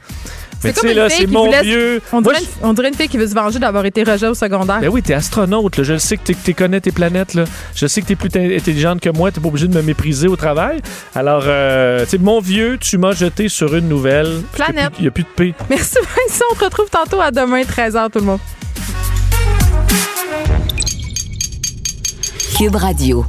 Mais 0.63 0.71
C'est 0.71 0.75
tu 0.75 0.81
comme 0.81 0.89
sais, 0.91 0.95
une 0.95 0.99
là, 1.03 1.09
fille 1.09 1.19
c'est 1.21 1.27
qui 1.27 1.33
mon 1.33 1.47
voulait- 1.47 1.63
vieux. 1.63 2.03
On 2.13 2.21
Moi, 2.21 2.35
dirait, 2.35 2.45
une, 2.45 2.69
on 2.69 2.73
dirait 2.75 2.89
une 2.89 2.95
fille 2.95 3.09
qui 3.09 3.17
veut 3.17 3.27
se 3.27 3.35
venger 3.35 3.59
d'avoir 3.59 3.85
été 3.87 4.03
rejet 4.03 4.27
au 4.27 4.35
secondaire. 4.35 4.81
Ben 4.81 4.89
oui, 4.89 5.01
t'es 5.03 5.15
astronaute. 5.15 5.79
Là. 5.79 5.85
Je 5.85 5.93
le 5.95 5.99
sais 5.99 6.17
que 6.19 6.33
tu 6.33 6.55
connais 6.55 6.81
tes 6.81 6.93
planètes. 6.93 7.33
Là. 7.35 7.45
Je 7.75 7.87
sais 7.87 8.03
que 8.03 8.07
t'es 8.07 8.17
plus 8.17 8.29
intelligente 8.37 9.01
que 9.01 9.09
moi. 9.11 9.31
T'es 9.33 9.41
pas 9.41 9.49
obligé 9.49 9.69
de 9.69 9.75
me 9.75 9.83
mépriser 9.83 10.29
au 10.29 10.37
travail. 10.37 10.81
Alors, 11.15 11.45
euh, 11.47 12.05
tu 12.05 12.11
sais, 12.11 12.19
mon 12.19 12.41
vieux, 12.41 12.77
tu 12.79 12.99
m'as 12.99 13.13
jeté 13.13 13.49
sur 13.49 13.75
une 13.75 13.89
nouvelle. 13.89 14.43
Planète. 14.53 14.93
Il 14.99 15.03
n'y 15.03 15.09
a 15.09 15.11
plus 15.13 15.23
de 15.25 15.29
paix. 15.35 15.55
Merci 15.71 15.95
Vincent, 16.29 16.45
on 16.53 16.55
te 16.57 16.65
retrouve 16.65 16.91
tantôt 16.91 17.21
à 17.21 17.31
demain 17.31 17.63
13h 17.63 18.11
tout 18.11 18.19
le 18.19 18.27
monde. 18.27 18.41
Cube 22.59 22.77
Radio. 22.77 23.25